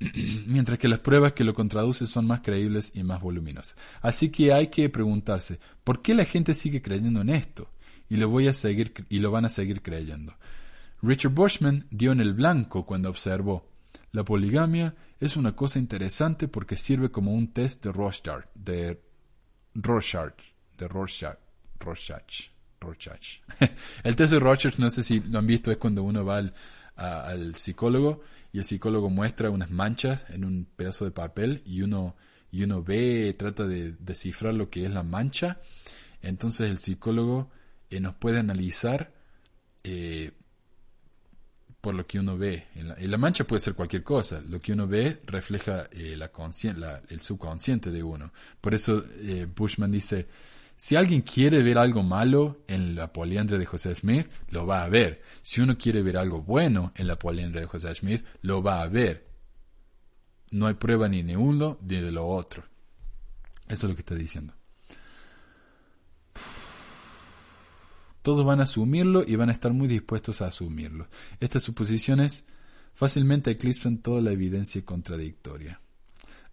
Mientras 0.46 0.78
que 0.78 0.88
las 0.88 1.00
pruebas 1.00 1.34
que 1.34 1.44
lo 1.44 1.52
contraducen 1.52 2.06
son 2.06 2.26
más 2.26 2.40
creíbles 2.40 2.92
y 2.94 3.02
más 3.02 3.20
voluminosas. 3.20 3.76
Así 4.00 4.30
que 4.30 4.54
hay 4.54 4.68
que 4.68 4.88
preguntarse, 4.88 5.60
¿por 5.84 6.00
qué 6.00 6.14
la 6.14 6.24
gente 6.24 6.54
sigue 6.54 6.80
creyendo 6.80 7.20
en 7.20 7.28
esto? 7.28 7.68
Y 8.08 8.16
lo 8.16 8.30
voy 8.30 8.48
a 8.48 8.54
seguir 8.54 8.94
y 9.10 9.18
lo 9.18 9.30
van 9.30 9.44
a 9.44 9.50
seguir 9.50 9.82
creyendo. 9.82 10.34
Richard 11.02 11.32
Bushman 11.32 11.86
dio 11.90 12.12
en 12.12 12.22
el 12.22 12.32
blanco 12.32 12.86
cuando 12.86 13.10
observó, 13.10 13.68
la 14.12 14.24
poligamia 14.24 14.94
es 15.20 15.36
una 15.36 15.54
cosa 15.54 15.78
interesante 15.78 16.48
porque 16.48 16.78
sirve 16.78 17.10
como 17.10 17.34
un 17.34 17.52
test 17.52 17.84
de 17.84 17.92
Rorschach, 17.92 18.46
de 18.54 18.98
de 19.74 20.88
Rorschach, 20.88 22.53
El 24.04 24.16
test 24.16 24.32
de 24.32 24.40
Rorschach, 24.40 24.78
no 24.78 24.90
sé 24.90 25.02
si 25.02 25.20
lo 25.20 25.38
han 25.38 25.46
visto, 25.46 25.70
es 25.70 25.76
cuando 25.76 26.02
uno 26.02 26.24
va 26.24 26.38
al, 26.38 26.54
al 26.96 27.54
psicólogo 27.54 28.22
y 28.52 28.58
el 28.58 28.64
psicólogo 28.64 29.10
muestra 29.10 29.50
unas 29.50 29.70
manchas 29.70 30.26
en 30.30 30.44
un 30.44 30.66
pedazo 30.76 31.04
de 31.04 31.10
papel 31.10 31.62
y 31.66 31.82
uno, 31.82 32.14
y 32.52 32.62
uno 32.62 32.82
ve, 32.82 33.34
trata 33.38 33.66
de 33.66 33.92
descifrar 33.98 34.54
lo 34.54 34.70
que 34.70 34.84
es 34.84 34.92
la 34.92 35.02
mancha. 35.02 35.60
Entonces 36.22 36.70
el 36.70 36.78
psicólogo 36.78 37.50
eh, 37.90 38.00
nos 38.00 38.14
puede 38.14 38.38
analizar 38.38 39.12
eh, 39.82 40.32
por 41.84 41.94
lo 41.94 42.06
que 42.06 42.18
uno 42.18 42.38
ve. 42.38 42.68
En 42.76 43.10
la, 43.10 43.18
mancha 43.18 43.44
puede 43.44 43.60
ser 43.60 43.74
cualquier 43.74 44.02
cosa. 44.02 44.40
Lo 44.48 44.58
que 44.58 44.72
uno 44.72 44.86
ve 44.86 45.20
refleja 45.26 45.86
eh, 45.92 46.16
la 46.16 46.30
el 47.10 47.20
subconsciente 47.20 47.90
de 47.90 48.02
uno. 48.02 48.32
Por 48.58 48.72
eso 48.72 49.04
eh, 49.20 49.46
Bushman 49.54 49.92
dice, 49.92 50.26
si 50.84 50.96
alguien 50.96 51.22
quiere 51.22 51.62
ver 51.62 51.78
algo 51.78 52.02
malo 52.02 52.62
en 52.68 52.94
la 52.94 53.10
poliandria 53.10 53.58
de 53.58 53.64
José 53.64 53.94
Smith, 53.94 54.30
lo 54.50 54.66
va 54.66 54.84
a 54.84 54.88
ver. 54.90 55.22
Si 55.40 55.62
uno 55.62 55.78
quiere 55.78 56.02
ver 56.02 56.18
algo 56.18 56.42
bueno 56.42 56.92
en 56.94 57.06
la 57.06 57.18
poliandria 57.18 57.62
de 57.62 57.66
José 57.66 57.94
Smith, 57.94 58.22
lo 58.42 58.62
va 58.62 58.82
a 58.82 58.88
ver. 58.88 59.26
No 60.50 60.66
hay 60.66 60.74
prueba 60.74 61.08
ni 61.08 61.22
de 61.22 61.38
uno 61.38 61.78
ni 61.80 61.96
de 62.00 62.12
lo 62.12 62.26
otro. 62.26 62.64
Eso 63.66 63.86
es 63.86 63.90
lo 63.90 63.94
que 63.94 64.02
está 64.02 64.14
diciendo. 64.14 64.52
Todos 68.20 68.44
van 68.44 68.60
a 68.60 68.64
asumirlo 68.64 69.24
y 69.26 69.36
van 69.36 69.48
a 69.48 69.52
estar 69.52 69.72
muy 69.72 69.88
dispuestos 69.88 70.42
a 70.42 70.48
asumirlo. 70.48 71.08
Estas 71.40 71.62
suposiciones 71.62 72.44
fácilmente 72.92 73.50
eclipsan 73.50 74.02
toda 74.02 74.20
la 74.20 74.32
evidencia 74.32 74.84
contradictoria. 74.84 75.80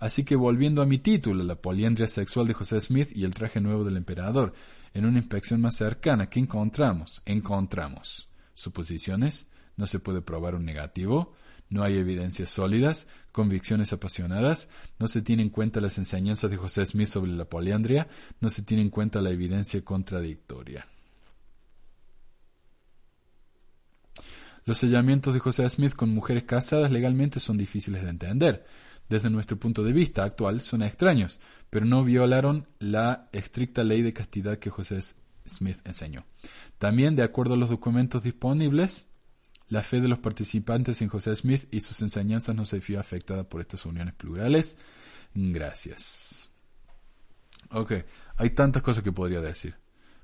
Así 0.02 0.24
que 0.24 0.36
volviendo 0.36 0.82
a 0.82 0.88
mi 0.88 0.98
título, 0.98 1.44
la 1.44 1.62
poliandria 1.62 2.08
sexual 2.08 2.48
de 2.48 2.56
José 2.56 2.82
Smith 2.82 3.10
y 3.14 3.24
el 3.24 3.36
traje 3.36 3.62
nuevo 3.62 3.84
del 3.84 3.98
emperador, 3.98 4.52
en 4.96 5.06
una 5.06 5.20
inspección 5.20 5.62
más 5.62 5.76
cercana, 5.76 6.28
¿qué 6.28 6.40
encontramos? 6.40 7.22
Encontramos 7.24 8.28
suposiciones, 8.56 9.46
no 9.78 9.86
se 9.86 10.00
puede 10.00 10.24
probar 10.24 10.56
un 10.56 10.66
negativo, 10.66 11.36
no 11.70 11.84
hay 11.84 12.00
evidencias 12.00 12.50
sólidas, 12.50 13.08
convicciones 13.32 13.94
apasionadas, 13.94 14.70
no 14.98 15.08
se 15.08 15.22
tiene 15.22 15.44
en 15.44 15.52
cuenta 15.52 15.80
las 15.82 16.00
enseñanzas 16.00 16.50
de 16.50 16.58
José 16.58 16.84
Smith 16.88 17.08
sobre 17.08 17.34
la 17.34 17.46
poliandria, 17.46 18.08
no 18.40 18.50
se 18.50 18.64
tiene 18.64 18.82
en 18.82 18.90
cuenta 18.90 19.22
la 19.22 19.30
evidencia 19.30 19.86
contradictoria. 19.86 20.88
Los 24.66 24.80
sellamientos 24.80 25.36
de 25.36 25.40
José 25.40 25.70
Smith 25.70 25.94
con 25.94 26.10
mujeres 26.10 26.46
casadas 26.46 26.92
legalmente 26.92 27.40
son 27.40 27.60
difíciles 27.60 28.02
de 28.02 28.10
entender. 28.10 28.66
Desde 29.12 29.30
nuestro 29.30 29.60
punto 29.60 29.84
de 29.84 29.92
vista 29.92 30.24
actual 30.24 30.62
son 30.62 30.84
extraños, 30.84 31.42
pero 31.70 31.86
no 31.86 32.02
violaron 32.06 32.70
la 32.80 33.28
estricta 33.34 33.84
ley 33.84 34.02
de 34.04 34.14
castidad 34.14 34.58
que 34.58 34.70
José 34.70 35.02
Smith 35.46 35.80
enseñó. 35.84 36.24
También, 36.78 37.18
de 37.18 37.24
acuerdo 37.24 37.56
a 37.56 37.58
los 37.58 37.70
documentos 37.70 38.24
disponibles, 38.24 39.10
la 39.68 39.84
fe 39.84 40.00
de 40.00 40.08
los 40.08 40.20
participantes 40.20 41.02
en 41.02 41.10
José 41.10 41.36
Smith 41.36 41.68
y 41.72 41.82
sus 41.82 42.02
enseñanzas 42.02 42.56
no 42.56 42.64
se 42.64 42.80
vio 42.80 43.02
afectada 43.02 43.44
por 43.44 43.60
estas 43.60 43.86
uniones 43.86 44.14
plurales. 44.14 44.78
Gracias. 45.36 46.50
Ok, 47.72 47.92
hay 48.38 48.52
tantas 48.52 48.82
cosas 48.82 49.04
que 49.04 49.12
podría 49.12 49.42
decir. 49.42 49.76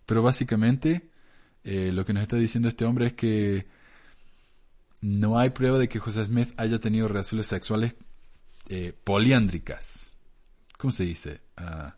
Pero 0.06 0.22
básicamente 0.22 1.12
eh, 1.66 1.92
lo 1.92 2.06
que 2.06 2.14
nos 2.14 2.24
está 2.24 2.38
diciendo 2.38 2.70
este 2.70 2.86
hombre 2.86 3.08
es 3.08 3.14
que 3.16 3.68
no 5.02 5.38
hay 5.38 5.50
prueba 5.50 5.78
de 5.78 5.90
que 5.90 6.00
José 6.00 6.26
Smith 6.26 6.54
haya 6.56 6.80
tenido 6.80 7.10
relaciones 7.10 7.48
sexuales 7.48 7.98
eh, 8.70 8.94
poliándricas. 9.04 10.18
¿Cómo 10.78 10.92
se 10.92 11.04
dice? 11.04 11.42
Ah, 11.56 11.96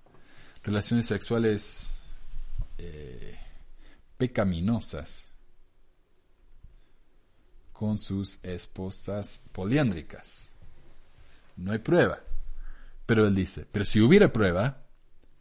relaciones 0.63 1.07
sexuales 1.07 1.99
eh, 2.77 3.39
pecaminosas 4.17 5.27
con 7.73 7.97
sus 7.97 8.39
esposas 8.43 9.41
poliándricas. 9.51 10.49
No 11.55 11.71
hay 11.71 11.79
prueba. 11.79 12.19
Pero 13.05 13.25
él 13.25 13.35
dice, 13.35 13.65
pero 13.71 13.85
si 13.85 14.01
hubiera 14.01 14.31
prueba, 14.31 14.83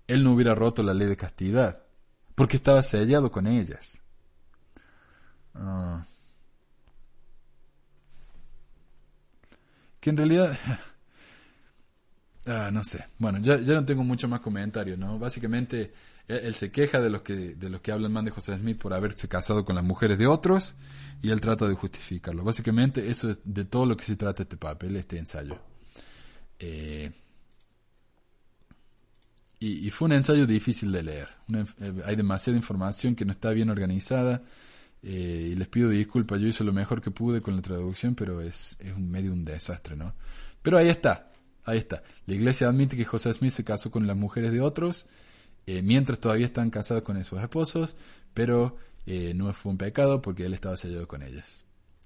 él 0.07 0.25
no 0.25 0.33
hubiera 0.33 0.55
roto 0.55 0.83
la 0.83 0.95
ley 0.95 1.07
de 1.07 1.17
castidad, 1.17 1.83
porque 2.35 2.57
estaba 2.57 2.83
sellado 2.83 3.31
con 3.31 3.47
ellas. 3.47 4.01
Ah. 5.55 6.07
que 10.01 10.11
en 10.11 10.17
realidad... 10.17 10.59
Ah, 12.49 12.71
no 12.73 12.83
sé. 12.83 13.05
Bueno, 13.19 13.41
ya, 13.41 13.61
ya 13.61 13.75
no 13.75 13.85
tengo 13.85 14.03
mucho 14.03 14.27
más 14.27 14.41
comentario, 14.41 14.97
¿no? 14.97 15.19
Básicamente, 15.19 15.93
él, 16.27 16.55
se 16.55 16.71
queja 16.71 16.99
de 16.99 17.11
los, 17.11 17.21
que, 17.21 17.35
de 17.35 17.69
los 17.69 17.83
que 17.83 17.93
hablan 17.93 18.11
mal 18.11 18.25
de 18.25 18.31
José 18.31 18.57
Smith 18.57 18.79
por 18.79 18.95
haberse 18.95 19.29
casado 19.29 19.67
con 19.67 19.77
las 19.77 19.85
mujeres 19.85 20.17
de 20.17 20.27
otros 20.27 20.75
y 21.21 21.29
él 21.29 21.43
trata 21.43 21.69
de 21.69 21.75
justificarlo. 21.75 22.45
Básicamente, 22.45 23.11
eso 23.11 23.31
es 23.31 23.39
de 23.45 23.67
todo 23.67 23.85
lo 23.85 23.99
que 23.99 24.05
se 24.05 24.17
trata 24.17 24.45
este 24.45 24.57
papel, 24.57 24.97
este 24.97 25.19
ensayo. 25.19 25.59
Eh, 26.59 27.13
y, 29.61 29.91
fue 29.91 30.07
un 30.07 30.13
ensayo 30.13 30.47
difícil 30.47 30.91
de 30.91 31.03
leer. 31.03 31.29
Eh, 31.53 32.03
hay 32.07 32.17
demasiada 32.17 32.57
información 32.57 33.15
que 33.15 33.27
no 33.27 33.33
está 33.33 33.51
bien 33.51 33.69
organizada. 33.69 34.43
Eh, 35.03 35.51
y 35.53 35.55
les 35.55 35.69
pido 35.69 35.91
disculpas, 35.91 36.41
yo 36.41 36.47
hice 36.47 36.65
lo 36.65 36.73
mejor 36.73 37.03
que 37.03 37.11
pude 37.11 37.43
con 37.43 37.55
la 37.57 37.63
traducción, 37.63 38.15
pero 38.15 38.41
es, 38.41 38.77
es 38.81 38.95
un 38.95 39.11
medio 39.11 39.33
un 39.33 39.45
desastre, 39.45 39.97
¿no? 39.97 40.15
Pero 40.63 40.79
ahí 40.79 40.89
está, 40.89 41.31
ahí 41.69 41.79
está. 41.79 42.03
La 42.27 42.35
iglesia 42.35 42.69
admite 42.69 42.97
que 42.97 43.05
José 43.05 43.33
Smith 43.35 43.53
se 43.53 43.65
casó 43.65 43.91
con 43.91 44.07
las 44.07 44.17
mujeres 44.17 44.53
de 44.53 44.61
otros, 44.61 45.07
eh, 45.67 45.83
mientras 45.83 46.19
todavía 46.19 46.47
están 46.47 46.71
casados 46.71 47.03
con 47.03 47.23
sus 47.25 47.41
esposos, 47.41 47.95
pero 48.35 48.77
eh, 49.07 49.33
no 49.35 49.53
fue 49.53 49.73
un 49.73 49.79
pecado 49.79 50.23
porque 50.23 50.47
él 50.47 50.55
estaba 50.55 50.77
sellado 50.77 51.07
con 51.07 51.23
ellas. 51.23 51.65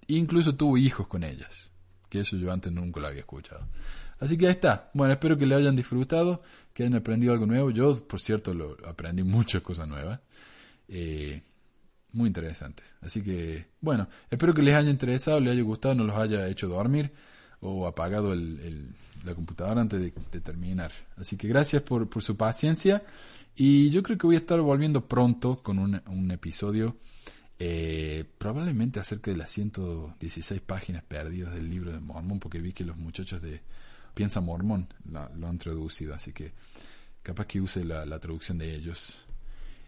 incluso 0.09 0.55
tuvo 0.57 0.77
hijos 0.77 1.07
con 1.07 1.23
ellas, 1.23 1.71
que 2.09 2.21
eso 2.21 2.37
yo 2.37 2.53
antes 2.53 2.73
nunca 2.73 3.01
lo 3.01 3.07
había 3.07 3.21
escuchado. 3.21 3.67
Así 4.19 4.37
que 4.37 4.47
ahí 4.47 4.53
está. 4.53 4.91
Bueno, 4.95 5.15
espero 5.15 5.37
que 5.37 5.47
le 5.47 5.55
hayan 5.55 5.75
disfrutado, 5.75 6.43
que 6.73 6.85
hayan 6.85 6.95
aprendido 6.97 7.33
algo 7.33 7.47
nuevo. 7.47 7.71
Yo, 7.71 8.07
por 8.07 8.21
cierto, 8.21 8.55
lo, 8.55 8.77
aprendí 8.87 9.25
muchas 9.25 9.63
cosas 9.63 9.89
nuevas. 9.89 10.21
Eh, 10.87 11.43
muy 12.13 12.29
interesantes. 12.29 12.87
Así 13.01 13.23
que, 13.23 13.67
bueno, 13.81 14.09
espero 14.31 14.55
que 14.55 14.63
les 14.63 14.75
haya 14.75 14.91
interesado, 14.91 15.41
les 15.41 15.53
haya 15.53 15.63
gustado, 15.63 15.95
no 15.95 16.05
los 16.05 16.17
haya 16.17 16.47
hecho 16.49 16.69
dormir 16.69 17.13
o 17.61 17.87
apagado 17.87 18.33
el, 18.33 18.95
la 19.25 19.35
computadora 19.35 19.81
antes 19.81 20.01
de, 20.01 20.41
terminar. 20.41 20.93
Así 21.17 21.37
que 21.37 21.49
gracias 21.49 21.83
por, 21.83 22.09
por, 22.09 22.23
su 22.23 22.37
paciencia 22.37 23.03
y 23.55 23.91
yo 23.91 24.03
creo 24.03 24.19
que 24.19 24.27
voy 24.27 24.37
a 24.37 24.39
estar 24.39 24.61
volviendo 24.61 25.07
pronto 25.07 25.63
con 25.63 25.79
un, 25.79 26.01
un 26.07 26.31
episodio 26.31 26.97
eh, 27.65 28.25
probablemente 28.39 28.99
acerca 28.99 29.31
de 29.31 29.37
las 29.37 29.51
116 29.53 30.61
páginas 30.63 31.05
perdidas 31.05 31.55
del 31.55 31.71
libro 31.71 31.93
de 31.93 32.01
Mormón 32.01 32.41
porque 32.41 32.61
vi 32.61 32.73
que 32.73 32.85
los 32.85 32.97
muchachos 32.97 33.41
de 33.41 33.61
Piensa 34.15 34.41
Mormón 34.41 34.89
lo 35.05 35.49
han 35.49 35.59
traducido, 35.59 36.15
así 36.15 36.33
que 36.33 36.53
capaz 37.23 37.47
que 37.47 37.61
use 37.61 37.85
la, 37.85 38.05
la 38.05 38.19
traducción 38.19 38.59
de 38.59 38.75
ellos. 38.75 39.27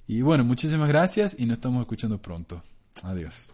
Y 0.07 0.23
bueno, 0.23 0.45
muchísimas 0.45 0.89
gracias 0.89 1.35
y 1.39 1.47
nos 1.47 1.57
estamos 1.57 1.81
escuchando 1.81 2.23
pronto. 2.23 2.63
Adiós. 3.03 3.54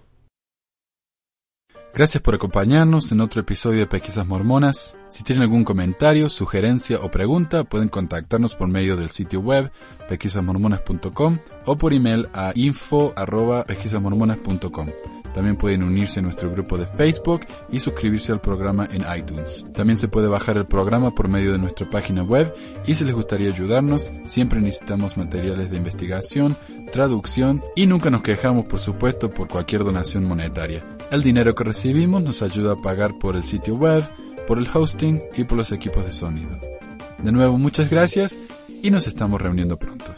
Gracias 1.93 2.23
por 2.23 2.35
acompañarnos 2.37 3.11
en 3.11 3.21
otro 3.21 3.41
episodio 3.41 3.81
de 3.81 3.87
Pesquisas 3.87 4.25
Mormonas. 4.25 4.97
Si 5.09 5.25
tienen 5.25 5.43
algún 5.43 5.65
comentario, 5.65 6.29
sugerencia 6.29 7.01
o 7.01 7.11
pregunta, 7.11 7.65
pueden 7.65 7.89
contactarnos 7.89 8.55
por 8.55 8.69
medio 8.69 8.97
del 8.97 9.11
sitio 9.11 9.41
web 9.41 9.73
pesquisasmormonas.com 10.11 11.39
o 11.65 11.79
por 11.79 11.95
email 11.95 12.29
a 12.35 12.53
info.pesquisasmormonas.com. 12.55 14.89
También 15.33 15.57
pueden 15.57 15.85
unirse 15.85 16.21
a 16.21 16.23
nuestro 16.23 16.51
grupo 16.51 16.77
de 16.77 16.87
Facebook 16.87 17.47
y 17.71 17.81
suscribirse 17.81 18.33
al 18.33 18.41
programa 18.41 18.89
en 18.91 19.05
iTunes. 19.17 19.65
También 19.73 19.97
se 19.97 20.09
puede 20.09 20.29
bajar 20.29 20.57
el 20.57 20.67
programa 20.67 21.15
por 21.15 21.29
medio 21.29 21.53
de 21.53 21.59
nuestra 21.59 21.89
página 21.89 22.25
web 22.25 22.53
y 22.85 22.95
si 22.95 23.05
les 23.05 23.15
gustaría 23.15 23.49
ayudarnos, 23.49 24.11
siempre 24.25 24.61
necesitamos 24.61 25.17
materiales 25.17 25.71
de 25.71 25.77
investigación, 25.77 26.57
traducción 26.91 27.63
y 27.77 27.87
nunca 27.87 28.11
nos 28.11 28.23
quejamos, 28.23 28.67
por 28.67 28.81
supuesto, 28.81 29.31
por 29.31 29.47
cualquier 29.47 29.85
donación 29.85 30.25
monetaria. 30.25 30.85
El 31.13 31.23
dinero 31.23 31.55
que 31.55 31.63
recibimos 31.65 32.23
nos 32.23 32.43
ayuda 32.43 32.73
a 32.73 32.81
pagar 32.81 33.17
por 33.19 33.37
el 33.37 33.45
sitio 33.45 33.77
web, 33.77 34.03
por 34.49 34.59
el 34.59 34.67
hosting 34.73 35.23
y 35.37 35.45
por 35.45 35.59
los 35.59 35.71
equipos 35.71 36.05
de 36.05 36.13
sonido. 36.13 36.59
De 37.19 37.31
nuevo, 37.31 37.57
muchas 37.59 37.89
gracias 37.91 38.37
y 38.83 38.91
nos 38.91 39.07
estamos 39.07 39.41
reuniendo 39.41 39.79
pronto. 39.79 40.15